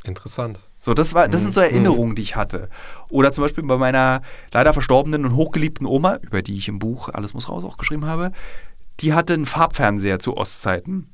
Interessant. 0.03 0.59
So, 0.83 0.95
das, 0.95 1.13
war, 1.13 1.27
das 1.29 1.41
sind 1.41 1.53
so 1.53 1.61
Mhm. 1.61 1.67
Erinnerungen, 1.67 2.15
die 2.15 2.23
ich 2.23 2.35
hatte. 2.35 2.67
Oder 3.07 3.31
zum 3.31 3.43
Beispiel 3.43 3.63
bei 3.63 3.77
meiner 3.77 4.23
leider 4.51 4.73
verstorbenen 4.73 5.25
und 5.25 5.35
hochgeliebten 5.35 5.85
Oma, 5.85 6.17
über 6.23 6.41
die 6.41 6.57
ich 6.57 6.67
im 6.67 6.79
Buch 6.79 7.07
Alles 7.09 7.35
muss 7.35 7.47
raus 7.47 7.63
auch 7.63 7.77
geschrieben 7.77 8.07
habe, 8.07 8.31
die 8.99 9.13
hatte 9.13 9.35
einen 9.35 9.45
Farbfernseher 9.45 10.17
zu 10.17 10.35
Ostzeiten. 10.35 11.07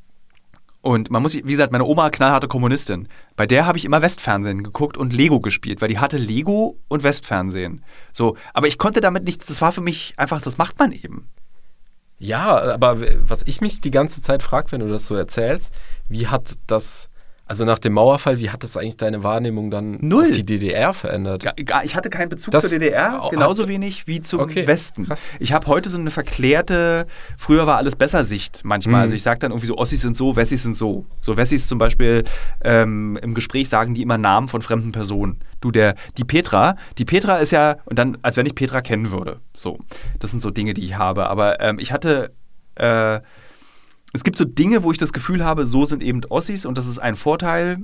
Und 0.81 1.11
man 1.11 1.21
muss, 1.21 1.33
wie 1.33 1.41
gesagt, 1.41 1.73
meine 1.73 1.83
Oma 1.83 2.09
knallharte 2.09 2.47
Kommunistin. 2.47 3.09
Bei 3.35 3.45
der 3.45 3.65
habe 3.65 3.77
ich 3.77 3.83
immer 3.83 4.01
Westfernsehen 4.01 4.63
geguckt 4.63 4.95
und 4.95 5.11
Lego 5.11 5.41
gespielt, 5.41 5.81
weil 5.81 5.89
die 5.89 5.99
hatte 5.99 6.17
Lego 6.17 6.79
und 6.87 7.03
Westfernsehen. 7.03 7.83
So, 8.13 8.37
aber 8.53 8.67
ich 8.67 8.77
konnte 8.77 9.01
damit 9.01 9.25
nichts, 9.25 9.47
das 9.47 9.61
war 9.61 9.73
für 9.73 9.81
mich 9.81 10.13
einfach, 10.15 10.41
das 10.41 10.57
macht 10.57 10.79
man 10.79 10.93
eben. 10.93 11.27
Ja, 12.19 12.73
aber 12.73 13.01
was 13.27 13.43
ich 13.45 13.59
mich 13.59 13.81
die 13.81 13.91
ganze 13.91 14.21
Zeit 14.21 14.43
frage, 14.43 14.71
wenn 14.71 14.79
du 14.79 14.87
das 14.87 15.07
so 15.07 15.15
erzählst, 15.15 15.73
wie 16.07 16.27
hat 16.27 16.53
das 16.67 17.09
Also 17.49 17.63
nach 17.63 17.79
dem 17.79 17.93
Mauerfall, 17.93 18.39
wie 18.39 18.49
hat 18.49 18.63
das 18.63 18.75
eigentlich 18.75 18.97
deine 18.97 19.23
Wahrnehmung 19.23 19.71
dann 19.71 19.97
Null. 20.01 20.25
auf 20.25 20.31
die 20.31 20.45
DDR 20.45 20.93
verändert? 20.93 21.45
Gar, 21.65 21.85
ich 21.85 21.95
hatte 21.95 22.09
keinen 22.09 22.27
Bezug 22.27 22.51
Das 22.51 22.63
zur 22.63 22.71
DDR, 22.77 23.23
hat- 23.23 23.31
genauso 23.31 23.69
wenig 23.69 24.05
wie 24.05 24.19
zum 24.19 24.41
Okay, 24.41 24.67
Westen. 24.67 25.05
krass. 25.05 25.33
Ich 25.39 25.53
habe 25.53 25.65
heute 25.67 25.89
so 25.89 25.97
eine 25.97 26.11
verklärte, 26.11 27.07
früher 27.37 27.65
war 27.65 27.77
alles 27.77 27.95
besser 27.95 28.23
Sicht 28.25 28.61
manchmal. 28.65 28.95
Mhm. 28.97 29.01
Also 29.03 29.15
ich 29.15 29.23
sage 29.23 29.39
dann 29.39 29.51
irgendwie 29.51 29.67
so, 29.67 29.77
Ossis 29.77 30.01
sind 30.01 30.17
so, 30.17 30.35
Wessis 30.35 30.63
sind 30.63 30.75
so. 30.75 31.05
So 31.21 31.37
Wessis 31.37 31.67
zum 31.67 31.77
Beispiel 31.79 32.25
ähm, 32.63 33.17
im 33.21 33.33
Gespräch 33.33 33.69
sagen 33.69 33.95
die 33.95 34.01
immer 34.01 34.17
Namen 34.17 34.47
von 34.49 34.61
fremden 34.61 34.91
Personen. 34.91 35.39
Du, 35.61 35.71
der, 35.71 35.95
die 36.17 36.25
Petra, 36.25 36.75
die 36.97 37.05
Petra 37.05 37.37
ist 37.37 37.51
ja, 37.51 37.77
und 37.85 37.97
dann, 37.97 38.17
als 38.23 38.37
wenn 38.37 38.45
ich 38.45 38.55
Petra 38.55 38.81
kennen 38.81 39.11
würde. 39.11 39.39
So, 39.55 39.79
das 40.19 40.31
sind 40.31 40.41
so 40.41 40.51
Dinge, 40.51 40.73
die 40.73 40.83
ich 40.83 40.97
habe. 40.97 41.27
Aber 41.29 41.59
ähm, 41.61 41.79
ich 41.79 41.91
hatte, 41.93 42.31
äh, 42.75 43.19
es 44.13 44.23
gibt 44.23 44.37
so 44.37 44.45
Dinge, 44.45 44.83
wo 44.83 44.91
ich 44.91 44.97
das 44.97 45.13
Gefühl 45.13 45.43
habe, 45.43 45.65
so 45.65 45.85
sind 45.85 46.01
eben 46.01 46.21
Ossis 46.29 46.65
und 46.65 46.77
das 46.77 46.87
ist 46.87 46.99
ein 46.99 47.15
Vorteil. 47.15 47.79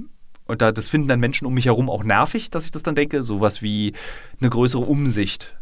Und 0.46 0.62
da, 0.62 0.72
das 0.72 0.90
finden 0.90 1.08
dann 1.08 1.20
Menschen 1.22 1.46
um 1.46 1.54
mich 1.54 1.66
herum 1.66 1.90
auch 1.90 2.04
nervig, 2.04 2.50
dass 2.52 2.66
ich 2.66 2.72
das 2.72 2.84
dann 2.84 2.96
denke. 2.96 3.24
Sowas 3.24 3.62
wie 3.62 3.94
eine 4.42 4.50
größere 4.50 4.82
Umsicht. 4.82 5.58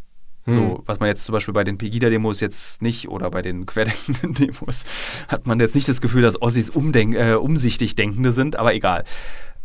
So, 0.47 0.59
Hm. 0.59 0.77
was 0.87 0.99
man 0.99 1.07
jetzt 1.07 1.23
zum 1.25 1.33
Beispiel 1.33 1.53
bei 1.53 1.63
den 1.63 1.77
Pegida-Demos 1.77 2.39
jetzt 2.39 2.81
nicht 2.81 3.07
oder 3.09 3.29
bei 3.29 3.43
den 3.43 3.67
querdenkenden 3.67 4.33
Demos 4.47 4.85
hat 5.27 5.45
man 5.45 5.59
jetzt 5.59 5.75
nicht 5.75 5.87
das 5.87 6.01
Gefühl, 6.01 6.23
dass 6.23 6.41
Ossis 6.41 6.71
umdenk 6.71 7.13
äh, 7.15 7.33
umsichtig 7.35 7.95
Denkende 7.95 8.31
sind, 8.31 8.55
aber 8.55 8.73
egal. 8.73 9.03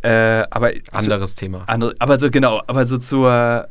Äh, 0.03 0.45
aber 0.51 0.73
Anderes 0.93 1.35
Thema. 1.35 1.65
andere, 1.67 1.95
aber 1.99 2.19
so 2.19 2.31
genau, 2.31 2.61
aber 2.67 2.87
so 2.87 2.99
zur, 2.99 3.67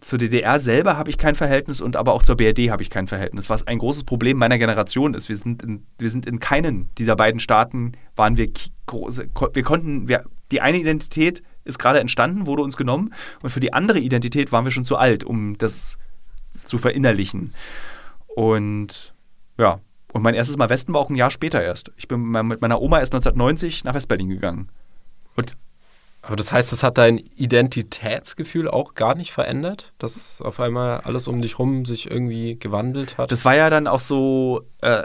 zur 0.00 0.18
DDR 0.18 0.60
selber 0.60 0.96
habe 0.96 1.10
ich 1.10 1.18
kein 1.18 1.34
Verhältnis 1.34 1.80
und 1.80 1.96
aber 1.96 2.12
auch 2.12 2.22
zur 2.22 2.36
BRD 2.36 2.70
habe 2.70 2.82
ich 2.82 2.90
kein 2.90 3.06
Verhältnis. 3.06 3.50
Was 3.50 3.66
ein 3.66 3.78
großes 3.78 4.04
Problem 4.04 4.38
meiner 4.38 4.58
Generation 4.58 5.14
ist. 5.14 5.28
Wir 5.28 5.36
sind 5.36 5.62
in, 5.62 5.86
wir 5.98 6.10
sind 6.10 6.26
in 6.26 6.40
keinen 6.40 6.90
dieser 6.96 7.16
beiden 7.16 7.40
Staaten 7.40 7.92
waren 8.16 8.36
wir 8.36 8.50
große, 8.86 9.28
wir 9.52 9.62
konnten, 9.62 10.08
wir, 10.08 10.24
die 10.50 10.60
eine 10.60 10.78
Identität 10.78 11.42
ist 11.64 11.78
gerade 11.78 12.00
entstanden, 12.00 12.46
wurde 12.46 12.62
uns 12.62 12.76
genommen 12.76 13.12
und 13.42 13.50
für 13.50 13.60
die 13.60 13.72
andere 13.72 13.98
Identität 13.98 14.52
waren 14.52 14.64
wir 14.64 14.72
schon 14.72 14.84
zu 14.84 14.96
alt, 14.96 15.24
um 15.24 15.58
das 15.58 15.98
zu 16.52 16.78
verinnerlichen. 16.78 17.54
Und 18.26 19.14
ja, 19.58 19.80
und 20.12 20.22
mein 20.22 20.34
erstes 20.34 20.56
Mal 20.56 20.70
Westen 20.70 20.94
war 20.94 21.00
auch 21.00 21.10
ein 21.10 21.16
Jahr 21.16 21.30
später 21.30 21.62
erst. 21.62 21.92
Ich 21.96 22.08
bin 22.08 22.22
mit 22.22 22.60
meiner 22.60 22.80
Oma 22.80 23.00
erst 23.00 23.12
1990 23.12 23.84
nach 23.84 23.94
Westberlin 23.94 24.30
gegangen. 24.30 24.70
Und 25.36 25.56
Aber 26.22 26.36
das 26.36 26.52
heißt, 26.52 26.72
das 26.72 26.82
hat 26.82 26.98
dein 26.98 27.18
Identitätsgefühl 27.18 28.68
auch 28.68 28.94
gar 28.94 29.14
nicht 29.14 29.32
verändert? 29.32 29.92
Dass 29.98 30.40
auf 30.42 30.60
einmal 30.60 31.00
alles 31.00 31.28
um 31.28 31.40
dich 31.40 31.58
rum 31.58 31.84
sich 31.84 32.10
irgendwie 32.10 32.58
gewandelt 32.58 33.18
hat? 33.18 33.32
Das 33.32 33.44
war 33.44 33.54
ja 33.54 33.70
dann 33.70 33.86
auch 33.86 34.00
so, 34.00 34.62
äh, 34.82 35.02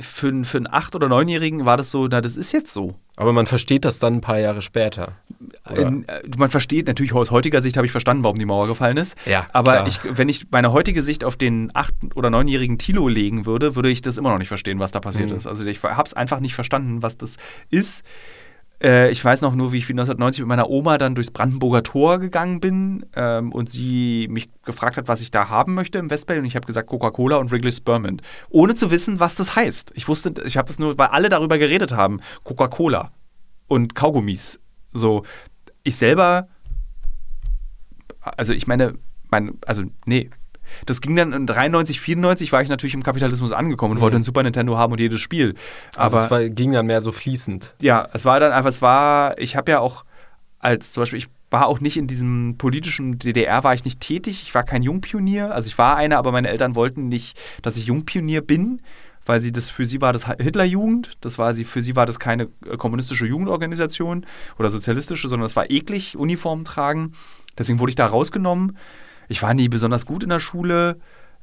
für, 0.00 0.26
einen- 0.28 0.44
für 0.44 0.56
einen 0.58 0.66
Acht- 0.66 0.96
oder 0.96 1.08
Neunjährigen 1.08 1.64
war 1.64 1.76
das 1.76 1.92
so, 1.92 2.08
na, 2.08 2.20
das 2.20 2.36
ist 2.36 2.50
jetzt 2.52 2.72
so. 2.72 2.96
Aber 3.16 3.32
man 3.32 3.46
versteht 3.46 3.84
das 3.84 4.00
dann 4.00 4.14
ein 4.14 4.20
paar 4.20 4.38
Jahre 4.40 4.60
später. 4.60 5.12
In, 5.74 6.06
äh, 6.08 6.22
man 6.36 6.50
versteht, 6.50 6.88
natürlich 6.88 7.12
aus 7.14 7.30
heutiger 7.30 7.60
Sicht 7.60 7.76
habe 7.76 7.86
ich 7.86 7.92
verstanden, 7.92 8.24
warum 8.24 8.38
die 8.38 8.44
Mauer 8.46 8.66
gefallen 8.66 8.96
ist. 8.96 9.16
Ja, 9.26 9.46
Aber 9.52 9.86
ich, 9.86 10.00
wenn 10.04 10.28
ich 10.28 10.48
meine 10.50 10.72
heutige 10.72 11.02
Sicht 11.02 11.22
auf 11.22 11.36
den 11.36 11.70
acht- 11.74 11.94
oder 12.16 12.30
neunjährigen 12.30 12.78
Tilo 12.78 13.06
legen 13.08 13.46
würde, 13.46 13.76
würde 13.76 13.88
ich 13.90 14.02
das 14.02 14.18
immer 14.18 14.30
noch 14.30 14.38
nicht 14.38 14.48
verstehen, 14.48 14.80
was 14.80 14.90
da 14.90 14.98
passiert 15.00 15.30
Mhm. 15.30 15.36
ist. 15.36 15.46
Also 15.46 15.64
ich 15.64 15.80
habe 15.82 16.02
es 16.04 16.14
einfach 16.14 16.40
nicht 16.40 16.54
verstanden, 16.56 17.02
was 17.02 17.16
das 17.16 17.36
ist. 17.70 18.04
Äh, 18.82 19.10
ich 19.10 19.24
weiß 19.24 19.40
noch 19.40 19.54
nur, 19.54 19.72
wie 19.72 19.78
ich 19.78 19.84
1990 19.84 20.40
mit 20.40 20.48
meiner 20.48 20.68
Oma 20.68 20.98
dann 20.98 21.14
durchs 21.14 21.30
Brandenburger 21.30 21.82
Tor 21.82 22.18
gegangen 22.18 22.60
bin 22.60 23.06
ähm, 23.14 23.52
und 23.52 23.70
sie 23.70 24.28
mich 24.30 24.50
gefragt 24.64 24.96
hat, 24.96 25.08
was 25.08 25.20
ich 25.20 25.30
da 25.30 25.48
haben 25.48 25.74
möchte 25.74 25.98
im 25.98 26.10
Westberlin. 26.10 26.42
Und 26.42 26.46
ich 26.46 26.56
habe 26.56 26.66
gesagt 26.66 26.88
Coca-Cola 26.88 27.36
und 27.36 27.50
Wrigley's 27.50 27.78
Spearmint. 27.78 28.22
Ohne 28.50 28.74
zu 28.74 28.90
wissen, 28.90 29.20
was 29.20 29.34
das 29.34 29.56
heißt. 29.56 29.92
Ich 29.94 30.08
wusste, 30.08 30.34
ich 30.44 30.56
habe 30.56 30.68
das 30.68 30.78
nur, 30.78 30.98
weil 30.98 31.08
alle 31.08 31.28
darüber 31.28 31.58
geredet 31.58 31.92
haben. 31.92 32.20
Coca-Cola 32.44 33.12
und 33.66 33.94
Kaugummis. 33.94 34.60
So, 34.92 35.24
ich 35.82 35.96
selber, 35.96 36.48
also 38.20 38.52
ich 38.52 38.66
meine, 38.66 38.94
mein, 39.30 39.58
also 39.66 39.84
nee. 40.04 40.30
Das 40.86 41.00
ging 41.00 41.16
dann 41.16 41.32
in 41.32 41.46
93, 41.46 42.00
94 42.00 42.52
war 42.52 42.62
ich 42.62 42.68
natürlich 42.68 42.94
im 42.94 43.02
Kapitalismus 43.02 43.52
angekommen 43.52 43.92
und 43.92 43.98
Mhm. 43.98 44.02
wollte 44.02 44.16
ein 44.16 44.22
Super 44.24 44.42
Nintendo 44.42 44.76
haben 44.76 44.92
und 44.92 45.00
jedes 45.00 45.20
Spiel. 45.20 45.54
Also 45.96 46.16
Aber 46.16 46.24
es 46.24 46.30
war, 46.30 46.48
ging 46.48 46.72
dann 46.72 46.86
mehr 46.86 47.02
so 47.02 47.12
fließend. 47.12 47.74
ja, 47.80 48.08
es 48.12 48.24
war 48.24 48.40
dann 48.40 48.52
einfach, 48.52 48.70
es 48.70 48.82
war, 48.82 49.38
ich 49.38 49.56
habe 49.56 49.70
ja 49.72 49.80
auch 49.80 50.04
als 50.58 50.92
zum 50.92 51.02
Beispiel, 51.02 51.18
ich 51.20 51.28
war 51.50 51.66
auch 51.66 51.80
nicht 51.80 51.96
in 51.96 52.06
diesem 52.08 52.56
politischen 52.58 53.18
DDR, 53.18 53.62
war 53.62 53.72
ich 53.74 53.84
nicht 53.84 54.00
tätig, 54.00 54.42
ich 54.42 54.54
war 54.54 54.64
kein 54.64 54.82
Jungpionier, 54.82 55.54
also 55.54 55.68
ich 55.68 55.78
war 55.78 55.96
einer, 55.96 56.18
aber 56.18 56.32
meine 56.32 56.48
Eltern 56.48 56.74
wollten 56.74 57.08
nicht, 57.08 57.38
dass 57.62 57.76
ich 57.76 57.86
Jungpionier 57.86 58.40
bin, 58.40 58.80
weil 59.26 59.40
sie 59.40 59.52
das, 59.52 59.68
für 59.68 59.84
sie 59.86 60.00
war 60.00 60.12
das 60.12 60.26
Hitlerjugend, 60.26 61.12
das 61.20 61.38
war 61.38 61.54
sie, 61.54 61.64
für 61.64 61.82
sie 61.82 61.94
war 61.94 62.06
das 62.06 62.18
keine 62.18 62.44
äh, 62.68 62.76
kommunistische 62.76 63.26
Jugendorganisation 63.26 64.26
oder 64.58 64.70
sozialistische, 64.70 65.28
sondern 65.28 65.46
es 65.46 65.54
war 65.56 65.70
eklig, 65.70 66.16
Uniformen 66.16 66.64
tragen, 66.64 67.12
deswegen 67.58 67.78
wurde 67.78 67.90
ich 67.90 67.96
da 67.96 68.06
rausgenommen. 68.06 68.76
Ich 69.28 69.42
war 69.42 69.54
nie 69.54 69.68
besonders 69.68 70.06
gut 70.06 70.22
in 70.22 70.28
der 70.28 70.40
Schule, 70.40 70.98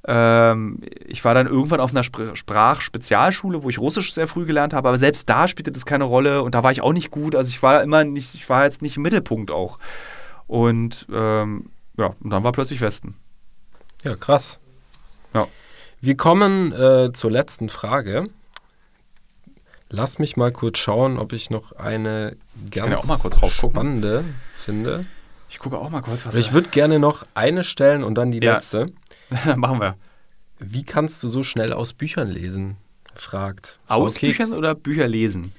ähm, 0.05 0.79
ich 1.05 1.23
war 1.23 1.33
dann 1.33 1.47
irgendwann 1.47 1.79
auf 1.79 1.91
einer 1.91 2.03
Spr 2.03 2.35
Sprachspezialschule, 2.35 3.63
wo 3.63 3.69
ich 3.69 3.79
Russisch 3.79 4.13
sehr 4.13 4.27
früh 4.27 4.45
gelernt 4.45 4.73
habe, 4.73 4.89
aber 4.89 4.97
selbst 4.97 5.29
da 5.29 5.47
spielte 5.47 5.71
das 5.71 5.85
keine 5.85 6.03
Rolle 6.03 6.43
und 6.43 6.55
da 6.55 6.63
war 6.63 6.71
ich 6.71 6.81
auch 6.81 6.91
nicht 6.91 7.09
gut. 7.09 7.35
Also 7.35 7.49
ich 7.49 7.63
war 7.63 7.81
immer 7.81 8.03
nicht, 8.03 8.35
ich 8.35 8.49
war 8.49 8.65
jetzt 8.65 8.81
nicht 8.81 8.97
im 8.97 9.03
Mittelpunkt 9.03 9.49
auch. 9.49 9.79
Und 10.45 11.07
ähm, 11.11 11.69
ja, 11.97 12.13
und 12.19 12.29
dann 12.31 12.43
war 12.43 12.51
plötzlich 12.51 12.81
Westen. 12.81 13.15
Ja, 14.03 14.15
krass. 14.15 14.59
Ja. 15.33 15.47
Wir 16.01 16.17
kommen 16.17 16.73
äh, 16.73 17.13
zur 17.13 17.31
letzten 17.31 17.69
Frage. 17.69 18.25
Lass 19.89 20.19
mich 20.19 20.35
mal 20.35 20.51
kurz 20.51 20.79
schauen, 20.79 21.17
ob 21.17 21.31
ich 21.31 21.49
noch 21.49 21.71
eine 21.73 22.35
ganz 22.71 23.03
auch 23.03 23.07
mal 23.07 23.19
kurz 23.19 23.41
raufgucken. 23.41 23.75
spannende 23.75 24.25
finde. 24.53 25.05
Ich 25.53 25.59
gucke 25.59 25.77
auch 25.77 25.91
mal 25.91 26.01
kurz, 26.01 26.25
was 26.25 26.33
Ich 26.33 26.51
würde 26.51 26.69
gerne 26.69 26.97
noch 26.97 27.27
eine 27.35 27.63
stellen 27.63 28.03
und 28.03 28.15
dann 28.15 28.31
die 28.31 28.39
Ja. 28.39 28.53
letzte. 28.53 28.87
Dann 29.45 29.59
machen 29.59 29.79
wir. 29.79 29.95
Wie 30.57 30.83
kannst 30.83 31.21
du 31.21 31.27
so 31.29 31.43
schnell 31.43 31.71
aus 31.73 31.93
Büchern 31.93 32.27
lesen? 32.29 32.77
fragt. 33.13 33.79
Frau 33.85 34.01
Aus 34.01 34.15
Keks. 34.15 34.37
Büchern 34.39 34.57
oder 34.57 34.73
Bücher 34.73 35.07
lesen? 35.07 35.53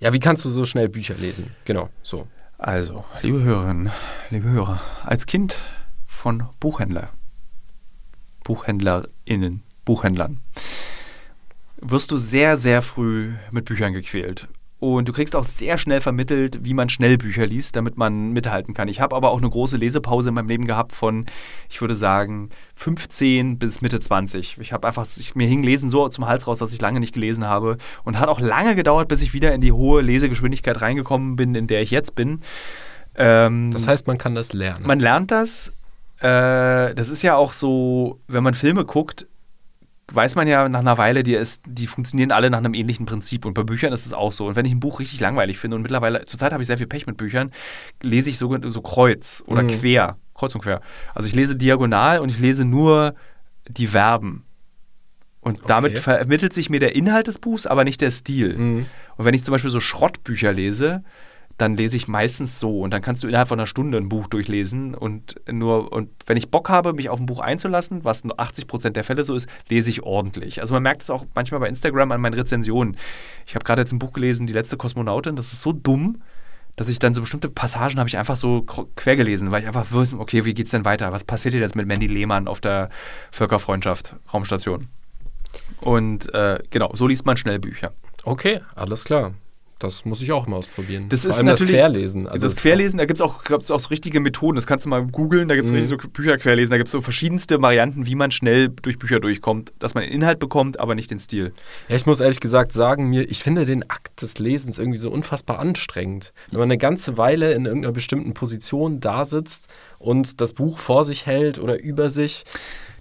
Ja, 0.00 0.14
wie 0.14 0.18
kannst 0.18 0.46
du 0.46 0.48
so 0.48 0.64
schnell 0.64 0.88
Bücher 0.88 1.14
lesen? 1.14 1.54
Genau, 1.66 1.90
so. 2.02 2.26
Also, 2.56 3.04
liebe 3.20 3.42
Hörerinnen, 3.42 3.92
liebe 4.30 4.48
Hörer, 4.48 4.80
als 5.04 5.26
Kind 5.26 5.60
von 6.06 6.44
Buchhändler, 6.58 7.10
BuchhändlerInnen, 8.44 9.62
Buchhändlern, 9.84 10.40
wirst 11.82 12.10
du 12.12 12.16
sehr, 12.18 12.56
sehr 12.56 12.80
früh 12.80 13.32
mit 13.50 13.66
Büchern 13.66 13.92
gequält. 13.92 14.48
Und 14.82 15.06
du 15.08 15.12
kriegst 15.12 15.36
auch 15.36 15.44
sehr 15.44 15.78
schnell 15.78 16.00
vermittelt, 16.00 16.64
wie 16.64 16.74
man 16.74 16.88
schnell 16.88 17.16
Bücher 17.16 17.46
liest, 17.46 17.76
damit 17.76 17.96
man 17.96 18.32
mithalten 18.32 18.74
kann. 18.74 18.88
Ich 18.88 19.00
habe 19.00 19.14
aber 19.14 19.30
auch 19.30 19.38
eine 19.38 19.48
große 19.48 19.76
Lesepause 19.76 20.30
in 20.30 20.34
meinem 20.34 20.48
Leben 20.48 20.66
gehabt 20.66 20.90
von, 20.90 21.24
ich 21.70 21.80
würde 21.80 21.94
sagen, 21.94 22.48
15 22.74 23.60
bis 23.60 23.80
Mitte 23.80 24.00
20. 24.00 24.58
Ich 24.60 24.72
habe 24.72 24.88
einfach, 24.88 25.06
ich, 25.18 25.36
mir 25.36 25.46
hing 25.46 25.62
Lesen 25.62 25.88
so 25.88 26.08
zum 26.08 26.26
Hals 26.26 26.48
raus, 26.48 26.58
dass 26.58 26.72
ich 26.72 26.80
lange 26.80 26.98
nicht 26.98 27.14
gelesen 27.14 27.46
habe. 27.46 27.76
Und 28.02 28.18
hat 28.18 28.28
auch 28.28 28.40
lange 28.40 28.74
gedauert, 28.74 29.06
bis 29.06 29.22
ich 29.22 29.32
wieder 29.32 29.54
in 29.54 29.60
die 29.60 29.70
hohe 29.70 30.02
Lesegeschwindigkeit 30.02 30.82
reingekommen 30.82 31.36
bin, 31.36 31.54
in 31.54 31.68
der 31.68 31.80
ich 31.82 31.92
jetzt 31.92 32.16
bin. 32.16 32.40
Ähm, 33.14 33.70
Das 33.70 33.86
heißt, 33.86 34.08
man 34.08 34.18
kann 34.18 34.34
das 34.34 34.52
lernen. 34.52 34.84
man 34.84 34.98
lernt 34.98 35.30
das. 35.30 35.68
Äh, 36.18 36.92
das 36.96 37.08
ist 37.08 37.22
ja 37.22 37.36
auch 37.36 37.52
so, 37.52 38.18
wenn 38.26 38.42
man 38.42 38.54
Filme 38.54 38.84
guckt, 38.84 39.28
weiß 40.10 40.34
man 40.34 40.46
ja 40.48 40.68
nach 40.68 40.80
einer 40.80 40.98
Weile, 40.98 41.22
die, 41.22 41.34
ist, 41.34 41.62
die 41.66 41.86
funktionieren 41.86 42.32
alle 42.32 42.50
nach 42.50 42.58
einem 42.58 42.74
ähnlichen 42.74 43.06
Prinzip. 43.06 43.44
Und 43.44 43.54
bei 43.54 43.62
Büchern 43.62 43.92
ist 43.92 44.04
es 44.06 44.12
auch 44.12 44.32
so. 44.32 44.46
Und 44.46 44.56
wenn 44.56 44.66
ich 44.66 44.72
ein 44.72 44.80
Buch 44.80 45.00
richtig 45.00 45.20
langweilig 45.20 45.58
finde, 45.58 45.76
und 45.76 45.82
mittlerweile, 45.82 46.24
zurzeit 46.26 46.52
habe 46.52 46.62
ich 46.62 46.66
sehr 46.66 46.78
viel 46.78 46.86
Pech 46.86 47.06
mit 47.06 47.16
Büchern, 47.16 47.50
lese 48.02 48.28
ich 48.30 48.38
so, 48.38 48.54
so 48.70 48.82
kreuz 48.82 49.42
oder 49.46 49.62
Mhm. 49.62 49.68
quer, 49.68 50.16
kreuz 50.34 50.54
und 50.54 50.60
quer. 50.62 50.80
Also 51.14 51.28
ich 51.28 51.34
lese 51.34 51.56
diagonal 51.56 52.18
und 52.18 52.28
ich 52.28 52.38
lese 52.38 52.64
nur 52.64 53.14
die 53.68 53.86
Verben. 53.86 54.44
Und 55.40 55.68
damit 55.68 55.92
Okay. 55.92 56.00
vermittelt 56.02 56.52
sich 56.52 56.68
mir 56.70 56.78
der 56.80 56.94
Inhalt 56.94 57.26
des 57.26 57.38
Buchs, 57.38 57.66
aber 57.66 57.84
nicht 57.84 58.00
der 58.00 58.10
Stil. 58.10 58.56
Mhm. 58.56 58.86
Und 59.16 59.24
wenn 59.24 59.34
ich 59.34 59.44
zum 59.44 59.52
Beispiel 59.52 59.70
so 59.70 59.80
Schrottbücher 59.80 60.52
lese, 60.52 61.02
dann 61.62 61.76
lese 61.76 61.96
ich 61.96 62.08
meistens 62.08 62.60
so. 62.60 62.80
Und 62.80 62.92
dann 62.92 63.00
kannst 63.00 63.22
du 63.22 63.28
innerhalb 63.28 63.48
von 63.48 63.58
einer 63.58 63.66
Stunde 63.66 63.96
ein 63.96 64.08
Buch 64.08 64.26
durchlesen. 64.26 64.94
Und 64.94 65.40
nur, 65.50 65.92
und 65.92 66.10
wenn 66.26 66.36
ich 66.36 66.50
Bock 66.50 66.68
habe, 66.68 66.92
mich 66.92 67.08
auf 67.08 67.20
ein 67.20 67.26
Buch 67.26 67.40
einzulassen, 67.40 68.04
was 68.04 68.24
nur 68.24 68.38
80 68.38 68.66
Prozent 68.66 68.96
der 68.96 69.04
Fälle 69.04 69.24
so 69.24 69.34
ist, 69.34 69.48
lese 69.68 69.88
ich 69.88 70.02
ordentlich. 70.02 70.60
Also 70.60 70.74
man 70.74 70.82
merkt 70.82 71.02
es 71.02 71.10
auch 71.10 71.24
manchmal 71.34 71.60
bei 71.60 71.68
Instagram 71.68 72.12
an 72.12 72.20
meinen 72.20 72.34
Rezensionen. 72.34 72.96
Ich 73.46 73.54
habe 73.54 73.64
gerade 73.64 73.82
jetzt 73.82 73.92
ein 73.92 73.98
Buch 73.98 74.12
gelesen, 74.12 74.46
Die 74.46 74.52
letzte 74.52 74.76
Kosmonautin. 74.76 75.36
Das 75.36 75.52
ist 75.52 75.62
so 75.62 75.72
dumm, 75.72 76.22
dass 76.76 76.88
ich 76.88 76.98
dann 76.98 77.14
so 77.14 77.20
bestimmte 77.20 77.48
Passagen 77.48 77.98
habe 77.98 78.08
ich 78.08 78.18
einfach 78.18 78.36
so 78.36 78.62
quer 78.62 79.16
gelesen, 79.16 79.50
weil 79.50 79.62
ich 79.62 79.68
einfach 79.68 79.92
wusste, 79.92 80.18
okay, 80.18 80.44
wie 80.44 80.54
geht's 80.54 80.72
denn 80.72 80.84
weiter? 80.84 81.12
Was 81.12 81.24
passiert 81.24 81.54
jetzt 81.54 81.76
mit 81.76 81.86
Mandy 81.86 82.06
Lehmann 82.06 82.48
auf 82.48 82.60
der 82.60 82.90
Völkerfreundschaft 83.30 84.16
Raumstation? 84.32 84.88
Und 85.80 86.32
äh, 86.34 86.58
genau, 86.70 86.92
so 86.94 87.06
liest 87.06 87.26
man 87.26 87.36
schnell 87.36 87.58
Bücher. 87.58 87.92
Okay, 88.24 88.60
alles 88.74 89.04
klar. 89.04 89.32
Das 89.82 90.04
muss 90.04 90.22
ich 90.22 90.30
auch 90.32 90.46
mal 90.46 90.56
ausprobieren. 90.56 91.08
Das 91.08 91.22
Vor 91.22 91.30
ist 91.30 91.36
allem 91.38 91.46
natürlich- 91.46 91.72
das 91.72 91.80
Querlesen. 91.80 92.28
Also 92.28 92.46
das 92.46 92.56
Querlesen, 92.56 92.98
da 92.98 93.04
gibt 93.04 93.18
es 93.18 93.22
auch, 93.22 93.42
gibt's 93.44 93.70
auch 93.70 93.80
so 93.80 93.88
richtige 93.88 94.20
Methoden. 94.20 94.54
Das 94.54 94.66
kannst 94.66 94.84
du 94.84 94.88
mal 94.88 95.04
googeln. 95.04 95.48
Da 95.48 95.54
gibt 95.56 95.66
es 95.66 95.72
Mhm. 95.72 95.84
so 95.84 95.96
Bücher 95.96 96.38
querlesen. 96.38 96.70
Da 96.70 96.76
gibt 96.76 96.86
es 96.88 96.92
so 96.92 97.00
verschiedenste 97.00 97.60
Varianten, 97.60 98.06
wie 98.06 98.14
man 98.14 98.30
schnell 98.30 98.68
durch 98.68 98.98
Bücher 98.98 99.18
durchkommt. 99.20 99.72
Dass 99.80 99.94
man 99.94 100.04
den 100.04 100.12
Inhalt 100.12 100.38
bekommt, 100.38 100.78
aber 100.78 100.94
nicht 100.94 101.10
den 101.10 101.18
Stil. 101.20 101.52
Ja, 101.88 101.96
ich 101.96 102.06
muss 102.06 102.20
ehrlich 102.20 102.40
gesagt 102.40 102.72
sagen, 102.72 103.10
mir, 103.10 103.28
ich 103.30 103.40
finde 103.42 103.64
den 103.64 103.82
Akt 103.90 104.22
des 104.22 104.38
Lesens 104.38 104.78
irgendwie 104.78 104.98
so 104.98 105.10
unfassbar 105.10 105.58
anstrengend. 105.58 106.32
Wenn 106.50 106.60
man 106.60 106.68
eine 106.68 106.78
ganze 106.78 107.16
Weile 107.18 107.52
in 107.52 107.66
irgendeiner 107.66 107.92
bestimmten 107.92 108.34
Position 108.34 109.00
da 109.00 109.24
sitzt 109.24 109.66
und 109.98 110.40
das 110.40 110.52
Buch 110.52 110.78
vor 110.78 111.04
sich 111.04 111.26
hält 111.26 111.58
oder 111.58 111.80
über 111.80 112.10
sich. 112.10 112.44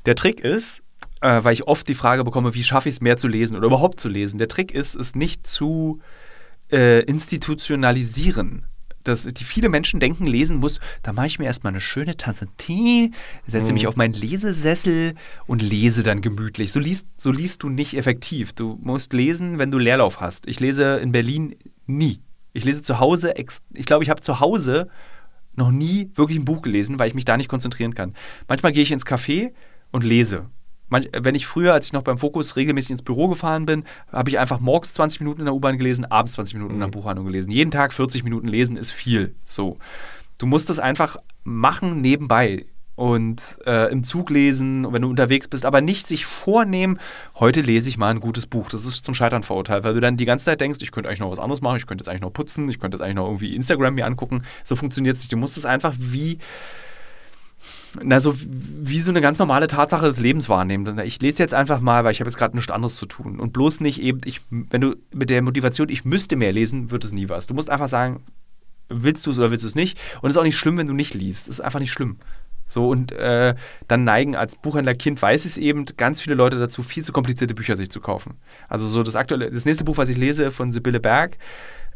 Der 0.08 0.16
Trick 0.16 0.40
ist, 0.40 0.82
äh, 1.22 1.44
weil 1.44 1.54
ich 1.54 1.68
oft 1.68 1.88
die 1.88 1.94
Frage 1.94 2.24
bekomme, 2.24 2.56
wie 2.56 2.64
schaffe 2.64 2.90
ich 2.90 2.96
es 2.96 3.02
mehr 3.02 3.18
zu 3.18 3.28
lesen 3.28 3.56
oder 3.56 3.68
überhaupt 3.68 4.00
zu 4.00 4.10
lesen. 4.10 4.40
Der 4.40 4.48
Trick 4.48 4.72
ist, 4.72 4.96
es 4.96 5.16
nicht 5.16 5.46
zu 5.46 6.00
äh, 6.72 7.02
institutionalisieren. 7.02 8.66
Dass 9.04 9.24
die 9.24 9.44
viele 9.44 9.68
Menschen 9.68 10.00
denken, 10.00 10.28
lesen 10.28 10.58
muss, 10.58 10.80
da 11.02 11.12
mache 11.12 11.26
ich 11.26 11.40
mir 11.40 11.46
erstmal 11.46 11.72
eine 11.72 11.82
schöne 11.82 12.18
Tasse 12.18 12.48
Tee, 12.58 13.12
setze 13.48 13.74
mich 13.74 13.88
auf 13.88 13.96
meinen 13.96 14.14
Lesesessel 14.14 15.16
und 15.48 15.64
lese 15.64 16.04
dann 16.04 16.22
gemütlich. 16.22 16.72
So 16.72 16.80
liest, 16.80 17.08
so 17.18 17.32
liest 17.32 17.64
du 17.64 17.70
nicht 17.70 17.98
effektiv. 17.98 18.54
Du 18.54 18.78
musst 18.80 19.14
lesen, 19.14 19.58
wenn 19.58 19.72
du 19.72 19.80
Leerlauf 19.80 20.22
hast. 20.22 20.48
Ich 20.48 20.60
lese 20.60 20.98
in 20.98 21.12
Berlin 21.12 21.56
nie. 21.88 22.20
Ich 22.54 22.64
lese 22.64 22.84
zu 22.84 23.00
Hause, 23.00 23.34
ich 23.74 23.86
glaube, 23.86 24.04
ich 24.04 24.12
habe 24.12 24.22
zu 24.22 24.40
Hause 24.40 24.88
noch 25.56 25.72
nie 25.72 26.12
wirklich 26.16 26.38
ein 26.38 26.46
Buch 26.46 26.62
gelesen, 26.62 27.00
weil 27.00 27.08
ich 27.08 27.16
mich 27.16 27.26
da 27.26 27.38
nicht 27.38 27.50
konzentrieren 27.50 27.96
kann. 27.96 28.14
Manchmal 28.48 28.72
gehe 28.72 28.84
ich 28.84 28.92
ins 28.92 29.06
Café 29.06 29.52
und 29.92 30.04
lese. 30.04 30.46
Manch, 30.92 31.10
wenn 31.18 31.36
ich 31.36 31.48
früher, 31.48 31.74
als 31.74 31.86
ich 31.86 31.94
noch 31.94 32.04
beim 32.04 32.18
Fokus 32.18 32.58
regelmäßig 32.58 32.92
ins 32.92 33.02
Büro 33.02 33.30
gefahren 33.30 33.66
bin, 33.66 33.86
habe 34.12 34.30
ich 34.30 34.38
einfach 34.38 34.60
morgens 34.60 34.92
20 34.92 35.22
Minuten 35.22 35.40
in 35.40 35.46
der 35.46 35.56
U-Bahn 35.56 35.78
gelesen, 35.78 36.04
abends 36.04 36.34
20 36.34 36.56
Minuten 36.56 36.74
in 36.74 36.80
der 36.82 36.88
Buchhandlung 36.88 37.26
gelesen. 37.26 37.50
Jeden 37.50 37.72
Tag 37.72 37.94
40 37.94 38.26
Minuten 38.26 38.50
lesen 38.50 38.76
ist 38.76 38.92
viel. 38.92 39.34
So. 39.46 39.78
Du 40.38 40.48
musst 40.48 40.70
das 40.70 40.80
einfach 40.80 41.16
machen 41.46 42.02
nebenbei 42.02 42.66
und 42.96 43.56
äh, 43.66 43.90
im 43.90 44.04
Zug 44.04 44.30
lesen, 44.32 44.92
wenn 44.92 45.04
du 45.04 45.10
unterwegs 45.10 45.48
bist, 45.48 45.66
aber 45.66 45.80
nicht 45.80 46.08
sich 46.08 46.26
vornehmen, 46.26 47.00
heute 47.40 47.62
lese 47.62 47.88
ich 47.88 47.98
mal 47.98 48.10
ein 48.10 48.20
gutes 48.20 48.46
Buch. 48.46 48.68
Das 48.68 48.86
ist 48.86 49.06
zum 49.06 49.14
Scheitern 49.14 49.44
verurteilt, 49.44 49.86
weil 49.86 49.94
du 49.94 50.02
dann 50.02 50.18
die 50.18 50.26
ganze 50.26 50.44
Zeit 50.44 50.60
denkst, 50.60 50.80
ich 50.82 50.92
könnte 50.92 51.08
eigentlich 51.08 51.22
noch 51.22 51.32
was 51.32 51.40
anderes 51.40 51.62
machen, 51.62 51.78
ich 51.78 51.88
könnte 51.88 52.02
jetzt 52.02 52.10
eigentlich 52.10 52.22
noch 52.22 52.34
putzen, 52.34 52.70
ich 52.70 52.82
könnte 52.82 52.98
jetzt 52.98 53.02
eigentlich 53.02 53.16
noch 53.16 53.28
irgendwie 53.28 53.56
Instagram 53.56 53.96
mir 53.96 54.06
angucken. 54.06 54.44
So 54.66 54.76
funktioniert 54.76 55.16
es 55.16 55.24
nicht. 55.24 55.32
Du 55.32 55.38
musst 55.38 55.56
es 55.56 55.66
einfach 55.66 55.96
wie 55.98 56.40
na, 58.02 58.20
so 58.20 58.36
wie 58.38 59.00
so 59.00 59.12
eine 59.12 59.22
ganz 59.22 59.40
normale 59.40 59.68
Tatsache 59.68 60.08
des 60.08 60.20
Lebens 60.20 60.50
wahrnehmen. 60.50 60.98
Ich 61.00 61.22
lese 61.22 61.44
jetzt 61.44 61.54
einfach 61.54 61.82
mal, 61.82 62.04
weil 62.04 62.12
ich 62.12 62.20
habe 62.20 62.30
jetzt 62.30 62.38
gerade 62.38 62.56
nichts 62.56 62.72
anderes 62.72 62.96
zu 62.96 63.06
tun. 63.06 63.40
Und 63.40 63.54
bloß 63.54 63.82
nicht 63.82 64.02
eben, 64.02 64.22
ich, 64.26 64.42
wenn 64.50 64.82
du 64.82 64.96
mit 65.14 65.30
der 65.30 65.42
Motivation, 65.42 65.90
ich 65.90 66.06
müsste 66.06 66.36
mehr 66.36 66.54
lesen, 66.54 66.92
wird 66.92 67.04
es 67.04 67.12
nie 67.12 67.30
was. 67.30 67.48
Du 67.48 67.54
musst 67.54 67.70
einfach 67.70 67.90
sagen, 67.90 68.24
willst 68.90 69.26
du 69.26 69.32
es 69.32 69.38
oder 69.38 69.52
willst 69.52 69.64
du 69.64 69.68
es 69.68 69.76
nicht? 69.76 70.00
Und 70.22 70.30
es 70.30 70.36
ist 70.36 70.40
auch 70.40 70.46
nicht 70.46 70.58
schlimm, 70.58 70.78
wenn 70.78 70.88
du 70.88 70.94
nicht 70.94 71.14
liest. 71.14 71.48
Das 71.48 71.56
ist 71.56 71.62
einfach 71.62 71.80
nicht 71.80 71.92
schlimm. 71.92 72.18
So, 72.66 72.88
und 72.88 73.12
äh, 73.12 73.56
dann 73.90 74.06
neigen 74.06 74.38
als 74.38 74.56
Buchhändlerkind, 74.56 75.22
weiß 75.22 75.44
ich 75.44 75.52
es 75.52 75.58
eben, 75.58 75.86
ganz 75.98 76.22
viele 76.22 76.36
Leute 76.36 76.58
dazu, 76.58 76.84
viel 76.84 77.04
zu 77.04 77.12
komplizierte 77.12 77.54
Bücher 77.54 77.76
sich 77.76 77.90
zu 77.90 78.00
kaufen. 78.00 78.36
Also 78.70 78.88
so 78.88 79.04
das 79.04 79.18
aktuelle, 79.18 79.52
das 79.52 79.66
nächste 79.66 79.84
Buch, 79.84 79.98
was 79.98 80.08
ich 80.08 80.18
lese 80.18 80.52
von 80.52 80.72
Sibylle 80.72 81.02
Berg, 81.02 81.38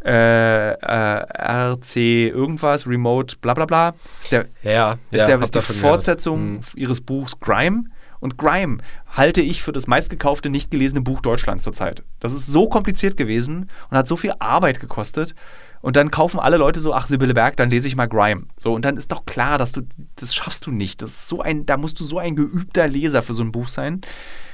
äh, 0.05 0.71
äh, 0.73 0.75
RC 0.77 1.95
irgendwas, 2.29 2.87
Remote, 2.87 3.37
bla 3.41 3.53
bla 3.53 3.65
bla, 3.65 3.95
ist 4.21 4.31
der, 4.31 4.45
Ja, 4.63 4.93
ist, 5.11 5.21
ja, 5.21 5.25
der, 5.27 5.41
ist 5.41 5.55
die 5.55 5.59
davon 5.59 5.75
gehört. 5.75 5.91
Fortsetzung 5.93 6.53
Mhm. 6.53 6.59
ihres 6.75 7.01
Buchs 7.01 7.39
Grime. 7.39 7.85
Und 8.21 8.37
Grime 8.37 8.77
halte 9.07 9.41
ich 9.41 9.61
für 9.61 9.71
das 9.71 9.87
meistgekaufte, 9.87 10.49
nicht 10.49 10.71
gelesene 10.71 11.01
Buch 11.01 11.21
Deutschlands 11.21 11.63
zurzeit. 11.63 12.03
Das 12.19 12.33
ist 12.33 12.47
so 12.47 12.69
kompliziert 12.69 13.17
gewesen 13.17 13.69
und 13.89 13.97
hat 13.97 14.07
so 14.07 14.15
viel 14.17 14.33
Arbeit 14.39 14.79
gekostet. 14.79 15.35
Und 15.81 15.95
dann 15.95 16.09
kaufen 16.09 16.39
alle 16.39 16.57
Leute 16.57 16.79
so, 16.79 16.93
ach, 16.95 17.05
Sibylle 17.07 17.35
Berg, 17.35 17.57
dann 17.57 17.69
lese 17.69 17.87
ich 17.87 17.95
mal 17.95 18.07
Grime. 18.07 18.45
So, 18.57 18.73
und 18.73 18.85
dann 18.85 18.97
ist 18.97 19.11
doch 19.11 19.25
klar, 19.25 19.59
dass 19.59 19.71
du, 19.73 19.81
das 20.15 20.33
schaffst 20.33 20.65
du 20.65 20.71
nicht. 20.71 21.03
Das 21.03 21.11
ist 21.11 21.27
so 21.27 21.41
ein, 21.41 21.67
da 21.67 21.77
musst 21.77 21.99
du 21.99 22.05
so 22.05 22.17
ein 22.17 22.35
geübter 22.35 22.87
Leser 22.87 23.21
für 23.21 23.33
so 23.35 23.43
ein 23.43 23.51
Buch 23.51 23.67
sein. 23.67 24.01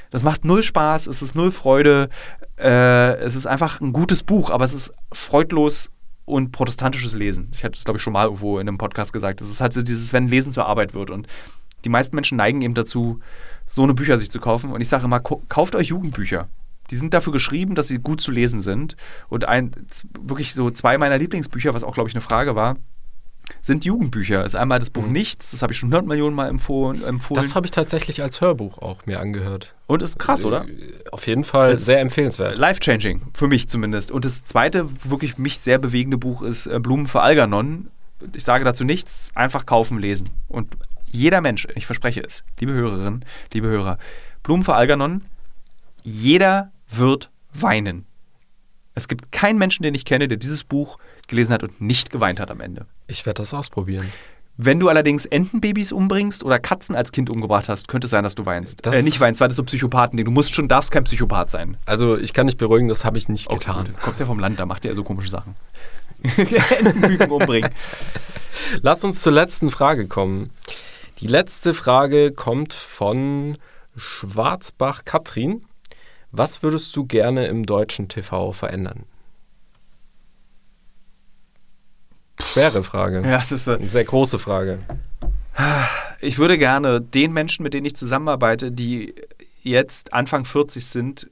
Das 0.10 0.24
macht 0.24 0.44
null 0.44 0.62
Spaß, 0.64 1.08
es 1.08 1.22
ist 1.22 1.36
null 1.36 1.54
Freude. 1.54 2.10
Äh, 2.62 3.16
es 3.16 3.36
ist 3.36 3.48
einfach 3.48 3.82
ein 3.82 3.92
gutes 3.92 4.24
Buch, 4.24 4.50
aber 4.50 4.66
es 4.66 4.74
ist 4.74 4.94
freudlos 5.12 5.92
und 6.26 6.52
protestantisches 6.52 7.16
Lesen. 7.16 7.50
Ich 7.54 7.64
hatte 7.64 7.76
es, 7.76 7.84
glaube 7.84 7.98
ich, 7.98 8.04
schon 8.04 8.14
mal 8.14 8.26
irgendwo 8.26 8.60
in 8.60 8.68
einem 8.68 8.78
Podcast 8.78 9.14
gesagt. 9.14 9.42
Es 9.42 9.50
ist 9.50 9.62
halt 9.62 9.74
so 9.74 9.82
dieses, 9.82 10.14
wenn 10.14 10.28
Lesen 10.28 10.52
zur 10.52 10.68
Arbeit 10.68 10.94
wird. 10.94 11.10
Und 11.10 11.28
die 11.84 11.90
meisten 11.90 12.16
Menschen 12.16 12.38
neigen 12.38 12.62
eben 12.62 12.76
dazu, 12.76 13.20
so 13.66 13.84
eine 13.84 13.94
Bücher 13.94 14.18
sich 14.18 14.30
zu 14.30 14.40
kaufen. 14.40 14.72
Und 14.72 14.82
ich 14.82 14.90
sage 14.90 15.06
immer, 15.06 15.20
kauft 15.20 15.76
euch 15.76 15.88
Jugendbücher. 15.88 16.48
Die 16.92 16.98
sind 16.98 17.14
dafür 17.14 17.34
geschrieben, 17.34 17.74
dass 17.74 17.88
sie 17.88 17.98
gut 17.98 18.22
zu 18.22 18.32
lesen 18.32 18.62
sind. 18.62 18.96
Und 19.30 19.46
ein, 19.46 19.72
wirklich 20.20 20.54
so 20.54 20.70
zwei 20.70 20.98
meiner 20.98 21.18
Lieblingsbücher, 21.18 21.74
was 21.74 21.84
auch, 21.84 21.94
glaube 21.94 22.10
ich, 22.10 22.16
eine 22.16 22.22
Frage 22.22 22.56
war, 22.56 22.78
sind 23.60 23.84
Jugendbücher. 23.86 24.46
Ist 24.46 24.56
einmal 24.56 24.80
das 24.80 24.90
Buch 24.90 25.06
Nichts, 25.06 25.52
das 25.52 25.62
habe 25.62 25.74
ich 25.74 25.80
schon 25.80 25.90
100 25.90 26.08
Millionen 26.08 26.36
Mal 26.36 26.48
empfohlen. 26.50 27.04
empfohlen. 27.04 27.42
Das 27.44 27.56
habe 27.56 27.66
ich 27.66 27.72
tatsächlich 27.72 28.22
als 28.22 28.40
Hörbuch 28.42 28.78
auch 28.80 29.06
mir 29.06 29.20
angehört. 29.20 29.76
Und 29.88 30.02
ist 30.02 30.18
krass, 30.20 30.46
oder? 30.46 30.66
Äh, 30.68 31.10
Auf 31.12 31.28
jeden 31.28 31.44
Fall 31.44 31.72
Jetzt- 31.72 31.86
sehr 31.86 32.00
empfehlenswert. 32.02 32.58
Life-changing, 32.58 33.22
für 33.34 33.48
mich 33.48 33.68
zumindest. 33.68 34.12
Und 34.12 34.24
das 34.26 34.46
zweite, 34.46 34.88
wirklich 35.04 35.38
mich 35.38 35.60
sehr 35.60 35.78
bewegende 35.80 36.18
Buch 36.18 36.42
ist 36.42 36.68
äh, 36.68 36.80
Blumen 36.80 37.08
für 37.08 37.22
Algernon. 37.22 37.88
Ich 38.34 38.44
sage 38.44 38.64
dazu 38.64 38.84
nichts, 38.84 39.32
einfach 39.36 39.66
kaufen, 39.66 39.98
lesen. 40.00 40.30
Und 40.48 40.78
jeder 41.12 41.42
Mensch, 41.42 41.68
ich 41.76 41.86
verspreche 41.86 42.22
es, 42.22 42.44
liebe 42.60 42.72
Hörerinnen, 42.72 43.26
liebe 43.54 43.68
Hörer, 43.68 43.98
Blumen 44.44 44.64
für 44.64 44.76
Algernon, 44.76 45.24
jeder 46.04 46.72
wird 46.90 47.30
weinen. 47.54 48.06
Es 48.94 49.08
gibt 49.08 49.32
keinen 49.32 49.58
Menschen, 49.58 49.84
den 49.84 49.96
ich 49.96 50.06
kenne, 50.06 50.28
der 50.28 50.38
dieses 50.38 50.64
Buch 50.64 50.98
gelesen 51.32 51.52
hat 51.54 51.64
und 51.64 51.82
nicht 51.82 52.12
geweint 52.12 52.40
hat 52.40 52.52
am 52.52 52.62
Ende. 52.62 52.86
Ich 53.08 53.26
werde 53.26 53.42
das 53.42 53.54
ausprobieren. 53.56 54.12
Wenn 54.58 54.80
du 54.80 54.90
allerdings 54.90 55.26
Entenbabys 55.26 55.92
umbringst 55.92 56.44
oder 56.44 56.60
Katzen 56.60 56.94
als 56.96 57.12
Kind 57.12 57.32
umgebracht 57.32 57.68
hast, 57.70 57.88
könnte 57.88 58.06
es 58.06 58.12
sein, 58.12 58.24
dass 58.24 58.36
du 58.36 58.46
weinst. 58.46 58.86
Das- 58.86 58.96
äh, 58.96 59.02
nicht 59.02 59.20
weinst, 59.20 59.42
weil 59.42 59.48
das 59.48 59.58
so 59.58 59.64
Psychopathen, 59.64 60.24
du 60.24 60.30
musst 60.30 60.54
schon, 60.54 60.68
darfst 60.68 60.92
kein 60.92 61.06
Psychopath 61.06 61.50
sein. 61.50 61.78
Also 61.88 62.16
ich 62.18 62.34
kann 62.34 62.46
dich 62.46 62.58
beruhigen, 62.58 62.88
das 62.88 63.04
habe 63.04 63.18
ich 63.18 63.28
nicht 63.30 63.48
Okay, 63.48 63.58
getan. 63.58 63.86
gut. 63.88 63.96
Du 63.96 64.02
kommst 64.02 64.20
ja 64.20 64.26
vom 64.28 64.38
Land, 64.38 64.60
da 64.60 64.66
macht 64.68 64.86
ihr 64.86 64.92
ja 64.92 64.96
so 64.96 65.04
komische 65.04 65.30
Sachen. 65.30 65.56
Entenküken 66.24 67.32
umbringen. 67.32 67.72
Lass 68.84 69.04
uns 69.04 69.22
zur 69.22 69.32
letzten 69.32 69.72
Frage 69.72 70.06
kommen. 70.08 70.52
Die 71.22 71.28
letzte 71.28 71.74
Frage 71.74 72.32
kommt 72.32 72.74
von 72.74 73.58
Schwarzbach 73.96 75.06
Katrin. 75.06 75.64
Was 76.32 76.62
würdest 76.64 76.96
du 76.96 77.06
gerne 77.06 77.48
im 77.48 77.66
deutschen 77.66 78.08
TV 78.08 78.52
verändern? 78.52 79.04
Schwere 82.42 82.84
Frage. 82.84 83.22
Ja, 83.26 83.40
es 83.40 83.52
ist, 83.52 83.68
äh, 83.68 83.76
Eine 83.76 83.90
sehr 83.90 84.04
große 84.04 84.40
Frage. 84.40 84.80
ich 86.20 86.38
würde 86.38 86.58
gerne 86.58 87.02
den 87.02 87.34
Menschen, 87.34 87.64
mit 87.64 87.74
denen 87.74 87.86
ich 87.86 87.96
zusammenarbeite, 87.96 88.72
die 88.72 89.16
jetzt 89.64 90.14
Anfang 90.14 90.46
40 90.46 90.86
sind, 90.86 91.30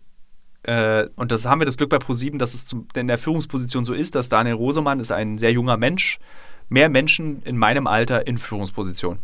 äh, 0.64 1.08
und 1.16 1.32
das 1.32 1.46
haben 1.46 1.62
wir 1.62 1.66
das 1.66 1.78
Glück 1.78 1.90
bei 1.90 2.00
ProSieben, 2.00 2.38
dass 2.40 2.54
es 2.54 2.66
zum, 2.66 2.88
in 2.96 3.08
der 3.08 3.18
Führungsposition 3.18 3.86
so 3.86 3.94
ist, 3.94 4.16
dass 4.16 4.30
Daniel 4.30 4.56
Rosemann 4.56 5.00
ist 5.00 5.12
ein 5.12 5.38
sehr 5.38 5.52
junger 5.52 5.78
Mensch, 5.78 6.20
mehr 6.68 6.90
Menschen 6.90 7.42
in 7.44 7.58
meinem 7.58 7.88
Alter 7.88 8.28
in 8.28 8.38
Führungsposition. 8.38 9.20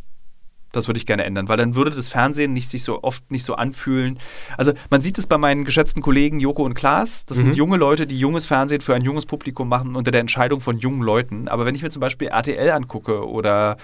Das 0.76 0.88
würde 0.88 0.98
ich 0.98 1.06
gerne 1.06 1.24
ändern, 1.24 1.48
weil 1.48 1.58
dann 1.58 1.76
würde 1.76 1.92
das 1.92 2.08
Fernsehen 2.10 2.54
nicht 2.54 2.70
sich 2.70 2.84
so 2.84 3.02
oft 3.04 3.32
nicht 3.32 3.44
so 3.46 3.56
anfühlen. 3.56 4.20
Also 4.58 4.74
man 4.90 5.02
sieht 5.02 5.18
es 5.18 5.28
bei 5.28 5.38
meinen 5.38 5.64
geschätzten 5.66 6.02
Kollegen 6.02 6.40
Joko 6.40 6.64
und 6.64 6.74
Klaas. 6.74 7.26
Das 7.26 7.38
Mhm. 7.38 7.42
sind 7.42 7.56
junge 7.58 7.78
Leute, 7.78 8.08
die 8.08 8.20
junges 8.20 8.46
Fernsehen 8.46 8.82
für 8.82 8.94
ein 8.96 9.02
junges 9.04 9.26
Publikum 9.26 9.70
machen 9.70 9.96
unter 9.96 10.12
der 10.12 10.22
Entscheidung 10.22 10.60
von 10.62 10.78
jungen 10.78 11.02
Leuten. 11.02 11.48
Aber 11.48 11.66
wenn 11.66 11.76
ich 11.76 11.82
mir 11.82 11.90
zum 11.90 12.00
Beispiel 12.02 12.28
RTL 12.28 12.72
angucke 12.72 13.28
oder 13.28 13.78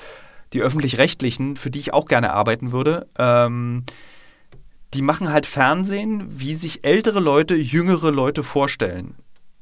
die 0.54 0.62
öffentlich-rechtlichen, 0.62 1.56
für 1.56 1.70
die 1.70 1.80
ich 1.80 1.94
auch 1.94 2.08
gerne 2.08 2.34
arbeiten 2.34 2.72
würde, 2.74 3.08
ähm, 3.18 3.84
die 4.94 5.02
machen 5.02 5.32
halt 5.32 5.46
Fernsehen, 5.46 6.26
wie 6.30 6.56
sich 6.56 6.84
ältere 6.84 7.22
Leute 7.22 7.56
jüngere 7.56 8.12
Leute 8.12 8.44
vorstellen. 8.44 9.16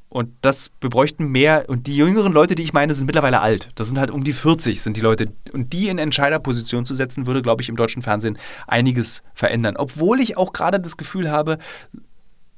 Und 0.10 0.32
das, 0.41 0.72
wir 0.82 0.89
bräuchten 0.89 1.28
mehr. 1.28 1.66
Und 1.70 1.86
die 1.86 1.95
jüngeren 1.95 2.34
Leute, 2.34 2.55
die 2.55 2.64
ich 2.64 2.74
meine, 2.74 2.93
sind 2.93 3.05
mittlerweile 3.05 3.41
alt. 3.41 3.70
Das 3.76 3.88
sind 3.88 3.99
halt 3.99 4.10
um 4.10 4.24
die 4.24 4.34
40 4.34 4.82
sind 4.82 4.97
die 4.97 5.01
Leute. 5.01 5.32
Und 5.53 5.72
die 5.72 5.88
in 5.88 5.99
Entscheiderposition 5.99 6.84
zu 6.84 6.95
setzen, 6.95 7.28
würde, 7.28 7.43
glaube 7.43 7.62
ich, 7.62 7.70
im 7.70 7.76
deutschen 7.76 8.01
Fernsehen 8.01 8.39
einiges 8.68 9.22
verändern. 9.36 9.76
Obwohl 9.78 10.20
ich 10.20 10.36
auch 10.36 10.51
gerade 10.51 10.80
das 10.80 10.97
Gefühl 10.97 11.30
habe, 11.30 11.60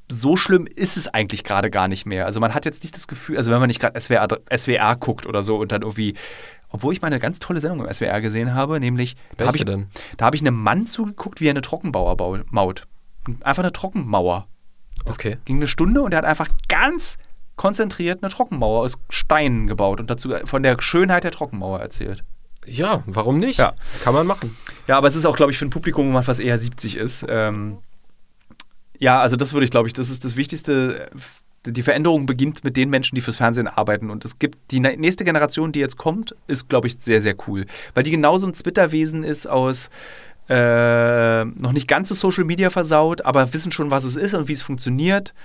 so 0.09 0.35
schlimm 0.37 0.65
ist 0.67 0.97
es 0.97 1.07
eigentlich 1.07 1.43
gerade 1.43 1.69
gar 1.69 1.87
nicht 1.87 2.05
mehr. 2.05 2.25
Also 2.25 2.39
man 2.39 2.53
hat 2.53 2.65
jetzt 2.65 2.83
nicht 2.83 2.95
das 2.95 3.07
Gefühl, 3.07 3.37
also 3.37 3.51
wenn 3.51 3.59
man 3.59 3.67
nicht 3.67 3.79
gerade 3.79 3.99
SWR, 3.99 4.27
SWR 4.55 4.95
guckt 4.97 5.25
oder 5.25 5.41
so 5.41 5.57
und 5.57 5.71
dann 5.71 5.81
irgendwie, 5.81 6.15
obwohl 6.69 6.93
ich 6.93 7.01
mal 7.01 7.07
eine 7.07 7.19
ganz 7.19 7.39
tolle 7.39 7.59
Sendung 7.61 7.85
im 7.85 7.93
SWR 7.93 8.19
gesehen 8.21 8.53
habe, 8.53 8.79
nämlich, 8.79 9.15
da 9.37 9.47
habe 9.47 9.57
ich, 9.57 9.65
denn? 9.65 9.87
da 10.17 10.25
habe 10.25 10.35
ich 10.35 10.41
einem 10.41 10.61
Mann 10.61 10.85
zugeguckt, 10.87 11.39
wie 11.41 11.47
er 11.47 11.51
eine 11.51 11.61
Trockenbauer 11.61 12.17
bau- 12.17 12.39
maut. 12.49 12.87
Einfach 13.41 13.63
eine 13.63 13.71
Trockenmauer. 13.71 14.47
Okay. 15.05 15.37
Ging 15.45 15.57
eine 15.57 15.67
Stunde 15.67 16.01
und 16.01 16.13
er 16.13 16.19
hat 16.19 16.25
einfach 16.25 16.47
ganz 16.67 17.17
konzentriert 17.61 18.23
eine 18.23 18.31
Trockenmauer 18.31 18.81
aus 18.81 18.97
Steinen 19.11 19.67
gebaut 19.67 19.99
und 19.99 20.09
dazu 20.09 20.33
von 20.45 20.63
der 20.63 20.81
Schönheit 20.81 21.23
der 21.23 21.29
Trockenmauer 21.29 21.79
erzählt. 21.79 22.23
Ja, 22.65 23.03
warum 23.05 23.37
nicht? 23.37 23.59
Ja. 23.59 23.73
Kann 24.03 24.15
man 24.15 24.25
machen. 24.25 24.57
Ja, 24.87 24.97
aber 24.97 25.07
es 25.07 25.15
ist 25.15 25.25
auch, 25.27 25.35
glaube 25.35 25.51
ich, 25.51 25.59
für 25.59 25.65
ein 25.65 25.69
Publikum, 25.69 26.11
was 26.11 26.39
eher 26.39 26.57
70 26.57 26.95
ist. 26.95 27.23
Ähm, 27.29 27.77
ja, 28.97 29.21
also 29.21 29.35
das 29.35 29.53
würde 29.53 29.65
ich, 29.65 29.69
glaube 29.69 29.87
ich, 29.87 29.93
das 29.93 30.09
ist 30.09 30.25
das 30.25 30.35
Wichtigste. 30.37 31.11
die 31.63 31.83
Veränderung 31.83 32.25
beginnt 32.25 32.63
mit 32.63 32.77
den 32.77 32.89
Menschen, 32.89 33.13
die 33.13 33.21
fürs 33.21 33.37
Fernsehen 33.37 33.67
arbeiten. 33.67 34.09
Und 34.09 34.25
es 34.25 34.39
gibt 34.39 34.57
die 34.71 34.79
nächste 34.79 35.23
Generation, 35.23 35.71
die 35.71 35.81
jetzt 35.81 35.97
kommt, 35.97 36.35
ist, 36.47 36.67
glaube 36.67 36.87
ich, 36.87 36.97
sehr, 36.99 37.21
sehr 37.21 37.35
cool. 37.47 37.67
Weil 37.93 38.01
die 38.01 38.11
genauso 38.11 38.47
ein 38.47 38.53
Twitter-Wesen 38.53 39.23
ist 39.23 39.45
aus 39.45 39.91
äh, 40.49 41.45
noch 41.45 41.73
nicht 41.73 41.87
ganz 41.87 42.09
so 42.09 42.15
Social 42.15 42.43
Media 42.43 42.71
versaut, 42.71 43.21
aber 43.21 43.53
wissen 43.53 43.71
schon, 43.71 43.91
was 43.91 44.03
es 44.03 44.15
ist 44.15 44.33
und 44.33 44.47
wie 44.47 44.53
es 44.53 44.63
funktioniert. 44.63 45.35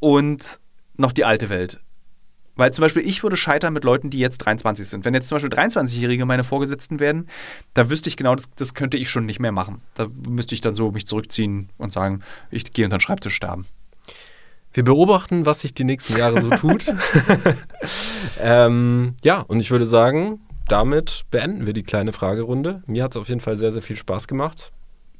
Und 0.00 0.58
noch 0.96 1.12
die 1.12 1.24
alte 1.24 1.48
Welt. 1.48 1.80
Weil 2.56 2.72
zum 2.72 2.82
Beispiel 2.82 3.06
ich 3.06 3.22
würde 3.22 3.36
scheitern 3.36 3.72
mit 3.72 3.84
Leuten, 3.84 4.10
die 4.10 4.18
jetzt 4.18 4.38
23 4.38 4.86
sind. 4.86 5.04
Wenn 5.04 5.14
jetzt 5.14 5.28
zum 5.28 5.36
Beispiel 5.36 5.52
23-Jährige 5.52 6.24
meine 6.24 6.44
Vorgesetzten 6.44 7.00
werden, 7.00 7.28
da 7.74 7.90
wüsste 7.90 8.08
ich 8.08 8.16
genau, 8.16 8.34
das, 8.34 8.50
das 8.54 8.74
könnte 8.74 8.96
ich 8.96 9.10
schon 9.10 9.26
nicht 9.26 9.40
mehr 9.40 9.52
machen. 9.52 9.82
Da 9.94 10.08
müsste 10.28 10.54
ich 10.54 10.60
dann 10.60 10.74
so 10.74 10.92
mich 10.92 11.06
zurückziehen 11.06 11.70
und 11.78 11.92
sagen, 11.92 12.20
ich 12.50 12.72
gehe 12.72 12.84
unter 12.84 12.98
den 12.98 13.00
Schreibtisch 13.00 13.34
sterben. 13.34 13.66
Wir 14.72 14.84
beobachten, 14.84 15.46
was 15.46 15.60
sich 15.60 15.74
die 15.74 15.84
nächsten 15.84 16.16
Jahre 16.16 16.40
so 16.40 16.50
tut. 16.50 16.84
ähm, 18.40 19.14
ja, 19.22 19.40
und 19.40 19.60
ich 19.60 19.70
würde 19.70 19.86
sagen, 19.86 20.40
damit 20.68 21.24
beenden 21.30 21.66
wir 21.66 21.72
die 21.72 21.82
kleine 21.82 22.12
Fragerunde. 22.12 22.82
Mir 22.86 23.04
hat 23.04 23.12
es 23.12 23.16
auf 23.16 23.28
jeden 23.28 23.40
Fall 23.40 23.56
sehr, 23.56 23.72
sehr 23.72 23.82
viel 23.82 23.96
Spaß 23.96 24.26
gemacht. 24.26 24.72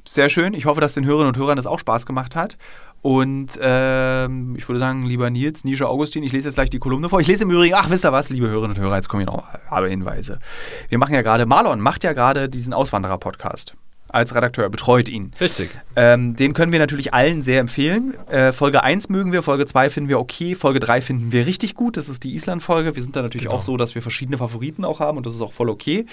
Sehr 0.06 0.28
schön. 0.28 0.54
Ich 0.54 0.66
hoffe, 0.66 0.80
dass 0.80 0.94
den 0.94 1.04
Hörerinnen 1.06 1.28
und 1.34 1.38
Hörern 1.38 1.56
das 1.56 1.66
auch 1.66 1.78
Spaß 1.78 2.04
gemacht 2.06 2.36
hat. 2.36 2.58
Und 3.00 3.50
ähm, 3.60 4.54
ich 4.56 4.66
würde 4.68 4.78
sagen, 4.78 5.04
lieber 5.04 5.28
Nils, 5.28 5.64
Nisha 5.64 5.84
Augustin, 5.84 6.22
ich 6.22 6.32
lese 6.32 6.48
jetzt 6.48 6.54
gleich 6.54 6.70
die 6.70 6.78
Kolumne 6.78 7.10
vor. 7.10 7.20
Ich 7.20 7.26
lese 7.26 7.44
im 7.44 7.50
Übrigen, 7.50 7.74
ach, 7.74 7.90
wisst 7.90 8.04
ihr 8.06 8.12
was, 8.12 8.30
liebe 8.30 8.48
Hörerinnen 8.48 8.76
und 8.76 8.82
Hörer, 8.82 8.96
jetzt 8.96 9.08
kommen 9.08 9.26
hier 9.26 9.32
noch 9.32 9.44
alle 9.68 9.88
Hinweise. 9.88 10.38
Wir 10.88 10.98
machen 10.98 11.14
ja 11.14 11.20
gerade, 11.20 11.44
Marlon 11.44 11.80
macht 11.80 12.02
ja 12.02 12.14
gerade 12.14 12.48
diesen 12.48 12.72
Auswanderer-Podcast 12.72 13.74
als 14.14 14.34
Redakteur, 14.34 14.68
betreut 14.70 15.08
ihn. 15.08 15.32
Richtig. 15.40 15.70
Ähm, 15.96 16.36
den 16.36 16.54
können 16.54 16.70
wir 16.70 16.78
natürlich 16.78 17.12
allen 17.12 17.42
sehr 17.42 17.58
empfehlen. 17.58 18.14
Äh, 18.28 18.52
Folge 18.52 18.82
1 18.82 19.08
mögen 19.08 19.32
wir, 19.32 19.42
Folge 19.42 19.66
2 19.66 19.90
finden 19.90 20.08
wir 20.08 20.20
okay, 20.20 20.54
Folge 20.54 20.78
3 20.78 21.00
finden 21.00 21.32
wir 21.32 21.46
richtig 21.46 21.74
gut. 21.74 21.96
Das 21.96 22.08
ist 22.08 22.22
die 22.22 22.34
Island-Folge. 22.34 22.94
Wir 22.94 23.02
sind 23.02 23.16
da 23.16 23.22
natürlich 23.22 23.46
genau. 23.46 23.56
auch 23.56 23.62
so, 23.62 23.76
dass 23.76 23.96
wir 23.96 24.02
verschiedene 24.02 24.38
Favoriten 24.38 24.84
auch 24.84 25.00
haben 25.00 25.16
und 25.16 25.26
das 25.26 25.34
ist 25.34 25.42
auch 25.42 25.52
voll 25.52 25.68
okay. 25.68 26.06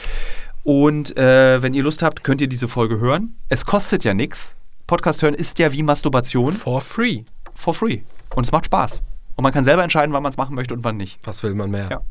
Und 0.63 1.17
äh, 1.17 1.61
wenn 1.61 1.73
ihr 1.73 1.83
Lust 1.83 2.03
habt, 2.03 2.23
könnt 2.23 2.41
ihr 2.41 2.47
diese 2.47 2.67
Folge 2.67 2.99
hören. 2.99 3.35
Es 3.49 3.65
kostet 3.65 4.03
ja 4.03 4.13
nichts. 4.13 4.55
Podcast 4.87 5.21
hören 5.23 5.33
ist 5.33 5.57
ja 5.59 5.71
wie 5.71 5.83
Masturbation. 5.83 6.51
For 6.51 6.81
free. 6.81 7.23
For 7.55 7.73
free. 7.73 8.01
Und 8.35 8.45
es 8.45 8.51
macht 8.51 8.65
Spaß. 8.65 9.01
Und 9.35 9.43
man 9.43 9.53
kann 9.53 9.63
selber 9.63 9.81
entscheiden, 9.83 10.13
wann 10.13 10.21
man 10.21 10.29
es 10.29 10.37
machen 10.37 10.55
möchte 10.55 10.73
und 10.73 10.83
wann 10.83 10.97
nicht. 10.97 11.19
Was 11.23 11.41
will 11.41 11.55
man 11.55 11.71
mehr? 11.71 11.87
Ja. 11.89 12.01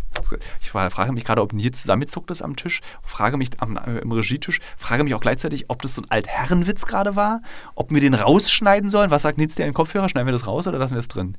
Ich 0.60 0.70
frage 0.70 1.12
mich 1.12 1.24
gerade, 1.24 1.42
ob 1.42 1.52
Nils 1.52 1.82
zusammengezuckt 1.82 2.30
ist 2.30 2.42
am 2.42 2.56
Tisch, 2.56 2.80
frage 3.04 3.36
mich 3.36 3.50
am, 3.58 3.76
äh, 3.76 3.98
im 3.98 4.10
Regietisch, 4.10 4.60
frage 4.76 5.04
mich 5.04 5.14
auch 5.14 5.20
gleichzeitig, 5.20 5.66
ob 5.68 5.82
das 5.82 5.94
so 5.94 6.02
ein 6.02 6.10
Altherrenwitz 6.10 6.86
gerade 6.86 7.14
war, 7.16 7.42
ob 7.74 7.92
wir 7.92 8.00
den 8.00 8.14
rausschneiden 8.14 8.90
sollen. 8.90 9.10
Was 9.10 9.22
sagt 9.22 9.38
Nils 9.38 9.54
dir 9.54 9.62
in 9.62 9.68
den 9.68 9.74
Kopfhörer? 9.74 10.08
Schneiden 10.08 10.26
wir 10.26 10.32
das 10.32 10.46
raus 10.46 10.66
oder 10.66 10.78
lassen 10.78 10.94
wir 10.94 11.00
es 11.00 11.08
drin? 11.08 11.36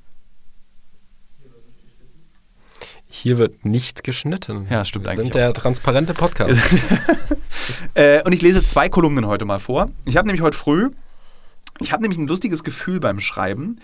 Hier 3.11 3.37
wird 3.37 3.65
nicht 3.65 4.03
geschnitten. 4.03 4.67
Ja, 4.69 4.85
stimmt 4.85 5.05
wir 5.05 5.11
eigentlich. 5.11 5.25
sind 5.25 5.35
der 5.35 5.49
auch. 5.49 5.53
transparente 5.53 6.13
Podcast. 6.13 6.61
äh, 7.93 8.23
und 8.23 8.31
ich 8.31 8.41
lese 8.41 8.65
zwei 8.65 8.87
Kolumnen 8.87 9.27
heute 9.27 9.43
mal 9.43 9.59
vor. 9.59 9.89
Ich 10.05 10.15
habe 10.15 10.27
nämlich 10.27 10.41
heute 10.41 10.57
früh, 10.57 10.91
ich 11.81 11.91
habe 11.91 12.01
nämlich 12.01 12.17
ein 12.17 12.27
lustiges 12.27 12.63
Gefühl 12.63 12.99
beim 12.99 13.19
Schreiben. 13.19 13.79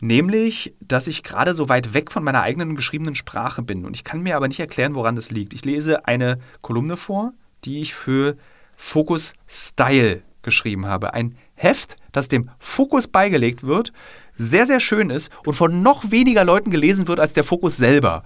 Nämlich, 0.00 0.74
dass 0.80 1.06
ich 1.06 1.22
gerade 1.22 1.54
so 1.54 1.68
weit 1.68 1.94
weg 1.94 2.10
von 2.10 2.22
meiner 2.22 2.42
eigenen 2.42 2.76
geschriebenen 2.76 3.14
Sprache 3.14 3.62
bin. 3.62 3.86
Und 3.86 3.94
ich 3.94 4.04
kann 4.04 4.22
mir 4.22 4.36
aber 4.36 4.48
nicht 4.48 4.60
erklären, 4.60 4.94
woran 4.94 5.16
das 5.16 5.30
liegt. 5.30 5.54
Ich 5.54 5.64
lese 5.64 6.06
eine 6.06 6.38
Kolumne 6.60 6.96
vor, 6.96 7.32
die 7.64 7.80
ich 7.80 7.94
für 7.94 8.36
Focus 8.76 9.32
Style 9.48 10.22
geschrieben 10.42 10.86
habe. 10.86 11.14
Ein 11.14 11.36
Heft, 11.54 11.96
das 12.12 12.28
dem 12.28 12.50
Fokus 12.58 13.06
beigelegt 13.06 13.62
wird, 13.62 13.92
sehr, 14.36 14.66
sehr 14.66 14.80
schön 14.80 15.08
ist 15.08 15.30
und 15.46 15.54
von 15.54 15.82
noch 15.82 16.10
weniger 16.10 16.44
Leuten 16.44 16.70
gelesen 16.70 17.08
wird 17.08 17.20
als 17.20 17.32
der 17.32 17.44
Fokus 17.44 17.76
selber. 17.76 18.24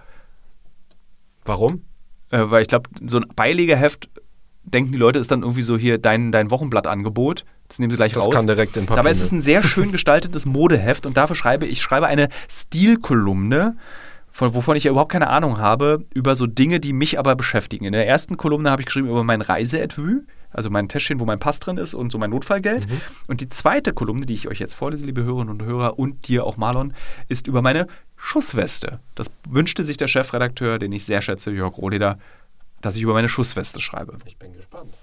Warum? 1.51 1.83
Äh, 2.31 2.45
weil 2.45 2.63
ich 2.63 2.69
glaube, 2.69 2.89
so 3.05 3.19
ein 3.19 3.27
Beilegeheft 3.35 4.09
denken 4.63 4.93
die 4.93 4.99
Leute, 4.99 5.19
ist 5.19 5.33
dann 5.33 5.43
irgendwie 5.43 5.63
so 5.63 5.77
hier 5.77 5.99
dein, 5.99 6.31
dein 6.31 6.53
Wochenblattangebot. 6.53 7.45
Das 7.67 7.81
nehmen 7.81 7.91
sie 7.91 7.97
gleich 7.97 8.13
das 8.13 8.25
raus. 8.25 8.31
Das 8.31 8.37
kann 8.37 8.47
direkt 8.47 8.77
in 8.77 8.87
Papier. 8.87 8.97
Dabei 8.97 9.11
ist 9.11 9.21
es 9.21 9.33
ein 9.33 9.43
sehr 9.43 9.65
schön 9.65 9.91
gestaltetes 9.91 10.47
Modeheft 10.47 11.07
und 11.07 11.17
dafür 11.17 11.35
schreibe 11.35 11.67
ich 11.67 11.83
schreibe 11.83 12.07
eine 12.07 12.29
Stilkolumne, 12.49 13.77
von, 14.31 14.55
wovon 14.55 14.77
ich 14.77 14.85
ja 14.85 14.93
überhaupt 14.93 15.11
keine 15.11 15.29
Ahnung 15.29 15.59
habe, 15.59 16.05
über 16.15 16.37
so 16.37 16.47
Dinge, 16.47 16.79
die 16.79 16.93
mich 16.93 17.19
aber 17.19 17.35
beschäftigen. 17.35 17.85
In 17.85 17.93
der 17.93 18.07
ersten 18.07 18.37
Kolumne 18.37 18.71
habe 18.71 18.83
ich 18.83 18.87
geschrieben 18.87 19.09
über 19.09 19.25
mein 19.25 19.41
Reiseetui, 19.41 20.21
also 20.51 20.71
mein 20.71 20.89
Täschchen, 20.89 21.19
wo 21.19 21.25
mein 21.25 21.41
Pass 21.41 21.59
drin 21.59 21.79
ist 21.79 21.95
und 21.95 22.13
so 22.13 22.19
mein 22.19 22.31
Notfallgeld. 22.31 22.89
Mhm. 22.89 23.01
Und 23.27 23.41
die 23.41 23.49
zweite 23.49 23.93
Kolumne, 23.93 24.27
die 24.27 24.35
ich 24.35 24.47
euch 24.47 24.61
jetzt 24.61 24.75
vorlese, 24.75 25.05
liebe 25.05 25.25
Hörerinnen 25.25 25.51
und 25.51 25.63
Hörer 25.65 25.99
und 25.99 26.29
dir 26.29 26.45
auch 26.45 26.57
Marlon, 26.57 26.95
ist 27.29 27.49
über 27.49 27.61
meine 27.61 27.89
Schussweste. 28.21 29.01
Das 29.15 29.31
wünschte 29.49 29.83
sich 29.83 29.97
der 29.97 30.07
Chefredakteur, 30.07 30.79
den 30.79 30.93
ich 30.93 31.05
sehr 31.05 31.23
schätze, 31.23 31.51
Jörg 31.51 31.79
Rohleder, 31.79 32.19
dass 32.81 32.97
ich 32.97 33.03
über 33.03 33.15
meine 33.15 33.29
Schussweste 33.29 33.81
schreibe. 33.81 34.19
Ich 34.27 34.37
bin 34.37 34.53
gespannt. 34.53 34.95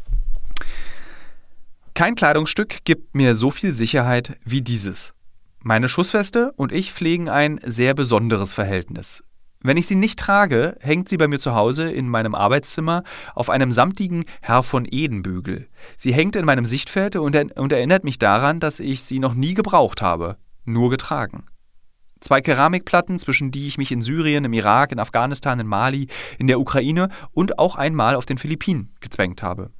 Kein 1.93 2.15
Kleidungsstück 2.15 2.85
gibt 2.85 3.15
mir 3.15 3.35
so 3.35 3.49
viel 3.51 3.73
Sicherheit 3.73 4.37
wie 4.45 4.61
dieses. 4.61 5.13
Meine 5.61 5.89
Schussweste 5.89 6.53
und 6.55 6.71
ich 6.71 6.93
pflegen 6.93 7.27
ein 7.27 7.59
sehr 7.65 7.95
besonderes 7.95 8.53
Verhältnis. 8.53 9.23
Wenn 9.61 9.77
ich 9.77 9.87
sie 9.87 9.95
nicht 9.95 10.19
trage, 10.19 10.77
hängt 10.79 11.09
sie 11.09 11.17
bei 11.17 11.27
mir 11.27 11.39
zu 11.39 11.55
Hause 11.55 11.91
in 11.91 12.07
meinem 12.07 12.35
Arbeitszimmer 12.35 13.03
auf 13.33 13.49
einem 13.49 13.71
samtigen 13.71 14.25
Herr 14.41 14.61
von 14.61 14.87
Edenbügel. 14.89 15.67
Sie 15.97 16.13
hängt 16.13 16.35
in 16.35 16.45
meinem 16.45 16.65
Sichtfeld 16.65 17.15
und, 17.15 17.35
er 17.35 17.57
und 17.57 17.73
erinnert 17.73 18.03
mich 18.03 18.19
daran, 18.19 18.59
dass 18.59 18.79
ich 18.79 19.03
sie 19.03 19.19
noch 19.19 19.33
nie 19.33 19.55
gebraucht 19.55 20.01
habe, 20.03 20.37
nur 20.63 20.91
getragen. 20.91 21.47
Zwei 22.19 22.41
Keramikplatten, 22.41 23.19
zwischen 23.19 23.51
die 23.51 23.67
ich 23.67 23.77
mich 23.77 23.91
in 23.91 24.01
Syrien, 24.01 24.45
im 24.45 24.53
Irak, 24.53 24.91
in 24.91 24.99
Afghanistan, 24.99 25.59
in 25.59 25.67
Mali, 25.67 26.07
in 26.37 26.47
der 26.47 26.59
Ukraine 26.59 27.09
und 27.31 27.59
auch 27.59 27.75
einmal 27.75 28.15
auf 28.15 28.25
den 28.25 28.37
Philippinen 28.37 28.95
gezwängt 28.99 29.43
habe. 29.43 29.71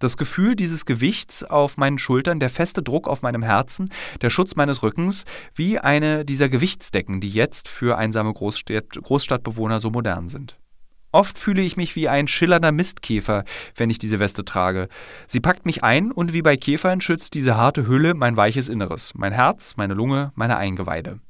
Das 0.00 0.16
Gefühl 0.16 0.56
dieses 0.56 0.84
Gewichts 0.84 1.44
auf 1.44 1.76
meinen 1.76 1.98
Schultern, 1.98 2.40
der 2.40 2.50
feste 2.50 2.82
Druck 2.82 3.08
auf 3.08 3.22
meinem 3.22 3.42
Herzen, 3.42 3.90
der 4.20 4.28
Schutz 4.28 4.56
meines 4.56 4.82
Rückens, 4.82 5.24
wie 5.54 5.78
eine 5.78 6.24
dieser 6.24 6.48
Gewichtsdecken, 6.48 7.20
die 7.20 7.30
jetzt 7.30 7.68
für 7.68 7.96
einsame 7.96 8.32
Großstadt 8.32 8.90
Großstadtbewohner 9.02 9.80
so 9.80 9.90
modern 9.90 10.28
sind. 10.28 10.58
Oft 11.12 11.38
fühle 11.38 11.62
ich 11.62 11.76
mich 11.76 11.94
wie 11.94 12.08
ein 12.08 12.26
schillernder 12.26 12.72
Mistkäfer, 12.72 13.44
wenn 13.76 13.88
ich 13.88 14.00
diese 14.00 14.18
Weste 14.18 14.44
trage. 14.44 14.88
Sie 15.28 15.38
packt 15.38 15.64
mich 15.64 15.84
ein 15.84 16.10
und 16.10 16.32
wie 16.32 16.42
bei 16.42 16.56
Käfern 16.56 17.00
schützt 17.00 17.34
diese 17.34 17.56
harte 17.56 17.86
Hülle 17.86 18.14
mein 18.14 18.36
weiches 18.36 18.68
Inneres, 18.68 19.12
mein 19.14 19.32
Herz, 19.32 19.76
meine 19.76 19.94
Lunge, 19.94 20.32
meine 20.34 20.56
Eingeweide. 20.56 21.20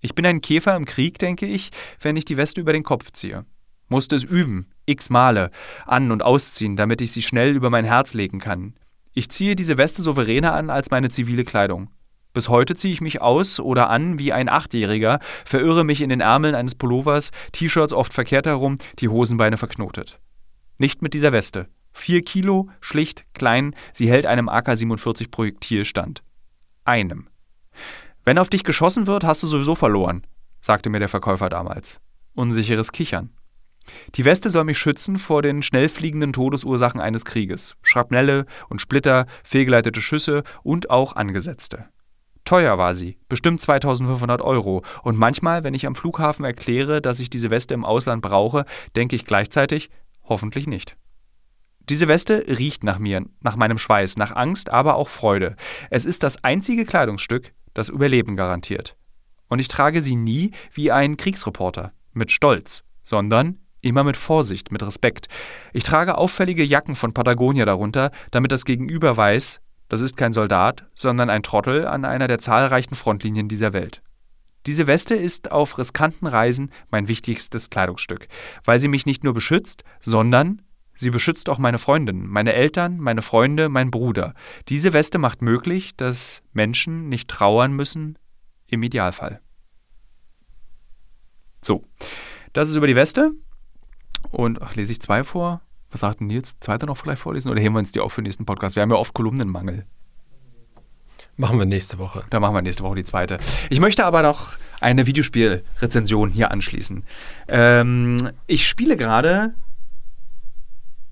Ich 0.00 0.14
bin 0.14 0.26
ein 0.26 0.40
Käfer 0.40 0.76
im 0.76 0.84
Krieg, 0.84 1.18
denke 1.18 1.46
ich, 1.46 1.70
wenn 2.00 2.16
ich 2.16 2.24
die 2.24 2.36
Weste 2.36 2.60
über 2.60 2.72
den 2.72 2.82
Kopf 2.82 3.10
ziehe 3.12 3.44
musste 3.88 4.16
es 4.16 4.24
üben, 4.24 4.66
x 4.86 5.10
Male, 5.10 5.50
an- 5.84 6.10
und 6.10 6.22
ausziehen, 6.22 6.76
damit 6.76 7.00
ich 7.00 7.12
sie 7.12 7.22
schnell 7.22 7.54
über 7.54 7.70
mein 7.70 7.84
Herz 7.84 8.14
legen 8.14 8.38
kann. 8.38 8.74
Ich 9.12 9.30
ziehe 9.30 9.56
diese 9.56 9.78
Weste 9.78 10.02
souveräner 10.02 10.54
an 10.54 10.70
als 10.70 10.90
meine 10.90 11.08
zivile 11.08 11.44
Kleidung. 11.44 11.90
Bis 12.34 12.48
heute 12.50 12.76
ziehe 12.76 12.92
ich 12.92 13.00
mich 13.00 13.22
aus 13.22 13.60
oder 13.60 13.88
an 13.88 14.18
wie 14.18 14.32
ein 14.32 14.50
Achtjähriger, 14.50 15.20
verirre 15.44 15.84
mich 15.84 16.02
in 16.02 16.10
den 16.10 16.20
Ärmeln 16.20 16.54
eines 16.54 16.74
Pullovers, 16.74 17.30
T-Shirts 17.52 17.94
oft 17.94 18.12
verkehrt 18.12 18.46
herum, 18.46 18.76
die 18.98 19.08
Hosenbeine 19.08 19.56
verknotet. 19.56 20.20
Nicht 20.76 21.00
mit 21.00 21.14
dieser 21.14 21.32
Weste. 21.32 21.68
Vier 21.92 22.20
Kilo, 22.20 22.68
schlicht, 22.82 23.24
klein, 23.32 23.74
sie 23.94 24.10
hält 24.10 24.26
einem 24.26 24.50
AK-47 24.50 25.30
Projektil 25.30 25.86
stand. 25.86 26.22
Einem. 26.84 27.28
Wenn 28.26 28.38
auf 28.38 28.50
dich 28.50 28.64
geschossen 28.64 29.06
wird, 29.06 29.22
hast 29.22 29.44
du 29.44 29.46
sowieso 29.46 29.76
verloren, 29.76 30.26
sagte 30.60 30.90
mir 30.90 30.98
der 30.98 31.08
Verkäufer 31.08 31.48
damals. 31.48 32.00
Unsicheres 32.34 32.90
Kichern. 32.90 33.30
Die 34.16 34.24
Weste 34.24 34.50
soll 34.50 34.64
mich 34.64 34.78
schützen 34.78 35.16
vor 35.16 35.42
den 35.42 35.62
schnell 35.62 35.88
fliegenden 35.88 36.32
Todesursachen 36.32 37.00
eines 37.00 37.24
Krieges. 37.24 37.76
Schrapnelle 37.82 38.46
und 38.68 38.80
Splitter, 38.80 39.26
fehlgeleitete 39.44 40.00
Schüsse 40.00 40.42
und 40.64 40.90
auch 40.90 41.14
angesetzte. 41.14 41.86
Teuer 42.44 42.78
war 42.78 42.96
sie, 42.96 43.16
bestimmt 43.28 43.60
2500 43.60 44.42
Euro. 44.42 44.82
Und 45.04 45.16
manchmal, 45.16 45.62
wenn 45.62 45.74
ich 45.74 45.86
am 45.86 45.94
Flughafen 45.94 46.44
erkläre, 46.44 47.00
dass 47.00 47.20
ich 47.20 47.30
diese 47.30 47.50
Weste 47.50 47.74
im 47.74 47.84
Ausland 47.84 48.22
brauche, 48.22 48.64
denke 48.96 49.14
ich 49.14 49.24
gleichzeitig, 49.24 49.88
hoffentlich 50.24 50.66
nicht. 50.66 50.96
Diese 51.88 52.08
Weste 52.08 52.44
riecht 52.48 52.82
nach 52.82 52.98
mir, 52.98 53.24
nach 53.40 53.54
meinem 53.54 53.78
Schweiß, 53.78 54.16
nach 54.16 54.34
Angst, 54.34 54.70
aber 54.70 54.96
auch 54.96 55.08
Freude. 55.08 55.54
Es 55.90 56.04
ist 56.04 56.24
das 56.24 56.42
einzige 56.42 56.84
Kleidungsstück, 56.84 57.52
das 57.76 57.88
Überleben 57.88 58.36
garantiert. 58.36 58.96
Und 59.48 59.58
ich 59.58 59.68
trage 59.68 60.02
sie 60.02 60.16
nie 60.16 60.50
wie 60.72 60.90
ein 60.90 61.16
Kriegsreporter, 61.16 61.92
mit 62.12 62.32
Stolz, 62.32 62.82
sondern 63.02 63.58
Immer 63.86 64.02
mit 64.02 64.16
Vorsicht, 64.16 64.72
mit 64.72 64.82
Respekt. 64.82 65.28
Ich 65.72 65.84
trage 65.84 66.18
auffällige 66.18 66.64
Jacken 66.64 66.96
von 66.96 67.12
Patagonia 67.12 67.64
darunter, 67.64 68.10
damit 68.32 68.50
das 68.50 68.64
Gegenüber 68.64 69.16
weiß, 69.16 69.60
das 69.88 70.00
ist 70.00 70.16
kein 70.16 70.32
Soldat, 70.32 70.86
sondern 70.96 71.30
ein 71.30 71.44
Trottel 71.44 71.86
an 71.86 72.04
einer 72.04 72.26
der 72.26 72.40
zahlreichen 72.40 72.96
Frontlinien 72.96 73.48
dieser 73.48 73.72
Welt. 73.72 74.02
Diese 74.66 74.88
Weste 74.88 75.14
ist 75.14 75.52
auf 75.52 75.78
riskanten 75.78 76.26
Reisen 76.26 76.72
mein 76.90 77.06
wichtigstes 77.06 77.70
Kleidungsstück, 77.70 78.26
weil 78.64 78.80
sie 78.80 78.88
mich 78.88 79.06
nicht 79.06 79.22
nur 79.22 79.34
beschützt, 79.34 79.84
sondern 80.00 80.62
sie 80.96 81.10
beschützt 81.10 81.48
auch 81.48 81.58
meine 81.58 81.78
Freundin, 81.78 82.26
meine 82.26 82.52
Eltern, 82.52 82.98
meine 82.98 83.22
Freunde, 83.22 83.68
mein 83.68 83.90
Bruder. 83.90 84.34
Diese 84.68 84.92
Weste 84.92 85.18
macht 85.18 85.42
möglich, 85.42 85.96
dass 85.96 86.42
Menschen 86.52 87.08
nicht 87.08 87.28
trauern 87.28 87.72
müssen, 87.72 88.18
im 88.68 88.82
Idealfall. 88.82 89.40
So, 91.62 91.84
das 92.52 92.68
ist 92.68 92.74
über 92.74 92.86
die 92.86 92.96
Weste. 92.96 93.32
Und 94.30 94.62
ach, 94.62 94.74
lese 94.74 94.92
ich 94.92 95.00
zwei 95.00 95.24
vor? 95.24 95.60
Was 95.90 96.00
sagt 96.00 96.20
denn 96.20 96.26
Nils? 96.26 96.54
Zweite 96.60 96.86
noch 96.86 96.96
vielleicht 96.96 97.22
vorlesen? 97.22 97.50
Oder 97.50 97.60
heben 97.60 97.74
wir 97.74 97.78
uns 97.78 97.92
die 97.92 98.00
auf 98.00 98.12
für 98.12 98.20
den 98.20 98.26
nächsten 98.26 98.46
Podcast? 98.46 98.76
Wir 98.76 98.82
haben 98.82 98.90
ja 98.90 98.96
oft 98.96 99.14
Kolumnenmangel. 99.14 99.86
Machen 101.36 101.58
wir 101.58 101.66
nächste 101.66 101.98
Woche. 101.98 102.24
Da 102.30 102.40
machen 102.40 102.54
wir 102.54 102.62
nächste 102.62 102.82
Woche 102.82 102.96
die 102.96 103.04
zweite. 103.04 103.38
Ich 103.68 103.78
möchte 103.78 104.06
aber 104.06 104.22
noch 104.22 104.56
eine 104.80 105.06
Videospielrezension 105.06 106.30
hier 106.30 106.50
anschließen. 106.50 107.04
Ähm, 107.48 108.30
ich 108.46 108.66
spiele 108.66 108.96
gerade 108.96 109.54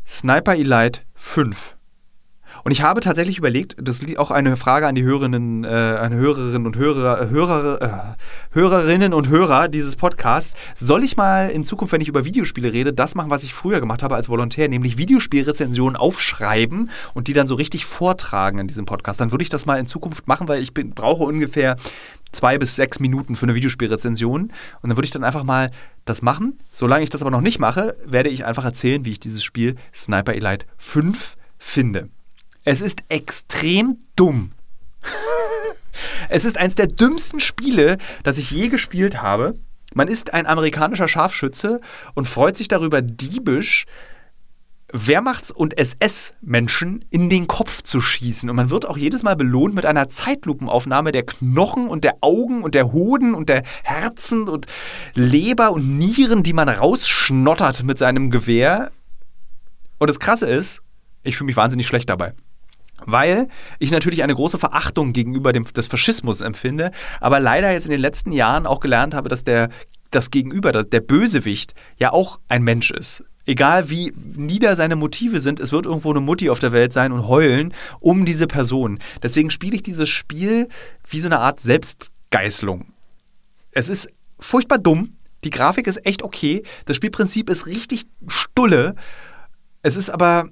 Sniper 0.06 0.52
Elite 0.52 1.00
5. 1.14 1.73
Und 2.64 2.72
ich 2.72 2.80
habe 2.80 3.02
tatsächlich 3.02 3.36
überlegt, 3.36 3.76
das 3.78 4.00
ist 4.00 4.18
auch 4.18 4.30
eine 4.30 4.56
Frage 4.56 4.86
an 4.86 4.94
die 4.94 5.02
Hörerinnen, 5.02 5.64
äh, 5.64 5.68
an 5.68 6.14
Hörerinnen 6.14 6.66
und 6.66 6.76
Hörer, 6.76 7.28
Hörer, 7.28 7.82
äh, 7.82 8.54
Hörerinnen 8.54 9.12
und 9.12 9.28
Hörer 9.28 9.68
dieses 9.68 9.96
Podcasts. 9.96 10.56
Soll 10.74 11.04
ich 11.04 11.18
mal 11.18 11.50
in 11.50 11.64
Zukunft, 11.64 11.92
wenn 11.92 12.00
ich 12.00 12.08
über 12.08 12.24
Videospiele 12.24 12.72
rede, 12.72 12.94
das 12.94 13.14
machen, 13.14 13.28
was 13.28 13.42
ich 13.42 13.52
früher 13.52 13.80
gemacht 13.80 14.02
habe 14.02 14.14
als 14.14 14.30
Volontär, 14.30 14.70
nämlich 14.70 14.96
Videospielrezensionen 14.96 15.96
aufschreiben 15.96 16.88
und 17.12 17.28
die 17.28 17.34
dann 17.34 17.46
so 17.46 17.54
richtig 17.54 17.84
vortragen 17.84 18.58
in 18.58 18.66
diesem 18.66 18.86
Podcast? 18.86 19.20
Dann 19.20 19.30
würde 19.30 19.42
ich 19.42 19.50
das 19.50 19.66
mal 19.66 19.76
in 19.76 19.86
Zukunft 19.86 20.26
machen, 20.26 20.48
weil 20.48 20.62
ich 20.62 20.72
bin, 20.72 20.92
brauche 20.92 21.24
ungefähr 21.24 21.76
zwei 22.32 22.56
bis 22.56 22.76
sechs 22.76 22.98
Minuten 22.98 23.36
für 23.36 23.44
eine 23.44 23.54
Videospielrezension. 23.54 24.44
Und 24.44 24.88
dann 24.88 24.96
würde 24.96 25.04
ich 25.04 25.10
dann 25.10 25.22
einfach 25.22 25.44
mal 25.44 25.70
das 26.06 26.22
machen. 26.22 26.58
Solange 26.72 27.04
ich 27.04 27.10
das 27.10 27.20
aber 27.20 27.30
noch 27.30 27.42
nicht 27.42 27.58
mache, 27.58 27.94
werde 28.06 28.30
ich 28.30 28.46
einfach 28.46 28.64
erzählen, 28.64 29.04
wie 29.04 29.10
ich 29.10 29.20
dieses 29.20 29.44
Spiel 29.44 29.76
Sniper 29.92 30.32
Elite 30.32 30.64
5 30.78 31.36
finde. 31.58 32.08
Es 32.64 32.80
ist 32.80 33.02
extrem 33.10 33.98
dumm. 34.16 34.52
es 36.30 36.44
ist 36.46 36.58
eines 36.58 36.74
der 36.74 36.86
dümmsten 36.86 37.40
Spiele, 37.40 37.98
das 38.22 38.38
ich 38.38 38.50
je 38.50 38.68
gespielt 38.68 39.20
habe. 39.22 39.54
Man 39.92 40.08
ist 40.08 40.32
ein 40.34 40.46
amerikanischer 40.46 41.06
Scharfschütze 41.06 41.80
und 42.14 42.26
freut 42.26 42.56
sich 42.56 42.68
darüber 42.68 43.02
diebisch, 43.02 43.84
Wehrmachts- 44.92 45.50
und 45.50 45.76
SS-Menschen 45.76 47.04
in 47.10 47.28
den 47.28 47.48
Kopf 47.48 47.82
zu 47.82 48.00
schießen. 48.00 48.48
Und 48.48 48.56
man 48.56 48.70
wird 48.70 48.86
auch 48.86 48.96
jedes 48.96 49.22
Mal 49.22 49.36
belohnt 49.36 49.74
mit 49.74 49.86
einer 49.86 50.08
Zeitlupenaufnahme 50.08 51.12
der 51.12 51.24
Knochen 51.26 51.88
und 51.88 52.04
der 52.04 52.18
Augen 52.20 52.62
und 52.62 52.74
der 52.74 52.92
Hoden 52.92 53.34
und 53.34 53.48
der 53.48 53.64
Herzen 53.82 54.48
und 54.48 54.66
Leber 55.14 55.72
und 55.72 55.98
Nieren, 55.98 56.44
die 56.44 56.52
man 56.52 56.68
rausschnottert 56.68 57.82
mit 57.82 57.98
seinem 57.98 58.30
Gewehr. 58.30 58.90
Und 59.98 60.08
das 60.08 60.20
Krasse 60.20 60.48
ist, 60.48 60.80
ich 61.24 61.36
fühle 61.36 61.46
mich 61.46 61.56
wahnsinnig 61.56 61.86
schlecht 61.86 62.08
dabei 62.08 62.34
weil 63.06 63.48
ich 63.78 63.90
natürlich 63.90 64.22
eine 64.22 64.34
große 64.34 64.58
Verachtung 64.58 65.12
gegenüber 65.12 65.52
dem, 65.52 65.64
des 65.64 65.86
Faschismus 65.86 66.40
empfinde, 66.40 66.90
aber 67.20 67.40
leider 67.40 67.72
jetzt 67.72 67.86
in 67.86 67.92
den 67.92 68.00
letzten 68.00 68.32
Jahren 68.32 68.66
auch 68.66 68.80
gelernt 68.80 69.14
habe, 69.14 69.28
dass 69.28 69.44
der 69.44 69.70
das 70.10 70.30
Gegenüber, 70.30 70.72
der 70.72 71.00
Bösewicht, 71.00 71.74
ja 71.98 72.12
auch 72.12 72.38
ein 72.48 72.62
Mensch 72.62 72.90
ist. 72.90 73.24
Egal 73.46 73.90
wie 73.90 74.12
nieder 74.16 74.74
seine 74.74 74.96
Motive 74.96 75.40
sind, 75.40 75.60
es 75.60 75.70
wird 75.70 75.86
irgendwo 75.86 76.10
eine 76.10 76.20
Mutti 76.20 76.48
auf 76.48 76.60
der 76.60 76.72
Welt 76.72 76.92
sein 76.92 77.12
und 77.12 77.28
heulen 77.28 77.74
um 78.00 78.24
diese 78.24 78.46
Person. 78.46 79.00
Deswegen 79.22 79.50
spiele 79.50 79.76
ich 79.76 79.82
dieses 79.82 80.08
Spiel 80.08 80.68
wie 81.08 81.20
so 81.20 81.28
eine 81.28 81.40
Art 81.40 81.60
Selbstgeißlung. 81.60 82.86
Es 83.72 83.88
ist 83.88 84.08
furchtbar 84.38 84.78
dumm. 84.78 85.16
Die 85.42 85.50
Grafik 85.50 85.86
ist 85.86 86.06
echt 86.06 86.22
okay. 86.22 86.62
Das 86.86 86.96
Spielprinzip 86.96 87.50
ist 87.50 87.66
richtig 87.66 88.06
stulle. 88.26 88.94
Es 89.82 89.96
ist 89.96 90.08
aber 90.08 90.48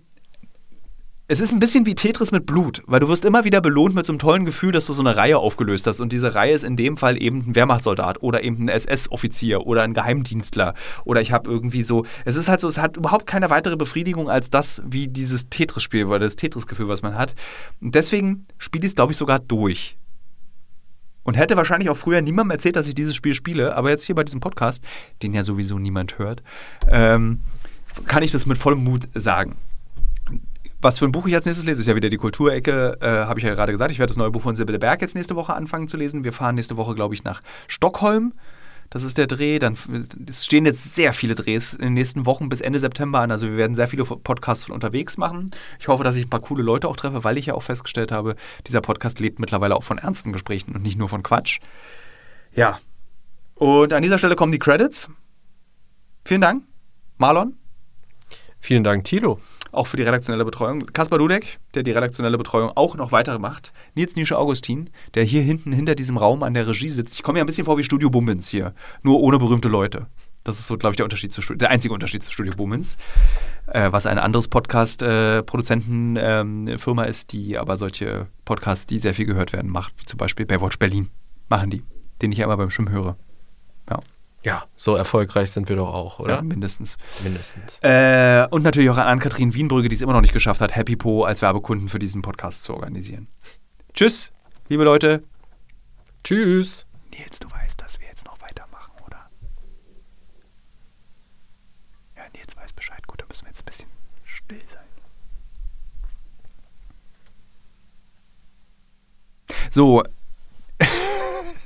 es 1.32 1.40
ist 1.40 1.50
ein 1.50 1.60
bisschen 1.60 1.86
wie 1.86 1.94
Tetris 1.94 2.30
mit 2.30 2.44
Blut, 2.44 2.82
weil 2.86 3.00
du 3.00 3.08
wirst 3.08 3.24
immer 3.24 3.44
wieder 3.44 3.62
belohnt 3.62 3.94
mit 3.94 4.04
so 4.04 4.12
einem 4.12 4.18
tollen 4.18 4.44
Gefühl, 4.44 4.70
dass 4.70 4.84
du 4.84 4.92
so 4.92 5.00
eine 5.00 5.16
Reihe 5.16 5.38
aufgelöst 5.38 5.86
hast. 5.86 6.00
Und 6.00 6.12
diese 6.12 6.34
Reihe 6.34 6.52
ist 6.52 6.62
in 6.62 6.76
dem 6.76 6.98
Fall 6.98 7.20
eben 7.20 7.38
ein 7.38 7.54
Wehrmachtssoldat 7.54 8.22
oder 8.22 8.42
eben 8.42 8.62
ein 8.62 8.68
SS-Offizier 8.68 9.66
oder 9.66 9.80
ein 9.80 9.94
Geheimdienstler. 9.94 10.74
Oder 11.06 11.22
ich 11.22 11.32
habe 11.32 11.50
irgendwie 11.50 11.84
so. 11.84 12.04
Es 12.26 12.36
ist 12.36 12.50
halt 12.50 12.60
so, 12.60 12.68
es 12.68 12.76
hat 12.76 12.98
überhaupt 12.98 13.26
keine 13.26 13.48
weitere 13.48 13.76
Befriedigung 13.76 14.28
als 14.28 14.50
das, 14.50 14.82
wie 14.84 15.08
dieses 15.08 15.48
Tetris-Spiel 15.48 16.04
oder 16.04 16.18
das 16.18 16.36
Tetris-Gefühl, 16.36 16.88
was 16.88 17.00
man 17.00 17.16
hat. 17.16 17.34
Und 17.80 17.94
deswegen 17.94 18.44
spiele 18.58 18.84
ich 18.84 18.90
es, 18.90 18.96
glaube 18.96 19.12
ich, 19.12 19.18
sogar 19.18 19.38
durch. 19.38 19.96
Und 21.22 21.38
hätte 21.38 21.56
wahrscheinlich 21.56 21.88
auch 21.88 21.96
früher 21.96 22.20
niemandem 22.20 22.50
erzählt, 22.50 22.76
dass 22.76 22.88
ich 22.88 22.94
dieses 22.94 23.14
Spiel 23.14 23.34
spiele, 23.34 23.74
aber 23.74 23.88
jetzt 23.88 24.04
hier 24.04 24.14
bei 24.14 24.24
diesem 24.24 24.40
Podcast, 24.40 24.84
den 25.22 25.32
ja 25.32 25.44
sowieso 25.44 25.78
niemand 25.78 26.18
hört, 26.18 26.42
ähm, 26.88 27.40
kann 28.06 28.22
ich 28.22 28.32
das 28.32 28.44
mit 28.44 28.58
vollem 28.58 28.84
Mut 28.84 29.08
sagen. 29.14 29.56
Was 30.82 30.98
für 30.98 31.04
ein 31.04 31.12
Buch 31.12 31.28
ich 31.28 31.34
als 31.36 31.46
nächstes 31.46 31.64
lese, 31.64 31.80
ist 31.80 31.86
ja 31.86 31.94
wieder 31.94 32.10
die 32.10 32.16
Kulturecke, 32.16 32.98
äh, 33.00 33.06
habe 33.06 33.38
ich 33.38 33.46
ja 33.46 33.54
gerade 33.54 33.70
gesagt. 33.70 33.92
Ich 33.92 34.00
werde 34.00 34.10
das 34.10 34.16
neue 34.16 34.32
Buch 34.32 34.42
von 34.42 34.56
Sibylle 34.56 34.80
Berg 34.80 35.00
jetzt 35.00 35.14
nächste 35.14 35.36
Woche 35.36 35.54
anfangen 35.54 35.86
zu 35.86 35.96
lesen. 35.96 36.24
Wir 36.24 36.32
fahren 36.32 36.56
nächste 36.56 36.76
Woche, 36.76 36.96
glaube 36.96 37.14
ich, 37.14 37.22
nach 37.22 37.40
Stockholm. 37.68 38.34
Das 38.90 39.04
ist 39.04 39.16
der 39.16 39.28
Dreh. 39.28 39.60
Dann 39.60 39.78
es 40.28 40.44
stehen 40.44 40.66
jetzt 40.66 40.96
sehr 40.96 41.12
viele 41.12 41.36
Drehs 41.36 41.72
in 41.72 41.82
den 41.82 41.94
nächsten 41.94 42.26
Wochen 42.26 42.48
bis 42.48 42.60
Ende 42.60 42.80
September 42.80 43.20
an. 43.20 43.30
Also 43.30 43.46
wir 43.46 43.56
werden 43.56 43.76
sehr 43.76 43.86
viele 43.86 44.04
Podcasts 44.04 44.64
von 44.64 44.74
unterwegs 44.74 45.18
machen. 45.18 45.52
Ich 45.78 45.86
hoffe, 45.86 46.02
dass 46.02 46.16
ich 46.16 46.26
ein 46.26 46.30
paar 46.30 46.40
coole 46.40 46.64
Leute 46.64 46.88
auch 46.88 46.96
treffe, 46.96 47.22
weil 47.22 47.38
ich 47.38 47.46
ja 47.46 47.54
auch 47.54 47.62
festgestellt 47.62 48.10
habe, 48.10 48.34
dieser 48.66 48.80
Podcast 48.80 49.20
lebt 49.20 49.38
mittlerweile 49.38 49.76
auch 49.76 49.84
von 49.84 49.98
ernsten 49.98 50.32
Gesprächen 50.32 50.74
und 50.74 50.82
nicht 50.82 50.98
nur 50.98 51.08
von 51.08 51.22
Quatsch. 51.22 51.60
Ja. 52.56 52.80
Und 53.54 53.92
an 53.92 54.02
dieser 54.02 54.18
Stelle 54.18 54.34
kommen 54.34 54.50
die 54.50 54.58
Credits. 54.58 55.08
Vielen 56.24 56.40
Dank, 56.40 56.64
Marlon. 57.18 57.56
Vielen 58.58 58.82
Dank, 58.82 59.04
Tilo 59.04 59.38
auch 59.72 59.86
für 59.86 59.96
die 59.96 60.04
redaktionelle 60.04 60.44
Betreuung. 60.44 60.86
Kaspar 60.86 61.18
Dudek, 61.18 61.58
der 61.74 61.82
die 61.82 61.90
redaktionelle 61.90 62.38
Betreuung 62.38 62.70
auch 62.74 62.94
noch 62.94 63.10
weiter 63.10 63.38
macht. 63.38 63.72
Nils 63.94 64.14
Nische 64.14 64.38
Augustin, 64.38 64.90
der 65.14 65.24
hier 65.24 65.42
hinten 65.42 65.72
hinter 65.72 65.94
diesem 65.94 66.18
Raum 66.18 66.42
an 66.42 66.54
der 66.54 66.68
Regie 66.68 66.90
sitzt. 66.90 67.14
Ich 67.14 67.22
komme 67.22 67.38
mir 67.38 67.44
ein 67.44 67.46
bisschen 67.46 67.64
vor 67.64 67.78
wie 67.78 67.84
Studio 67.84 68.10
Bummens 68.10 68.48
hier, 68.48 68.74
nur 69.02 69.20
ohne 69.20 69.38
berühmte 69.38 69.68
Leute. 69.68 70.06
Das 70.44 70.58
ist 70.58 70.66
so, 70.66 70.76
glaube 70.76 70.92
ich, 70.92 70.96
der 70.96 71.04
Unterschied 71.04 71.32
zu 71.32 71.40
der 71.54 71.70
einzige 71.70 71.94
Unterschied 71.94 72.24
zu 72.24 72.32
Studio 72.32 72.52
Bummens, 72.56 72.96
äh, 73.68 73.92
was 73.92 74.06
ein 74.06 74.18
anderes 74.18 74.48
Podcast-Produzentenfirma 74.48 77.04
äh, 77.04 77.10
ist, 77.10 77.32
die 77.32 77.56
aber 77.58 77.76
solche 77.76 78.26
Podcasts, 78.44 78.86
die 78.86 78.98
sehr 78.98 79.14
viel 79.14 79.26
gehört 79.26 79.52
werden, 79.52 79.70
macht, 79.70 79.94
wie 79.98 80.06
zum 80.06 80.18
Beispiel 80.18 80.44
Baywatch 80.44 80.78
Berlin, 80.78 81.10
machen 81.48 81.70
die, 81.70 81.84
den 82.20 82.32
ich 82.32 82.38
ja 82.38 82.46
immer 82.46 82.56
beim 82.56 82.70
Schwimmen 82.70 82.90
höre. 82.90 83.16
Ja. 84.44 84.64
So 84.74 84.96
erfolgreich 84.96 85.50
sind 85.52 85.68
wir 85.68 85.76
doch 85.76 85.92
auch, 85.92 86.18
oder? 86.18 86.36
Ja, 86.36 86.42
mindestens. 86.42 86.96
Mindestens. 87.22 87.78
Äh, 87.82 88.46
und 88.50 88.64
natürlich 88.64 88.90
auch 88.90 88.98
an 88.98 89.06
Ann-Kathrin 89.06 89.54
Wienbrügge, 89.54 89.88
die 89.88 89.94
es 89.94 90.02
immer 90.02 90.12
noch 90.12 90.20
nicht 90.20 90.32
geschafft 90.32 90.60
hat, 90.60 90.74
Happy 90.74 90.96
Po 90.96 91.24
als 91.24 91.42
Werbekunden 91.42 91.88
für 91.88 91.98
diesen 91.98 92.22
Podcast 92.22 92.64
zu 92.64 92.74
organisieren. 92.74 93.28
Tschüss, 93.94 94.32
liebe 94.68 94.82
Leute. 94.84 95.22
Tschüss. 96.24 96.86
Nils, 97.10 97.38
du 97.38 97.50
weißt, 97.50 97.80
dass 97.80 98.00
wir 98.00 98.08
jetzt 98.08 98.26
noch 98.26 98.40
weitermachen, 98.40 98.92
oder? 99.06 99.30
Ja, 102.16 102.22
Nils 102.34 102.56
weiß 102.56 102.72
Bescheid. 102.72 103.06
Gut, 103.06 103.20
dann 103.20 103.28
müssen 103.28 103.44
wir 103.44 103.50
jetzt 103.50 103.62
ein 103.62 103.66
bisschen 103.66 103.88
still 104.24 104.62
sein. 104.68 104.80
So, 109.70 110.02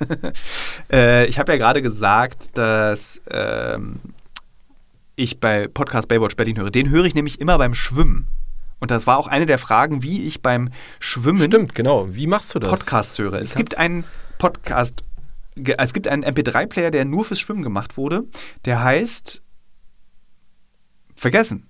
äh, 0.92 1.26
ich 1.26 1.38
habe 1.38 1.52
ja 1.52 1.58
gerade 1.58 1.82
gesagt, 1.82 2.56
dass 2.56 3.20
ähm, 3.30 4.00
ich 5.16 5.40
bei 5.40 5.68
Podcast 5.68 6.08
Baywatch 6.08 6.36
Berlin 6.36 6.58
höre. 6.58 6.70
Den 6.70 6.90
höre 6.90 7.04
ich 7.04 7.14
nämlich 7.14 7.40
immer 7.40 7.58
beim 7.58 7.74
Schwimmen. 7.74 8.28
Und 8.78 8.90
das 8.90 9.06
war 9.06 9.16
auch 9.16 9.26
eine 9.26 9.46
der 9.46 9.58
Fragen, 9.58 10.02
wie 10.02 10.26
ich 10.26 10.42
beim 10.42 10.70
Schwimmen. 11.00 11.42
Stimmt, 11.42 11.74
genau. 11.74 12.14
Wie 12.14 12.26
machst 12.26 12.54
du 12.54 12.58
das? 12.58 12.70
Podcasts 12.70 13.18
höre. 13.18 13.34
es 13.34 13.54
gibt 13.54 13.78
einen 13.78 14.04
Podcast, 14.38 15.02
es 15.54 15.94
gibt 15.94 16.08
einen 16.08 16.24
MP3-Player, 16.24 16.90
der 16.90 17.06
nur 17.06 17.24
fürs 17.24 17.40
Schwimmen 17.40 17.62
gemacht 17.62 17.96
wurde. 17.96 18.24
Der 18.66 18.82
heißt 18.82 19.42
Vergessen. 21.14 21.66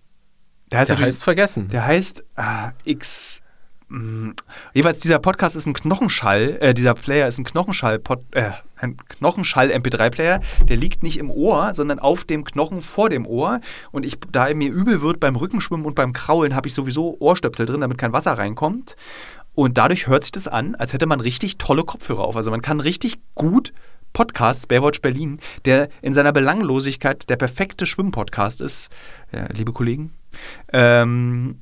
Der 0.73 0.81
heißt, 0.81 0.89
der 0.91 0.99
heißt 0.99 1.23
Vergessen. 1.23 1.69
Der 1.69 1.87
heißt 1.87 2.25
ah, 2.35 2.73
X. 2.85 3.43
Jeweils 4.75 4.99
dieser 4.99 5.21
Podcast 5.21 5.55
ist 5.55 5.67
ein 5.67 5.73
Knochenschall, 5.73 6.59
äh, 6.61 6.75
dieser 6.75 6.95
Player 6.95 7.29
ist 7.29 7.39
ein 7.39 7.45
Knochenschall, 7.45 8.01
äh, 8.33 8.51
ein 8.77 8.97
Knochenschall 8.97 9.71
MP3-Player, 9.71 10.41
der 10.69 10.77
liegt 10.77 11.05
nicht 11.05 11.19
im 11.19 11.31
Ohr, 11.31 11.73
sondern 11.73 12.01
auf 12.01 12.25
dem 12.25 12.45
Knochen 12.45 12.83
vor 12.83 13.11
dem 13.11 13.27
Ohr. 13.27 13.61
Und 13.93 14.05
ich, 14.05 14.19
da 14.33 14.53
mir 14.53 14.73
übel 14.73 15.03
wird 15.03 15.21
beim 15.21 15.37
Rückenschwimmen 15.37 15.87
und 15.87 15.95
beim 15.95 16.13
Kraulen, 16.13 16.57
habe 16.57 16.67
ich 16.67 16.75
sowieso 16.75 17.17
Ohrstöpsel 17.21 17.65
drin, 17.65 17.81
damit 17.81 17.97
kein 17.97 18.13
Wasser 18.13 18.33
reinkommt. 18.33 18.97
Und 19.55 19.79
dadurch 19.79 20.09
hört 20.09 20.25
sich 20.25 20.33
das 20.33 20.49
an, 20.49 20.75
als 20.75 20.93
hätte 20.93 21.07
man 21.07 21.21
richtig 21.21 21.57
tolle 21.57 21.85
Kopfhörer 21.85 22.25
auf. 22.25 22.37
Also 22.37 22.51
man 22.51 22.63
kann 22.63 22.81
richtig 22.81 23.19
gut 23.37 23.73
Podcasts, 24.13 24.67
Baywatch 24.67 25.01
Berlin, 25.01 25.39
der 25.65 25.91
in 26.03 26.13
seiner 26.13 26.33
Belanglosigkeit 26.33 27.31
der 27.31 27.37
perfekte 27.37 27.87
Schwimmpodcast 27.87 28.61
ist, 28.61 28.91
ja, 29.33 29.47
liebe 29.53 29.73
Kollegen, 29.73 30.13
ähm, 30.73 31.61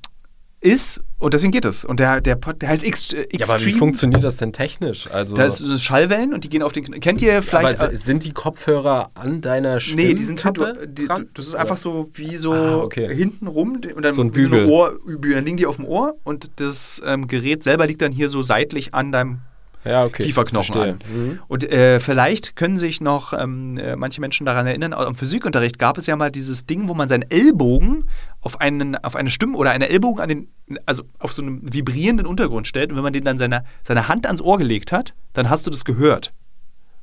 ist 0.65 1.03
und 1.19 1.35
deswegen 1.35 1.53
geht 1.53 1.65
es. 1.65 1.85
Und 1.85 2.01
der, 2.01 2.20
der, 2.20 2.36
der 2.36 2.69
heißt 2.69 2.85
X, 2.85 3.12
äh, 3.12 3.27
Ja, 3.32 3.49
aber 3.49 3.65
wie 3.65 3.73
funktioniert 3.73 4.24
das 4.24 4.39
denn 4.39 4.53
technisch? 4.53 5.11
Also 5.11 5.36
da 5.36 5.47
ist 5.47 5.82
Schallwellen 5.82 6.35
und 6.35 6.45
die 6.45 6.49
gehen 6.49 6.62
auf 6.62 6.73
den. 6.73 7.01
Kennt 7.01 7.23
ihr 7.23 7.43
vielleicht. 7.43 7.81
Aber 7.81 7.97
sind 7.97 8.24
die 8.24 8.32
Kopfhörer 8.32 9.11
an 9.15 9.41
deiner 9.41 9.81
Stimme? 9.81 10.03
Nee, 10.03 10.15
die 10.15 10.24
sind 10.24 10.45
du, 10.45 10.86
die, 10.86 11.07
dran? 11.07 11.28
Das 11.35 11.47
ist 11.47 11.55
einfach 11.55 11.77
so 11.77 12.11
wie 12.15 12.36
so 12.36 12.53
ah, 12.53 12.77
okay. 12.77 13.15
hinten 13.15 13.47
rum 13.47 13.81
und 13.95 14.03
dann 14.03 14.12
so 14.12 14.23
ein 14.23 14.32
Bügel. 14.32 14.66
So 14.66 14.73
Ohr, 14.73 14.99
dann 15.07 15.45
liegen 15.45 15.57
die 15.57 15.66
auf 15.66 15.77
dem 15.77 15.85
Ohr 15.85 16.16
und 16.24 16.51
das 16.57 17.03
ähm, 17.07 17.28
Gerät 17.28 17.62
selber 17.62 17.86
liegt 17.86 18.03
dann 18.03 18.12
hier 18.12 18.28
so 18.28 18.43
seitlich 18.43 18.95
an 18.95 19.12
deinem 19.12 19.41
Ja, 19.85 20.05
okay. 20.05 20.24
Kieferknochen 20.24 20.73
Verstehe. 20.73 20.93
an. 20.94 20.98
Mhm. 21.15 21.40
Und 21.47 21.65
äh, 21.70 22.01
vielleicht 22.01 22.56
können 22.56 22.78
sich 22.78 23.01
noch 23.01 23.32
ähm, 23.32 23.77
äh, 23.78 23.97
manche 23.97 24.20
Menschen 24.20 24.47
daran 24.47 24.66
erinnern, 24.66 24.93
im 24.93 25.15
Physikunterricht 25.15 25.78
gab 25.78 25.98
es 25.98 26.06
ja 26.06 26.16
mal 26.16 26.31
dieses 26.31 26.66
Ding, 26.66 26.89
wo 26.89 26.94
man 26.94 27.09
seinen 27.09 27.31
Ellbogen 27.31 28.09
auf, 28.40 28.61
einen, 28.61 28.97
auf 28.97 29.16
eine 29.16 29.31
Stimme 29.31 29.56
oder 29.56 29.70
eine 29.70 29.89
Ellbogen 29.89 30.23
an 30.23 30.28
den, 30.28 30.48
also 30.86 31.05
auf 31.19 31.32
so 31.32 31.43
einen 31.43 31.73
vibrierenden 31.73 32.27
Untergrund 32.27 32.66
stellt 32.66 32.90
und 32.90 32.97
wenn 32.97 33.05
man 33.05 33.12
den 33.12 33.24
dann 33.24 33.39
seine, 33.39 33.65
seine 33.82 34.09
Hand 34.09 34.27
ans 34.27 34.40
Ohr 34.40 34.59
gelegt 34.59 34.93
hat, 34.93 35.15
dann 35.32 35.51
hast 35.51 35.66
du 35.66 35.70
das 35.70 35.85
gehört. 35.85 36.32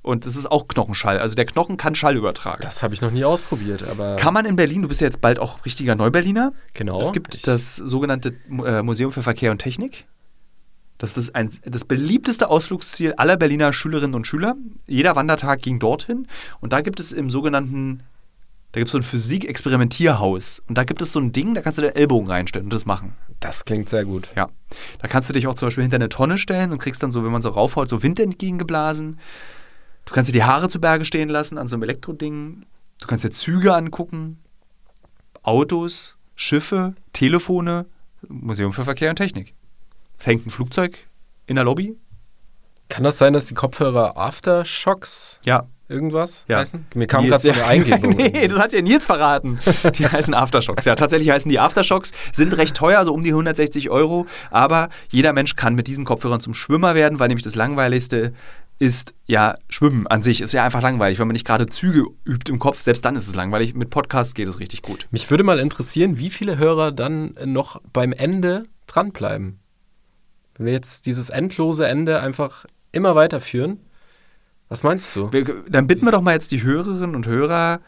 Und 0.03 0.25
das 0.25 0.35
ist 0.35 0.49
auch 0.49 0.67
Knochenschall. 0.67 1.19
Also 1.19 1.35
der 1.35 1.45
Knochen 1.45 1.77
kann 1.77 1.93
Schall 1.93 2.17
übertragen. 2.17 2.59
Das 2.61 2.81
habe 2.81 2.93
ich 2.93 3.01
noch 3.01 3.11
nie 3.11 3.23
ausprobiert, 3.23 3.83
aber. 3.87 4.15
Kann 4.15 4.33
man 4.33 4.45
in 4.45 4.55
Berlin, 4.55 4.81
du 4.81 4.87
bist 4.87 4.99
ja 4.99 5.05
jetzt 5.05 5.21
bald 5.21 5.37
auch 5.37 5.63
richtiger 5.63 5.95
Neuberliner. 5.95 6.53
Genau. 6.73 7.01
Es 7.01 7.11
gibt 7.11 7.45
das 7.47 7.75
sogenannte 7.75 8.33
äh, 8.65 8.81
Museum 8.81 9.11
für 9.11 9.21
Verkehr 9.21 9.51
und 9.51 9.59
Technik. 9.59 10.05
Das 11.01 11.17
ist 11.17 11.35
ein, 11.35 11.49
das 11.63 11.83
beliebteste 11.83 12.47
Ausflugsziel 12.47 13.13
aller 13.13 13.35
Berliner 13.35 13.73
Schülerinnen 13.73 14.13
und 14.13 14.27
Schüler. 14.27 14.55
Jeder 14.85 15.15
Wandertag 15.15 15.63
ging 15.63 15.79
dorthin. 15.79 16.27
Und 16.59 16.73
da 16.73 16.81
gibt 16.81 16.99
es 16.99 17.11
im 17.11 17.31
sogenannten, 17.31 18.03
da 18.71 18.79
gibt 18.79 18.89
es 18.89 18.91
so 18.91 18.99
ein 18.99 19.03
Physik-Experimentierhaus. 19.03 20.61
Und 20.67 20.77
da 20.77 20.83
gibt 20.83 21.01
es 21.01 21.11
so 21.11 21.19
ein 21.19 21.31
Ding, 21.31 21.55
da 21.55 21.63
kannst 21.63 21.79
du 21.79 21.81
den 21.81 21.95
Ellbogen 21.95 22.29
reinstellen 22.29 22.67
und 22.67 22.73
das 22.73 22.85
machen. 22.85 23.15
Das 23.39 23.65
klingt 23.65 23.89
sehr 23.89 24.05
gut. 24.05 24.29
Ja. 24.35 24.49
Da 24.99 25.07
kannst 25.07 25.27
du 25.27 25.33
dich 25.33 25.47
auch 25.47 25.55
zum 25.55 25.69
Beispiel 25.69 25.81
hinter 25.81 25.95
eine 25.95 26.09
Tonne 26.09 26.37
stellen 26.37 26.71
und 26.71 26.77
kriegst 26.77 27.01
dann 27.01 27.11
so, 27.11 27.23
wenn 27.23 27.31
man 27.31 27.41
so 27.41 27.49
raufhaut, 27.49 27.89
so 27.89 28.03
Wind 28.03 28.19
entgegengeblasen. 28.19 29.17
Du 30.05 30.13
kannst 30.13 30.29
dir 30.29 30.33
die 30.33 30.43
Haare 30.43 30.69
zu 30.69 30.79
Berge 30.79 31.05
stehen 31.05 31.29
lassen 31.29 31.57
an 31.57 31.67
so 31.67 31.77
einem 31.77 31.83
Elektroding. 31.83 32.67
Du 32.99 33.07
kannst 33.07 33.25
dir 33.25 33.31
Züge 33.31 33.73
angucken, 33.73 34.37
Autos, 35.41 36.19
Schiffe, 36.35 36.93
Telefone, 37.11 37.87
Museum 38.27 38.71
für 38.71 38.83
Verkehr 38.83 39.09
und 39.09 39.15
Technik. 39.15 39.55
Es 40.22 40.27
hängt 40.27 40.45
ein 40.45 40.52
Flugzeug 40.52 40.99
in 41.48 41.56
der 41.56 41.65
Lobby. 41.65 41.98
Kann 42.89 43.03
das 43.03 43.18
sein, 43.18 43.34
dass 43.34 43.48
die 43.48 43.56
Kopfhörer 43.56 44.18
Aftershocks 44.18 45.39
Ja. 45.45 45.65
irgendwas 45.89 46.45
Ja. 46.48 46.60
heißen? 46.60 46.85
Mir 46.93 47.07
kam 47.07 47.26
gerade 47.26 47.41
so 47.41 47.49
eine 47.52 47.65
Eingebung. 47.65 48.11
nee, 48.18 48.48
das 48.48 48.60
hat 48.60 48.72
ja 48.72 48.84
Nils 48.84 49.07
verraten. 49.07 49.60
Die 49.95 50.06
heißen 50.07 50.35
Aftershocks. 50.35 50.85
Ja, 50.85 50.93
tatsächlich 50.93 51.31
heißen 51.31 51.49
die 51.49 51.57
Aftershocks, 51.60 52.11
sind 52.34 52.56
recht 52.56 52.77
teuer, 52.77 53.03
so 53.03 53.15
um 53.15 53.23
die 53.23 53.31
160 53.31 53.89
Euro. 53.89 54.27
Aber 54.52 54.89
jeder 55.10 55.34
Mensch 55.34 55.56
kann 55.56 55.73
mit 55.73 55.88
diesen 55.88 56.06
Kopfhörern 56.06 56.39
zum 56.39 56.53
Schwimmer 56.53 56.93
werden, 56.93 57.18
weil 57.19 57.30
nämlich 57.30 57.43
das 57.43 57.56
Langweiligste 57.56 58.31
ist 58.77 59.15
ja 59.26 59.56
Schwimmen 59.69 60.06
an 60.06 60.22
sich. 60.22 60.41
Ist 60.41 60.53
ja 60.53 60.64
einfach 60.64 60.84
langweilig. 60.84 61.18
Wenn 61.18 61.27
man 61.27 61.34
nicht 61.34 61.48
gerade 61.48 61.65
Züge 61.65 62.06
übt 62.26 62.52
im 62.52 62.60
Kopf, 62.60 62.80
selbst 62.81 63.03
dann 63.06 63.15
ist 63.15 63.27
es 63.27 63.34
langweilig. 63.34 63.73
Mit 63.73 63.89
Podcasts 63.89 64.35
geht 64.35 64.48
es 64.48 64.60
richtig 64.60 64.84
gut. 64.84 65.07
Mich 65.10 65.31
würde 65.31 65.43
mal 65.43 65.57
interessieren, 65.57 66.19
wie 66.19 66.30
viele 66.30 66.60
Hörer 66.60 66.91
dann 66.91 67.34
noch 67.45 67.81
beim 67.91 68.11
Ende 68.14 68.64
dranbleiben. 68.85 69.57
Wenn 70.61 70.67
wir 70.67 70.73
jetzt 70.73 71.07
dieses 71.07 71.31
endlose 71.31 71.88
Ende 71.88 72.19
einfach 72.19 72.67
immer 72.91 73.15
weiterführen. 73.15 73.79
Was 74.69 74.83
meinst 74.83 75.15
du? 75.15 75.33
Wir, 75.33 75.63
dann 75.67 75.88
bitten 75.88 76.05
wir 76.05 76.11
doch 76.11 76.21
mal 76.21 76.33
jetzt 76.33 76.51
die 76.51 76.61
Hörerinnen 76.61 77.15
und 77.15 77.25
Hörer, 77.25 77.79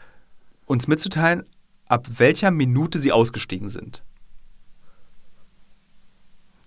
uns 0.65 0.87
mitzuteilen, 0.87 1.43
ab 1.87 2.07
welcher 2.17 2.49
Minute 2.49 2.97
sie 2.97 3.11
ausgestiegen 3.11 3.69
sind. 3.69 4.03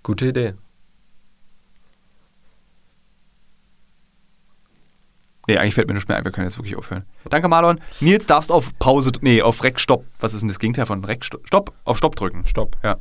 Gute 0.05 0.29
Idee. 0.29 0.55
Nee, 5.49 5.59
eigentlich 5.59 5.75
fällt 5.75 5.89
mir 5.89 5.95
nicht 5.95 6.07
mehr 6.09 6.19
ein, 6.19 6.25
wir 6.25 6.31
können 6.31 6.47
jetzt 6.47 6.59
wirklich 6.59 6.77
aufhören. 6.77 7.05
Danke, 7.29 7.49
Marlon. 7.49 7.81
Nils, 7.99 8.27
darfst 8.27 8.53
auf 8.53 8.79
Pause, 8.79 9.11
nee, 9.23 9.43
auf 9.43 9.65
Rec, 9.65 9.81
Stopp. 9.81 10.07
Was 10.21 10.35
ist 10.35 10.43
denn 10.43 10.49
das 10.49 10.61
Gegenteil 10.61 10.87
von 10.87 11.05
Rec, 11.05 11.25
Stopp? 11.25 11.45
Stopp, 11.49 11.73
auf 11.85 11.99
Stopp 11.99 12.15
drücken. 12.15 12.47
Stopp. 12.47 12.77
Ja. 12.85 12.97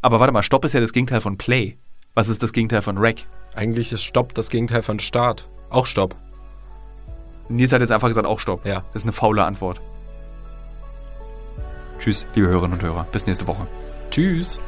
Aber 0.00 0.20
warte 0.20 0.32
mal, 0.32 0.42
Stopp 0.42 0.64
ist 0.64 0.72
ja 0.72 0.80
das 0.80 0.94
Gegenteil 0.94 1.20
von 1.20 1.36
Play. 1.36 1.76
Was 2.16 2.30
ist 2.30 2.42
das 2.42 2.54
Gegenteil 2.54 2.80
von 2.80 2.96
Rec? 2.96 3.26
Eigentlich 3.54 3.92
ist 3.92 4.02
Stopp 4.02 4.32
das 4.32 4.48
Gegenteil 4.48 4.82
von 4.82 4.98
Start. 4.98 5.50
Auch 5.68 5.84
Stopp. 5.84 6.16
Nils 7.50 7.72
hat 7.72 7.82
jetzt 7.82 7.92
einfach 7.92 8.08
gesagt, 8.08 8.26
auch 8.26 8.40
Stopp. 8.40 8.64
Ja. 8.64 8.84
Das 8.94 9.02
ist 9.02 9.04
eine 9.04 9.12
faule 9.12 9.44
Antwort. 9.44 9.82
Tschüss, 11.98 12.24
liebe 12.34 12.48
Hörerinnen 12.48 12.78
und 12.78 12.82
Hörer. 12.82 13.06
Bis 13.12 13.26
nächste 13.26 13.46
Woche. 13.46 13.66
Tschüss. 14.10 14.58